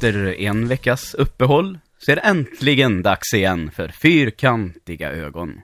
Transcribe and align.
Efter 0.00 0.40
en 0.40 0.68
veckas 0.68 1.14
uppehåll 1.14 1.78
så 1.98 2.12
är 2.12 2.16
det 2.16 2.22
äntligen 2.22 3.02
dags 3.02 3.34
igen 3.34 3.70
för 3.70 3.88
fyrkantiga 3.88 5.10
ögon. 5.10 5.60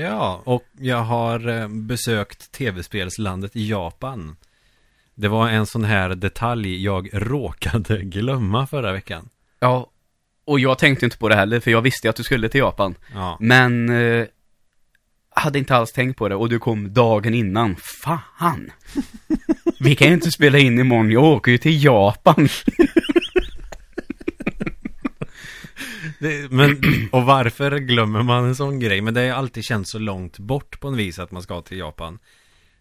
Ja, 0.00 0.42
och 0.44 0.64
jag 0.78 1.02
har 1.02 1.48
eh, 1.48 1.68
besökt 1.68 2.52
tv-spelslandet 2.52 3.56
Japan. 3.56 4.36
Det 5.14 5.28
var 5.28 5.48
en 5.48 5.66
sån 5.66 5.84
här 5.84 6.08
detalj 6.08 6.84
jag 6.84 7.08
råkade 7.12 7.98
glömma 8.02 8.66
förra 8.66 8.92
veckan. 8.92 9.28
Ja, 9.60 9.90
och 10.44 10.60
jag 10.60 10.78
tänkte 10.78 11.04
inte 11.04 11.18
på 11.18 11.28
det 11.28 11.34
heller 11.36 11.60
för 11.60 11.70
jag 11.70 11.82
visste 11.82 12.10
att 12.10 12.16
du 12.16 12.22
skulle 12.22 12.48
till 12.48 12.60
Japan. 12.60 12.94
Ja, 13.14 13.36
Men 13.40 13.88
eh, 13.88 14.26
hade 15.30 15.58
inte 15.58 15.76
alls 15.76 15.92
tänkt 15.92 16.16
på 16.16 16.28
det 16.28 16.34
och 16.34 16.48
du 16.48 16.58
kom 16.58 16.92
dagen 16.92 17.34
innan. 17.34 17.76
Fan! 17.76 18.70
Vi 19.80 19.96
kan 19.96 20.08
ju 20.08 20.14
inte 20.14 20.32
spela 20.32 20.58
in 20.58 20.78
imorgon, 20.78 21.10
jag 21.10 21.24
åker 21.24 21.52
ju 21.52 21.58
till 21.58 21.84
Japan. 21.84 22.48
det, 26.18 26.52
men 26.52 26.80
och 27.12 27.24
varför 27.24 27.78
glömmer 27.78 28.22
man 28.22 28.44
en 28.44 28.54
sån 28.54 28.78
grej? 28.78 29.00
Men 29.00 29.14
det 29.14 29.28
har 29.28 29.36
alltid 29.36 29.64
känts 29.64 29.90
så 29.90 29.98
långt 29.98 30.38
bort 30.38 30.80
på 30.80 30.88
en 30.88 30.96
vis 30.96 31.18
att 31.18 31.30
man 31.30 31.42
ska 31.42 31.62
till 31.62 31.78
Japan. 31.78 32.18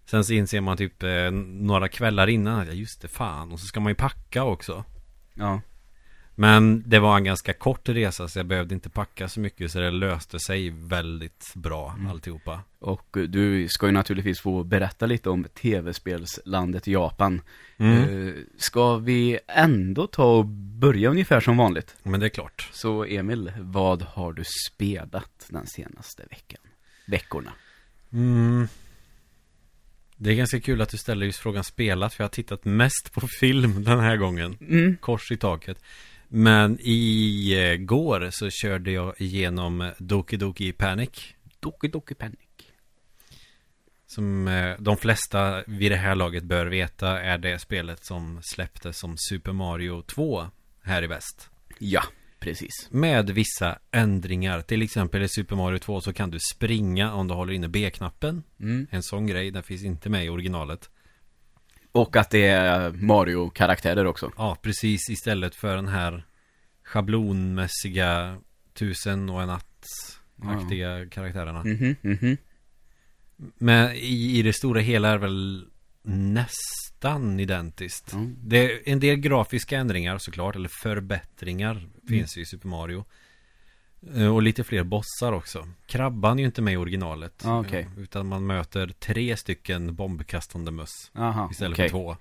Sen 0.05 0.23
så 0.23 0.33
inser 0.33 0.61
man 0.61 0.77
typ 0.77 1.03
eh, 1.03 1.31
några 1.31 1.87
kvällar 1.87 2.27
innan 2.27 2.59
att 2.59 2.67
ja, 2.67 2.73
just 2.73 3.01
det, 3.01 3.07
fan. 3.07 3.51
Och 3.51 3.59
så 3.59 3.65
ska 3.65 3.79
man 3.79 3.91
ju 3.91 3.95
packa 3.95 4.43
också. 4.43 4.83
Ja. 5.33 5.61
Men 6.39 6.83
det 6.85 6.99
var 6.99 7.17
en 7.17 7.23
ganska 7.23 7.53
kort 7.53 7.89
resa 7.89 8.27
så 8.27 8.39
jag 8.39 8.45
behövde 8.45 8.73
inte 8.73 8.89
packa 8.89 9.29
så 9.29 9.39
mycket 9.39 9.71
så 9.71 9.79
det 9.79 9.91
löste 9.91 10.39
sig 10.39 10.69
väldigt 10.69 11.53
bra 11.55 11.95
alltihopa. 12.09 12.61
Och 12.79 13.17
eh, 13.17 13.23
du 13.23 13.67
ska 13.67 13.85
ju 13.85 13.91
naturligtvis 13.91 14.41
få 14.41 14.63
berätta 14.63 15.05
lite 15.05 15.29
om 15.29 15.43
tv-spelslandet 15.43 16.87
Japan. 16.87 17.41
Mm. 17.77 18.27
Eh, 18.27 18.33
ska 18.57 18.97
vi 18.97 19.39
ändå 19.47 20.07
ta 20.07 20.37
och 20.37 20.45
börja 20.45 21.09
ungefär 21.09 21.39
som 21.39 21.57
vanligt? 21.57 21.95
Men 22.03 22.19
det 22.19 22.25
är 22.25 22.29
klart. 22.29 22.69
Så 22.71 23.05
Emil, 23.05 23.51
vad 23.59 24.01
har 24.01 24.33
du 24.33 24.43
spelat 24.67 25.45
den 25.49 25.67
senaste 25.67 26.23
veckan? 26.29 26.61
Veckorna? 27.07 27.51
Mm. 28.13 28.67
Det 30.15 30.29
är 30.29 30.35
ganska 30.35 30.59
kul 30.59 30.81
att 30.81 30.89
du 30.89 30.97
ställer 30.97 31.25
just 31.25 31.39
frågan 31.39 31.63
spelat 31.63 32.13
för 32.13 32.23
jag 32.23 32.27
har 32.27 32.33
tittat 32.33 32.65
mest 32.65 33.11
på 33.13 33.27
film 33.39 33.83
den 33.83 33.99
här 33.99 34.17
gången. 34.17 34.57
Mm. 34.61 34.97
Kors 34.97 35.31
i 35.31 35.37
taket. 35.37 35.83
Men 36.31 36.79
i 36.79 37.77
går 37.79 38.29
så 38.31 38.49
körde 38.49 38.91
jag 38.91 39.21
igenom 39.21 39.91
Doki 39.97 40.37
Doki 40.37 40.71
Panic. 40.71 41.33
Doki 41.59 41.87
Doki 41.87 42.15
Panic. 42.15 42.39
Som 44.07 44.47
eh, 44.47 44.75
de 44.79 44.97
flesta 44.97 45.63
vid 45.67 45.91
det 45.91 45.95
här 45.95 46.15
laget 46.15 46.43
bör 46.43 46.65
veta 46.65 47.21
är 47.21 47.37
det 47.37 47.59
spelet 47.59 48.05
som 48.05 48.39
släpptes 48.43 48.99
som 48.99 49.15
Super 49.17 49.51
Mario 49.51 50.01
2 50.01 50.45
här 50.81 51.03
i 51.03 51.07
väst. 51.07 51.49
Ja, 51.79 52.03
precis. 52.39 52.87
Med 52.89 53.29
vissa 53.29 53.79
ändringar. 53.91 54.61
Till 54.61 54.81
exempel 54.81 55.21
i 55.21 55.29
Super 55.29 55.55
Mario 55.55 55.79
2 55.79 56.01
så 56.01 56.13
kan 56.13 56.31
du 56.31 56.39
springa 56.53 57.13
om 57.13 57.27
du 57.27 57.33
håller 57.33 57.53
inne 57.53 57.67
B-knappen. 57.67 58.43
Mm. 58.59 58.87
En 58.89 59.03
sån 59.03 59.27
grej, 59.27 59.51
den 59.51 59.63
finns 59.63 59.83
inte 59.83 60.09
med 60.09 60.25
i 60.25 60.29
originalet. 60.29 60.89
Och 61.91 62.15
att 62.15 62.29
det 62.29 62.47
är 62.47 62.91
Mario-karaktärer 62.91 64.05
också. 64.05 64.31
Ja, 64.37 64.57
precis 64.61 65.09
istället 65.09 65.55
för 65.55 65.75
den 65.75 65.87
här 65.87 66.25
schablonmässiga 66.83 68.37
tusen 68.73 69.29
och 69.29 69.41
en 69.41 69.47
natt-aktiga 69.47 71.09
karaktärerna. 71.09 71.63
Mhm, 71.63 71.95
mhm. 72.01 72.37
Men 73.57 73.91
i, 73.91 74.39
i 74.39 74.41
det 74.41 74.53
stora 74.53 74.81
hela 74.81 75.09
är 75.09 75.17
väl 75.17 75.65
nästan 76.03 77.39
identiskt. 77.39 78.09
Ja. 78.13 78.25
Det 78.43 78.57
är 78.57 78.79
en 78.85 78.99
del 78.99 79.15
grafiska 79.15 79.77
ändringar 79.77 80.17
såklart, 80.17 80.55
eller 80.55 80.69
förbättringar 80.83 81.89
finns 82.07 82.37
ju 82.37 82.41
i 82.41 82.45
Super 82.45 82.67
Mario. 82.67 83.05
Eh, 84.15 84.27
Och 84.35 84.41
lite 84.41 84.63
fler 84.63 84.83
bossar 84.83 85.31
också. 85.31 85.67
Krabban 85.87 86.37
är 86.39 86.43
ju 86.43 86.45
inte 86.45 86.61
med 86.61 86.73
i 86.73 86.77
originalet. 86.77 87.41
Ja, 87.45 87.59
okej. 87.59 87.87
Eh, 87.97 88.03
Utan 88.03 88.27
man 88.27 88.45
möter 88.47 88.87
tre 88.99 89.37
stycken 89.37 89.95
bombkastande 89.95 90.71
möss. 90.71 91.11
Aha, 91.15 91.49
Istället 91.51 91.75
okej. 91.75 91.89
för 91.89 91.97
två. 91.97 92.15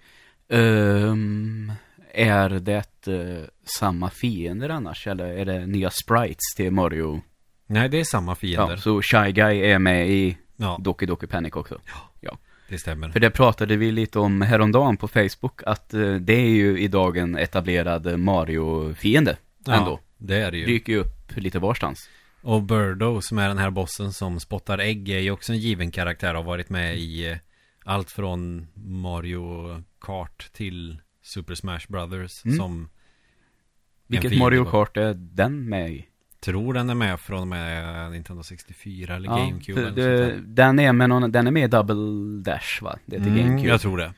Ehm, 0.48 1.72
är 2.14 2.48
det 2.48 3.06
eh, 3.06 3.44
samma 3.78 4.10
fiender 4.10 4.68
annars? 4.68 5.06
Eller 5.06 5.24
är 5.26 5.44
det 5.44 5.66
nya 5.66 5.90
sprites 5.90 6.54
till 6.56 6.70
Mario? 6.72 7.20
Nej, 7.66 7.88
det 7.88 8.00
är 8.00 8.04
samma 8.04 8.34
fiender. 8.34 8.70
Ja, 8.70 8.76
så 8.76 9.02
Shy 9.02 9.32
Guy 9.32 9.60
är 9.60 9.78
med 9.78 10.08
i 10.10 10.36
Ja, 10.56 10.78
Doki 10.80 11.06
Doki 11.06 11.26
Panic 11.26 11.52
också. 11.54 11.78
det 12.68 12.78
stämmer. 12.78 13.08
För 13.10 13.20
det 13.20 13.30
pratade 13.30 13.76
vi 13.76 13.92
lite 13.92 14.18
om 14.18 14.42
häromdagen 14.42 14.96
på 14.96 15.08
Facebook, 15.08 15.62
att 15.66 15.88
det 16.20 16.32
är 16.34 16.48
ju 16.50 16.80
idag 16.80 17.16
en 17.16 17.36
etablerad 17.36 18.18
Mario-fiende. 18.18 19.36
Ändå. 19.66 20.00
Det 20.18 20.36
är 20.36 20.50
det 20.50 20.58
ju. 20.58 20.66
Dyker 20.66 20.92
ju 20.92 20.98
upp 20.98 21.36
lite 21.36 21.58
varstans. 21.58 22.08
Och 22.42 22.62
Birdo 22.62 23.20
som 23.20 23.38
är 23.38 23.48
den 23.48 23.58
här 23.58 23.70
bossen 23.70 24.12
som 24.12 24.40
spottar 24.40 24.78
ägg 24.78 25.08
är 25.08 25.18
ju 25.18 25.30
också 25.30 25.52
en 25.52 25.58
given 25.58 25.90
karaktär 25.90 26.30
och 26.34 26.36
har 26.40 26.44
varit 26.50 26.70
med 26.70 26.98
i 26.98 27.30
eh, 27.30 27.36
allt 27.84 28.10
från 28.10 28.66
Mario 28.74 29.82
Kart 30.00 30.50
till 30.52 30.98
Super 31.22 31.54
Smash 31.54 31.80
Brothers 31.88 32.44
Mm. 32.44 32.56
som 32.56 32.88
Vilket 34.06 34.38
Mario. 34.38 34.64
Kart 34.64 34.96
är 34.96 35.14
den 35.14 35.68
med 35.68 35.90
i? 35.90 36.04
tror 36.40 36.74
den 36.74 36.90
är 36.90 36.94
med 36.94 37.20
från 37.20 37.40
och 37.40 37.46
med 37.48 38.10
Nintendo 38.12 38.42
64 38.42 39.16
eller 39.16 39.28
Ja, 39.28 39.36
GameCube 39.36 39.80
eller 39.80 39.90
det, 39.92 40.40
den 40.40 40.78
är 40.78 40.92
med 40.92 41.08
någon, 41.08 41.32
den 41.32 41.46
är 41.46 41.50
med 41.50 41.64
i 41.64 41.66
Double 41.66 42.42
Dash 42.52 42.82
va? 42.82 42.98
Det 43.06 43.16
är 43.16 43.20
till 43.20 43.32
Mm, 43.32 43.44
GameCube. 43.46 43.68
jag 43.68 43.80
tror 43.80 43.98
det. 43.98 44.12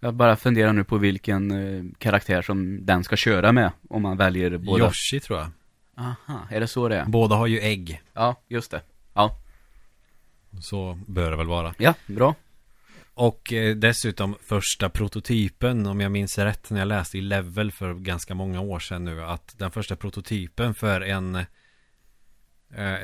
Jag 0.00 0.14
bara 0.14 0.36
funderar 0.36 0.72
nu 0.72 0.84
på 0.84 0.98
vilken 0.98 1.50
eh, 1.50 1.84
karaktär 1.98 2.42
som 2.42 2.86
den 2.86 3.04
ska 3.04 3.16
köra 3.16 3.52
med. 3.52 3.72
Om 3.88 4.02
man 4.02 4.16
väljer 4.16 4.58
båda. 4.58 4.84
Yoshi 4.84 5.20
tror 5.20 5.38
jag. 5.38 5.48
Aha, 5.96 6.40
är 6.50 6.60
det 6.60 6.66
så 6.66 6.88
det 6.88 6.96
är? 6.96 7.04
Båda 7.04 7.36
har 7.36 7.46
ju 7.46 7.60
ägg. 7.60 8.02
Ja, 8.14 8.42
just 8.48 8.70
det. 8.70 8.80
Ja, 9.14 9.38
Så 10.60 10.98
bör 11.06 11.30
det 11.30 11.36
väl 11.36 11.46
vara. 11.46 11.74
ja, 11.78 11.94
bra. 12.06 12.34
Och 13.14 13.52
eh, 13.52 13.76
dessutom 13.76 14.34
första 14.42 14.88
prototypen, 14.88 15.86
om 15.86 16.00
jag 16.00 16.12
minns 16.12 16.38
rätt, 16.38 16.70
när 16.70 16.78
jag 16.78 16.88
läste 16.88 17.18
i 17.18 17.20
Level 17.20 17.72
för 17.72 17.94
ganska 17.94 18.34
många 18.34 18.60
år 18.60 18.78
sedan 18.78 19.04
nu, 19.04 19.22
att 19.24 19.54
den 19.58 19.70
första 19.70 19.96
prototypen 19.96 20.74
för 20.74 21.00
en 21.00 21.34
eh, 21.34 21.44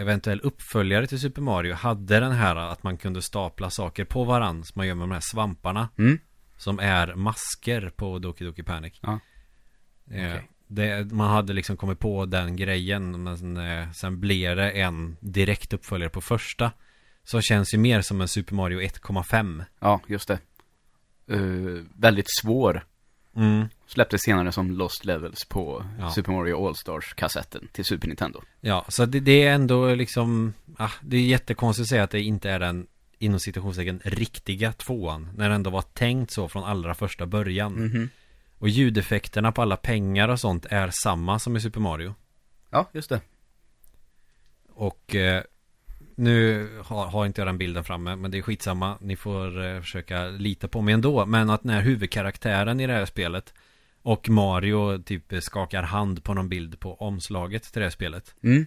eventuell 0.01 0.41
uppföljare 0.41 1.07
till 1.07 1.21
Super 1.21 1.43
Mario 1.43 1.75
hade 1.75 2.21
den 2.21 2.33
här 2.33 2.57
att 2.57 2.83
man 2.83 2.97
kunde 2.97 3.23
stapla 3.23 3.71
saker 3.71 4.05
på 4.05 4.25
varandra, 4.25 4.65
som 4.65 4.79
man 4.79 4.87
gör 4.87 4.95
med 4.95 5.03
de 5.03 5.11
här 5.13 5.21
svamparna, 5.21 5.89
Mm. 5.99 6.19
Som 6.62 6.78
är 6.78 7.15
masker 7.15 7.93
på 7.97 8.19
Doki 8.19 8.45
Doki 8.45 8.62
Panic. 8.62 8.99
Ja. 9.00 9.21
Eh, 10.11 10.27
Okej. 10.27 10.49
det, 10.67 11.12
man 11.12 11.31
hade 11.31 11.53
liksom 11.53 11.77
kommit 11.77 11.99
på 11.99 12.27
den 12.27 12.56
grejen, 12.56 13.23
men 13.23 13.39
sen, 13.39 13.56
eh, 13.56 13.91
sen 13.91 14.21
blev 14.21 14.56
det 14.56 14.71
en 14.71 15.17
direkt 15.21 15.73
uppföljare 15.73 16.11
på 16.11 16.21
första. 16.21 16.73
Så 17.25 17.41
känns 17.41 17.75
ju 17.75 17.78
mer 17.78 18.00
som 18.00 18.21
en 18.21 18.28
Super 18.28 18.55
Mario 18.55 18.81
1,5. 18.81 19.65
Ja, 19.81 20.00
just 20.06 20.28
det. 20.28 20.39
Eh, 21.27 21.84
väldigt 21.97 22.31
svår. 22.41 22.84
Mm. 23.37 23.67
Släpptes 23.87 24.23
senare 24.23 24.53
som 24.53 24.71
Lost 24.71 25.05
Levels 25.05 25.44
på 25.44 25.84
Ja. 25.99 26.11
Super 26.11 26.33
Mario 26.33 26.67
All-Stars-kassetten 26.67 27.69
till 27.73 27.84
Super 27.84 28.09
Nintendo. 28.09 28.43
Ja, 28.61 28.85
så 28.88 29.06
det, 29.06 29.20
det 29.20 29.43
är 29.43 29.55
ändå 29.55 29.94
liksom 29.94 30.55
ah, 30.79 30.91
Det 31.00 31.17
är 31.17 31.20
jättekonstigt 31.20 31.85
att 31.85 31.88
säga 31.88 32.03
att 32.03 32.11
det 32.11 32.20
inte 32.20 32.50
är 32.50 32.59
den 32.59 32.87
Inom 33.23 33.41
citationstecken 33.41 34.01
riktiga 34.05 34.73
tvåan 34.73 35.29
När 35.37 35.49
det 35.49 35.55
ändå 35.55 35.71
var 35.71 35.83
tänkt 35.83 36.31
så 36.31 36.49
från 36.49 36.65
allra 36.65 36.95
första 36.95 37.27
början 37.27 37.73
Mhm. 37.73 38.09
Och 38.59 38.69
ljudeffekterna 38.69 39.53
på 39.53 39.63
alla 39.63 39.77
pengar 39.77 40.29
och 40.29 40.41
sånt 40.41 40.67
är 40.71 40.91
samma 41.03 41.39
som 41.39 41.57
i 41.57 41.61
Super 41.61 41.81
Mario 41.81 42.15
Ja, 42.71 42.91
just 42.93 43.09
det. 43.09 43.21
Och 44.69 45.15
eh, 45.15 45.43
Nu 46.15 46.69
har, 46.85 47.07
har 47.07 47.27
inte 47.27 47.41
jag 47.41 47.49
den 47.49 47.59
bilden 47.59 47.85
framme 47.85 48.17
Men 48.17 48.31
det 48.31 48.39
är 48.39 48.43
skitsamma 48.43 48.99
Ni 49.01 49.17
får 49.17 49.65
eh, 49.65 49.81
försöka 49.81 50.27
lita 50.27 50.69
på 50.69 50.81
mig 50.83 50.95
ändå 50.95 51.27
Men 51.27 51.51
att 51.51 51.65
när 51.65 51.83
huvudkaraktären 51.83 52.81
i 52.81 52.87
det 52.87 52.93
här 52.93 53.05
spelet 53.07 53.55
Och 54.03 54.29
Mario 54.29 55.03
typ 55.03 55.33
skakar 55.41 55.83
hand 55.83 56.25
på 56.25 56.35
någon 56.35 56.49
bild 56.49 56.81
på 56.81 56.95
omslaget 56.95 57.63
till 57.63 57.81
det 57.81 57.87
här 57.87 57.91
spelet 57.91 58.35
Mm. 58.43 58.67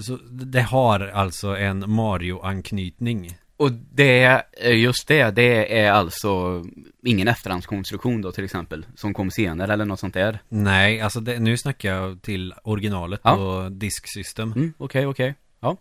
Så 0.00 0.16
det 0.30 0.62
har 0.62 1.00
alltså 1.00 1.56
en 1.56 1.90
Mario-anknytning. 1.90 3.36
Och 3.56 3.72
det, 3.72 4.42
eh, 4.60 4.76
just 4.76 5.08
det, 5.08 5.30
det 5.30 5.78
är 5.78 5.92
alltså 5.92 6.64
ingen 7.02 7.28
efterhandskonstruktion 7.28 8.22
då 8.22 8.32
till 8.32 8.44
exempel, 8.44 8.86
som 8.94 9.14
kom 9.14 9.30
senare 9.30 9.72
eller 9.72 9.84
något 9.84 10.00
sånt 10.00 10.14
där. 10.14 10.38
Nej, 10.48 11.00
alltså 11.00 11.20
det, 11.20 11.38
nu 11.38 11.56
snackar 11.56 11.94
jag 11.94 12.22
till 12.22 12.54
originalet 12.64 13.20
Ja. 13.24 13.36
på 13.36 13.68
Disk 13.70 14.04
System. 14.14 14.52
Mm, 14.52 14.72
okej, 14.78 15.06
okej. 15.06 15.34
Ja. 15.60 15.76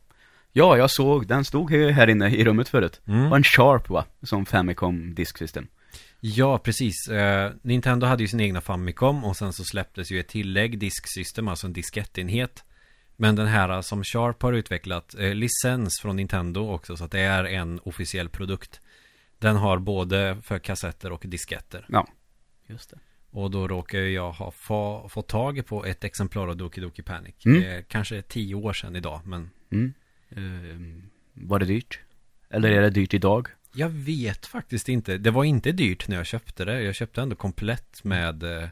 Ja, 0.53 0.77
jag 0.77 0.91
såg, 0.91 1.27
den 1.27 1.45
stod 1.45 1.71
här 1.71 2.07
inne 2.07 2.29
i 2.35 2.43
rummet 2.43 2.69
förut. 2.69 3.01
Mm. 3.07 3.31
Och 3.31 3.37
en 3.37 3.43
Sharp 3.43 3.89
va, 3.89 4.05
som 4.23 4.45
Famicom 4.45 5.15
Disk 5.15 5.37
System. 5.37 5.67
Ja, 6.19 6.57
precis. 6.57 7.07
Eh, 7.09 7.51
Nintendo 7.61 8.07
hade 8.07 8.23
ju 8.23 8.27
sin 8.27 8.39
egna 8.39 8.61
Famicom 8.61 9.23
och 9.23 9.37
sen 9.37 9.53
så 9.53 9.63
släpptes 9.63 10.11
ju 10.11 10.19
ett 10.19 10.27
tillägg, 10.27 10.79
Disk 10.79 11.03
System, 11.07 11.47
alltså 11.47 11.67
en 11.67 11.73
diskettenhet. 11.73 12.63
Men 13.21 13.35
den 13.35 13.47
här 13.47 13.81
som 13.81 14.03
Sharp 14.03 14.41
har 14.41 14.53
utvecklat, 14.53 15.15
eh, 15.19 15.33
licens 15.33 15.99
från 16.01 16.15
Nintendo 16.15 16.69
också, 16.69 16.97
så 16.97 17.03
att 17.03 17.11
det 17.11 17.19
är 17.19 17.43
en 17.43 17.79
officiell 17.83 18.29
produkt. 18.29 18.81
Den 19.39 19.55
har 19.55 19.79
både 19.79 20.37
för 20.43 20.59
kassetter 20.59 21.11
och 21.11 21.23
disketter. 21.27 21.85
Ja, 21.89 22.07
just 22.67 22.89
det. 22.89 22.99
Och 23.31 23.51
då 23.51 23.67
råkar 23.67 23.99
jag 23.99 24.31
ha 24.31 24.51
få, 24.51 25.09
fått 25.09 25.27
tag 25.27 25.65
på 25.65 25.85
ett 25.85 26.03
exemplar 26.03 26.47
av 26.47 26.57
Doki 26.57 26.81
Doki 26.81 27.01
Panic. 27.01 27.45
Mm. 27.45 27.63
Eh, 27.63 27.83
kanske 27.87 28.21
tio 28.21 28.55
år 28.55 28.73
sedan 28.73 28.95
idag, 28.95 29.21
men 29.25 29.49
Mm. 29.71 29.93
Eh, 30.29 31.03
var 31.33 31.59
det 31.59 31.65
dyrt? 31.65 31.99
Eller 32.49 32.71
är 32.71 32.81
det 32.81 32.89
dyrt 32.89 33.13
idag? 33.13 33.47
jag 33.73 33.89
vet 33.89 34.45
faktiskt 34.45 34.89
inte. 34.89 35.17
Det 35.17 35.31
var 35.31 35.43
inte 35.43 35.71
dyrt 35.71 36.07
när 36.07 36.17
jag 36.17 36.25
köpte 36.25 36.65
det. 36.65 36.81
Jag 36.81 36.95
köpte 36.95 37.21
ändå 37.21 37.35
komplett 37.35 38.03
med 38.03 38.43
eh, 38.43 38.69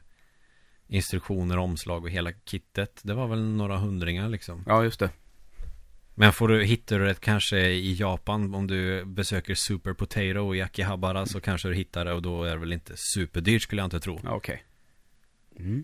instruktioner, 0.89 1.57
omslag 1.57 2.03
och 2.03 2.09
hela 2.09 2.31
kittet. 2.45 2.99
Det 3.03 3.13
var 3.13 3.27
väl 3.27 3.43
några 3.43 3.77
hundringar 3.77 4.29
liksom. 4.29 4.63
Ja, 4.67 4.83
just 4.83 4.99
det. 4.99 5.09
Men 6.15 6.33
får 6.33 6.47
du, 6.47 6.63
hittar 6.63 6.99
du 6.99 7.05
det 7.05 7.19
kanske 7.19 7.59
i 7.59 7.93
Japan 7.93 8.55
om 8.55 8.67
du 8.67 9.05
besöker 9.05 9.55
Super 9.55 9.93
Potato 9.93 10.55
i 10.55 10.61
Akihabara 10.61 11.25
så 11.25 11.41
kanske 11.41 11.67
du 11.67 11.75
hittar 11.75 12.05
det 12.05 12.13
och 12.13 12.21
då 12.21 12.43
är 12.43 12.49
det 12.49 12.59
väl 12.59 12.73
inte 12.73 12.93
superdyrt 12.97 13.61
skulle 13.61 13.81
jag 13.81 13.87
inte 13.87 13.99
tro. 13.99 14.19
Okej. 14.25 14.63
Mm. 15.59 15.83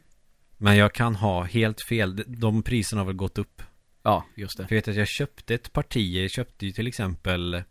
Men 0.58 0.78
jag 0.78 0.94
kan 0.94 1.16
ha 1.16 1.44
helt 1.44 1.82
fel. 1.90 2.24
De- 2.28 2.64
priserna 2.64 3.02
har 3.02 3.06
väl 3.06 3.16
gått 3.16 3.38
upp. 3.38 3.62
Ja, 4.04 4.26
just 4.36 4.58
det. 4.58 4.68
För 4.68 4.76
jag 4.76 4.82
vet 4.82 4.88
att 4.88 4.96
jag 4.96 5.08
köpte 5.08 5.56
ett 5.56 5.74
parti. 5.74 6.16
Jag 6.22 6.32
köpte 6.32 6.66
ju 6.66 6.72
till 6.72 6.88
exempel 6.88 7.64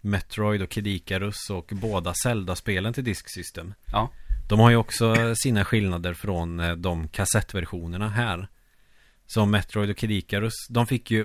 Metroid 0.00 0.62
och 0.62 0.70
Kid 0.70 0.86
Icarus 0.86 1.50
och 1.50 1.72
båda 1.74 2.14
Zelda-spelen 2.14 2.92
till 2.92 3.04
Disk 3.04 3.30
System. 3.34 3.74
Ja. 3.92 4.10
De 4.48 4.60
har 4.60 4.70
ju 4.70 4.76
också 4.76 5.34
sina 5.36 5.64
skillnader 5.64 6.14
från 6.14 6.60
eh, 6.60 6.72
de 6.72 7.08
kassettversionerna 7.08 8.08
här. 8.08 8.48
Som 9.26 9.50
Metroid 9.50 9.90
och 9.90 9.96
Kid 9.96 10.10
Icarus, 10.10 10.52
de 10.70 10.86
fick 10.86 11.10
ju 11.10 11.24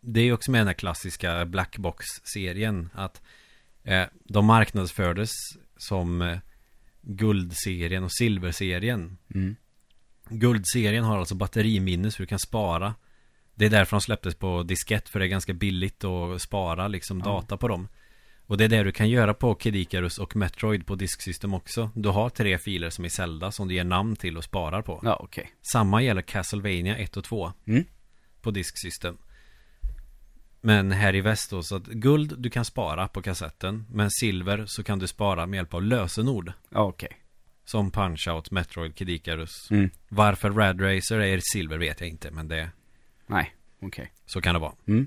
Det 0.00 0.20
är 0.20 0.24
ju 0.24 0.32
också 0.32 0.50
med 0.50 0.60
den 0.60 0.66
här 0.66 0.74
klassiska 0.74 1.44
Blackbox-serien 1.44 2.90
att 2.94 3.22
eh, 3.84 4.04
De 4.24 4.46
marknadsfördes 4.46 5.30
som 5.76 6.22
eh, 6.22 6.38
Guldserien 7.02 8.04
och 8.04 8.12
Silverserien 8.12 9.18
Mm. 9.34 9.56
Guldserien 10.30 11.04
har 11.04 11.18
alltså 11.18 11.34
batteriminne 11.34 12.10
så 12.10 12.22
du 12.22 12.26
kan 12.26 12.38
spara 12.38 12.94
Det 13.54 13.66
är 13.66 13.70
därför 13.70 13.96
de 13.96 14.00
släpptes 14.00 14.34
på 14.34 14.62
diskett 14.62 15.08
för 15.08 15.18
det 15.18 15.24
är 15.26 15.28
ganska 15.28 15.52
billigt 15.52 16.04
att 16.04 16.42
spara 16.42 16.88
liksom 16.88 17.18
Ja. 17.18 17.24
data 17.24 17.56
på 17.56 17.68
dem 17.68 17.88
Och 18.48 18.56
det 18.58 18.64
är 18.64 18.68
det 18.68 18.82
du 18.82 18.92
kan 18.92 19.08
göra 19.08 19.34
på 19.34 19.54
Kid 19.54 19.76
Icarus 19.76 20.18
och 20.18 20.36
Metroid 20.36 20.86
på 20.86 20.94
disksystem 20.94 21.54
också 21.54 21.90
Du 21.94 22.08
har 22.08 22.30
tre 22.30 22.58
filer 22.58 22.90
som 22.90 23.04
är 23.04 23.08
Zelda 23.08 23.50
som 23.52 23.68
du 23.68 23.74
ger 23.74 23.84
namn 23.84 24.16
till 24.16 24.36
och 24.36 24.44
sparar 24.44 24.82
på 24.82 25.00
Ja, 25.02 25.16
okej. 25.22 25.52
Samma 25.72 26.02
gäller 26.02 26.22
Castlevania 26.22 26.96
1 26.96 27.16
och 27.16 27.24
2 27.24 27.52
Mm. 27.66 27.84
På 28.42 28.50
disksystem 28.50 29.16
Men 30.60 30.92
här 30.92 31.14
i 31.14 31.20
väst 31.20 31.50
då 31.50 31.62
så 31.62 31.76
att 31.76 31.86
guld 31.86 32.34
du 32.38 32.50
kan 32.50 32.64
spara 32.64 33.08
på 33.08 33.22
kassetten 33.22 33.86
Men 33.90 34.10
silver 34.10 34.64
så 34.66 34.82
kan 34.82 34.98
du 34.98 35.06
spara 35.06 35.46
med 35.46 35.56
hjälp 35.56 35.74
av 35.74 35.82
lösenord 35.82 36.52
Ja, 36.70 36.80
okej. 36.80 37.10
Som 37.64 37.90
Punch-Out, 37.90 38.48
Metroid, 38.50 38.94
Kid 38.96 39.10
Icarus 39.10 39.70
Mm. 39.70 39.90
Varför 40.08 40.50
Rad 40.50 40.80
Racer 40.82 41.18
är 41.18 41.40
silver 41.42 41.78
vet 41.78 42.00
jag 42.00 42.08
inte 42.10 42.30
men 42.30 42.48
det 42.48 42.70
Nej, 43.26 43.54
okej. 43.80 44.12
Så 44.26 44.40
kan 44.40 44.54
det 44.54 44.60
vara 44.60 44.72
Mm. 44.86 45.06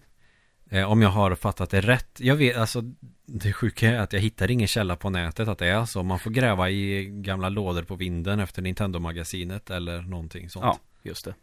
Eh, 0.72 0.92
Om 0.92 1.02
jag 1.02 1.10
har 1.10 1.36
fattat 1.36 1.70
det 1.70 1.82
rätt 1.82 2.20
Jag 2.20 2.36
vet 2.36 2.58
alltså 2.58 2.82
Det 3.26 3.54
sjuka 3.54 3.90
är 3.90 4.00
att 4.00 4.14
jag 4.14 4.20
hittar 4.20 4.52
ingen 4.52 4.68
källa 4.68 4.96
på 4.96 5.10
nätet 5.10 5.48
att 5.48 5.58
det 5.58 5.68
är 5.68 5.86
så 5.86 6.04
Man 6.04 6.20
får 6.20 6.32
gräva 6.32 6.70
i 6.70 7.06
gamla 7.06 7.50
lådor 7.50 7.84
på 7.84 7.96
vinden 7.96 8.40
efter 8.40 8.62
Nintendo-magasinet 8.62 9.70
eller 9.70 10.02
någonting 10.02 10.50
sånt 10.50 10.66
Ja, 10.66 10.80
just 11.04 11.26
det. 11.26 11.34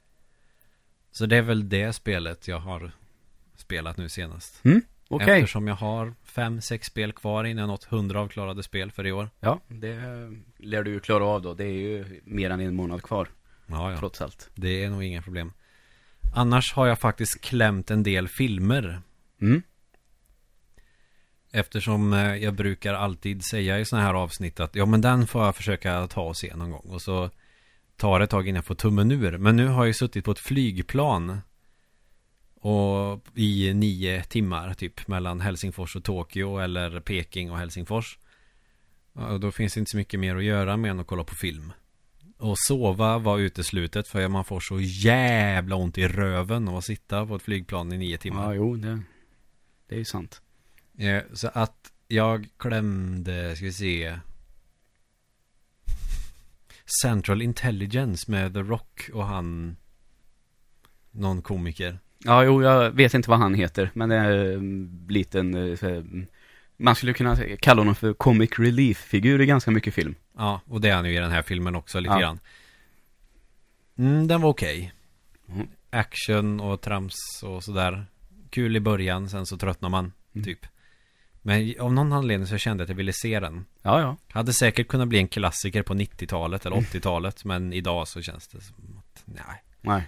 Så 1.13 1.27
det 1.27 1.37
är 1.37 1.43
väl 1.43 1.69
det 1.69 1.93
spelet 1.93 2.49
jag 2.49 2.59
har 2.59 2.91
spelat 3.57 3.97
nu 3.97 4.09
senast 4.09 4.65
Mm. 4.65 4.83
Okej. 5.11 5.39
Eftersom 5.41 5.69
jag 5.69 5.75
har 5.75 6.15
fem, 6.25 6.61
sex 6.61 6.87
spel 6.87 7.13
kvar 7.13 7.45
innan 7.45 7.61
jag 7.61 7.69
nått 7.69 7.85
hundra 7.85 8.21
avklarade 8.21 8.63
spel 8.63 8.91
för 8.93 9.07
i 9.07 9.13
år 9.13 9.31
Ja, 9.41 9.61
det 9.69 9.97
lär 10.57 10.83
du 10.83 10.91
ju 10.91 11.01
klara 11.01 11.25
av 11.25 11.43
då. 11.43 11.55
Det 11.55 11.65
är 11.65 11.73
ju 11.73 12.21
mer 12.25 12.51
än 12.51 12.61
en 12.61 12.75
månad 12.75 13.03
kvar, 13.03 13.29
Ja, 13.67 13.91
ja, 13.93 13.99
trots 13.99 14.21
allt. 14.21 14.51
det 14.55 14.85
är 14.85 14.91
nog 14.91 15.05
inga 15.05 15.23
problem 15.23 15.53
Annars 16.35 16.73
har 16.73 16.87
jag 16.87 16.99
faktiskt 16.99 17.41
klämt 17.41 17.91
en 17.91 18.03
del 18.03 18.29
filmer 18.29 19.01
Mm. 19.41 19.63
Eftersom 21.53 22.13
eh, 22.13 22.37
jag 22.37 22.55
brukar 22.55 22.95
alltid 22.95 23.45
säga 23.45 23.79
i 23.79 23.85
sådana 23.85 24.07
här 24.07 24.15
avsnitt 24.15 24.61
att 24.61 24.75
ja 24.75 24.87
men 24.87 25.01
den 25.01 25.27
får 25.27 25.45
jag 25.45 25.57
försöka 25.57 26.07
ta 26.07 26.23
och 26.23 26.37
se 26.37 26.57
någon 26.57 26.71
gång 26.71 26.87
och 26.91 27.03
så 27.03 27.31
tar 27.97 28.19
det 28.19 28.25
ett 28.25 28.31
tag 28.31 28.49
innan 28.49 28.57
jag 28.57 28.65
får 28.65 28.75
tummen 28.75 29.11
ur. 29.11 29.39
Men 29.39 29.57
nu 29.57 29.67
har 29.67 29.87
jag 29.87 29.97
suttit 29.97 30.25
på 30.25 30.31
ett 30.31 30.39
flygplan 30.39 31.41
och 32.61 33.25
i 33.35 33.75
nio 33.75 34.25
timmar 34.25 34.75
typ 34.75 35.09
mellan 35.09 35.41
Helsingfors 35.41 35.97
och 35.97 36.05
Tokyo 36.05 36.59
eller 36.59 37.01
Peking 37.01 37.51
och 37.51 37.59
Helsingfors. 37.59 38.19
Och 39.13 39.41
då 39.41 39.51
finns 39.51 39.75
det 39.75 39.81
inte 39.81 39.91
så 39.91 39.97
mycket 39.97 40.21
mer 40.21 40.37
att 40.37 40.45
göra 40.45 40.77
med 40.77 40.91
än 40.91 41.01
att 41.01 41.07
kolla 41.07 41.25
på 41.25 41.35
film. 41.35 41.73
Och 42.39 42.59
sova 42.59 43.19
var 43.19 43.39
uteslutet 43.39 44.09
för 44.09 44.29
man 44.29 44.45
får 44.45 44.61
så 44.61 44.81
jävla 44.81 45.77
ont 45.77 45.99
i 45.99 46.09
röven 46.09 46.69
av 46.69 46.77
att 46.77 46.85
sitta 46.85 47.27
på 47.27 47.37
ett 47.37 47.43
flygplan 47.43 47.93
i 47.93 47.99
nio 47.99 48.19
timmar. 48.19 48.45
Ja, 48.45 48.55
jo, 48.55 48.77
det, 48.77 49.03
det 49.89 49.95
är 49.95 49.99
ju 49.99 50.05
sant. 50.05 50.43
Eh, 50.99 51.23
Så 51.33 51.49
att 51.55 51.93
jag 52.09 52.49
klämde, 52.57 53.57
ska 53.57 53.65
vi 53.65 53.73
se 53.73 54.19
Central 57.03 57.43
Intelligence 57.43 58.31
med 58.31 58.55
The 58.55 58.61
Rock 58.61 59.11
och 59.13 59.27
han 59.27 59.77
Någon 61.11 61.43
komiker 61.43 61.99
Ja, 62.25 62.45
jo, 62.45 62.63
jag 62.63 62.91
vet 62.91 63.15
inte 63.15 63.31
vad 63.31 63.39
han 63.39 63.55
heter, 63.55 63.91
men 63.95 64.09
det 64.09 64.17
är 64.17 64.31
en 64.55 65.07
liten, 65.09 65.55
eh, 65.55 65.79
här, 65.83 66.27
man 66.77 66.95
skulle 66.95 67.13
kunna 67.13 67.37
kalla 67.61 67.81
honom 67.81 67.95
för 67.95 68.13
comic 68.13 68.51
relief-figur 68.59 69.41
i 69.41 69.47
ganska 69.47 69.71
mycket 69.71 69.95
film. 69.95 70.15
Ja, 70.37 70.61
och 70.67 70.81
det 70.81 70.89
är 70.89 70.95
han 70.95 71.05
ju 71.05 71.17
i 71.17 71.19
den 71.19 71.31
här 71.31 71.43
filmen 71.43 71.75
också 71.75 72.01
lite 72.01 72.15
Ja. 72.15 72.21
grann 72.21 72.41
mm, 73.99 74.29
Den 74.29 74.41
var 74.41 74.51
okej 74.51 74.93
Mm. 75.49 75.67
Action 75.91 76.61
och 76.61 76.81
trams 76.81 77.15
och 77.45 77.65
sådär 77.65 78.07
Kul 78.51 78.77
i 78.77 78.81
början, 78.81 79.29
sen 79.29 79.47
så 79.47 79.57
tröttnar 79.59 79.89
man 79.89 80.13
Mm. 80.35 80.45
typ 80.45 80.67
Men 81.43 81.75
av 81.81 81.93
någon 81.93 82.13
anledning 82.13 82.47
så 82.47 82.59
kände 82.59 82.81
jag 82.83 82.85
att 82.85 82.89
jag 82.89 82.97
ville 82.97 83.13
se 83.13 83.41
den 83.41 83.65
Ja, 83.83 84.01
ja. 84.01 84.17
Hade 84.29 84.53
säkert 84.53 84.89
kunnat 84.89 85.09
bli 85.09 85.19
en 85.19 85.29
klassiker 85.29 85.83
på 85.83 85.95
90-talet 85.95 86.67
eller 86.67 86.77
80-talet 86.77 87.45
Men 87.45 87.73
idag 87.73 88.09
så 88.09 88.23
känns 88.23 88.49
det 88.49 88.61
som 88.61 88.99
att, 88.99 89.23
nej 89.25 89.63
Nej. 89.81 90.03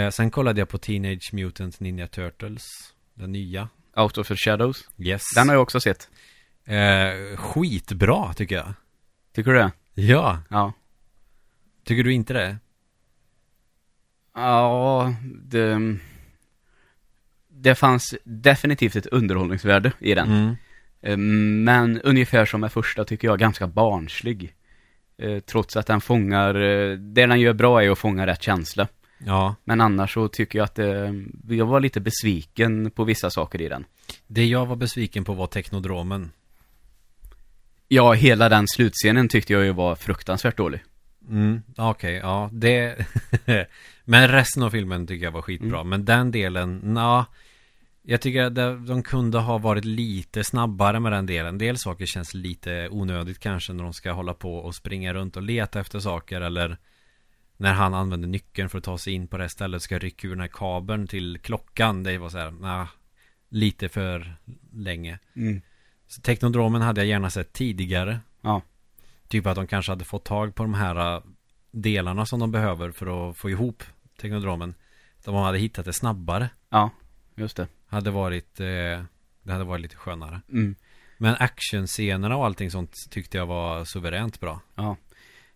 eh, 0.00 0.10
Sen 0.10 0.30
kollade 0.30 0.60
jag 0.60 0.68
på 0.68 0.78
Teenage 0.78 1.30
Mutant 1.32 1.80
Ninja 1.80 2.06
Turtles 2.08 2.66
Den 3.14 3.32
nya 3.32 3.68
Out 3.96 4.18
of 4.18 4.28
the 4.28 4.36
Shadows. 4.36 4.88
Yes 4.98 5.22
Den 5.34 5.48
har 5.48 5.54
jag 5.54 5.62
också 5.62 5.80
sett. 5.80 6.10
eh, 6.64 7.36
Skitbra 7.36 8.32
tycker 8.34 8.54
jag 8.56 8.74
Tycker 9.34 9.52
du 9.52 9.58
det? 9.58 9.72
Ja 9.94 10.38
Ja. 10.50 10.72
Tycker 11.84 12.04
du 12.04 12.12
inte 12.12 12.32
det? 12.32 12.58
Ja, 14.34 15.14
det... 15.44 15.96
Det 17.58 17.74
fanns 17.74 18.14
definitivt 18.24 18.96
ett 18.96 19.06
underhållningsvärde 19.06 19.92
i 19.98 20.14
den. 20.14 20.28
Mm. 20.28 20.56
Eh, 21.02 21.16
Men 21.64 22.00
ungefär 22.00 22.44
som 22.44 22.60
med 22.60 22.72
första 22.72 23.04
tycker 23.04 23.28
jag 23.28 23.38
ganska 23.38 23.66
barnslig. 23.66 24.54
Eh, 25.18 25.38
Trots 25.38 25.76
att 25.76 25.86
den 25.86 26.00
fångar, 26.00 26.54
eh, 26.54 26.96
det 26.96 27.26
den 27.26 27.40
gör 27.40 27.52
bra 27.52 27.84
är 27.84 27.90
att 27.90 27.98
fånga 27.98 28.26
rätt 28.26 28.42
känsla. 28.42 28.88
Ja 29.18 29.54
Men 29.64 29.80
annars 29.80 30.14
så 30.14 30.28
tycker 30.28 30.58
jag 30.58 30.64
att 30.64 30.78
eh, 30.78 31.12
jag 31.48 31.66
var 31.66 31.80
lite 31.80 32.00
besviken 32.00 32.90
på 32.90 33.04
vissa 33.04 33.30
saker 33.30 33.60
i 33.60 33.68
den. 33.68 33.84
Det 34.26 34.44
jag 34.44 34.66
var 34.66 34.76
besviken 34.76 35.24
på 35.24 35.32
var 35.34 35.46
Teknodromen 35.46 36.30
Ja, 37.88 38.12
hela 38.12 38.48
den 38.48 38.68
slutscenen 38.68 39.28
tyckte 39.28 39.52
jag 39.52 39.64
ju 39.64 39.72
var 39.72 39.94
fruktansvärt 39.94 40.56
dålig. 40.56 40.80
Mm, 41.28 41.62
okej, 41.76 42.14
ja 42.14 42.50
det 42.52 43.06
Men 44.04 44.28
resten 44.28 44.62
av 44.62 44.70
filmen 44.70 45.06
tycker 45.06 45.24
jag 45.24 45.32
var 45.32 45.42
skitbra 45.42 45.80
Mm. 45.80 45.88
Men 45.88 46.04
den 46.04 46.30
delen, 46.30 46.80
na 46.82 47.26
Jag 48.08 48.20
tycker 48.20 48.42
att 48.42 48.86
de 48.86 49.02
kunde 49.02 49.38
ha 49.38 49.58
varit 49.58 49.84
lite 49.84 50.44
snabbare 50.44 51.00
med 51.00 51.12
den 51.12 51.26
delen 51.26 51.46
En 51.46 51.58
del 51.58 51.78
saker 51.78 52.06
känns 52.06 52.34
lite 52.34 52.88
onödigt 52.88 53.38
kanske 53.38 53.72
När 53.72 53.84
de 53.84 53.92
ska 53.92 54.12
hålla 54.12 54.34
på 54.34 54.56
och 54.56 54.74
springa 54.74 55.14
runt 55.14 55.36
och 55.36 55.42
leta 55.42 55.80
efter 55.80 56.00
saker 56.00 56.40
Eller 56.40 56.76
När 57.56 57.72
han 57.72 57.94
använder 57.94 58.28
nyckeln 58.28 58.68
för 58.68 58.78
att 58.78 58.84
ta 58.84 58.98
sig 58.98 59.12
in 59.12 59.28
på 59.28 59.36
det 59.36 59.48
stället 59.48 59.82
Ska 59.82 59.98
rycka 59.98 60.26
ur 60.26 60.30
den 60.30 60.40
här 60.40 60.48
kabeln 60.48 61.06
till 61.06 61.38
klockan 61.42 62.02
Det 62.02 62.18
var 62.18 62.28
så 62.28 62.38
här, 62.38 62.50
na 62.50 62.88
Lite 63.48 63.88
för 63.88 64.36
länge 64.72 65.18
Mm. 65.36 65.60
Så 66.06 66.20
Teknodromen 66.20 66.82
hade 66.82 67.00
jag 67.00 67.08
gärna 67.08 67.30
sett 67.30 67.52
tidigare 67.52 68.20
Ja. 68.40 68.62
Typ 69.28 69.46
att 69.46 69.56
de 69.56 69.66
kanske 69.66 69.92
hade 69.92 70.04
fått 70.04 70.24
tag 70.24 70.54
på 70.54 70.62
de 70.62 70.74
här 70.74 71.16
äh, 71.16 71.22
delarna 71.70 72.26
som 72.26 72.40
de 72.40 72.50
behöver 72.52 72.90
för 72.90 73.30
att 73.30 73.36
få 73.36 73.50
ihop 73.50 73.82
Teknodromen. 74.20 74.74
De 75.24 75.34
hade 75.34 75.58
hittat 75.58 75.84
det 75.84 75.92
snabbare. 75.92 76.50
Ja, 76.68 76.90
just 77.36 77.56
det. 77.56 77.68
Hade 77.86 78.10
varit, 78.10 78.60
eh, 78.60 78.66
det 79.42 79.52
hade 79.52 79.64
varit 79.64 79.82
lite 79.82 79.96
skönare. 79.96 80.40
Mm. 80.52 80.74
Men 81.18 81.36
actionscenerna 81.38 82.36
och 82.36 82.46
allting 82.46 82.70
sånt 82.70 82.94
tyckte 83.10 83.38
jag 83.38 83.46
var 83.46 83.84
suveränt 83.84 84.40
bra. 84.40 84.60
Ja. 84.74 84.96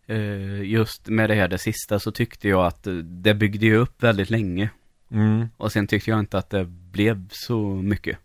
Eh, 0.06 0.62
Just 0.62 1.08
med 1.08 1.30
det 1.30 1.34
här 1.34 1.48
det 1.48 1.58
sista 1.58 1.98
så 1.98 2.12
tyckte 2.12 2.48
jag 2.48 2.66
att 2.66 2.86
eh, 2.86 2.94
det 2.94 3.34
byggde 3.34 3.66
ju 3.66 3.76
upp 3.76 4.02
väldigt 4.02 4.30
länge. 4.30 4.70
Mm. 5.10 5.48
Och 5.56 5.72
sen 5.72 5.86
tyckte 5.86 6.10
jag 6.10 6.18
inte 6.20 6.38
att 6.38 6.50
det 6.50 6.64
blev 6.64 7.28
så 7.30 7.60
mycket. 7.74 8.18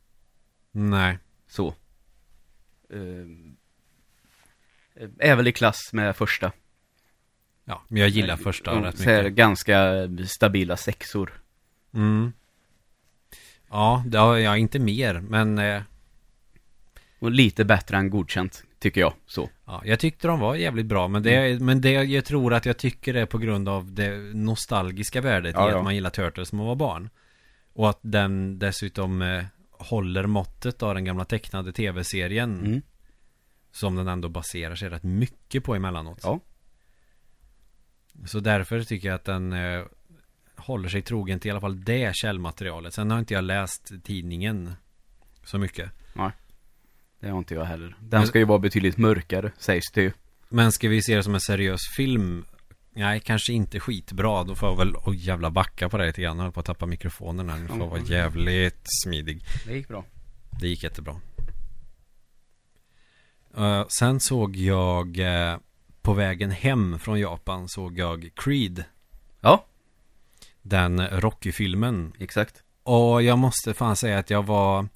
Nej. 0.72 1.18
Så. 1.48 1.68
Eh, 2.90 3.26
Är 5.20 5.36
väl 5.36 5.48
i 5.48 5.52
klass 5.52 5.94
med 5.94 6.16
första. 6.16 6.52
Ja, 7.66 7.82
men 7.88 8.02
jag 8.02 8.10
gillar 8.10 8.38
första 8.38 8.84
rätt 8.84 9.00
mycket. 9.00 9.34
ganska 9.34 9.94
stabila 10.28 10.78
sexor. 10.78 11.34
Mm. 11.94 12.34
Ja, 13.70 14.04
det 14.08 14.18
har 14.18 14.38
jag 14.38 14.58
inte 14.58 14.80
mer, 14.80 15.14
men 15.30 15.58
eh, 15.60 15.82
Och 17.20 17.32
lite 17.32 17.66
bättre 17.66 17.98
än 17.98 18.10
godkänt, 18.10 18.64
tycker 18.80 19.02
jag. 19.02 19.14
Så. 19.26 19.50
ja, 19.66 19.82
jag 19.86 20.00
tyckte 20.00 20.28
de 20.28 20.40
var 20.40 20.56
jävligt 20.56 20.86
bra. 20.86 21.08
Men 21.08 21.24
det, 21.24 21.36
Mm. 21.36 21.66
men 21.66 21.82
det 21.82 21.92
jag 21.92 22.26
tror 22.26 22.54
att 22.54 22.66
jag 22.66 22.78
tycker 22.78 23.14
är 23.14 23.26
på 23.26 23.38
grund 23.38 23.70
av 23.70 23.94
det 23.94 24.18
nostalgiska 24.34 25.22
värdet 25.22 25.56
Ja, 25.56 25.68
i 25.70 25.72
ja. 25.72 25.78
att 25.78 25.84
man 25.84 25.96
gillar 25.96 26.10
Turtles 26.10 26.50
som 26.50 26.58
man 26.58 26.68
var 26.68 26.76
barn. 26.76 27.10
Och 27.74 27.90
att 27.90 28.00
den 28.02 28.60
dessutom 28.60 29.22
eh, 29.22 29.44
håller 29.72 30.26
måttet 30.28 30.84
av 30.84 30.94
den 30.96 31.06
gamla 31.06 31.26
tecknade 31.26 31.72
tv-serien. 31.74 32.60
Mm. 32.66 32.82
Som 33.72 33.96
den 33.96 34.08
ändå 34.08 34.30
baserar 34.30 34.76
sig 34.76 34.90
rätt 34.90 35.04
mycket 35.04 35.64
på 35.64 35.76
emellanåt. 35.76 36.20
Ja. 36.24 36.40
Så 38.26 38.40
därför 38.40 38.84
tycker 38.84 39.08
jag 39.08 39.16
att 39.16 39.24
den 39.26 39.54
eh, 39.54 39.84
håller 40.60 40.90
sig 40.90 41.02
trogen 41.02 41.40
till 41.40 41.50
i 41.50 41.52
alla 41.52 41.62
fall 41.62 41.84
det 41.84 42.16
källmaterialet. 42.16 42.94
Sen 42.94 43.12
har 43.12 43.20
inte 43.20 43.34
jag 43.34 43.44
läst 43.44 43.92
tidningen 44.04 44.74
så 45.44 45.58
mycket. 45.58 45.92
Det 47.20 47.30
har 47.30 47.38
inte 47.38 47.54
jag 47.54 47.66
heller. 47.66 47.96
Den 48.00 48.28
ska 48.28 48.40
ju 48.40 48.46
vara 48.46 48.60
betydligt 48.60 48.98
mörkare, 48.98 49.52
sägs 49.58 49.92
det 49.92 50.02
ju. 50.02 50.12
Men 50.50 50.72
ska 50.72 50.90
vi 50.90 51.02
se 51.02 51.16
det 51.16 51.24
som 51.24 51.34
en 51.34 51.42
seriös 51.42 51.82
film? 51.98 52.46
Nej, 52.94 53.20
kanske 53.20 53.54
inte 53.54 53.80
skitbra. 53.80 54.44
Då 54.44 54.56
får 54.56 54.70
jag 54.70 54.78
väl, 54.78 54.96
oj 55.06 55.16
jävla 55.16 55.52
backa 55.52 55.90
på 55.90 55.98
det 55.98 56.06
lite 56.06 56.22
grann. 56.22 56.38
Jag 56.38 56.44
håller 56.44 56.54
på 56.54 56.60
att 56.60 56.66
tappa 56.66 56.86
mikrofonen 56.86 57.50
här. 57.50 57.60
Nu 57.60 57.68
får 57.68 57.78
jag 57.78 57.88
vara 57.88 58.02
jävligt 58.02 58.86
smidig. 59.04 59.44
Det 59.66 59.74
gick 59.74 59.88
bra. 59.88 60.06
Det 60.60 60.68
gick 60.68 60.84
jättebra. 60.84 61.22
Eh, 63.58 63.86
sen 63.88 64.20
såg 64.20 64.56
jag 64.56 65.20
eh, 65.20 65.58
på 66.02 66.14
vägen 66.14 66.52
hem 66.52 67.00
från 67.00 67.20
Japan 67.20 67.70
såg 67.70 67.98
jag 67.98 68.30
Creed. 68.36 68.84
Ja, 69.42 69.66
Den 70.68 71.08
Rocky-filmen. 71.08 72.14
exakt. 72.20 72.64
Och 72.84 73.24
jag 73.24 73.38
måste 73.40 73.74
fan 73.74 73.96
säga 73.96 74.18
att 74.20 74.30
jag 74.30 74.44
var 74.46 74.88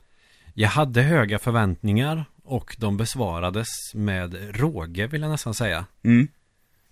Jag 0.53 0.69
hade 0.69 1.01
höga 1.01 1.39
förväntningar 1.39 2.25
Och 2.43 2.75
de 2.79 2.97
besvarades 2.97 3.67
med 3.93 4.55
råge 4.59 5.07
vill 5.07 5.21
jag 5.21 5.31
nästan 5.31 5.53
säga 5.53 5.85
Mm. 6.03 6.27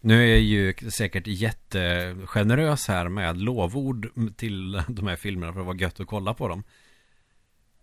Nu 0.02 0.24
är 0.24 0.28
jag 0.28 0.40
ju 0.40 0.74
säkert 0.92 1.28
jättegenerös 1.28 2.88
här 2.88 3.10
med 3.10 3.38
lovord 3.38 4.10
till 4.38 4.82
de 4.88 5.08
här 5.08 5.16
filmerna 5.16 5.54
för 5.54 5.60
det 5.60 5.66
var 5.66 5.76
gött 5.76 6.00
att 6.00 6.08
kolla 6.08 6.34
på 6.34 6.48
dem 6.48 6.64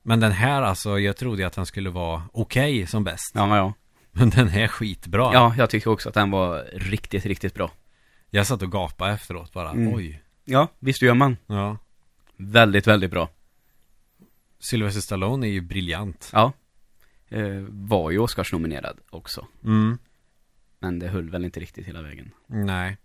Men 0.02 0.20
den 0.20 0.32
här 0.32 0.62
alltså, 0.62 0.98
jag 0.98 1.16
trodde 1.16 1.46
att 1.46 1.52
den 1.52 1.66
skulle 1.66 1.90
vara 1.90 2.22
okej 2.32 2.86
som 2.86 3.04
bäst 3.04 3.32
Ja, 3.34 3.56
ja. 3.56 3.72
Men 4.12 4.30
den 4.30 4.48
är 4.48 4.68
skitbra 4.68 5.30
Ja, 5.32 5.54
jag 5.58 5.70
tycker 5.70 5.90
också 5.90 6.08
att 6.08 6.14
den 6.14 6.30
var 6.30 6.64
riktigt, 6.72 7.26
riktigt 7.26 7.54
bra. 7.54 7.70
Jag 8.30 8.46
satt 8.46 8.62
och 8.62 8.72
gapade 8.72 9.12
efteråt 9.12 9.52
bara, 9.52 9.70
Mm. 9.70 9.94
oj 9.94 10.20
Ja, 10.44 10.68
visst 10.78 11.02
gör 11.02 11.14
man. 11.14 11.36
Ja 11.46 11.78
Väldigt, 12.36 12.86
väldigt 12.86 13.10
bra. 13.10 13.28
Sylvester 14.58 15.00
Stallone 15.00 15.46
är 15.46 15.50
ju 15.50 15.60
briljant 15.60 16.30
Ja. 16.32 16.52
Eh, 17.28 17.64
var 17.68 18.10
ju 18.10 18.18
Oscarsnominerad 18.18 18.98
också. 19.10 19.46
Mm 19.64 19.98
Men 20.78 20.98
det 20.98 21.08
höll 21.08 21.30
väl 21.30 21.44
inte 21.44 21.60
riktigt 21.60 21.86
hela 21.86 22.02
vägen. 22.02 22.30
Nej. 22.46 22.96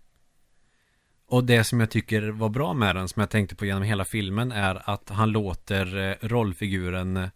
Och 1.26 1.44
det 1.44 1.64
som 1.64 1.80
jag 1.80 1.90
tycker 1.90 2.28
var 2.28 2.48
bra 2.48 2.74
med 2.74 2.96
den, 2.96 3.08
som 3.08 3.20
jag 3.20 3.30
tänkte 3.30 3.56
på 3.56 3.66
genom 3.66 3.82
hela 3.82 4.04
filmen, 4.04 4.52
är 4.52 4.90
att 4.90 5.08
han 5.08 5.30
låter 5.30 5.98
eh, 5.98 6.28
rollfiguren 6.28 7.16
eh, 7.16 7.30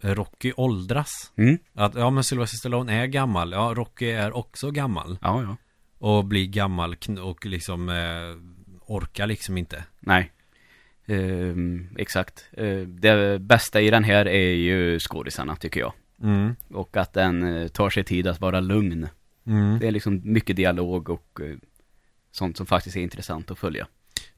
Rocky 0.00 0.52
åldras. 0.56 1.32
Mm. 1.36 1.58
Att, 1.72 1.94
ja 1.94 2.10
men 2.10 2.24
Sylvester 2.24 2.56
Stallone 2.56 2.94
är 3.02 3.06
gammal, 3.06 3.52
ja 3.52 3.72
Rocky 3.76 4.06
är 4.06 4.36
också 4.36 4.70
gammal. 4.70 5.18
Ja, 5.22 5.42
ja. 5.42 5.56
Och 5.98 6.24
blir 6.24 6.46
gammal 6.46 6.96
och 7.20 7.46
liksom 7.46 7.88
eh, 7.88 8.57
orkar 8.88 9.26
liksom 9.26 9.58
inte. 9.58 9.84
Nej. 10.00 10.32
Ehm, 11.06 11.88
exakt. 11.98 12.48
Eh, 12.52 12.78
det 12.78 13.38
bästa 13.38 13.80
i 13.80 13.90
den 13.90 14.04
här 14.04 14.28
är 14.28 14.54
ju 14.54 14.98
skådisarna, 14.98 15.56
tycker 15.56 15.80
jag. 15.80 15.92
Mm. 16.22 16.54
Och 16.70 16.96
att 16.96 17.12
den 17.12 17.42
eh, 17.42 17.68
tar 17.68 17.90
sig 17.90 18.04
tid 18.04 18.26
att 18.26 18.40
vara 18.40 18.60
lugn. 18.60 19.08
Mm. 19.46 19.78
Det 19.78 19.86
är 19.86 19.90
liksom 19.90 20.20
mycket 20.24 20.56
dialog 20.56 21.10
och 21.10 21.40
eh, 21.40 21.56
sånt 22.30 22.56
som 22.56 22.66
faktiskt 22.66 22.96
är 22.96 23.00
intressant 23.00 23.50
att 23.50 23.58
följa. 23.58 23.86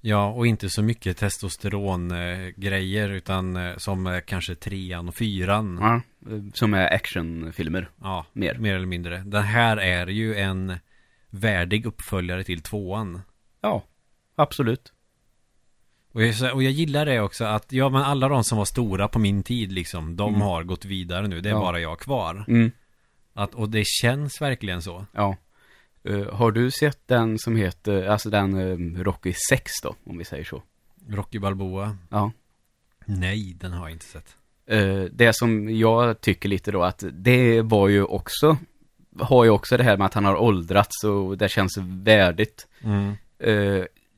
Ja, 0.00 0.30
och 0.30 0.47
inte 0.47 0.69
så 0.69 0.83
mycket 0.83 1.16
testosteron-grejer, 1.16 3.09
utan 3.09 3.57
eh, 3.57 3.76
som 3.76 4.21
kanske 4.26 4.54
trean 4.54 5.09
och 5.09 5.14
fyran. 5.14 5.78
Ja. 5.80 6.00
Som 6.54 6.75
är 6.75 6.95
actionfilmer. 6.95 7.90
Ja, 8.02 8.26
Mer. 8.33 8.54
mer 8.54 8.75
eller 8.75 8.87
mindre. 8.87 9.19
Den 9.26 9.42
här 9.42 9.76
är 9.76 10.07
ju 10.07 10.35
en 10.35 10.75
värdig 11.30 11.87
uppföljare 11.87 12.45
till 12.45 12.62
tvåan. 12.62 13.23
Ja, 13.61 13.85
absolut. 14.42 14.92
Och 16.12 16.23
jag, 16.23 16.54
och 16.54 16.62
jag 16.62 16.73
gillar 16.73 17.06
det 17.06 17.20
också 17.20 17.44
att, 17.44 17.73
ja 17.73 17.88
men 17.88 18.02
alla 18.02 18.28
de 18.28 18.44
som 18.44 18.59
var 18.59 18.64
stora 18.64 19.09
på 19.09 19.18
min 19.18 19.42
tid 19.42 19.73
liksom, 19.73 20.16
de 20.16 20.28
Mm. 20.28 20.40
har 20.40 20.62
gått 20.62 20.85
vidare 20.85 21.28
nu, 21.28 21.40
det 21.40 21.49
är 21.49 21.52
Ja. 21.52 21.61
bara 21.61 21.80
jag 21.80 21.99
kvar. 22.00 22.44
Mm. 22.49 22.70
Att, 23.32 23.54
och 23.54 23.68
det 23.70 23.85
känns 23.87 24.40
verkligen 24.42 24.82
så. 24.82 25.06
Ja. 25.12 25.37
Eh, 26.04 26.35
har 26.35 26.50
du 26.52 26.70
sett 26.70 27.09
den 27.09 27.38
som 27.38 27.56
heter, 27.56 28.06
alltså 28.06 28.30
den 28.30 28.54
uh, 28.54 29.02
Rocky 29.02 29.32
6 29.50 29.73
då, 29.82 29.94
om 30.04 30.18
vi 30.18 30.25
säger 30.25 30.44
så? 30.44 30.62
Rocky 31.09 31.38
Balboa. 31.38 31.97
Ja. 32.11 32.32
Nej, 33.06 33.54
den 33.61 33.73
har 33.73 33.80
jag 33.88 33.92
inte 33.92 34.04
sett. 34.04 34.37
Eh, 34.66 35.02
det 35.12 35.37
som 35.37 35.76
jag 35.76 36.20
tycker 36.20 36.49
lite 36.49 36.70
då 36.70 36.82
att 36.82 37.04
det 37.12 37.62
var 37.62 37.88
ju 37.88 38.04
också, 38.04 38.56
har 39.18 39.44
ju 39.44 39.50
också 39.50 39.76
det 39.76 39.85
här 39.85 39.97
med 39.97 40.06
att 40.06 40.14
han 40.14 40.25
har 40.25 40.37
åldrats 40.37 41.04
och 41.04 41.38
det 41.38 41.49
känns 41.49 41.78
värdigt. 41.82 42.68
Mm. 42.85 43.14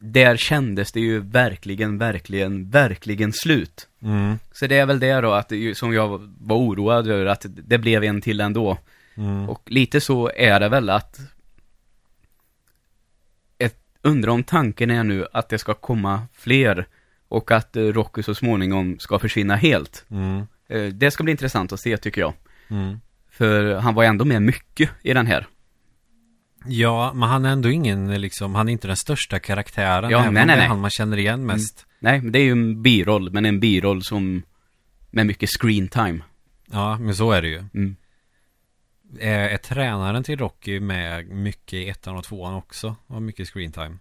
Där 0.05 0.37
kändes 0.37 0.93
det 0.93 1.01
ju 1.01 1.21
verkligen, 1.21 1.99
verkligen, 1.99 2.71
verkligen 2.71 3.33
slut. 3.33 3.89
Mm. 4.03 4.39
Så 4.53 4.67
det 4.67 4.79
är 4.79 4.87
väl 4.87 5.01
det 5.01 5.21
då 5.21 5.33
att, 5.33 5.49
det 5.49 5.79
som 5.79 5.93
jag 5.93 6.09
var 6.41 6.57
oroad 6.57 7.09
över, 7.09 7.27
att 7.27 7.47
det 7.49 7.79
blev 7.79 8.05
en 8.05 8.21
till 8.21 8.41
ändå. 8.41 8.79
Mm. 9.15 9.49
Och 9.49 9.63
lite 9.67 10.01
så 10.01 10.31
är 10.37 10.61
det 10.61 10.69
väl 10.69 10.91
att 10.91 11.21
ett, 13.59 13.79
undrar 14.03 14.33
om 14.33 14.45
tanken 14.45 14.91
är 14.91 15.05
nu 15.05 15.27
att 15.33 15.49
det 15.49 15.59
ska 15.59 15.75
komma 15.75 16.23
fler 16.33 16.87
och 17.29 17.51
att 17.51 17.77
eh, 17.77 17.83
Rocky 17.83 18.23
så 18.23 18.35
småningom 18.35 18.99
ska 18.99 19.19
försvinna 19.19 19.57
helt. 19.57 20.05
Mm. 20.11 20.47
Eh, 20.69 20.85
Det 20.85 21.11
ska 21.11 21.25
bli 21.25 21.31
intressant 21.31 21.73
att 21.73 21.81
se 21.81 21.97
tycker 21.97 22.21
jag. 22.21 22.35
Mm. 22.69 23.01
För 23.31 23.75
han 23.75 23.95
var 23.95 24.05
ändå 24.05 24.25
med 24.25 24.43
mycket 24.43 24.91
i 25.03 25.15
den 25.15 25.27
här. 25.27 25.47
Ja, 26.67 27.13
men 27.13 27.29
han 27.29 27.45
är 27.45 27.53
ändå 27.53 27.71
ingen 27.71 28.21
liksom, 28.21 28.55
han 28.55 28.69
är 28.69 28.73
inte 28.73 28.87
den 28.87 28.97
största 28.97 29.39
karaktären. 29.39 30.11
Ja, 30.11 30.19
nej, 30.19 30.29
om 30.29 30.35
nej, 30.35 30.47
det 30.47 30.53
är 30.53 30.57
nej. 30.57 30.67
han 30.67 30.81
man 30.81 30.91
känner 30.91 31.17
igen 31.17 31.47
mest. 31.47 31.87
Nej, 31.99 32.21
men 32.21 32.33
det 32.33 32.39
är 32.39 32.45
ju 32.45 32.53
en 32.53 32.83
biroll, 32.83 33.33
men 33.33 33.45
en 33.45 33.61
biroll 33.61 34.03
som 34.03 34.43
med 35.11 35.27
mycket 35.27 35.51
screen 35.61 35.89
time. 35.89 36.21
Ja, 36.71 36.99
men 36.99 37.15
så 37.15 37.33
är 37.33 37.43
det 37.43 37.49
ju. 37.49 37.59
Mm. 37.59 37.97
Är, 39.21 39.49
är 39.49 39.57
tränaren 39.57 40.25
till 40.25 40.39
Rocky 40.39 40.81
med 40.81 41.29
mycket 41.29 41.73
i 41.73 41.89
ettan 41.89 42.17
och 42.17 42.25
tvåan 42.25 42.55
också? 42.55 42.97
Och 43.07 43.23
mycket 43.23 43.49
screen 43.49 43.73
time? 43.73 43.99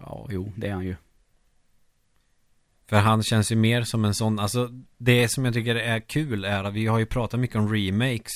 Ja, 0.00 0.28
jo, 0.30 0.52
det 0.56 0.68
är 0.68 0.72
han 0.72 0.84
ju. 0.84 0.96
För 2.86 2.96
han 2.96 3.22
känns 3.22 3.52
ju 3.52 3.56
mer 3.56 3.82
som 3.82 4.04
en 4.04 4.14
sån, 4.14 4.38
alltså 4.38 4.68
det 4.98 5.28
som 5.28 5.44
jag 5.44 5.54
tycker 5.54 5.76
är 5.76 6.00
kul 6.00 6.44
är 6.44 6.64
att 6.64 6.74
vi 6.74 6.86
har 6.86 6.98
ju 6.98 7.06
pratat 7.06 7.40
mycket 7.40 7.56
om 7.56 7.74
remakes 7.74 8.32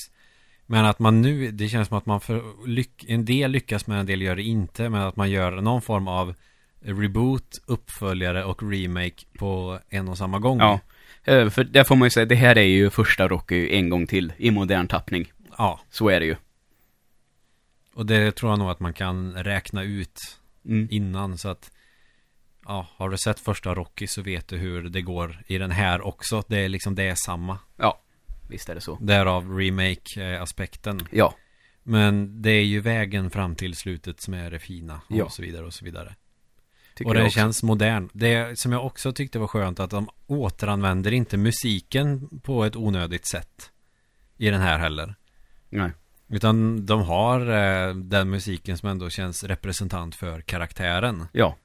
Men 0.69 0.85
att 0.85 0.99
man 0.99 1.21
nu, 1.21 1.51
det 1.51 1.67
känns 1.69 1.87
som 1.87 1.97
att 1.97 2.05
man 2.05 2.21
för 2.21 2.43
en 3.07 3.25
del 3.25 3.51
lyckas 3.51 3.87
med 3.87 3.99
en 3.99 4.05
del 4.05 4.21
gör 4.21 4.35
det 4.35 4.43
inte 4.43 4.89
Men 4.89 5.01
att 5.01 5.15
man 5.15 5.29
gör 5.29 5.51
någon 5.61 5.81
form 5.81 6.07
av 6.07 6.33
reboot, 6.81 7.61
uppföljare 7.65 8.43
och 8.43 8.71
remake 8.71 9.25
på 9.37 9.79
en 9.89 10.07
och 10.07 10.17
samma 10.17 10.39
gång 10.39 10.59
Ja. 10.59 10.79
Eh, 11.23 11.49
För 11.49 11.63
det 11.63 11.83
får 11.85 11.95
man 11.95 12.05
ju 12.05 12.09
säga, 12.09 12.25
det 12.25 12.35
här 12.35 12.57
är 12.57 12.61
ju 12.61 12.89
första 12.89 13.27
Rocky 13.27 13.69
en 13.75 13.89
gång 13.89 14.07
till 14.07 14.33
i 14.37 14.51
modern 14.51 14.87
tappning. 14.87 15.31
Ja, 15.57 15.79
Så 15.89 16.09
är 16.09 16.19
det 16.19 16.25
ju. 16.25 16.35
och 17.93 18.05
det 18.05 18.31
tror 18.35 18.51
jag 18.51 18.59
nog 18.59 18.69
att 18.69 18.79
man 18.79 18.93
kan 18.93 19.33
räkna 19.33 19.83
ut 19.83 20.19
Mm. 20.65 20.87
innan 20.91 21.37
så 21.37 21.49
att 21.49 21.71
Ja, 22.65 22.87
har 22.95 23.09
du 23.09 23.17
sett 23.17 23.39
första 23.39 23.73
Rocky 23.75 24.07
så 24.07 24.21
vet 24.21 24.47
du 24.47 24.57
hur 24.57 24.89
det 24.89 25.01
går 25.01 25.41
i 25.47 25.57
den 25.57 25.71
här 25.71 26.01
också 26.07 26.43
Det 26.47 26.57
är 26.57 26.69
liksom, 26.69 26.95
det 26.95 27.03
är 27.03 27.15
samma 27.15 27.59
Ja, 27.77 27.99
visst 28.49 28.69
är 28.69 28.75
det 28.75 28.81
så. 28.81 28.97
Därav 29.01 29.57
remake-aspekten 29.59 31.07
Ja, 31.11 31.33
Men 31.83 32.41
det 32.41 32.51
är 32.51 32.63
ju 32.65 32.79
vägen 32.79 33.29
fram 33.31 33.55
till 33.55 33.75
slutet 33.75 34.21
som 34.21 34.33
är 34.33 34.51
det 34.51 34.59
fina 34.59 34.95
och 35.09 35.17
Ja. 35.17 35.29
så 35.29 35.41
vidare 35.41 35.65
och 35.65 35.73
så 35.73 35.85
vidare. 35.85 36.15
tycker 36.95 37.09
och 37.09 37.13
det 37.15 37.29
känns 37.29 37.63
modern. 37.63 38.09
Det 38.13 38.59
som 38.59 38.71
jag 38.71 38.85
också 38.85 39.13
tyckte 39.13 39.39
var 39.39 39.47
skönt 39.47 39.79
att 39.79 39.89
de 39.89 40.09
återanvänder 40.27 41.11
inte 41.13 41.37
musiken 41.37 42.39
på 42.43 42.63
ett 42.65 42.75
onödigt 42.75 43.25
sätt 43.25 43.71
i 44.37 44.49
den 44.49 44.61
här 44.61 44.79
heller. 44.79 45.15
Nej. 45.69 45.91
Utan 46.29 46.85
de 46.85 47.01
har 47.01 47.39
eh, 47.41 47.95
den 47.95 48.29
musiken 48.29 48.77
som 48.77 48.89
ändå 48.89 49.09
känns 49.09 49.43
representant 49.43 50.15
för 50.15 50.41
karaktären. 50.41 51.25
Ja, 51.31 51.55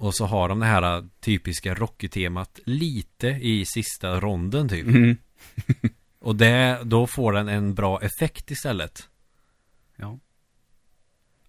Och 0.00 0.14
så 0.14 0.26
har 0.26 0.48
de 0.48 0.60
det 0.60 0.66
här 0.66 0.96
eh, 0.96 1.04
typiska 1.20 1.74
Rocky-temat 1.74 2.60
lite 2.64 3.28
i 3.28 3.64
sista 3.64 4.20
ronden 4.20 4.68
typ. 4.68 4.86
mm. 4.86 5.16
Och 6.20 6.36
det, 6.36 6.80
då 6.84 7.06
får 7.06 7.32
den 7.32 7.48
en 7.48 7.74
bra 7.74 8.00
effekt 8.02 8.50
istället. 8.50 9.08
ja. 9.96 10.18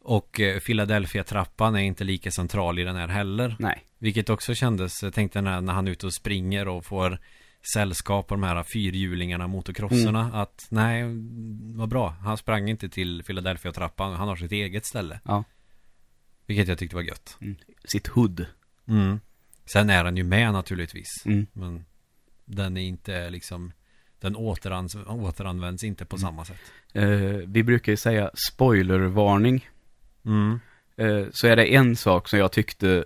Och 0.03 0.39
eh, 0.39 0.59
Philadelphia-trappan 0.59 1.75
är 1.75 1.79
inte 1.79 2.03
lika 2.03 2.31
central 2.31 2.79
i 2.79 2.83
den 2.83 2.95
här 2.95 3.07
heller. 3.07 3.55
Nej. 3.59 3.85
Vilket 3.97 4.29
också 4.29 4.55
kändes, 4.55 5.03
jag 5.03 5.13
tänkte 5.13 5.41
när, 5.41 5.61
när 5.61 5.73
han 5.73 5.87
är 5.87 5.91
ute 5.91 6.05
och 6.05 6.13
springer 6.13 6.67
och 6.67 6.85
får 6.85 7.19
sällskap 7.73 8.31
av 8.31 8.37
de 8.37 8.47
här 8.47 8.63
fyrhjulingarna, 8.73 9.47
motocrosserna. 9.47 10.21
Mm. 10.21 10.35
Att 10.35 10.67
nej, 10.69 11.03
vad 11.75 11.89
bra. 11.89 12.09
Han 12.09 12.37
sprang 12.37 12.69
inte 12.69 12.89
till 12.89 13.23
Philadelphia-trappan. 13.23 14.13
Han 14.13 14.27
har 14.27 14.35
sitt 14.35 14.51
eget 14.51 14.85
ställe. 14.85 15.19
Ja. 15.25 15.43
Vilket 16.51 16.67
jag 16.67 16.77
tyckte 16.77 16.95
var 16.95 17.03
gött. 17.03 17.37
Sitt 17.85 18.07
hood. 18.07 18.45
Mm. 18.87 19.19
Sen 19.65 19.89
är 19.89 20.03
den 20.03 20.17
ju 20.17 20.23
med 20.23 20.53
naturligtvis. 20.53 21.07
Mm. 21.25 21.47
Men 21.53 21.85
den 22.45 22.77
är 22.77 22.81
inte 22.81 23.29
liksom 23.29 23.71
Den 24.19 24.35
återanvänds, 24.35 24.95
återanvänds 25.07 25.83
inte 25.83 26.05
på 26.05 26.15
Mm. 26.15 26.21
samma 26.21 26.45
sätt. 26.45 26.57
Eh, 26.93 27.09
vi 27.47 27.63
brukar 27.63 27.91
ju 27.91 27.97
säga 27.97 28.31
spoilervarning. 28.49 29.69
Mm. 30.25 30.59
Eh, 30.97 31.25
så 31.31 31.47
är 31.47 31.55
det 31.55 31.75
en 31.75 31.95
sak 31.95 32.29
som 32.29 32.39
jag 32.39 32.51
tyckte 32.51 33.05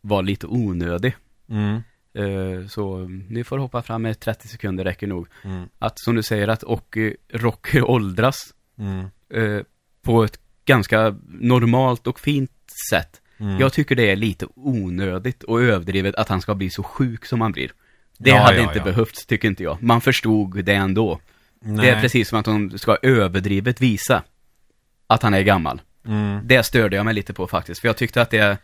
var 0.00 0.22
lite 0.22 0.46
onödig. 0.46 1.16
Mm. 1.48 1.74
Eh, 2.14 2.66
så 2.68 2.98
ni 3.28 3.44
får 3.44 3.58
hoppa 3.58 3.82
fram 3.82 4.02
med 4.02 4.20
30 4.20 4.48
sekunder 4.48 4.84
räcker 4.84 5.06
nog. 5.06 5.28
Mm. 5.44 5.68
Att 5.78 5.98
som 6.00 6.14
du 6.16 6.22
säger 6.22 6.48
att 6.48 6.62
och, 6.62 6.96
Rocky 7.28 7.80
åldras 7.80 8.54
Mm. 8.78 9.06
eh, 9.28 9.62
på 10.02 10.24
ett 10.24 10.40
ganska 10.64 11.16
normalt 11.28 12.06
och 12.06 12.20
fint 12.20 12.50
sätt. 12.90 13.20
Mm. 13.38 13.60
Jag 13.60 13.72
tycker 13.72 13.94
det 13.94 14.10
är 14.10 14.16
lite 14.16 14.46
onödigt 14.54 15.42
och 15.42 15.62
överdrivet 15.62 16.14
att 16.14 16.28
han 16.28 16.40
ska 16.40 16.54
bli 16.54 16.70
så 16.70 16.82
sjuk 16.82 17.26
som 17.26 17.40
han 17.40 17.52
blir. 17.52 17.70
Det 18.18 18.30
Ja, 18.30 18.38
hade 18.38 18.56
ja, 18.56 18.62
inte 18.62 18.78
ja. 18.78 18.84
behövts, 18.84 19.26
tycker 19.26 19.48
inte 19.48 19.62
jag. 19.62 19.82
Man 19.82 20.00
förstod 20.00 20.64
det 20.64 20.74
ändå. 20.74 21.20
Nej. 21.60 21.86
Det 21.86 21.90
är 21.90 22.00
precis 22.00 22.28
som 22.28 22.38
att 22.38 22.44
de 22.44 22.78
ska 22.78 22.96
överdrivet 23.02 23.80
visa 23.80 24.22
att 25.06 25.22
han 25.22 25.34
är 25.34 25.42
gammal. 25.42 25.80
Mm. 26.06 26.40
Det 26.44 26.62
störde 26.62 26.96
jag 26.96 27.04
mig 27.04 27.14
lite 27.14 27.32
på 27.32 27.46
faktiskt, 27.46 27.80
för 27.80 27.88
jag 27.88 27.96
tyckte 27.96 28.22
att 28.22 28.30
det 28.30 28.58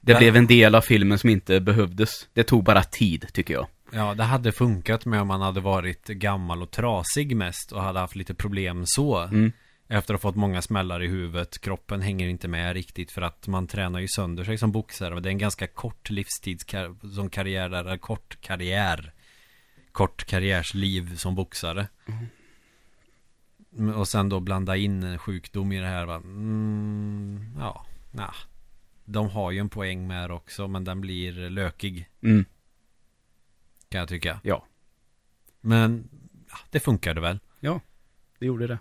det 0.00 0.14
blev 0.14 0.36
en 0.36 0.46
del 0.46 0.74
av 0.74 0.80
filmen 0.80 1.18
som 1.18 1.30
inte 1.30 1.60
behövdes. 1.60 2.10
Det 2.32 2.42
tog 2.42 2.64
bara 2.64 2.82
tid, 2.82 3.26
tycker 3.32 3.54
jag. 3.54 3.66
Ja, 3.92 4.14
det 4.14 4.24
hade 4.24 4.52
funkat 4.52 5.04
med 5.04 5.20
om 5.20 5.28
man 5.28 5.40
hade 5.40 5.60
varit 5.60 6.06
gammal 6.06 6.62
och 6.62 6.70
trasig 6.70 7.36
mest 7.36 7.72
och 7.72 7.82
hade 7.82 7.98
haft 7.98 8.16
lite 8.16 8.34
problem 8.34 8.82
så. 8.86 9.18
Mm. 9.18 9.52
Efter 9.90 10.14
att 10.14 10.22
ha 10.22 10.30
fått 10.30 10.36
många 10.36 10.62
smällar 10.62 11.02
i 11.02 11.06
huvudet. 11.06 11.58
Kroppen 11.60 12.02
hänger 12.02 12.28
inte 12.28 12.48
med 12.48 12.74
riktigt 12.74 13.12
för 13.12 13.22
att 13.22 13.46
man 13.46 13.66
tränar 13.66 14.00
ju 14.00 14.08
sönder 14.08 14.44
sig 14.44 14.58
som 14.58 14.72
boxare. 14.72 15.20
Det 15.20 15.28
är 15.28 15.30
en 15.30 15.38
ganska 15.38 15.66
kort 15.66 16.10
livstidskar 16.10 17.10
som 17.14 17.30
karriär 17.30 17.70
eller 17.70 17.96
kort 17.98 18.40
karriär. 18.40 19.12
Kort 19.92 20.24
karriärsliv 20.24 21.16
som 21.16 21.34
boxare. 21.34 21.88
Mm, 23.78 23.94
Och 23.94 24.08
sen 24.08 24.28
då 24.28 24.40
blanda 24.40 24.76
in 24.76 25.18
sjukdom 25.18 25.72
i 25.72 25.78
det 25.78 25.86
här 25.86 26.06
va? 26.06 26.14
Mm, 26.14 27.54
ja, 27.58 27.86
nah. 28.10 28.34
De 29.04 29.30
har 29.30 29.50
ju 29.50 29.58
en 29.58 29.68
poäng 29.68 30.06
med 30.06 30.30
det 30.30 30.34
också 30.34 30.68
men 30.68 30.84
den 30.84 31.00
blir 31.00 31.32
lökig. 31.50 32.08
Mm. 32.22 32.44
Kan 33.88 33.98
jag 33.98 34.08
tycka. 34.08 34.40
Ja. 34.42 34.66
Men 35.60 36.08
ja, 36.50 36.56
det 36.70 36.80
funkade 36.80 37.20
väl. 37.20 37.38
Det 38.38 38.46
gjorde 38.46 38.66
det. 38.66 38.78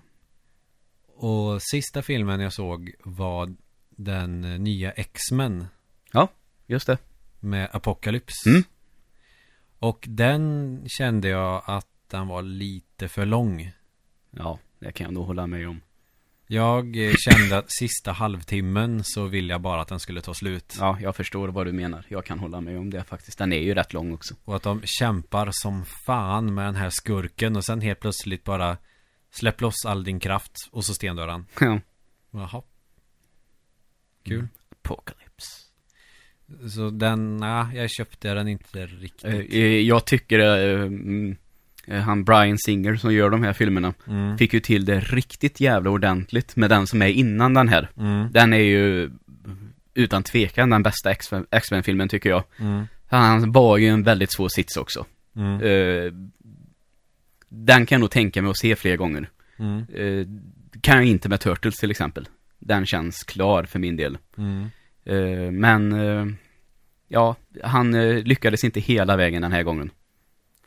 Och 1.20 1.62
sista 1.62 2.02
filmen 2.02 2.40
jag 2.40 2.54
såg 2.54 2.92
var 3.04 3.56
den 3.90 4.42
nya 4.42 4.92
X-Men 4.92 5.68
Just 6.68 6.88
det. 6.88 6.98
med 7.40 7.70
Apocalypse. 7.74 8.50
Mm. 8.50 8.64
Och 9.80 10.06
den 10.10 10.84
kände 10.88 11.28
jag 11.28 11.64
att 11.66 11.88
den 12.08 12.28
var 12.28 12.42
lite 12.42 13.08
för 13.08 13.26
lång. 13.26 13.72
Ja, 14.32 14.60
det 14.80 14.92
kan 14.92 15.06
jag 15.06 15.14
nog 15.14 15.26
hålla 15.26 15.48
med 15.48 15.70
om. 15.70 15.82
Jag 16.48 17.08
eh, 17.08 17.14
kände 17.18 17.58
att 17.58 17.72
sista 17.72 18.12
halvtimmen 18.12 19.04
så 19.04 19.26
ville 19.26 19.54
jag 19.54 19.62
bara 19.62 19.82
att 19.82 19.88
den 19.88 20.00
skulle 20.00 20.22
ta 20.22 20.34
slut. 20.34 20.76
Ja, 20.80 20.98
jag 21.02 21.16
förstår 21.16 21.48
vad 21.48 21.66
du 21.66 21.72
menar. 21.72 22.06
Jag 22.08 22.26
kan 22.26 22.40
hålla 22.40 22.62
med 22.62 22.80
om 22.80 22.90
det 22.90 23.04
faktiskt. 23.04 23.38
Den 23.38 23.54
är 23.54 23.62
ju 23.62 23.74
rätt 23.74 23.94
lång 23.94 24.14
också. 24.14 24.36
Och 24.46 24.56
att 24.56 24.64
de 24.64 24.82
kämpar 24.86 25.50
som 25.52 25.86
fan 26.06 26.54
med 26.54 26.66
den 26.66 26.76
här 26.76 26.90
skurken 26.90 27.56
och 27.56 27.66
sen 27.66 27.82
helt 27.82 28.00
plötsligt 28.00 28.44
bara 28.44 28.78
släpp 29.32 29.62
loss 29.62 29.86
all 29.86 30.04
din 30.04 30.20
kraft 30.20 30.52
och 30.72 30.86
så 30.86 30.94
stendör 30.94 31.28
han. 31.28 31.46
Ja. 31.60 31.80
Jaha. 32.32 32.62
Kul. 34.26 34.36
Mm. 34.40 34.50
Apocalypse. 34.84 35.64
Så 36.76 36.90
den, 36.90 37.38
nej, 37.38 37.66
jag 37.78 37.90
köpte 37.90 38.34
den 38.34 38.48
inte 38.48 38.86
riktigt. 38.86 39.24
Eh, 39.24 39.34
eh, 39.36 39.80
jag 39.80 40.06
tycker 40.06 40.40
eh, 40.40 42.02
han 42.02 42.24
Brian 42.24 42.58
Singer 42.58 42.96
som 42.96 43.14
gör 43.14 43.30
de 43.30 43.44
här 43.44 43.54
filmerna 43.54 43.94
Mm. 44.08 44.38
fick 44.38 44.54
ju 44.54 44.60
till 44.60 44.86
det 44.86 45.00
riktigt 45.00 45.60
jävla 45.60 45.90
ordentligt 45.90 46.56
med 46.56 46.70
den 46.70 46.88
som 46.88 47.02
är 47.02 47.08
innan 47.08 47.54
den 47.54 47.68
här. 47.68 47.90
Mm. 47.98 48.32
Den 48.32 48.54
är 48.54 48.58
ju 48.58 49.12
utan 49.94 50.24
tvekan 50.24 50.70
den 50.70 50.84
bästa 50.84 51.12
X-Men-filmen 51.52 52.10
tycker 52.10 52.30
jag. 52.30 52.44
Mm. 52.60 52.86
Han 53.08 53.52
var 53.52 53.78
ju 53.78 53.88
en 53.88 54.04
väldigt 54.04 54.32
svår 54.32 54.50
sits 54.50 54.78
också. 54.78 55.06
Mm. 55.36 55.62
Eh, 55.62 56.12
den 57.50 57.86
kan 57.86 57.96
jag 57.96 58.00
nog 58.00 58.12
tänka 58.12 58.42
mig 58.42 58.52
att 58.52 58.58
se 58.58 58.76
fler 58.76 58.96
gånger. 58.98 59.30
Mm. 59.58 59.86
Eh, 59.94 60.28
kan 60.82 60.96
jag 60.96 61.06
inte 61.06 61.30
med 61.30 61.40
Turtles 61.40 61.76
till 61.76 61.92
exempel. 61.92 62.28
Den 62.60 62.86
känns 62.86 63.24
klar 63.24 63.64
för 63.64 63.80
min 63.80 63.96
del. 63.98 64.18
Mm. 64.38 64.70
Eh, 65.06 65.52
men, 65.52 65.92
eh, 65.94 66.26
ja, 67.08 67.36
han 67.64 68.14
lyckades 68.20 68.64
inte 68.64 68.80
hela 68.80 69.16
vägen 69.18 69.42
den 69.42 69.52
här 69.52 69.64
gången. 69.64 69.90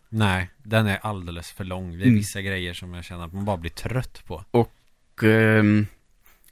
Nej, 0.08 0.50
den 0.62 0.86
är 0.86 0.98
alldeles 1.02 1.50
för 1.52 1.64
lång. 1.64 1.90
Det 1.90 2.02
är 2.02 2.06
Mm. 2.06 2.14
vissa 2.14 2.40
grejer 2.42 2.74
som 2.74 2.94
jag 2.94 3.04
känner 3.04 3.24
att 3.24 3.32
man 3.32 3.44
bara 3.44 3.56
blir 3.56 3.70
trött 3.70 4.22
på. 4.26 4.44
Och, 4.50 5.24
ehm, 5.24 5.86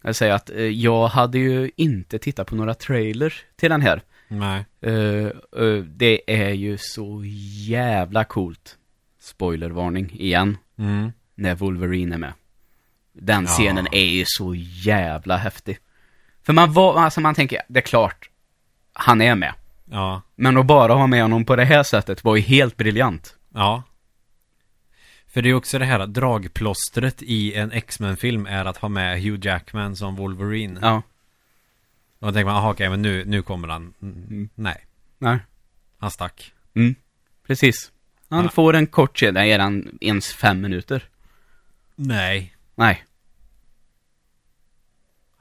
jag 0.02 0.16
säger 0.16 0.32
att 0.34 0.50
jag 0.72 1.08
hade 1.08 1.38
ju 1.38 1.70
inte 1.76 2.18
tittat 2.18 2.46
på 2.46 2.54
några 2.54 2.74
trailers 2.74 3.44
till 3.56 3.70
den 3.70 3.82
här. 3.82 4.02
Nej. 4.28 4.64
Det 5.86 6.22
är 6.26 6.50
ju 6.52 6.76
så 6.80 7.22
jävla 7.68 8.24
coolt. 8.24 8.77
Spoilervarning 9.28 10.10
igen. 10.12 10.56
Mm. 10.78 11.12
När 11.34 11.54
Wolverine 11.54 12.14
är 12.14 12.18
med. 12.18 12.32
Den 13.12 13.42
Ja. 13.44 13.48
scenen 13.48 13.86
är 13.92 14.04
ju 14.06 14.24
så 14.26 14.54
jävla 14.54 15.36
häftig. 15.36 15.78
För 16.42 16.52
man 16.52 16.72
var, 16.72 17.00
alltså 17.00 17.20
man 17.20 17.34
tänker, 17.34 17.62
det 17.68 17.78
är 17.80 17.82
klart, 17.82 18.30
han 18.92 19.20
är 19.20 19.34
med. 19.34 19.54
Ja. 19.84 20.22
Men 20.34 20.56
att 20.56 20.66
bara 20.66 20.94
ha 20.94 21.06
med 21.06 21.22
honom 21.22 21.44
på 21.44 21.56
det 21.56 21.64
här 21.64 21.82
sättet 21.82 22.24
var 22.24 22.36
ju 22.36 22.42
helt 22.42 22.76
briljant. 22.76 23.36
Ja. 23.54 23.82
För 25.26 25.42
det 25.42 25.48
är 25.50 25.54
också 25.54 25.78
det 25.78 25.84
här 25.84 26.00
att 26.00 26.14
dragplåstret 26.14 27.22
i 27.22 27.54
en 27.54 27.72
X-Men-film 27.72 28.46
är 28.46 28.64
att 28.64 28.76
ha 28.76 28.88
med 28.88 29.22
Hugh 29.22 29.46
Jackman 29.46 29.96
som 29.96 30.16
Wolverine. 30.16 30.78
Ja. 30.82 31.02
Och 32.18 32.26
då 32.26 32.32
tänker 32.32 32.44
man, 32.44 32.56
aha, 32.56 32.70
okej, 32.72 32.90
men 32.90 33.02
nu, 33.02 33.24
nu 33.24 33.42
kommer 33.42 33.68
han. 33.68 33.94
Mm. 34.02 34.48
Nej, 34.54 34.84
Nej. 35.18 35.38
han 35.98 36.10
stack. 36.10 36.52
Mm. 36.74 36.94
Precis. 37.46 37.92
Han 38.30 38.44
Ja. 38.44 38.50
får 38.50 38.74
en 38.76 38.86
kort 38.86 39.22
nej, 39.32 39.52
är 39.52 39.58
han 39.58 39.98
ens 40.00 40.32
fem 40.32 40.60
minuter? 40.60 41.08
Nej. 41.96 42.54
Nej. 42.74 43.04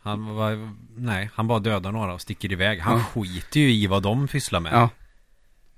Han 0.02 0.36
var, 0.36 0.70
nej, 0.96 1.30
han 1.34 1.48
bara 1.48 1.60
dödar 1.60 1.92
några 1.92 2.14
och 2.14 2.22
sticker 2.22 2.52
iväg. 2.52 2.80
Han 2.80 2.98
Ja. 2.98 3.04
skiter 3.04 3.60
ju 3.60 3.72
i 3.74 3.88
vad 3.88 4.04
de 4.04 4.28
pysslar 4.28 4.60
med. 4.60 4.74
Ja. 4.74 4.90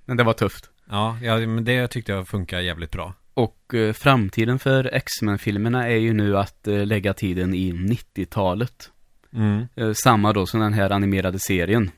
Men 0.05 0.17
det 0.17 0.23
var 0.23 0.33
tufft. 0.33 0.69
Ja, 0.89 1.17
ja, 1.21 1.37
men 1.37 1.65
det 1.65 1.87
tyckte 1.87 2.11
jag 2.11 2.27
funkar 2.27 2.59
jävligt 2.59 2.91
bra. 2.91 3.13
Och 3.33 3.73
eh, 3.73 3.93
framtiden 3.93 4.59
för 4.59 4.93
X-Men-filmerna 4.93 5.87
är 5.87 5.95
ju 5.97 6.13
nu 6.13 6.37
att 6.37 6.67
eh, 6.67 6.85
lägga 6.85 7.13
tiden 7.13 7.53
i 7.53 7.71
90-talet. 7.71 8.91
Mm. 9.33 9.67
Eh, 9.75 9.93
samma 9.93 10.33
då 10.33 10.45
som 10.45 10.59
den 10.59 10.73
här 10.73 10.89
animerade 10.89 11.39
serien. 11.39 11.91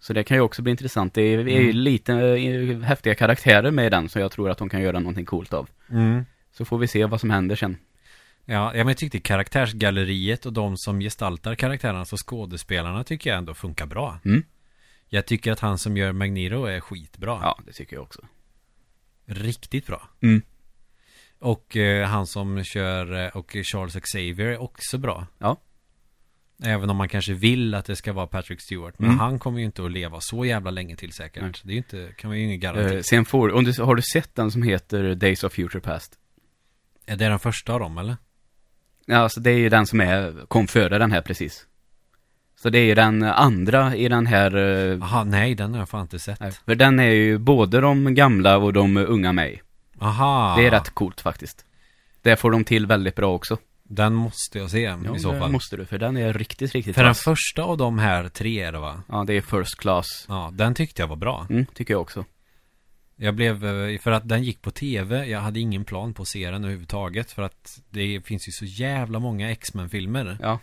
Så 0.00 0.12
det 0.12 0.24
kan 0.24 0.36
ju 0.36 0.40
också 0.40 0.62
bli 0.62 0.70
intressant. 0.70 1.14
Det 1.14 1.22
är, 1.22 1.38
är 1.38 1.60
ju 1.60 1.60
Mm. 1.70 1.76
lite 1.76 2.14
eh, 2.14 2.78
häftiga 2.80 3.14
karaktärer 3.14 3.70
med 3.70 3.86
i 3.86 3.90
den, 3.90 4.08
så 4.08 4.18
jag 4.18 4.32
tror 4.32 4.50
att 4.50 4.58
de 4.58 4.68
kan 4.68 4.82
göra 4.82 4.98
någonting 4.98 5.24
coolt 5.26 5.52
av. 5.52 5.68
Mm. 5.90 6.24
Så 6.52 6.64
får 6.64 6.78
vi 6.78 6.86
se 6.86 7.04
vad 7.04 7.20
som 7.20 7.30
händer 7.30 7.56
sen. 7.56 7.76
Ja, 8.44 8.74
jag 8.74 8.96
tyckte 8.96 9.20
karaktärsgalleriet 9.20 10.46
och 10.46 10.52
de 10.52 10.76
som 10.76 11.00
gestaltar 11.00 11.54
karaktärerna, 11.54 11.98
alltså 11.98 12.16
skådespelarna, 12.16 13.04
tycker 13.04 13.30
jag 13.30 13.38
ändå 13.38 13.54
funkar 13.54 13.86
bra. 13.86 14.18
Mm. 14.24 14.42
Jag 15.08 15.26
tycker 15.26 15.52
att 15.52 15.60
han 15.60 15.78
som 15.78 15.96
gör 15.96 16.12
Magneto 16.12 16.64
är 16.64 16.80
skitbra. 16.80 17.38
Ja, 17.42 17.58
det 17.66 17.72
tycker 17.72 17.96
jag 17.96 18.02
också. 18.02 18.20
Riktigt 19.26 19.86
bra. 19.86 20.08
Mm. 20.22 20.42
Och 21.38 21.76
eh, 21.76 22.06
han 22.08 22.26
som 22.26 22.64
kör, 22.64 23.24
eh, 23.24 23.28
och 23.36 23.56
Charles 23.72 23.96
Xavier 23.96 24.46
är 24.46 24.62
också 24.62 24.98
bra. 24.98 25.26
Ja. 25.38 25.56
Även 26.64 26.90
om 26.90 26.96
man 26.96 27.08
kanske 27.08 27.32
vill 27.32 27.74
att 27.74 27.84
det 27.84 27.96
ska 27.96 28.12
vara 28.12 28.26
Patrick 28.26 28.60
Stewart. 28.60 28.98
Men 28.98 29.08
Mm. 29.08 29.18
han 29.18 29.38
kommer 29.38 29.58
ju 29.58 29.64
inte 29.64 29.84
att 29.84 29.90
leva 29.92 30.20
så 30.20 30.44
jävla 30.44 30.70
länge 30.70 30.96
till 30.96 31.12
säkert. 31.12 31.42
Nej. 31.42 31.52
Det 31.62 31.70
är 31.70 31.72
ju 31.72 31.78
inte, 31.78 32.08
kan 32.16 32.28
man 32.30 32.38
ju 32.38 32.44
ingen 32.44 32.60
garanti. 32.60 32.96
Eh, 32.96 33.02
sen 33.02 33.24
får, 33.24 33.52
om 33.54 33.64
du, 33.64 33.82
har 33.82 33.94
du 33.94 34.02
sett 34.02 34.34
den 34.34 34.50
som 34.50 34.62
heter 34.62 35.14
Days 35.14 35.44
of 35.44 35.52
Future 35.52 35.80
Past? 35.80 36.18
Är 37.06 37.16
det 37.16 37.28
den 37.28 37.38
första 37.38 37.72
av 37.72 37.80
dem 37.80 37.98
eller? 37.98 38.16
Ja, 39.06 39.16
alltså 39.16 39.40
det 39.40 39.50
är 39.50 39.58
ju 39.58 39.68
den 39.68 39.86
som 39.86 40.00
är, 40.00 40.46
kom 40.48 40.66
före 40.66 40.98
den 40.98 41.12
här 41.12 41.20
precis. 41.20 41.66
Så 42.62 42.70
det 42.70 42.78
är 42.78 42.84
ju 42.84 42.94
den 42.94 43.22
andra 43.22 43.96
i 43.96 44.08
den 44.08 44.26
här, 44.26 44.56
eh, 44.56 44.98
Jaha, 44.98 45.24
nej 45.24 45.54
den 45.54 45.72
har 45.72 45.78
jag 45.78 45.88
fan 45.88 46.02
inte 46.02 46.18
sett. 46.18 46.40
nej, 46.40 46.52
för 46.52 46.74
den 46.74 46.98
är 47.00 47.10
ju 47.10 47.38
både 47.38 47.80
de 47.80 48.14
gamla 48.14 48.56
och 48.58 48.72
de 48.72 48.96
unga 48.96 49.46
i. 49.46 49.60
Aha. 50.00 50.54
Det 50.58 50.66
är 50.66 50.70
rätt 50.70 50.90
coolt 50.90 51.20
faktiskt. 51.20 51.64
Det 52.22 52.36
får 52.36 52.50
de 52.50 52.64
till 52.64 52.86
väldigt 52.86 53.14
bra 53.16 53.34
också. 53.34 53.58
Den 53.92 54.14
måste 54.14 54.58
jag 54.58 54.70
se 54.70 54.80
Ja, 54.80 55.16
i 55.16 55.18
så 55.18 55.38
fall. 55.38 55.52
måste 55.52 55.76
du, 55.76 55.86
för 55.86 55.98
den 55.98 56.16
är 56.16 56.32
riktigt, 56.32 56.72
riktigt 56.72 56.94
För 56.94 57.02
den 57.02 57.10
vass. 57.10 57.20
första 57.22 57.62
av 57.62 57.76
de 57.76 57.98
här 57.98 58.28
tre 58.28 58.60
är 58.60 58.72
det 58.72 58.78
va? 58.78 59.02
Ja, 59.08 59.24
det 59.26 59.34
är 59.34 59.40
first 59.40 59.78
class. 59.78 60.24
Ja, 60.28 60.50
den 60.52 60.74
tyckte 60.74 61.02
jag 61.02 61.06
var 61.08 61.16
bra. 61.16 61.46
Mm, 61.50 61.66
tycker 61.66 61.94
jag 61.94 62.00
också. 62.00 62.24
Jag 63.16 63.34
blev, 63.34 63.66
eh, 63.66 63.98
för 63.98 64.10
att 64.10 64.28
den 64.28 64.42
gick 64.42 64.62
på 64.62 64.70
tv, 64.70 65.26
jag 65.26 65.40
hade 65.40 65.60
ingen 65.60 65.84
plan 65.84 66.14
på 66.14 66.22
att 66.22 66.28
se 66.28 66.50
den 66.50 66.64
överhuvudtaget 66.64 67.32
För 67.32 67.42
att 67.42 67.80
det 67.90 68.20
finns 68.26 68.48
ju 68.48 68.52
så 68.52 68.64
jävla 68.64 69.18
många 69.18 69.50
X-Men-filmer 69.50 70.38
Ja. 70.42 70.58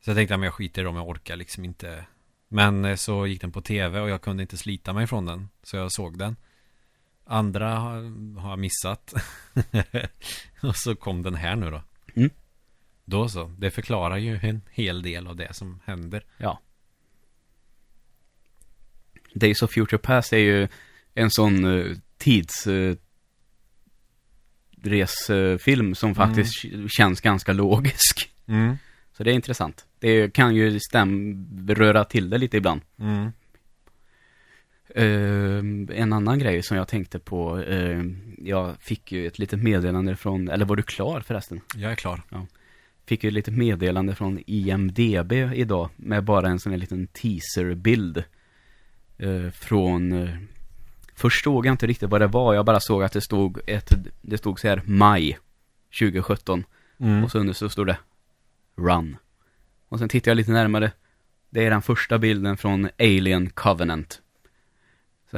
Så 0.00 0.10
jag 0.10 0.16
tänkte 0.16 0.34
att 0.34 0.44
jag 0.44 0.54
skiter 0.54 0.82
i 0.82 0.84
dem, 0.84 0.96
jag 0.96 1.08
orkar 1.08 1.36
liksom 1.36 1.64
inte 1.64 2.04
Men 2.48 2.84
eh, 2.84 2.96
så 2.96 3.26
gick 3.26 3.40
den 3.40 3.52
på 3.52 3.60
tv 3.60 4.00
och 4.00 4.10
jag 4.10 4.22
kunde 4.22 4.42
inte 4.42 4.56
slita 4.56 4.92
mig 4.92 5.06
från 5.06 5.26
den 5.26 5.48
Så 5.62 5.76
jag 5.76 5.92
såg 5.92 6.18
den 6.18 6.36
Andra 7.24 7.74
har 8.38 8.50
jag 8.50 8.58
missat 8.58 9.14
Och 10.62 10.76
så 10.76 10.94
kom 10.96 11.22
den 11.22 11.34
här 11.34 11.56
nu 11.56 11.70
då 11.70 11.82
Mm. 12.16 12.30
Då 13.04 13.28
så, 13.28 13.52
det 13.58 13.70
förklarar 13.70 14.16
ju 14.16 14.38
en 14.42 14.60
hel 14.70 15.02
del 15.02 15.26
av 15.26 15.36
det 15.36 15.54
som 15.54 15.80
händer 15.84 16.24
Ja. 16.38 16.60
Days 19.34 19.62
of 19.62 19.70
Future 19.70 19.98
Past 19.98 20.32
är 20.32 20.38
ju 20.38 20.68
en 21.14 21.30
sån 21.30 21.64
uh, 21.64 21.96
tids... 22.18 22.66
Uh, 22.66 22.96
resfilm 24.82 25.94
som 25.94 26.14
faktiskt 26.14 26.52
känns 26.88 27.20
ganska 27.20 27.52
logisk. 27.52 28.30
mm. 28.46 28.76
Så 29.12 29.24
det 29.24 29.30
är 29.30 29.34
intressant. 29.34 29.86
Det 29.98 30.32
kan 30.34 30.54
ju 30.54 30.80
stäm 30.80 31.46
röra 31.68 32.04
till 32.04 32.30
det 32.30 32.38
lite 32.38 32.56
ibland. 32.56 32.80
Mm. 32.98 33.32
Eh, 34.88 35.58
en 35.98 36.12
annan 36.12 36.38
grej 36.38 36.62
som 36.62 36.76
jag 36.76 36.88
tänkte 36.88 37.18
på, 37.18 37.58
eh, 37.58 38.02
jag 38.38 38.76
fick 38.80 39.12
ju 39.12 39.26
ett 39.26 39.38
litet 39.38 39.62
meddelande 39.62 40.16
från, 40.16 40.48
eller 40.48 40.64
var 40.64 40.76
du 40.76 40.82
klar 40.82 41.20
förresten? 41.20 41.60
Jag 41.76 41.92
är 41.92 41.96
klar 41.96 42.22
Fick 43.06 43.24
ju 43.24 43.28
ett 43.28 43.34
litet 43.34 43.54
meddelande 43.54 44.14
från 44.14 44.40
IMDB 44.46 45.32
idag 45.32 45.90
med 45.96 46.24
bara 46.24 46.48
en 46.48 46.58
sån 46.58 46.72
här 46.72 46.78
liten 46.78 47.06
teaserbild. 47.06 48.24
Eh, 49.18 49.50
från, 49.50 50.12
eh, 50.12 50.36
först 51.14 51.44
såg 51.44 51.66
jag 51.66 51.72
inte 51.72 51.86
riktigt 51.86 52.10
vad 52.10 52.20
det 52.20 52.26
var, 52.26 52.54
jag 52.54 52.64
bara 52.64 52.80
såg 52.80 53.02
att 53.02 53.12
det 53.12 53.20
stod 53.20 53.60
ett, 53.66 53.92
det 54.22 54.38
stod 54.38 54.60
så 54.60 54.68
här 54.68 54.82
maj 54.84 55.38
2017. 56.00 56.64
mm. 57.00 57.24
Och 57.24 57.30
så 57.30 57.38
under 57.38 57.52
så 57.52 57.68
stod 57.68 57.86
det 57.86 57.98
Run. 58.76 59.16
Och 59.88 59.98
sen 59.98 60.08
tittar 60.08 60.30
jag 60.30 60.36
lite 60.36 60.52
närmare. 60.52 60.92
Det 61.50 61.66
är 61.66 61.70
den 61.70 61.82
första 61.82 62.18
bilden 62.18 62.56
från 62.56 62.88
Alien 62.98 63.50
Covenant. 63.50 64.22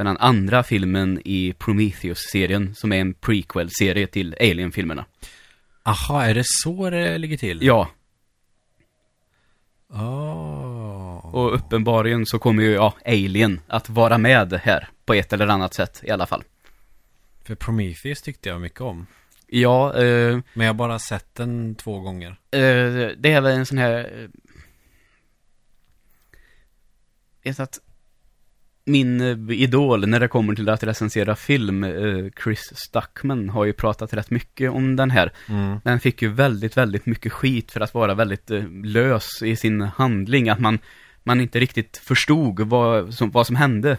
Den 0.03 0.17
andra 0.17 0.63
filmen 0.63 1.21
i 1.25 1.53
Prometheus-serien 1.53 2.75
som 2.75 2.93
är 2.93 3.01
en 3.01 3.13
prequel-serie 3.13 4.07
till 4.07 4.35
Alien-filmerna. 4.39 5.05
Aha, 5.83 6.23
är 6.23 6.33
det 6.33 6.43
så 6.45 6.89
det 6.89 7.17
ligger 7.17 7.37
till? 7.37 7.59
Ja, 7.63 7.89
Oh. 9.91 11.35
och 11.35 11.53
uppenbarligen 11.55 12.25
så 12.25 12.39
kommer 12.39 12.63
ju, 12.63 12.71
ja, 12.71 12.93
Alien 13.05 13.61
att 13.67 13.89
vara 13.89 14.17
med 14.17 14.53
här 14.53 14.89
på 15.05 15.13
ett 15.13 15.33
eller 15.33 15.47
annat 15.47 15.73
sätt 15.73 16.01
i 16.03 16.11
alla 16.11 16.25
fall. 16.25 16.43
För 17.43 17.55
Prometheus 17.55 18.21
tyckte 18.21 18.49
jag 18.49 18.61
mycket 18.61 18.81
om. 18.81 19.07
Ja, 19.47 19.93
eh, 20.01 20.39
Men 20.53 20.65
jag 20.67 20.73
har 20.73 20.77
bara 20.77 20.99
sett 20.99 21.35
den 21.35 21.75
två 21.75 21.99
gånger. 21.99 22.29
eh, 22.29 23.09
det 23.17 23.31
är 23.31 23.41
väl 23.41 23.57
en 23.57 23.65
sån 23.65 23.77
här... 23.77 24.21
eh, 24.23 24.29
Vet 27.43 27.59
att 27.59 27.79
min 28.89 29.21
eh, 29.21 29.61
idol 29.61 30.07
när 30.07 30.19
det 30.19 30.27
kommer 30.27 30.55
till 30.55 30.69
att 30.69 30.83
recensera 30.83 31.35
film, 31.35 31.83
eh, 31.83 32.25
Chris 32.43 32.71
Stuckman, 32.75 33.49
har 33.49 33.65
ju 33.65 33.73
pratat 33.73 34.13
rätt 34.13 34.29
mycket 34.29 34.71
om 34.71 34.95
den 34.95 35.11
här. 35.11 35.31
Mm. 35.49 35.79
Den 35.83 35.99
fick 35.99 36.21
ju 36.21 36.27
väldigt, 36.27 36.77
väldigt 36.77 37.05
mycket 37.05 37.31
skit 37.31 37.71
för 37.71 37.79
att 37.81 37.93
vara 37.93 38.13
väldigt 38.13 38.51
eh, 38.51 38.63
lös 38.83 39.43
i 39.43 39.55
sin 39.55 39.81
handling. 39.81 40.49
Att 40.49 40.59
man, 40.59 40.79
man 41.23 41.41
inte 41.41 41.59
riktigt 41.59 41.97
förstod 41.97 42.59
vad 42.59 43.13
som, 43.13 43.31
vad 43.31 43.47
som 43.47 43.55
hände. 43.55 43.97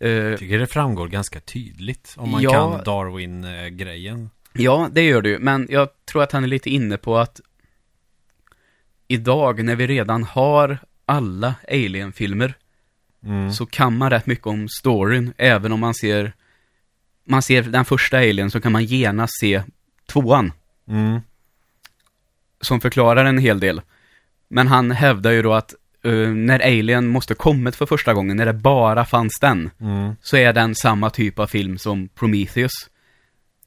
Jag 0.00 0.38
tycker 0.38 0.58
det 0.58 0.66
framgår 0.66 1.08
ganska 1.08 1.40
tydligt 1.40 2.14
om 2.16 2.30
man 2.30 2.42
Ja. 2.42 2.50
kan 2.52 2.84
Darwin-grejen. 2.84 4.30
Ja, 4.52 4.88
det 4.92 5.02
gör 5.02 5.22
du. 5.22 5.38
Men 5.38 5.66
jag 5.70 5.88
tror 6.04 6.22
att 6.22 6.32
han 6.32 6.44
är 6.44 6.48
lite 6.48 6.70
inne 6.70 6.96
på 6.96 7.18
att 7.18 7.40
idag 9.08 9.64
när 9.64 9.76
vi 9.76 9.86
redan 9.86 10.24
har 10.24 10.78
alla 11.06 11.54
Alien-filmer 11.68 12.54
Mm. 13.24 13.52
så 13.52 13.66
kan 13.66 13.96
man 13.98 14.10
rätt 14.10 14.26
mycket 14.26 14.46
om 14.46 14.68
storyn. 14.68 15.32
Även 15.38 15.72
om 15.72 15.80
man 15.80 15.94
ser 15.94 16.32
man 17.24 17.42
ser 17.42 17.62
den 17.62 17.84
första 17.84 18.16
Alien 18.18 18.50
så 18.50 18.60
kan 18.60 18.72
man 18.72 18.84
genast 18.84 19.40
se 19.40 19.62
tvåan 20.12 20.52
Mm. 20.88 21.20
som 22.60 22.80
förklarar 22.80 23.24
en 23.24 23.38
hel 23.38 23.60
del. 23.60 23.80
Men 24.48 24.66
han 24.66 24.90
hävdar 24.90 25.30
ju 25.30 25.42
då 25.42 25.54
att 25.54 25.74
eh, 26.04 26.12
när 26.28 26.60
Alien 26.60 27.06
måste 27.08 27.34
kommit 27.34 27.76
för 27.76 27.86
första 27.86 28.14
gången, 28.14 28.36
när 28.36 28.46
det 28.46 28.52
bara 28.52 29.04
fanns 29.04 29.38
den, 29.40 29.70
Mm. 29.80 30.14
så 30.22 30.36
är 30.36 30.52
den 30.52 30.74
samma 30.74 31.10
typ 31.10 31.38
av 31.38 31.46
film 31.46 31.78
som 31.78 32.08
Prometheus. 32.08 32.72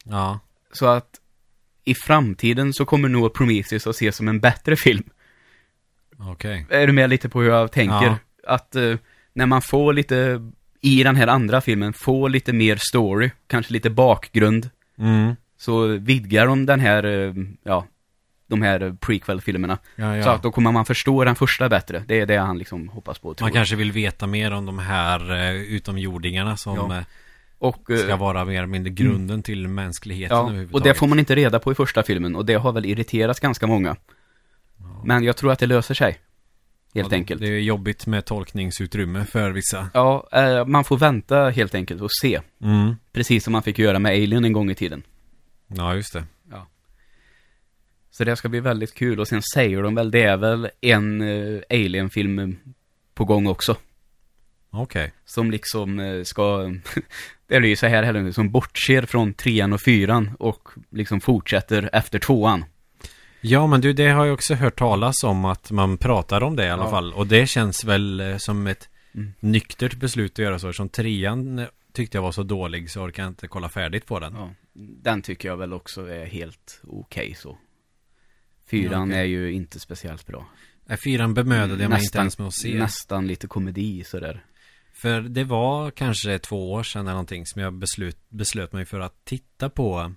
Ja. 0.04 0.40
Så 0.74 0.86
att 0.86 1.08
i 1.84 1.96
framtiden 1.96 2.74
så 2.74 2.86
kommer 2.86 3.10
nog 3.10 3.34
Prometheus 3.34 3.88
att 3.88 3.96
ses 3.96 4.16
som 4.16 4.28
en 4.28 4.40
bättre 4.40 4.76
film. 4.76 5.10
Okej. 6.20 6.66
Är 6.70 6.88
du 6.88 6.94
med 6.94 7.10
lite 7.10 7.30
på 7.30 7.42
hur 7.42 7.50
jag 7.50 7.72
tänker? 7.72 8.06
Ja. 8.06 8.18
Att 8.48 8.76
eh, 8.76 8.96
när 9.34 9.46
man 9.46 9.62
får 9.62 9.94
lite, 9.94 10.50
i 10.82 11.04
den 11.04 11.16
här 11.16 11.28
andra 11.28 11.62
filmen, 11.62 11.94
får 11.94 12.30
lite 12.30 12.54
mer 12.54 12.76
story, 12.76 13.32
kanske 13.48 13.74
lite 13.74 13.90
bakgrund, 13.90 14.70
Mm. 14.98 15.36
så 15.58 15.88
vidgar 15.88 16.48
de 16.48 16.66
den 16.66 16.80
här, 16.80 17.04
eh, 17.04 17.34
ja, 17.64 17.86
de 18.48 18.62
här 18.62 18.96
prequel-filmerna. 19.00 19.78
Ja, 19.96 20.18
ja. 20.18 20.24
Så 20.24 20.30
att 20.30 20.44
då 20.44 20.52
kommer 20.52 20.72
man 20.72 20.86
förstå 20.86 21.24
den 21.24 21.36
första 21.36 21.70
bättre. 21.70 22.04
Det 22.08 22.20
är 22.20 22.26
det 22.26 22.38
han 22.38 22.58
liksom 22.58 22.90
hoppas 22.90 23.20
på. 23.20 23.36
Man 23.42 23.52
kanske 23.52 23.76
vill 23.76 23.92
veta 23.92 24.28
mer 24.28 24.52
om 24.52 24.66
de 24.66 24.80
här 24.80 25.32
eh, 25.32 25.56
utomjordingarna 25.56 26.58
som 26.58 26.76
Ja. 26.76 26.98
eh, 26.98 27.04
Och, 27.58 27.90
ska 28.04 28.16
vara 28.16 28.46
mer 28.46 28.58
eller 28.58 28.68
mindre 28.68 28.90
grunden 28.94 29.44
till 29.44 29.68
mänskligheten 29.68 30.38
ja, 30.56 30.66
och 30.72 30.82
det 30.82 30.94
får 30.94 31.08
man 31.08 31.20
inte 31.20 31.36
reda 31.36 31.60
på 31.60 31.72
i 31.72 31.76
första 31.76 32.04
filmen 32.04 32.36
och 32.36 32.46
det 32.46 32.54
har 32.54 32.72
väl 32.72 32.86
irriterat 32.86 33.40
ganska 33.40 33.68
många. 33.68 33.96
Men 35.06 35.24
jag 35.24 35.38
tror 35.38 35.52
att 35.52 35.60
det 35.60 35.66
löser 35.68 35.94
sig. 35.94 36.18
Helt 36.96 37.12
Ja, 37.12 37.18
enkelt. 37.18 37.42
Det 37.42 37.48
är 37.48 37.60
jobbigt 37.60 38.08
med 38.08 38.26
tolkningsutrymme 38.26 39.26
för 39.26 39.52
vissa. 39.52 39.90
Ja, 39.94 40.30
eh, 40.32 40.66
man 40.66 40.84
får 40.84 40.98
vänta 40.98 41.50
helt 41.50 41.76
enkelt 41.76 42.02
och 42.02 42.12
se. 42.22 42.42
Mm. 42.64 42.96
Precis 43.12 43.44
som 43.44 43.52
man 43.52 43.64
fick 43.64 43.80
göra 43.80 44.00
med 44.00 44.12
Alien 44.12 44.46
en 44.46 44.54
gång 44.54 44.72
i 44.72 44.76
tiden. 44.76 45.04
Ja, 45.68 45.96
just 45.96 46.14
det. 46.14 46.24
Så 48.12 48.24
det 48.24 48.36
ska 48.36 48.50
bli 48.50 48.60
väldigt 48.60 48.94
kul 48.94 49.20
och 49.20 49.28
sen 49.28 49.42
säger 49.54 49.84
de 49.84 49.96
väl, 49.96 50.12
det 50.12 50.24
är 50.24 50.38
väl 50.38 50.70
en 50.82 51.22
eh, 51.22 51.62
Alien-film 51.70 52.58
på 53.14 53.26
gång 53.26 53.48
också. 53.48 53.76
Okej. 54.70 55.14
Som 55.26 55.52
liksom 55.52 56.00
eh, 56.00 56.24
ska, 56.24 56.74
det 57.48 57.56
är 57.56 57.62
ju 57.62 57.76
så 57.76 57.88
här 57.88 58.04
heller, 58.04 58.32
som 58.32 58.52
bortser 58.52 59.02
från 59.06 59.34
trean 59.34 59.74
och 59.74 59.82
fyran 59.82 60.32
och 60.40 60.70
liksom 60.90 61.22
fortsätter 61.22 61.90
efter 61.94 62.20
tvåan. 62.20 62.66
Ja, 63.42 63.68
men 63.68 63.82
du, 63.82 63.94
det 63.94 64.10
har 64.10 64.26
jag 64.26 64.34
också 64.34 64.54
hört 64.54 64.80
talas 64.80 65.24
om 65.24 65.46
att 65.46 65.72
man 65.72 65.98
pratar 65.98 66.44
om 66.44 66.56
det 66.56 66.66
i 66.66 66.70
alla 66.70 66.84
Ja. 66.84 66.90
fall. 66.90 67.14
Och 67.14 67.28
det 67.28 67.48
känns 67.48 67.84
väl 67.84 68.20
eh, 68.20 68.38
som 68.38 68.68
ett 68.68 68.88
Mm. 69.16 69.34
nyktert 69.40 69.96
beslut 69.96 70.32
att 70.32 70.38
göra 70.40 70.60
så. 70.60 70.74
Som 70.74 70.90
trean 70.90 71.60
eh, 71.60 71.66
tyckte 71.94 72.18
jag 72.18 72.24
var 72.24 72.32
så 72.32 72.44
dålig 72.44 72.92
så 72.92 73.02
orkar 73.02 73.24
jag 73.24 73.30
inte 73.30 73.48
kolla 73.48 73.70
färdigt 73.70 74.06
på 74.06 74.20
den. 74.20 74.34
Ja, 74.34 74.50
den 74.74 75.22
tycker 75.22 75.50
jag 75.50 75.58
väl 75.58 75.74
också 75.74 76.06
är 76.10 76.26
helt 76.26 76.82
okej 76.88 77.34
så. 77.38 77.58
Fyran 78.70 79.10
okej. 79.10 79.20
är 79.20 79.24
ju 79.24 79.52
inte 79.52 79.80
speciellt 79.80 80.28
bra. 80.28 80.46
Nej, 80.86 80.98
fyran 80.98 81.34
bemödade 81.34 81.82
jag 81.84 81.90
mig 81.90 82.04
inte 82.04 82.18
ens 82.18 82.38
med 82.38 82.48
att 82.48 82.54
se. 82.54 82.80
Nästan 82.80 83.28
lite 83.28 83.48
komedi 83.48 84.04
sådär. 84.04 84.46
För 84.94 85.22
det 85.22 85.44
var 85.44 85.92
kanske 85.92 86.40
två 86.40 86.72
år 86.72 86.84
sedan 86.84 87.02
eller 87.02 87.12
någonting 87.12 87.46
som 87.46 87.62
jag 87.62 87.74
beslut, 87.74 88.18
beslöt 88.30 88.74
mig 88.74 88.86
för 88.86 89.00
att 89.00 89.26
titta 89.26 89.70
på 89.70 90.14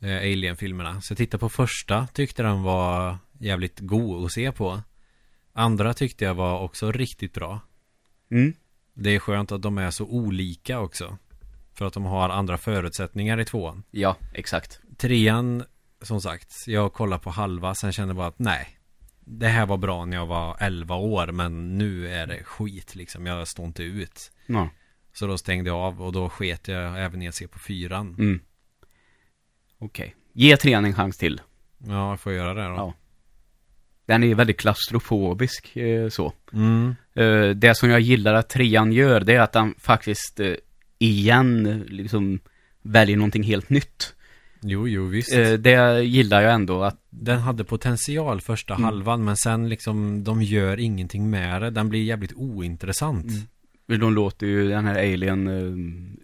eh, 0.00 0.16
Alien-filmerna. 0.16 1.00
Så 1.00 1.12
jag 1.12 1.18
tittade 1.18 1.40
på 1.40 1.48
första, 1.48 2.06
tyckte 2.06 2.42
den 2.42 2.62
var 2.62 3.18
jävligt 3.38 3.80
god 3.80 4.24
att 4.24 4.32
se 4.32 4.52
på. 4.52 4.82
Andra 5.52 5.94
tyckte 5.94 6.24
jag 6.24 6.34
var 6.34 6.60
också 6.60 6.92
riktigt 6.92 7.32
bra. 7.32 7.60
Mm. 8.30 8.54
Det 8.94 9.14
är 9.14 9.18
skönt 9.18 9.52
att 9.52 9.62
de 9.62 9.78
är 9.78 9.90
så 9.90 10.04
olika 10.04 10.80
också. 10.80 11.18
För 11.74 11.86
att 11.86 11.92
de 11.92 12.04
har 12.04 12.28
andra 12.28 12.58
förutsättningar 12.58 13.40
i 13.40 13.44
tvåan. 13.44 13.82
Ja, 13.90 14.16
exakt. 14.32 14.80
Trean, 14.96 15.64
som 16.02 16.20
sagt, 16.20 16.54
jag 16.66 16.92
kollade 16.92 17.22
på 17.22 17.30
halva, 17.30 17.74
sen 17.74 17.92
kände 17.92 18.10
jag 18.10 18.16
bara 18.16 18.26
att 18.26 18.38
nej. 18.38 18.78
Det 19.20 19.48
här 19.48 19.66
var 19.66 19.76
bra 19.76 20.04
när 20.04 20.16
jag 20.16 20.26
var 20.26 20.56
11 20.60 20.94
år, 20.94 21.26
men 21.26 21.78
nu 21.78 22.08
är 22.08 22.26
det 22.26 22.44
skit 22.44 22.94
liksom. 22.94 23.26
Jag 23.26 23.48
står 23.48 23.66
inte 23.66 23.82
ut. 23.82 24.32
Ja. 24.46 24.68
Så 25.12 25.26
då 25.26 25.38
stängde 25.38 25.70
jag 25.70 25.76
av 25.76 26.02
och 26.02 26.12
då 26.12 26.28
sket 26.28 26.68
jag 26.68 27.04
även 27.04 27.22
i 27.22 27.28
att 27.28 27.34
se 27.34 27.48
på 27.48 27.58
fyran. 27.58 28.16
Mm. 28.18 28.40
Okej. 29.78 30.14
Ge 30.32 30.56
trean 30.56 30.84
en 30.84 30.94
chans 30.94 31.16
till. 31.18 31.40
Ja, 31.86 32.10
jag 32.10 32.20
får 32.20 32.32
göra 32.32 32.54
det 32.54 32.62
då. 32.68 32.74
Ja. 32.76 32.94
Den 34.06 34.24
är 34.24 34.34
väldigt 34.34 34.56
klaustrofobisk 34.60 35.76
eh, 35.76 36.08
så. 36.08 36.32
Mm. 36.52 36.94
Eh, 37.14 37.48
det 37.48 37.74
som 37.74 37.90
jag 37.90 38.00
gillar 38.00 38.34
att 38.34 38.48
trean 38.48 38.92
gör, 38.92 39.20
det 39.20 39.34
är 39.34 39.40
att 39.40 39.54
han 39.54 39.74
faktiskt 39.78 40.40
eh, 40.40 40.54
igen 40.98 41.84
liksom 41.88 42.38
väljer 42.82 43.16
någonting 43.16 43.42
helt 43.42 43.70
nytt. 43.70 44.12
Jo, 44.62 44.88
jo, 44.88 45.04
visst. 45.04 45.30
Det 45.58 46.02
gillar 46.04 46.42
jag 46.42 46.54
ändå 46.54 46.82
att, 46.82 47.00
Den 47.10 47.38
hade 47.38 47.64
potential 47.64 48.40
första 48.40 48.74
Mm. 48.74 48.84
halvan, 48.84 49.24
men 49.24 49.36
sen 49.36 49.68
liksom, 49.68 50.24
de 50.24 50.42
gör 50.42 50.80
ingenting 50.80 51.30
med 51.30 51.62
det. 51.62 51.70
Den 51.70 51.88
blir 51.88 52.02
jävligt 52.02 52.32
ointressant. 52.36 53.26
Mm. 53.88 54.00
de 54.00 54.14
låter 54.14 54.46
ju 54.46 54.68
den 54.68 54.84
här 54.84 54.94
alien, 54.94 56.18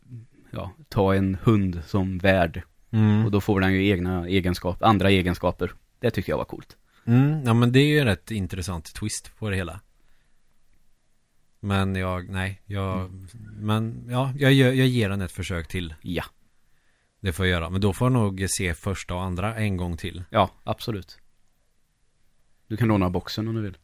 ja, 0.50 0.72
ta 0.88 1.14
en 1.14 1.36
hund 1.42 1.82
som 1.86 2.18
värd. 2.18 2.62
Mm. 2.92 3.24
Och 3.24 3.30
då 3.30 3.40
får 3.40 3.60
den 3.60 3.72
ju 3.72 3.88
egna 3.88 4.26
egenskaper, 4.28 4.86
andra 4.86 5.10
egenskaper. 5.10 5.72
Det 5.98 6.10
tyckte 6.10 6.30
jag 6.30 6.38
var 6.38 6.44
coolt. 6.44 6.76
Mm, 7.04 7.42
ja 7.44 7.54
men 7.54 7.72
det 7.72 7.78
är 7.80 7.86
ju 7.86 7.98
en 7.98 8.06
rätt 8.06 8.30
intressant 8.30 8.94
twist 8.94 9.38
på 9.38 9.50
det 9.50 9.56
hela. 9.56 9.80
Men 11.60 11.94
jag, 11.94 12.28
nej, 12.28 12.62
jag, 12.66 13.10
men 13.56 14.04
ja, 14.08 14.32
jag, 14.36 14.52
jag 14.52 14.74
ger 14.86 15.08
den 15.10 15.20
ett 15.20 15.32
försök 15.32 15.68
till. 15.68 15.94
Ja, 16.02 16.24
Det 17.20 17.32
får 17.32 17.46
jag 17.46 17.50
göra. 17.50 17.70
Men 17.70 17.80
då 17.80 17.92
får 17.92 18.04
jag 18.06 18.12
nog 18.12 18.46
se 18.48 18.74
första 18.74 19.14
och 19.14 19.22
andra 19.22 19.56
en 19.56 19.76
gång 19.76 19.96
till. 19.96 20.24
ja, 20.30 20.50
absolut. 20.64 21.18
Du 22.66 22.76
kan 22.76 22.88
låna 22.88 23.10
boxen 23.10 23.48
om 23.48 23.54
du 23.54 23.62
vill. 23.62 23.76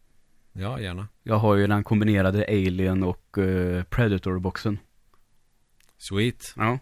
Ja, 0.52 0.80
gärna. 0.80 1.08
Jag 1.22 1.38
har 1.38 1.54
ju 1.54 1.66
den 1.66 1.84
kombinerade 1.84 2.44
Alien 2.48 3.02
och 3.02 3.38
eh, 3.38 3.82
Predator-boxen. 3.84 4.78
Sweet. 5.98 6.54
Ja. 6.56 6.78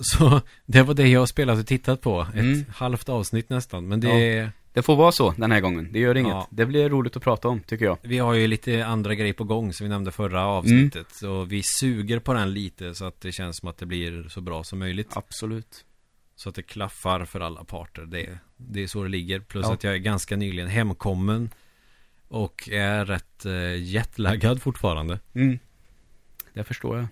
Så 0.18 0.40
det 0.66 0.82
var 0.82 0.94
det 0.94 1.08
jag 1.08 1.20
har 1.20 1.26
spelat 1.26 1.58
och 1.58 1.66
tittat 1.66 2.00
på. 2.00 2.20
Ett 2.20 2.34
Mm. 2.34 2.64
halvt 2.74 3.08
avsnitt 3.08 3.48
nästan. 3.50 3.88
Men 3.88 4.00
det 4.00 4.50
Det 4.72 4.82
får 4.82 4.96
vara 4.96 5.12
så 5.12 5.30
den 5.36 5.50
här 5.52 5.60
gången. 5.60 5.88
Det 5.92 5.98
gör 5.98 6.16
inget. 6.16 6.30
Ja. 6.30 6.48
Det 6.50 6.66
blir 6.66 6.88
roligt 6.88 7.16
att 7.16 7.22
prata 7.22 7.48
om, 7.48 7.60
tycker 7.60 7.84
jag. 7.84 7.98
Vi 8.02 8.18
har 8.18 8.34
ju 8.34 8.46
lite 8.46 8.86
andra 8.86 9.14
grejer 9.14 9.32
på 9.32 9.44
gång 9.44 9.72
som 9.72 9.84
vi 9.84 9.88
nämnde 9.90 10.10
förra 10.10 10.46
avsnittet. 10.46 11.06
Så 11.12 11.44
vi 11.44 11.62
suger 11.80 12.18
på 12.18 12.32
den 12.34 12.54
lite 12.54 12.94
så 12.94 13.04
att 13.04 13.20
det 13.20 13.32
känns 13.32 13.56
som 13.56 13.68
att 13.68 13.78
det 13.78 13.86
blir 13.86 14.28
så 14.28 14.40
bra 14.40 14.64
som 14.64 14.78
möjligt. 14.78 15.16
Absolut. 15.16 15.84
Så 16.36 16.48
att 16.48 16.54
det 16.54 16.62
klaffar 16.62 17.24
för 17.24 17.40
alla 17.40 17.64
parter. 17.64 18.02
Det, 18.02 18.38
det 18.56 18.82
är 18.82 18.86
så 18.86 19.02
det 19.02 19.08
ligger. 19.08 19.40
Plus 19.40 19.66
Ja. 19.66 19.72
att 19.74 19.84
jag 19.84 19.94
är 19.94 19.98
ganska 19.98 20.36
nyligen 20.36 20.68
hemkommen. 20.68 21.50
Och 22.28 22.68
är 22.72 23.04
rätt 23.04 23.46
eh, 23.46 23.82
jetlaggad 23.82 24.62
fortfarande. 24.62 25.18
Mm. 25.34 25.58
Det 26.54 26.64
förstår 26.64 26.96
jag. 26.96 27.06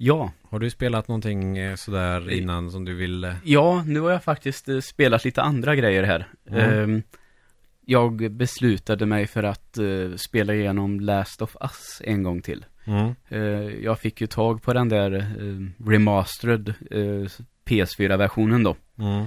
Ja. 0.00 0.32
Har 0.50 0.58
du 0.58 0.70
spelat 0.70 1.08
någonting 1.08 1.58
eh, 1.58 1.74
sådär 1.76 2.30
innan 2.30 2.70
som 2.70 2.84
du 2.84 2.94
vill? 2.94 3.24
eh, 3.24 3.34
Ja, 3.44 3.84
nu 3.86 4.00
har 4.00 4.10
jag 4.10 4.24
faktiskt 4.24 4.68
eh, 4.68 4.80
spelat 4.80 5.24
lite 5.24 5.42
andra 5.42 5.76
grejer 5.76 6.02
här. 6.02 6.28
Mm. 6.50 6.70
Ehm, 6.82 7.02
jag 7.86 8.30
beslutade 8.30 9.06
mig 9.06 9.26
för 9.26 9.42
att 9.42 9.78
spela 10.16 10.54
igenom 10.54 11.00
Last 11.00 11.42
of 11.42 11.56
Us 11.60 12.02
en 12.04 12.22
gång 12.22 12.42
till. 12.42 12.64
Mm. 12.84 13.14
Eh, 13.28 13.84
jag 13.84 13.98
fick 13.98 14.20
ju 14.20 14.26
tag 14.26 14.62
på 14.62 14.72
den 14.72 14.88
där 14.88 15.12
eh, 15.14 15.86
remastered 15.90 16.74
eh, 16.90 17.28
PS4-versionen 17.64 18.62
då. 18.62 18.76
Mm. 18.98 19.26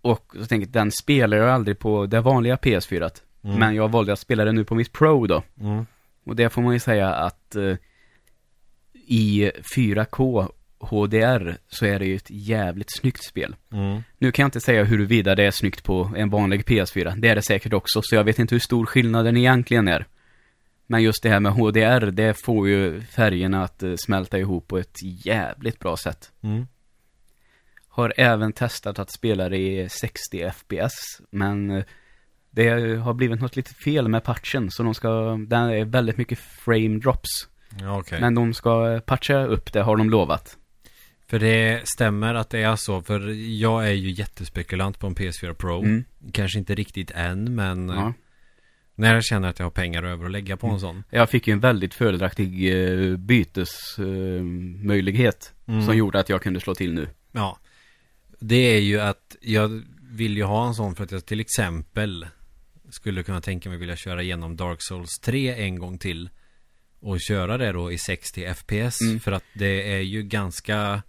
Och 0.00 0.32
så 0.38 0.46
tänkte 0.46 0.68
jag, 0.78 0.84
den 0.84 0.90
spelar 0.92 1.36
jag 1.36 1.48
aldrig 1.48 1.78
på 1.78 2.06
det 2.06 2.20
vanliga 2.20 2.56
PS4. 2.56 3.10
Mm. 3.44 3.58
Men 3.58 3.74
jag 3.74 3.88
valde 3.88 4.12
att 4.12 4.18
spela 4.18 4.44
den 4.44 4.54
nu 4.54 4.64
på 4.64 4.74
mitt 4.74 4.92
Pro 4.92 5.26
då. 5.26 5.42
Mm. 5.60 5.86
Och 6.24 6.36
det 6.36 6.48
får 6.50 6.62
man 6.62 6.72
ju 6.72 6.78
säga 6.78 7.14
att 7.14 7.56
i 9.06 9.50
4K 9.76 10.48
HDR 10.78 11.56
så 11.68 11.86
är 11.86 11.98
det 11.98 12.06
ju 12.06 12.16
ett 12.16 12.30
jävligt 12.30 12.98
snyggt 12.98 13.24
spel. 13.24 13.56
Mm. 13.72 14.02
Nu 14.18 14.32
kan 14.32 14.42
jag 14.42 14.46
inte 14.48 14.60
säga 14.60 14.84
huruvida 14.84 15.34
det 15.34 15.44
är 15.44 15.50
snyggt 15.50 15.84
på 15.84 16.10
en 16.16 16.30
vanlig 16.30 16.64
PS4. 16.64 17.20
Det 17.20 17.28
är 17.28 17.34
det 17.34 17.42
säkert 17.42 17.72
också, 17.72 18.00
så 18.02 18.14
jag 18.14 18.24
vet 18.24 18.38
inte 18.38 18.54
hur 18.54 18.60
stor 18.60 18.86
skillnaden 18.86 19.36
egentligen 19.36 19.88
är. 19.88 20.06
Men 20.86 21.02
just 21.02 21.22
det 21.22 21.28
här 21.28 21.40
med 21.40 21.52
HDR, 21.52 22.10
det 22.10 22.44
får 22.44 22.68
ju 22.68 23.00
färgerna 23.00 23.64
att 23.64 23.82
eh, 23.82 23.94
smälta 23.96 24.38
ihop 24.38 24.68
på 24.68 24.78
ett 24.78 24.96
jävligt 25.26 25.78
bra 25.78 25.96
sätt. 25.96 26.32
Mm. 26.42 26.66
Har 27.88 28.12
även 28.16 28.52
testat 28.52 28.98
att 28.98 29.12
spela 29.12 29.48
det 29.48 29.58
i 29.58 29.88
60 29.88 30.50
FPS, 30.50 30.92
men 31.30 31.70
eh, 31.70 31.84
det 32.50 32.96
har 32.96 33.14
blivit 33.14 33.40
något 33.40 33.56
lite 33.56 33.74
fel 33.74 34.08
med 34.08 34.24
patchen, 34.24 34.70
så 34.70 34.82
de 34.82 34.94
ska, 34.94 35.08
den 35.48 35.70
är 35.70 35.84
väldigt 35.84 36.16
mycket 36.16 36.38
frame 36.38 36.98
drops. 36.98 37.48
Ja, 37.80 37.98
okej. 37.98 38.20
Men 38.20 38.34
de 38.34 38.54
ska 38.54 39.00
patcha 39.06 39.44
upp 39.44 39.72
det, 39.72 39.82
har 39.82 39.96
de 39.96 40.10
lovat. 40.10 40.56
För 41.28 41.38
det 41.38 41.88
stämmer 41.88 42.34
att 42.34 42.50
det 42.50 42.62
är 42.62 42.76
så. 42.76 43.02
För 43.02 43.28
jag 43.60 43.86
är 43.88 43.92
ju 43.92 44.10
jättespekulant 44.10 44.98
på 44.98 45.06
en 45.06 45.14
PS4 45.14 45.52
Pro. 45.54 45.78
Mm. 45.82 46.04
Kanske 46.32 46.58
inte 46.58 46.74
riktigt 46.74 47.10
än, 47.10 47.54
men 47.54 47.90
eh, 47.90 47.96
Ja. 47.96 48.12
när 48.94 49.14
jag 49.14 49.24
känner 49.24 49.48
att 49.48 49.58
jag 49.58 49.66
har 49.66 49.70
pengar 49.70 50.02
över 50.02 50.24
att 50.24 50.30
lägga 50.30 50.56
på 50.56 50.66
en 50.66 50.80
sån. 50.80 51.04
Jag 51.10 51.30
fick 51.30 51.46
ju 51.46 51.52
en 51.52 51.60
väldigt 51.60 51.94
fördelaktig 51.94 52.72
eh, 52.72 53.16
bytesmöjlighet 53.16 54.78
eh, 54.80 54.86
möjlighet 54.86 55.52
Mm. 55.68 55.82
som 55.86 55.96
gjorde 55.96 56.20
att 56.20 56.28
jag 56.28 56.42
kunde 56.42 56.60
slå 56.60 56.74
till 56.74 56.94
nu. 56.94 57.08
Ja. 57.32 57.58
Det 58.40 58.56
är 58.76 58.80
ju 58.80 59.00
att 59.00 59.36
jag 59.40 59.82
vill 60.10 60.36
ju 60.36 60.42
ha 60.42 60.66
en 60.66 60.74
sån 60.74 60.94
för 60.94 61.04
att 61.04 61.12
jag 61.12 61.26
till 61.26 61.40
exempel 61.40 62.26
skulle 62.90 63.22
kunna 63.22 63.40
tänka 63.40 63.68
mig 63.68 63.78
vilja 63.78 63.96
köra 63.96 64.22
igenom 64.22 64.56
Dark 64.56 64.78
Souls 64.82 65.18
3 65.18 65.54
en 65.64 65.78
gång 65.78 65.98
till. 65.98 66.28
Och 67.00 67.20
köra 67.20 67.58
det 67.58 67.72
då 67.72 67.92
i 67.92 67.98
60 67.98 68.54
FPS. 68.54 69.00
Mm. 69.00 69.20
För 69.20 69.32
att 69.32 69.44
det 69.52 69.92
är 69.92 70.00
ju 70.00 70.22
ganska 70.22 71.02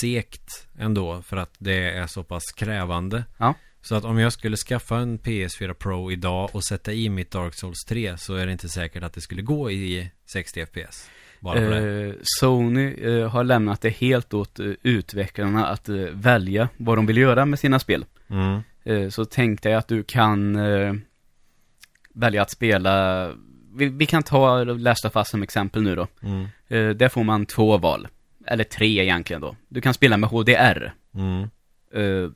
sekt 0.00 0.66
ändå. 0.78 1.22
För 1.22 1.36
att 1.36 1.54
det 1.58 1.90
är 1.90 2.06
så 2.06 2.24
pass 2.24 2.52
krävande. 2.52 3.24
Ja. 3.38 3.54
Så 3.82 3.94
att 3.94 4.04
om 4.04 4.18
jag 4.18 4.32
skulle 4.32 4.56
skaffa 4.56 4.96
en 4.96 5.18
PS4 5.18 5.74
Pro 5.74 6.12
idag 6.12 6.50
och 6.52 6.64
sätta 6.64 6.92
i 6.92 7.08
mitt 7.08 7.30
Dark 7.30 7.54
Souls 7.54 7.84
3 7.88 8.18
så 8.18 8.34
är 8.34 8.46
det 8.46 8.52
inte 8.52 8.68
säkert 8.68 9.02
att 9.02 9.12
det 9.12 9.20
skulle 9.20 9.42
gå 9.42 9.70
i 9.70 10.10
60 10.26 10.66
FPS. 10.66 11.10
Bara 11.40 11.60
det. 11.60 12.06
Eh, 12.06 12.14
Sony 12.22 12.94
eh, 12.94 13.28
har 13.28 13.44
lämnat 13.44 13.80
det 13.80 13.90
helt 13.90 14.34
åt 14.34 14.60
eh, 14.60 14.66
utvecklarna 14.82 15.66
att 15.66 15.88
välja 16.12 16.68
vad 16.76 16.98
de 16.98 17.06
vill 17.06 17.16
göra 17.16 17.46
med 17.46 17.58
sina 17.58 17.78
spel. 17.78 18.04
Mm. 18.30 18.62
Så 19.10 19.24
tänk 19.24 19.62
dig 19.62 19.74
att 19.74 19.88
du 19.88 20.02
kan 20.02 20.58
välja 22.14 22.42
att 22.42 22.50
spela, 22.50 23.30
vi, 23.74 23.88
vi 23.88 24.06
kan 24.06 24.22
ta 24.22 24.64
Last 24.64 25.04
of 25.04 25.16
Us 25.16 25.28
som 25.28 25.42
exempel 25.42 25.82
nu 25.82 25.94
då. 25.94 26.06
Mm. 26.22 26.46
Eh, 26.68 26.88
där 26.88 27.08
får 27.08 27.24
man 27.24 27.46
två 27.46 27.78
val, 27.78 28.08
eller 28.46 28.64
tre 28.64 29.02
egentligen 29.02 29.42
då. 29.42 29.56
Du 29.68 29.80
kan 29.80 29.94
spela 29.94 30.16
med 30.16 30.30
HDR. 30.30 30.94
Mm. 31.14 31.42
Eh, 31.94 32.30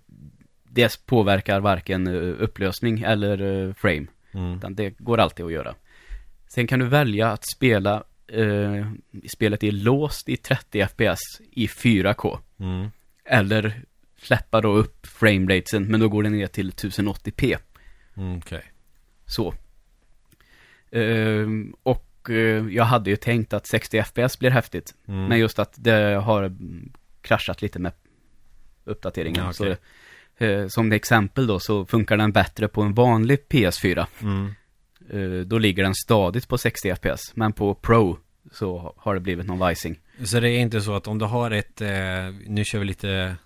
det 0.71 1.07
påverkar 1.07 1.61
varken 1.61 2.07
eh, 2.07 2.43
upplösning 2.43 3.03
eller 3.03 3.73
frame. 3.73 4.07
Mm. 4.33 4.57
Utan 4.57 4.75
det 4.75 4.91
går 4.99 5.19
alltid 5.19 5.47
att 5.47 5.53
göra. 5.53 5.75
Sen 6.49 6.67
kan 6.67 6.79
du 6.79 6.87
välja 6.87 7.31
att 7.31 7.45
spela 7.49 8.05
eh, 8.29 8.87
spelet 9.29 9.63
är 9.63 9.73
låst 9.73 10.29
i 10.29 10.37
30 10.37 10.87
FPS 10.87 11.19
i 11.51 11.67
4K. 11.67 12.39
Mm. 12.61 12.91
Eller 13.25 13.83
släppa 14.23 14.61
då 14.61 14.73
upp 14.73 15.07
frameratesen, 15.07 15.85
men 15.85 16.01
då 16.01 16.09
går 16.09 16.23
det 16.23 16.31
ner 16.31 16.47
till 16.47 16.71
1080p. 16.71 17.59
Mm, 18.17 18.39
Okej. 18.39 18.63
Så. 19.27 19.55
Ehm, 20.91 21.75
och 21.83 22.31
eh, 22.31 22.69
jag 22.69 22.85
hade 22.85 23.11
ju 23.11 23.17
tänkt 23.17 23.53
att 23.53 23.67
60 23.67 24.03
FPS 24.03 24.39
blir 24.39 24.51
häftigt. 24.51 24.95
Mm. 25.09 25.25
Men 25.25 25.39
just 25.39 25.59
att 25.59 25.75
det 25.77 26.15
har 26.15 26.57
kraschat 27.23 27.63
lite 27.63 27.79
med 27.79 27.93
uppdateringen. 28.85 29.45
Ja, 29.45 29.51
okej. 29.51 29.77
så, 30.39 30.45
eh, 30.45 30.69
som 30.69 30.93
exempel 30.93 31.47
då 31.47 31.61
så 31.61 31.87
funkar 31.87 32.17
den 32.17 32.33
bättre 32.33 32.69
på 32.69 32.83
en 32.83 32.95
vanlig 32.95 33.39
PS4. 33.49 34.07
Mm. 34.23 34.55
Eh, 35.11 35.47
då 35.47 35.59
ligger 35.59 35.83
den 35.83 35.95
stadigt 35.95 36.49
på 36.49 36.59
60 36.59 36.95
FPS. 36.95 37.37
Men 37.37 37.53
på 37.53 37.75
Pro 37.75 38.19
så 38.53 38.95
har 38.97 39.15
det 39.15 39.21
blivit 39.21 39.47
någon 39.47 39.59
vajsing. 39.59 40.01
Så 40.25 40.41
det 40.41 40.51
är 40.51 40.59
inte 40.59 40.81
så 40.81 40.95
att 40.95 41.07
om 41.07 41.19
du 41.19 41.25
har 41.25 41.51
ett, 41.51 41.81
eh, 41.81 41.89
nu 42.47 42.65
kör 42.65 42.79
vi 42.79 42.85
lite 42.85 43.37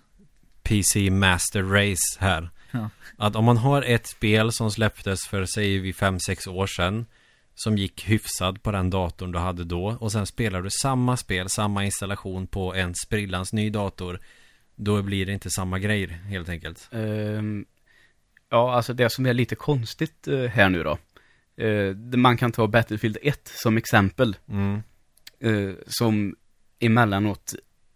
PC 0.63 1.09
Master 1.09 1.63
Race 1.63 2.17
här. 2.19 2.49
Ja. 2.71 2.89
Att 3.17 3.35
om 3.35 3.45
man 3.45 3.57
har 3.57 3.81
ett 3.81 4.07
spel 4.07 4.51
som 4.51 4.71
släpptes 4.71 5.27
för, 5.27 5.45
säger 5.45 5.79
vi, 5.79 5.91
5-6 5.91 6.47
år 6.49 6.67
sedan. 6.67 7.05
Som 7.55 7.77
gick 7.77 8.09
hyfsad 8.09 8.63
på 8.63 8.71
den 8.71 8.89
datorn 8.89 9.31
du 9.31 9.39
hade 9.39 9.63
då. 9.63 9.97
Och 9.99 10.11
sen 10.11 10.25
spelar 10.25 10.61
du 10.61 10.69
samma 10.69 11.17
spel, 11.17 11.49
samma 11.49 11.85
installation 11.85 12.47
på 12.47 12.73
en 12.73 12.95
sprillans 12.95 13.53
ny 13.53 13.69
dator. 13.69 14.19
Då 14.75 15.01
blir 15.01 15.25
det 15.25 15.33
inte 15.33 15.49
samma 15.49 15.79
grejer 15.79 16.07
helt 16.07 16.49
enkelt. 16.49 16.89
Ehm, 16.91 17.65
ja, 18.49 18.73
alltså 18.75 18.93
det 18.93 19.09
som 19.09 19.25
är 19.25 19.33
lite 19.33 19.55
konstigt 19.55 20.27
eh, 20.27 20.39
här 20.45 20.69
nu 20.69 20.83
då. 20.83 20.97
Eh, 21.63 21.95
man 21.95 22.37
kan 22.37 22.51
ta 22.51 22.67
Battlefield 22.67 23.17
1 23.21 23.51
som 23.55 23.77
exempel. 23.77 24.35
Mm. 24.49 24.83
eh, 25.39 25.75
som 25.87 26.35
emellanåt 26.79 27.53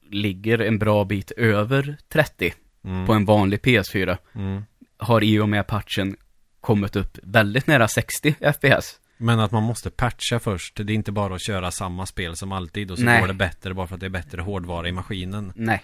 ligger 0.09 0.59
en 0.59 0.79
bra 0.79 1.05
bit 1.05 1.31
över 1.31 1.97
30 2.09 2.53
Mm. 2.83 3.05
på 3.05 3.13
en 3.13 3.25
vanlig 3.25 3.59
PS4. 3.59 4.17
Mm. 4.35 4.63
Har 4.97 5.23
i 5.23 5.39
och 5.39 5.49
med 5.49 5.67
patchen 5.67 6.15
kommit 6.61 6.95
upp 6.95 7.17
väldigt 7.23 7.67
nära 7.67 7.87
60 7.87 8.35
FPS. 8.53 8.99
Men 9.17 9.39
att 9.39 9.51
man 9.51 9.63
måste 9.63 9.89
patcha 9.89 10.39
först. 10.39 10.75
Det 10.75 10.93
är 10.93 10.95
inte 10.95 11.11
bara 11.11 11.35
att 11.35 11.45
köra 11.45 11.71
samma 11.71 12.05
spel 12.05 12.35
som 12.35 12.51
alltid 12.51 12.91
och 12.91 12.97
så 12.97 13.03
Nej. 13.03 13.19
går 13.21 13.27
det 13.27 13.33
bättre 13.33 13.73
bara 13.73 13.87
för 13.87 13.95
att 13.95 13.99
det 13.99 14.05
är 14.05 14.09
bättre 14.09 14.41
hårdvara 14.41 14.87
i 14.87 14.91
maskinen. 14.91 15.53
Nej. 15.55 15.83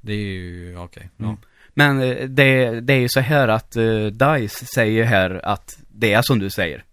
Det 0.00 0.12
är 0.12 0.16
ju, 0.16 0.78
okej. 0.78 1.10
Ja. 1.16 1.24
Mm. 1.24 1.36
Men 1.68 2.02
eh, 2.02 2.28
det, 2.28 2.80
det 2.80 2.92
är 2.92 2.98
ju 2.98 3.08
så 3.08 3.20
här 3.20 3.48
att 3.48 3.76
uh, 3.76 4.06
DICE 4.06 4.66
säger 4.74 5.04
här 5.04 5.46
att 5.46 5.78
det 5.88 6.12
är 6.12 6.22
som 6.22 6.38
du 6.38 6.50
säger. 6.50 6.84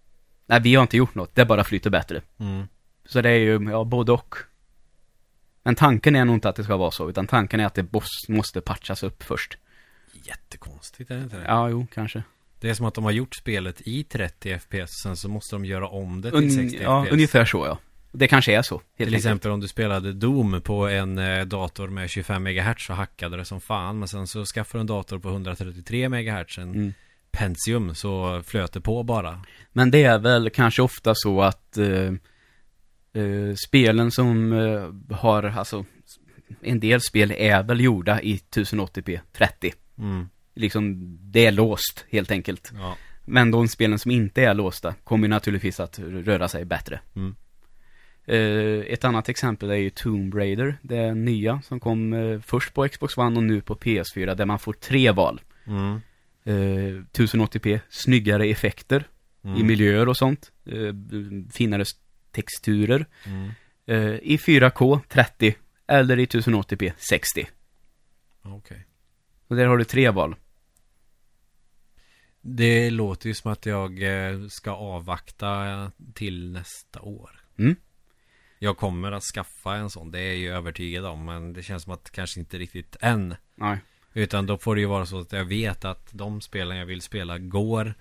Nej, 0.46 0.60
vi 0.60 0.74
har 0.74 0.82
inte 0.82 0.96
gjort 0.96 1.14
något, 1.14 1.34
det 1.34 1.44
bara 1.44 1.64
flyter 1.64 1.90
bättre. 1.90 2.22
Mm. 2.38 2.68
Så 3.06 3.20
det 3.20 3.30
är 3.30 3.38
ju, 3.38 3.70
ja, 3.70 3.84
både 3.84 4.12
och. 4.12 4.34
Men 5.62 5.74
tanken 5.74 6.16
är 6.16 6.24
nog 6.24 6.36
inte 6.36 6.48
att 6.48 6.56
det 6.56 6.64
ska 6.64 6.76
vara 6.76 6.90
så, 6.90 7.10
utan 7.10 7.26
tanken 7.26 7.60
är 7.60 7.66
att 7.66 7.74
det 7.74 7.86
måste 8.28 8.60
patchas 8.60 9.02
upp 9.02 9.22
först. 9.22 9.58
Jättekonstigt, 10.12 11.10
är 11.10 11.16
det 11.16 11.22
inte 11.22 11.36
det? 11.36 11.44
Ja, 11.44 11.68
jo, 11.68 11.86
kanske. 11.94 12.22
Det 12.64 12.70
är 12.70 12.74
som 12.74 12.86
att 12.86 12.94
de 12.94 13.04
har 13.04 13.10
gjort 13.10 13.34
spelet 13.36 13.80
i 13.80 14.04
30 14.04 14.58
FPS, 14.58 14.90
sen 15.02 15.16
så 15.16 15.28
måste 15.28 15.54
de 15.54 15.64
göra 15.64 15.88
om 15.88 16.20
det 16.20 16.30
till 16.30 16.38
Un 16.38 16.50
60 16.50 16.78
ja, 16.82 17.04
FPS. 17.04 17.12
ungefär 17.12 17.44
så 17.44 17.66
ja. 17.66 17.78
Det 18.12 18.28
kanske 18.28 18.54
är 18.58 18.62
så, 18.62 18.74
helt 18.74 18.86
Till 18.96 19.04
enkelt. 19.06 19.16
exempel 19.20 19.50
om 19.50 19.60
du 19.60 19.68
spelade 19.68 20.12
Doom 20.12 20.60
på 20.60 20.88
en 20.88 21.18
eh, 21.18 21.44
dator 21.44 21.88
med 21.88 22.10
25 22.10 22.42
MHz 22.42 22.84
så 22.86 22.92
hackade 22.92 23.36
det 23.36 23.44
som 23.44 23.60
fan. 23.60 23.98
Men 23.98 24.08
sen 24.08 24.26
så 24.26 24.44
skaffade 24.44 24.78
du 24.78 24.80
en 24.80 24.86
dator 24.86 25.18
på 25.18 25.28
133 25.28 26.08
MHz, 26.08 26.58
en 26.58 26.70
Mm. 26.74 26.92
Pentium, 27.30 27.94
så 27.94 28.42
flöt 28.46 28.72
det 28.72 28.80
på 28.80 29.02
bara. 29.02 29.42
Men 29.72 29.90
det 29.90 30.02
är 30.04 30.18
väl 30.18 30.50
kanske 30.50 30.82
ofta 30.82 31.12
så 31.14 31.42
att 31.42 31.76
eh, 31.78 32.12
eh, 33.22 33.54
spelen 33.68 34.10
som 34.10 34.52
eh, 34.52 35.16
har, 35.16 35.42
alltså, 35.42 35.84
en 36.62 36.80
del 36.80 37.00
spel 37.00 37.30
är 37.38 37.62
väl 37.62 37.80
gjorda 37.80 38.20
i 38.22 38.36
1080p 38.36 39.20
30. 39.32 39.72
Mm. 39.98 40.28
Liksom, 40.54 41.16
det 41.20 41.46
är 41.46 41.52
låst 41.52 42.04
helt 42.10 42.30
enkelt. 42.30 42.72
Ja. 42.74 42.96
Men 43.24 43.50
de 43.50 43.68
spelen 43.68 43.98
som 43.98 44.10
inte 44.10 44.42
är 44.42 44.54
låsta 44.54 44.94
kommer 45.04 45.24
ju 45.24 45.28
naturligtvis 45.28 45.80
att 45.80 45.98
röra 45.98 46.48
sig 46.48 46.64
bättre. 46.64 47.00
Mm. 47.16 47.34
Eh, 48.26 48.92
ett 48.92 49.04
annat 49.04 49.28
exempel 49.28 49.70
är 49.70 49.74
ju 49.74 49.90
Tomb 49.90 50.34
Raider, 50.34 50.76
det 50.82 51.14
nya 51.14 51.62
som 51.62 51.80
kom 51.80 52.12
eh, 52.12 52.40
först 52.40 52.74
på 52.74 52.88
Xbox 52.88 53.16
One 53.18 53.36
och 53.36 53.42
nu 53.42 53.60
på 53.60 53.74
PS4, 53.74 54.34
där 54.34 54.44
man 54.44 54.58
får 54.58 54.72
tre 54.72 55.10
val. 55.10 55.40
Mm. 55.66 56.00
Eh, 56.44 57.02
1080p, 57.12 57.80
snyggare 57.88 58.46
effekter 58.46 59.04
Mm. 59.44 59.60
i 59.60 59.62
miljöer 59.64 60.08
och 60.08 60.16
sånt, 60.16 60.52
finare 61.52 61.84
texturer. 62.30 63.06
Mm. 63.26 63.50
I 64.22 64.36
4K 64.36 65.00
30 65.08 65.54
eller 65.86 66.18
i 66.18 66.24
1080p 66.26 66.92
60. 66.96 67.46
Okej. 68.42 68.86
Och 69.48 69.56
där 69.56 69.66
har 69.66 69.78
du 69.78 69.84
tre 69.84 70.10
val. 70.10 70.36
Det 72.46 72.90
låter 72.90 73.28
ju 73.28 73.34
som 73.34 73.52
att 73.52 73.66
jag 73.66 74.02
eh, 74.02 74.46
ska 74.48 74.70
avvakta 74.70 75.90
till 76.14 76.50
nästa 76.52 77.00
år. 77.00 77.30
Mm. 77.58 77.76
Jag 78.58 78.76
kommer 78.76 79.12
att 79.12 79.22
skaffa 79.22 79.74
en 79.74 79.90
sån, 79.90 80.10
det 80.10 80.20
är 80.20 80.26
jag 80.26 80.36
ju 80.36 80.52
övertygad 80.54 81.04
om. 81.04 81.24
Men 81.24 81.52
det 81.52 81.62
känns 81.62 81.82
som 81.82 81.92
att 81.92 82.10
kanske 82.10 82.40
inte 82.40 82.58
riktigt 82.58 82.96
än. 83.00 83.34
Nej. 83.54 83.78
Utan 84.12 84.46
då 84.46 84.58
får 84.58 84.74
det 84.74 84.80
ju 84.80 84.86
vara 84.86 85.06
så 85.06 85.18
att 85.18 85.32
jag 85.32 85.44
vet 85.44 85.84
att 85.84 86.08
de 86.12 86.40
spelen 86.40 86.76
jag 86.76 86.86
vill 86.86 87.02
spela 87.02 87.38
går. 87.38 87.94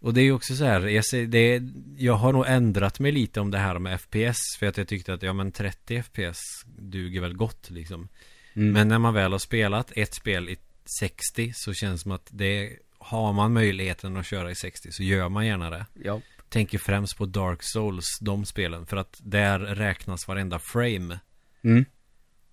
Och 0.00 0.14
det 0.14 0.20
är 0.20 0.24
ju 0.24 0.32
också 0.32 0.54
så 0.54 0.64
här, 0.64 0.80
jag, 0.86 1.04
ser, 1.04 1.26
det 1.26 1.62
jag 1.96 2.14
har 2.14 2.32
nog 2.32 2.44
ändrat 2.46 3.00
mig 3.00 3.12
lite 3.12 3.40
om 3.40 3.50
det 3.50 3.58
här 3.58 3.78
med 3.78 4.00
FPS. 4.00 4.36
För 4.58 4.66
att 4.66 4.76
jag 4.76 4.88
tyckte 4.88 5.14
att, 5.14 5.22
ja 5.22 5.32
men 5.32 5.52
30 5.52 6.02
FPS 6.02 6.38
duger 6.66 7.20
väl 7.20 7.36
gott 7.36 7.70
liksom. 7.70 8.08
Mm. 8.54 8.72
Men 8.72 8.88
när 8.88 8.98
man 8.98 9.14
väl 9.14 9.32
har 9.32 9.38
spelat 9.38 9.92
ett 9.96 10.14
spel 10.14 10.48
i 10.48 10.56
60 11.00 11.52
så 11.54 11.74
känns 11.74 12.00
det 12.00 12.02
som 12.02 12.12
att 12.12 12.28
det 12.30 12.78
har 13.06 13.32
man 13.32 13.52
möjligheten 13.52 14.16
att 14.16 14.26
köra 14.26 14.50
i 14.50 14.54
60 14.54 14.92
så 14.92 15.02
gör 15.02 15.28
man 15.28 15.46
gärna 15.46 15.70
det. 15.70 15.86
Ja. 15.94 16.20
Tänker 16.48 16.78
främst 16.78 17.16
på 17.16 17.26
Dark 17.26 17.62
Souls, 17.62 18.18
de 18.20 18.44
spelen. 18.44 18.86
För 18.86 18.96
att 18.96 19.20
där 19.22 19.58
räknas 19.58 20.28
varenda 20.28 20.58
frame. 20.58 21.18
Mm. 21.62 21.84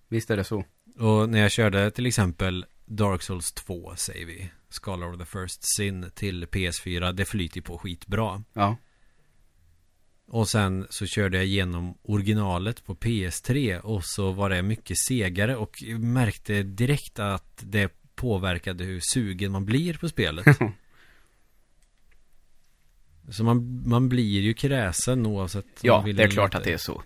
Visst 0.08 0.30
är 0.30 0.36
det 0.36 0.44
så. 0.44 0.64
Och 0.98 1.28
när 1.28 1.38
jag 1.38 1.50
körde 1.50 1.90
till 1.90 2.06
exempel 2.06 2.66
Dark 2.84 3.22
Souls 3.22 3.52
2 3.52 3.96
säger 3.96 4.26
vi. 4.26 4.50
Scholar 4.82 5.12
of 5.12 5.18
the 5.18 5.24
First 5.24 5.76
Sin 5.76 6.10
till 6.14 6.46
PS4. 6.46 7.12
Det 7.12 7.24
flyter 7.24 7.60
på 7.60 7.78
skitbra. 7.78 8.42
Ja. 8.52 8.76
Och 10.26 10.48
sen 10.48 10.86
så 10.90 11.06
körde 11.06 11.36
jag 11.36 11.46
igenom 11.46 11.98
originalet 12.02 12.84
på 12.84 12.94
PS3 12.94 13.80
och 13.80 14.04
så 14.04 14.32
var 14.32 14.50
det 14.50 14.62
mycket 14.62 14.98
segare 14.98 15.56
och 15.56 15.82
märkte 15.98 16.62
direkt 16.62 17.18
att 17.18 17.62
det 17.66 18.03
påverkade 18.14 18.84
hur 18.84 19.00
sugen 19.14 19.52
man 19.52 19.64
blir 19.64 19.94
på 19.94 20.08
spelet. 20.08 20.46
så 23.30 23.44
man, 23.44 23.82
man 23.88 24.08
blir 24.08 24.40
ju 24.40 24.54
kräsen 24.54 25.26
oavsett 25.26 25.66
Ja, 25.82 26.02
det 26.14 26.22
är 26.22 26.28
klart 26.28 26.48
inte. 26.48 26.58
att 26.58 26.64
det 26.64 26.72
är 26.72 26.78
så. 26.78 27.02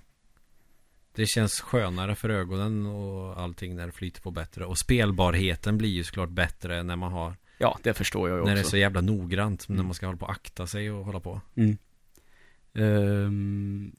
Det 1.15 1.27
känns 1.27 1.53
skönare 1.61 2.15
för 2.15 2.29
ögonen 2.29 2.87
och 2.87 3.41
allting 3.41 3.77
när 3.77 3.87
det 3.87 3.93
flyter 3.93 4.21
på 4.23 4.31
bättre. 4.31 4.65
Och 4.65 4.79
spelbarheten 4.79 5.79
blir 5.79 5.89
ju 5.91 6.05
såklart 6.05 6.31
bättre 6.31 6.83
när 6.83 6.97
man 6.97 7.13
har 7.13 7.37
Ja, 7.59 7.79
det 7.83 7.95
förstår 7.95 8.29
jag 8.29 8.39
ju 8.39 8.45
När 8.45 8.55
det 8.55 8.59
är 8.61 8.63
också. 8.63 8.71
så 8.71 8.77
jävla 8.77 9.01
noggrant 9.01 9.69
När 9.69 9.75
Mm. 9.77 9.87
man 9.87 9.95
ska 9.95 10.07
hålla 10.07 10.19
på 10.19 10.25
och 10.27 10.33
akta 10.33 10.67
sig 10.67 10.91
och 10.91 11.05
hålla 11.05 11.21
på 11.21 11.41
Mm. 11.55 11.77
Ehm, 12.75 13.93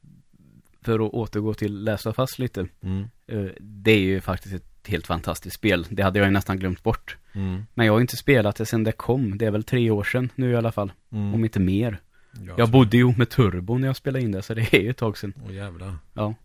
för 0.82 0.93
att 1.08 1.13
återgå 1.13 1.54
till 1.54 1.84
läsa 1.84 2.13
fast 2.13 2.39
lite. 2.39 2.67
mm. 2.82 3.08
eh, 3.28 3.45
det 3.60 3.91
är 3.91 4.00
ju 4.00 4.22
faktiskt 4.22 4.56
ett 4.56 4.68
helt 4.89 5.08
fantastiskt 5.08 5.56
spel. 5.56 5.86
Det 5.89 6.04
hade 6.04 6.19
jag 6.19 6.25
ju 6.25 6.32
nästan 6.32 6.60
glömt 6.60 6.84
bort. 6.84 7.17
Mm. 7.34 7.63
Men 7.73 7.86
jag 7.86 7.93
har 7.93 8.02
inte 8.02 8.17
spelat 8.17 8.56
det 8.56 8.65
sedan 8.65 8.84
det 8.84 8.91
kom. 8.91 9.38
Det 9.38 9.45
är 9.45 9.52
väl 9.52 9.63
tre 9.63 9.89
år 9.91 10.04
sedan 10.04 10.30
nu 10.36 10.52
i 10.52 10.56
alla 10.56 10.71
fall. 10.71 10.91
Mm. 11.12 11.34
Om 11.34 11.43
inte 11.43 11.60
mer. 11.60 11.99
Ja, 12.47 12.54
Jag 12.58 12.69
bodde 12.71 12.97
ju 12.97 13.13
med 13.17 13.30
turbo 13.30 13.78
när 13.78 13.88
jag 13.88 13.95
spelade 13.95 14.23
in 14.25 14.32
det, 14.32 14.41
så 14.41 14.54
det 14.54 14.73
är 14.73 14.80
ju 14.82 14.89
ett 14.89 14.97
tag 14.97 15.17
sedan. 15.17 15.34
Åh 15.45 15.54
jävlar 15.54 15.95
Ja. 16.13 16.36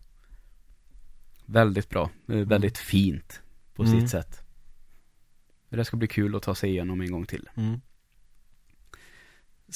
Väldigt 1.45 1.89
bra. 1.89 2.09
Eh, 2.29 2.35
Väldigt 2.37 2.77
fint 2.77 3.41
på 3.75 3.83
Mm. 3.83 3.99
sitt 3.99 4.09
sätt. 4.09 4.41
Det 5.69 5.85
ska 5.85 5.97
bli 5.97 6.07
kul 6.07 6.35
att 6.35 6.43
ta 6.43 6.55
sig 6.55 6.69
igenom 6.69 7.01
en 7.01 7.11
gång 7.11 7.25
till. 7.25 7.49
mm. 7.55 7.81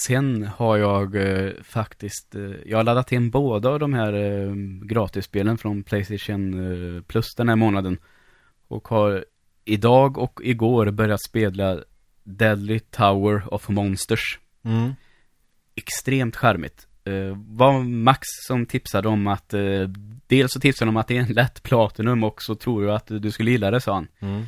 Sen 0.05 0.43
har 0.55 0.77
jag 0.77 1.15
eh, 1.15 1.51
faktiskt, 1.63 2.36
eh, 2.36 2.41
jag 2.65 2.77
har 2.77 2.84
laddat 2.84 3.12
in 3.12 3.29
båda 3.29 3.69
av 3.69 3.79
de 3.79 3.93
här 3.93 4.13
eh, 4.13 4.53
gratisspelen 4.84 5.58
från 5.58 5.84
Playstation 5.84 6.53
eh, 6.97 7.01
Plus 7.01 7.36
den 7.36 7.49
här 7.49 7.55
månaden. 7.55 7.97
Och 8.69 8.88
har 8.88 9.25
idag 9.65 10.17
och 10.17 10.39
igår 10.43 10.91
börjat 10.91 11.23
spela 11.23 11.79
Deadly 12.23 12.79
Tower 12.79 13.53
of 13.53 13.69
Monsters. 13.69 14.39
Mm. 14.63 14.93
Extremt 15.75 16.36
charmigt. 16.36 16.88
Eh, 17.03 17.38
var 17.47 17.84
Max 17.84 18.19
som 18.47 18.65
tipsade 18.65 19.08
om 19.08 19.27
att, 19.27 19.53
eh, 19.53 19.89
dels 20.27 20.51
så 20.51 20.60
tipsade 20.60 20.88
de 20.88 20.89
om 20.89 20.97
att 20.97 21.08
det 21.08 21.17
är 21.17 21.21
en 21.21 21.34
lätt 21.34 21.63
Platinum 21.63 22.23
och 22.23 22.41
så 22.41 22.55
tror 22.55 22.86
jag 22.86 22.95
att 22.95 23.08
du 23.08 23.32
skulle 23.32 23.51
gilla 23.51 23.71
det 23.71 23.82
sa 23.82 23.93
han. 23.93 24.08
Mm. 24.19 24.45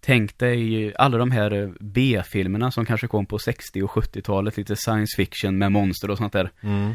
Tänk 0.00 0.38
dig 0.38 0.94
alla 0.96 1.18
de 1.18 1.30
här 1.30 1.52
eh, 1.52 1.70
B-filmerna 1.80 2.70
som 2.70 2.86
kanske 2.86 3.06
kom 3.06 3.26
på 3.26 3.38
60 3.38 3.82
och 3.82 3.90
70-talet, 3.90 4.56
lite 4.56 4.76
science 4.76 5.16
fiction 5.16 5.58
med 5.58 5.72
monster 5.72 6.10
och 6.10 6.18
sånt 6.18 6.32
där. 6.32 6.50
Mm. 6.60 6.94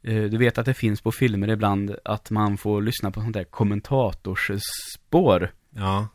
Du 0.00 0.38
vet 0.38 0.58
att 0.58 0.66
det 0.66 0.74
finns 0.74 1.00
på 1.00 1.12
filmer 1.12 1.48
ibland 1.48 1.96
att 2.04 2.30
man 2.30 2.58
får 2.58 2.82
lyssna 2.82 3.10
på 3.10 3.20
sånt 3.20 3.34
där 3.34 3.44
kommentatorspår. 3.44 5.52
Ja 5.70 6.08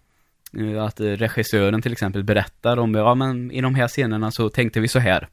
Att 0.86 1.00
eh, 1.00 1.06
regissören 1.06 1.82
till 1.82 1.92
exempel 1.92 2.24
berättar 2.24 2.78
om, 2.78 2.96
ja 2.96 3.16
men 3.16 3.52
i 3.52 3.62
de 3.62 3.76
här 3.76 3.88
scenerna 3.88 4.32
så 4.32 4.50
tänkte 4.50 4.80
vi 4.80 4.88
så 4.88 5.00
här. 5.00 5.28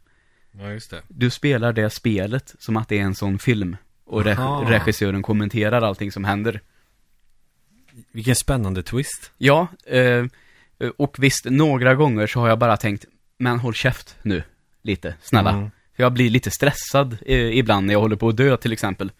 Ja 0.53 0.71
just 0.71 0.91
det 0.91 1.03
Du 1.09 1.31
spelar 1.31 1.73
det 1.73 1.91
spelet 1.91 2.55
som 2.59 2.77
att 2.77 2.89
det 2.89 2.99
är 2.99 3.03
en 3.03 3.15
sån 3.15 3.39
film. 3.39 3.77
Och 4.05 4.27
Aha. 4.27 4.65
regissören 4.71 5.23
kommenterar 5.23 5.83
allting 5.83 6.13
som 6.13 6.25
händer. 6.25 6.61
Vilken 8.13 8.37
spännande 8.37 8.83
twist 8.83 9.33
Ja, 9.39 9.69
eh, 9.87 10.27
och 10.97 11.17
visst, 11.19 11.45
några 11.45 11.95
gånger 11.95 12.27
så 12.27 12.41
har 12.41 12.49
jag 12.49 12.59
bara 12.59 12.77
tänkt, 12.77 13.05
men 13.39 13.59
håll 13.59 13.75
käft 13.75 14.17
nu, 14.23 14.43
lite, 14.83 15.15
snälla. 15.23 15.51
Mm. 15.51 15.71
För 15.97 16.03
jag 16.03 16.13
blir 16.13 16.31
lite 16.31 16.51
stressad 16.51 17.19
eh, 17.27 17.59
ibland 17.59 17.87
när 17.87 17.95
jag 17.95 18.01
håller 18.01 18.17
på 18.17 18.29
att 18.29 18.37
dö 18.37 18.57
till 18.57 18.73
exempel. 18.73 19.13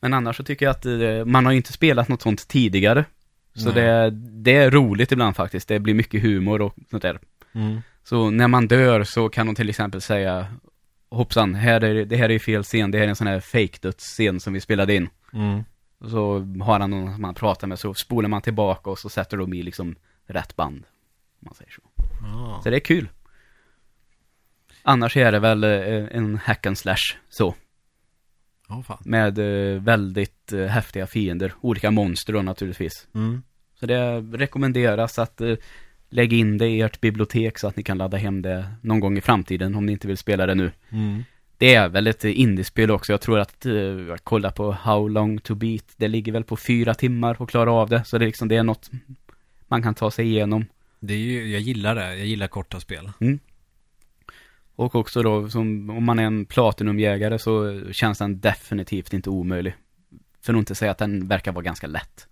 Men 0.00 0.14
annars 0.14 0.36
så 0.36 0.44
tycker 0.44 0.66
jag 0.66 0.70
att 0.70 1.26
man 1.26 1.44
har 1.44 1.52
ju 1.52 1.56
inte 1.56 1.72
spelat 1.72 2.08
något 2.08 2.22
sånt 2.22 2.48
tidigare. 2.48 3.04
Så 3.58 3.70
det, 3.70 4.10
det 4.20 4.56
är 4.56 4.70
roligt 4.70 5.12
ibland 5.12 5.36
faktiskt, 5.36 5.68
det 5.68 5.78
blir 5.78 5.94
mycket 5.94 6.22
humor 6.22 6.60
och 6.62 6.74
sånt 6.90 7.02
där. 7.02 7.18
mm. 7.52 7.80
Så 8.04 8.30
när 8.30 8.48
man 8.48 8.68
dör 8.68 9.04
så 9.04 9.28
kan 9.28 9.46
de 9.46 9.54
till 9.54 9.68
exempel 9.68 10.00
säga, 10.00 10.46
hoppsan, 11.10 11.54
här 11.54 11.84
är, 11.84 12.04
det 12.04 12.16
här 12.16 12.30
är 12.30 12.38
fel 12.38 12.62
scen, 12.62 12.90
det 12.90 12.98
här 12.98 13.04
är 13.04 13.08
en 13.08 13.16
sån 13.16 13.26
här 13.26 13.40
fake 13.40 13.78
dödsscen 13.80 14.40
som 14.40 14.52
vi 14.52 14.60
spelade 14.60 14.94
in. 14.94 15.08
Mm. 15.32 15.64
Så 16.10 16.38
har 16.62 16.80
han 16.80 16.90
någon 16.90 17.20
man 17.20 17.34
pratar 17.34 17.66
med, 17.66 17.78
så 17.78 17.94
spolar 17.94 18.28
man 18.28 18.42
tillbaka 18.42 18.90
och 18.90 18.98
så 18.98 19.08
sätter 19.08 19.36
de 19.36 19.54
i 19.54 19.62
liksom 19.62 19.94
rätt 20.26 20.56
band. 20.56 20.84
Om 21.40 21.46
man 21.46 21.54
säger 21.54 21.70
så. 21.70 21.82
Ja. 22.22 22.60
Så 22.64 22.70
det 22.70 22.76
är 22.76 22.80
kul. 22.80 23.08
Annars 24.82 25.16
är 25.16 25.32
det 25.32 25.38
väl 25.38 25.64
eh, 25.64 26.16
en 26.16 26.36
hack 26.36 26.66
and 26.66 26.78
slash 26.78 27.16
så. 27.28 27.54
Fan 28.68 28.98
Med 29.00 29.38
eh, 29.38 29.82
väldigt 29.82 30.52
eh, 30.52 30.66
häftiga 30.66 31.06
fiender. 31.06 31.54
Olika 31.60 31.90
monster 31.90 32.32
då 32.32 32.42
naturligtvis. 32.42 33.08
mm. 33.14 33.42
Så 33.80 33.86
det 33.86 34.20
rekommenderas 34.20 35.18
att 35.18 35.40
eh, 35.40 35.54
lägga 36.10 36.36
in 36.36 36.58
det 36.58 36.66
i 36.66 36.80
ert 36.80 37.00
bibliotek 37.00 37.58
så 37.58 37.68
att 37.68 37.76
ni 37.76 37.82
kan 37.82 37.98
ladda 37.98 38.16
hem 38.16 38.42
det 38.42 38.68
någon 38.82 39.00
gång 39.00 39.18
i 39.18 39.20
framtiden 39.20 39.74
om 39.74 39.86
ni 39.86 39.92
inte 39.92 40.06
vill 40.06 40.16
spela 40.16 40.46
det 40.46 40.54
nu. 40.54 40.72
Mm. 40.90 41.24
Det 41.58 41.74
är 41.74 41.88
väl 41.88 42.06
ett 42.06 42.24
indiespel 42.24 42.90
också. 42.90 43.12
Jag 43.12 43.20
tror 43.20 43.38
att, 43.38 43.66
eh, 43.66 43.72
jag 43.72 44.24
kollar 44.24 44.50
på 44.50 44.72
How 44.72 45.08
long 45.08 45.38
to 45.38 45.54
beat. 45.54 45.84
Det 45.96 46.08
ligger 46.08 46.32
väl 46.32 46.44
på 46.44 46.56
fyra 46.56 46.94
timmar 46.94 47.36
att 47.40 47.50
klara 47.50 47.72
av 47.72 47.88
det. 47.88 48.04
Så 48.04 48.18
det 48.18 48.24
är 48.24 48.26
liksom, 48.26 48.48
det 48.48 48.56
är 48.56 48.62
något 48.62 48.90
man 49.68 49.82
kan 49.82 49.94
ta 49.94 50.10
sig 50.10 50.26
igenom. 50.26 50.64
Det 51.00 51.14
är 51.14 51.18
ju, 51.18 51.52
jag 51.52 51.60
gillar 51.60 51.94
det, 51.94 52.16
jag 52.16 52.26
gillar 52.26 52.46
korta 52.46 52.80
spel 52.80 53.10
Och 54.74 54.94
också 54.94 55.22
då, 55.22 55.48
som, 55.48 55.90
om 55.90 56.04
man 56.04 56.18
är 56.18 56.24
en 56.24 56.44
Platinumjägare 56.44 57.38
så 57.38 57.82
känns 57.92 58.18
den 58.18 58.40
definitivt 58.40 59.12
inte 59.12 59.30
omöjlig. 59.30 59.74
För 60.42 60.54
att 60.54 60.58
inte 60.58 60.74
säga 60.74 60.90
att 60.90 60.98
den 60.98 61.28
verkar 61.28 61.52
vara 61.52 61.64
ganska 61.64 61.86
lätt. 61.86 62.28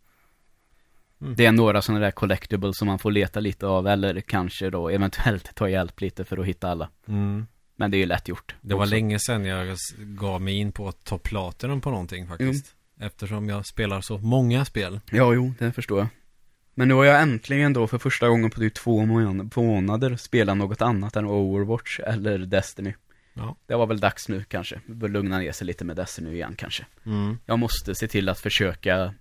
Mm. 1.20 1.34
Det 1.36 1.46
är 1.46 1.52
några 1.52 1.82
sådana 1.82 2.04
där 2.04 2.10
collectibles 2.10 2.78
som 2.78 2.86
man 2.86 2.98
får 2.98 3.10
leta 3.10 3.40
lite 3.40 3.66
av 3.66 3.86
eller 3.86 4.20
kanske 4.20 4.70
då 4.70 4.88
eventuellt 4.88 5.54
ta 5.54 5.68
hjälp 5.68 6.00
lite 6.00 6.24
för 6.24 6.38
att 6.38 6.46
hitta 6.46 6.68
alla. 6.68 6.88
Mm. 7.08 7.46
Men 7.76 7.90
det 7.90 7.96
är 7.96 7.98
ju 7.98 8.06
lätt 8.06 8.28
gjort. 8.28 8.54
Det 8.60 8.74
var 8.74 8.80
också. 8.80 8.90
länge 8.94 9.18
sedan 9.18 9.44
jag 9.44 9.76
gav 9.98 10.42
mig 10.42 10.54
in 10.54 10.72
på 10.72 10.88
att 10.88 11.04
ta 11.04 11.18
platinum 11.18 11.80
på 11.80 11.90
någonting 11.90 12.28
faktiskt. 12.28 12.74
Eftersom 13.00 13.48
jag 13.48 13.66
spelar 13.66 14.00
så 14.00 14.18
många 14.18 14.64
spel. 14.64 15.00
Ja, 15.10 15.34
jo, 15.34 15.54
det 15.58 15.72
förstår 15.72 15.98
jag. 15.98 16.08
Men 16.74 16.88
nu 16.88 16.94
har 16.94 17.04
jag 17.04 17.22
äntligen 17.22 17.72
då 17.72 17.86
för 17.86 17.98
första 17.98 18.28
gången 18.28 18.50
på 18.50 18.60
typ 18.60 18.74
två 18.74 19.06
mån- 19.06 19.50
månader 19.56 20.16
spelat 20.16 20.56
något 20.56 20.82
annat 20.82 21.16
än 21.16 21.26
Overwatch 21.26 22.00
eller 22.00 22.38
Destiny. 22.38 22.94
Ja. 23.34 23.56
Det 23.66 23.74
var 23.74 23.86
väl 23.86 24.00
dags 24.00 24.28
nu 24.28 24.44
kanske. 24.44 24.80
Vi 24.86 24.94
bör 24.94 25.08
lugna 25.08 25.38
ner 25.38 25.52
sig 25.52 25.66
lite 25.66 25.84
med 25.84 25.96
Destiny 25.96 26.32
igen 26.34 26.54
kanske. 26.58 26.86
Mm. 27.06 27.38
Jag 27.46 27.58
måste 27.58 27.94
se 27.94 28.08
till 28.08 28.28
att 28.28 28.40
försöka 28.40 29.14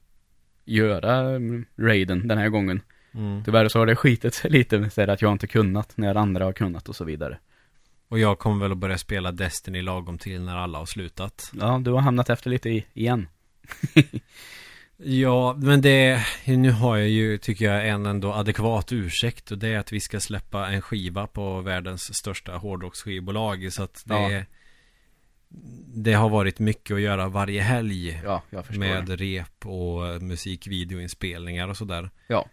göra 0.65 1.19
mm, 1.35 1.65
raiden 1.77 2.27
den 2.27 2.37
här 2.37 2.49
gången. 2.49 2.81
Mm. 3.13 3.43
Tyvärr 3.43 3.67
så 3.67 3.79
har 3.79 3.85
det 3.85 3.95
skitit 3.95 4.33
sig 4.33 4.51
lite 4.51 4.79
med 4.79 5.09
att 5.09 5.21
jag 5.21 5.31
inte 5.31 5.47
kunnat 5.47 5.97
när 5.97 6.15
andra 6.15 6.45
har 6.45 6.53
kunnat 6.53 6.89
och 6.89 6.95
så 6.95 7.03
vidare. 7.03 7.37
Och 8.07 8.19
jag 8.19 8.39
kommer 8.39 8.65
väl 8.65 8.71
att 8.71 8.77
börja 8.77 8.97
spela 8.97 9.31
Destiny 9.31 9.81
lagom 9.81 10.17
till 10.17 10.41
när 10.41 10.57
alla 10.57 10.77
har 10.77 10.85
slutat. 10.85 11.51
Ja, 11.59 11.81
du 11.83 11.91
har 11.91 12.01
hamnat 12.01 12.29
efter 12.29 12.49
lite 12.49 12.69
i, 12.69 12.85
igen. 12.93 13.27
Ja, 14.97 15.55
men 15.57 15.81
det, 15.81 16.25
nu 16.45 16.71
har 16.71 16.97
jag 16.97 17.09
ju, 17.09 17.37
tycker 17.37 17.65
jag, 17.65 17.89
en 17.89 18.05
ändå 18.05 18.33
adekvat 18.33 18.91
ursäkt 18.91 19.51
och 19.51 19.57
det 19.57 19.67
är 19.67 19.79
att 19.79 19.91
vi 19.91 19.99
ska 19.99 20.19
släppa 20.19 20.67
en 20.67 20.81
skiva 20.81 21.27
på 21.27 21.61
världens 21.61 22.15
största 22.15 22.57
hårdrocksskivbolag 22.57 23.73
så 23.73 23.83
att 23.83 24.03
det 24.05 24.31
Ja. 24.31 24.43
Det 25.97 26.13
har 26.13 26.29
varit 26.29 26.59
mycket 26.59 26.95
att 26.95 27.01
göra 27.01 27.27
varje 27.27 27.61
helg 27.61 28.21
Ja, 28.23 28.41
jag 28.49 28.65
förstår. 28.65 28.79
med 28.79 29.05
det. 29.05 29.15
rep 29.15 29.65
och 29.65 30.21
musikvideoinspelningar 30.21 31.67
och 31.67 31.77
sådär. 31.77 32.09
Ja. 32.27 32.45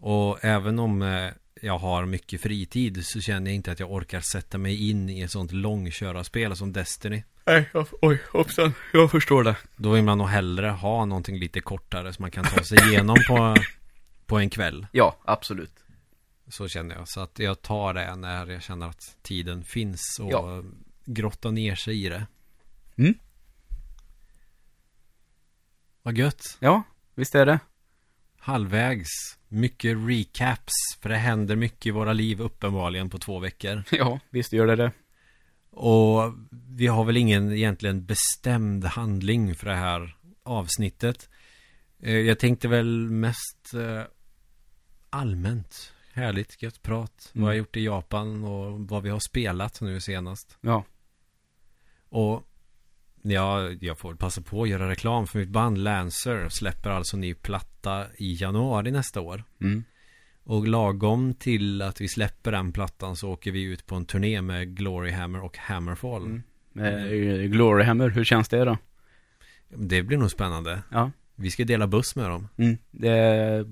Och 0.00 0.44
även 0.44 0.78
om 0.78 1.02
eh, 1.02 1.30
jag 1.62 1.78
har 1.78 2.04
mycket 2.06 2.40
fritid 2.40 3.06
så 3.06 3.20
känner 3.20 3.50
jag 3.50 3.54
inte 3.54 3.72
att 3.72 3.80
jag 3.80 3.92
orkar 3.92 4.20
sätta 4.20 4.58
mig 4.58 4.90
in 4.90 5.08
i 5.10 5.20
ett 5.20 5.30
sånt 5.30 5.52
långkörarspel 5.52 6.56
som 6.56 6.72
Destiny. 6.72 7.22
Nej, 7.46 7.68
jag, 7.72 7.86
oj, 8.02 8.22
hoppsan. 8.32 8.72
Jag 8.92 9.10
förstår 9.10 9.44
det. 9.44 9.56
Då 9.76 9.90
vill 9.90 10.04
man 10.04 10.18
nog 10.18 10.26
hellre 10.28 10.66
ha 10.68 11.04
någonting 11.04 11.38
lite 11.38 11.60
kortare 11.60 12.12
som 12.12 12.22
man 12.22 12.30
kan 12.30 12.44
ta 12.44 12.62
sig 12.64 12.78
igenom 12.88 13.16
på, 13.28 13.56
på 14.26 14.38
en 14.38 14.50
kväll. 14.50 14.86
Ja, 14.92 15.16
absolut. 15.24 15.72
Så 16.48 16.68
känner 16.68 16.94
jag. 16.94 17.08
Så 17.08 17.20
att 17.20 17.38
jag 17.38 17.62
tar 17.62 17.94
det 17.94 18.14
när 18.16 18.46
jag 18.50 18.62
känner 18.62 18.86
att 18.88 19.16
tiden 19.22 19.64
finns 19.64 20.18
och 20.22 20.32
Ja. 20.32 20.62
grottar 21.04 21.50
ner 21.50 21.74
sig 21.74 22.04
i 22.04 22.08
det. 22.08 22.26
Mm. 22.98 23.14
Vad 26.02 26.18
gött. 26.18 26.56
Ja, 26.60 26.82
visst 27.14 27.34
är 27.34 27.46
det. 27.46 27.60
Halvvägs. 28.38 29.08
Mycket 29.48 29.96
recaps. 30.08 30.72
För 31.00 31.08
det 31.08 31.16
händer 31.16 31.56
mycket 31.56 31.86
i 31.86 31.90
våra 31.90 32.12
liv 32.12 32.40
uppenbarligen 32.40 33.10
på 33.10 33.18
två 33.18 33.38
veckor. 33.38 33.82
Ja, 33.92 34.20
visst 34.30 34.52
gör 34.52 34.66
det 34.66 34.76
det. 34.76 34.92
Och 35.70 36.34
vi 36.68 36.86
har 36.86 37.04
väl 37.04 37.16
ingen 37.16 37.52
egentligen 37.52 38.06
bestämd 38.06 38.84
handling 38.84 39.54
för 39.54 39.66
det 39.66 39.74
här 39.76 40.16
avsnittet. 40.42 41.30
Eh, 41.98 42.16
Jag 42.16 42.38
tänkte 42.38 42.68
väl 42.68 43.10
mest 43.10 43.74
eh, 43.74 44.02
allmänt. 45.10 45.92
Härligt, 46.12 46.62
gött 46.62 46.82
prat. 46.82 47.30
Mm. 47.34 47.44
Vad 47.44 47.50
jag 47.54 47.54
har 47.54 47.58
gjort 47.58 47.76
i 47.76 47.84
Japan 47.84 48.44
och 48.44 48.80
vad 48.88 49.02
vi 49.02 49.10
har 49.10 49.18
spelat 49.20 49.80
nu 49.80 50.00
senast. 50.00 50.56
Ja. 50.60 50.84
Och 52.08 52.42
ja, 53.30 53.70
jag 53.80 53.98
får 53.98 54.14
passa 54.14 54.40
på 54.42 54.62
att 54.62 54.68
göra 54.68 54.88
reklam 54.90 55.26
för 55.26 55.38
mitt 55.38 55.48
band 55.48 55.78
Lancer 55.78 56.48
släpper 56.48 56.90
alltså 56.90 57.16
ny 57.16 57.34
platta 57.34 58.06
i 58.16 58.34
januari 58.42 58.90
nästa 58.90 59.20
år. 59.20 59.44
Mm. 59.60 59.84
Och 60.44 60.68
lagom 60.68 61.34
till 61.34 61.82
att 61.82 62.00
vi 62.00 62.08
släpper 62.08 62.52
den 62.52 62.72
plattan 62.72 63.16
så 63.16 63.30
åker 63.30 63.52
vi 63.52 63.62
ut 63.62 63.86
på 63.86 63.94
en 63.94 64.04
turné 64.04 64.42
med 64.42 64.76
Gloryhammer 64.76 65.44
och 65.44 65.56
Hammerfall. 65.58 66.24
Mm. 66.24 66.42
Eh, 66.84 67.48
Gloryhammer, 67.48 68.08
hur 68.08 68.24
känns 68.24 68.48
det 68.48 68.64
då? 68.64 68.78
Det 69.68 70.02
blir 70.02 70.18
nog 70.18 70.30
spännande. 70.30 70.82
Ja. 70.90 71.10
Vi 71.34 71.50
ska 71.50 71.64
dela 71.64 71.86
buss 71.86 72.16
med 72.16 72.30
dem. 72.30 72.48
Mm. 72.56 72.78
Det, 72.90 73.64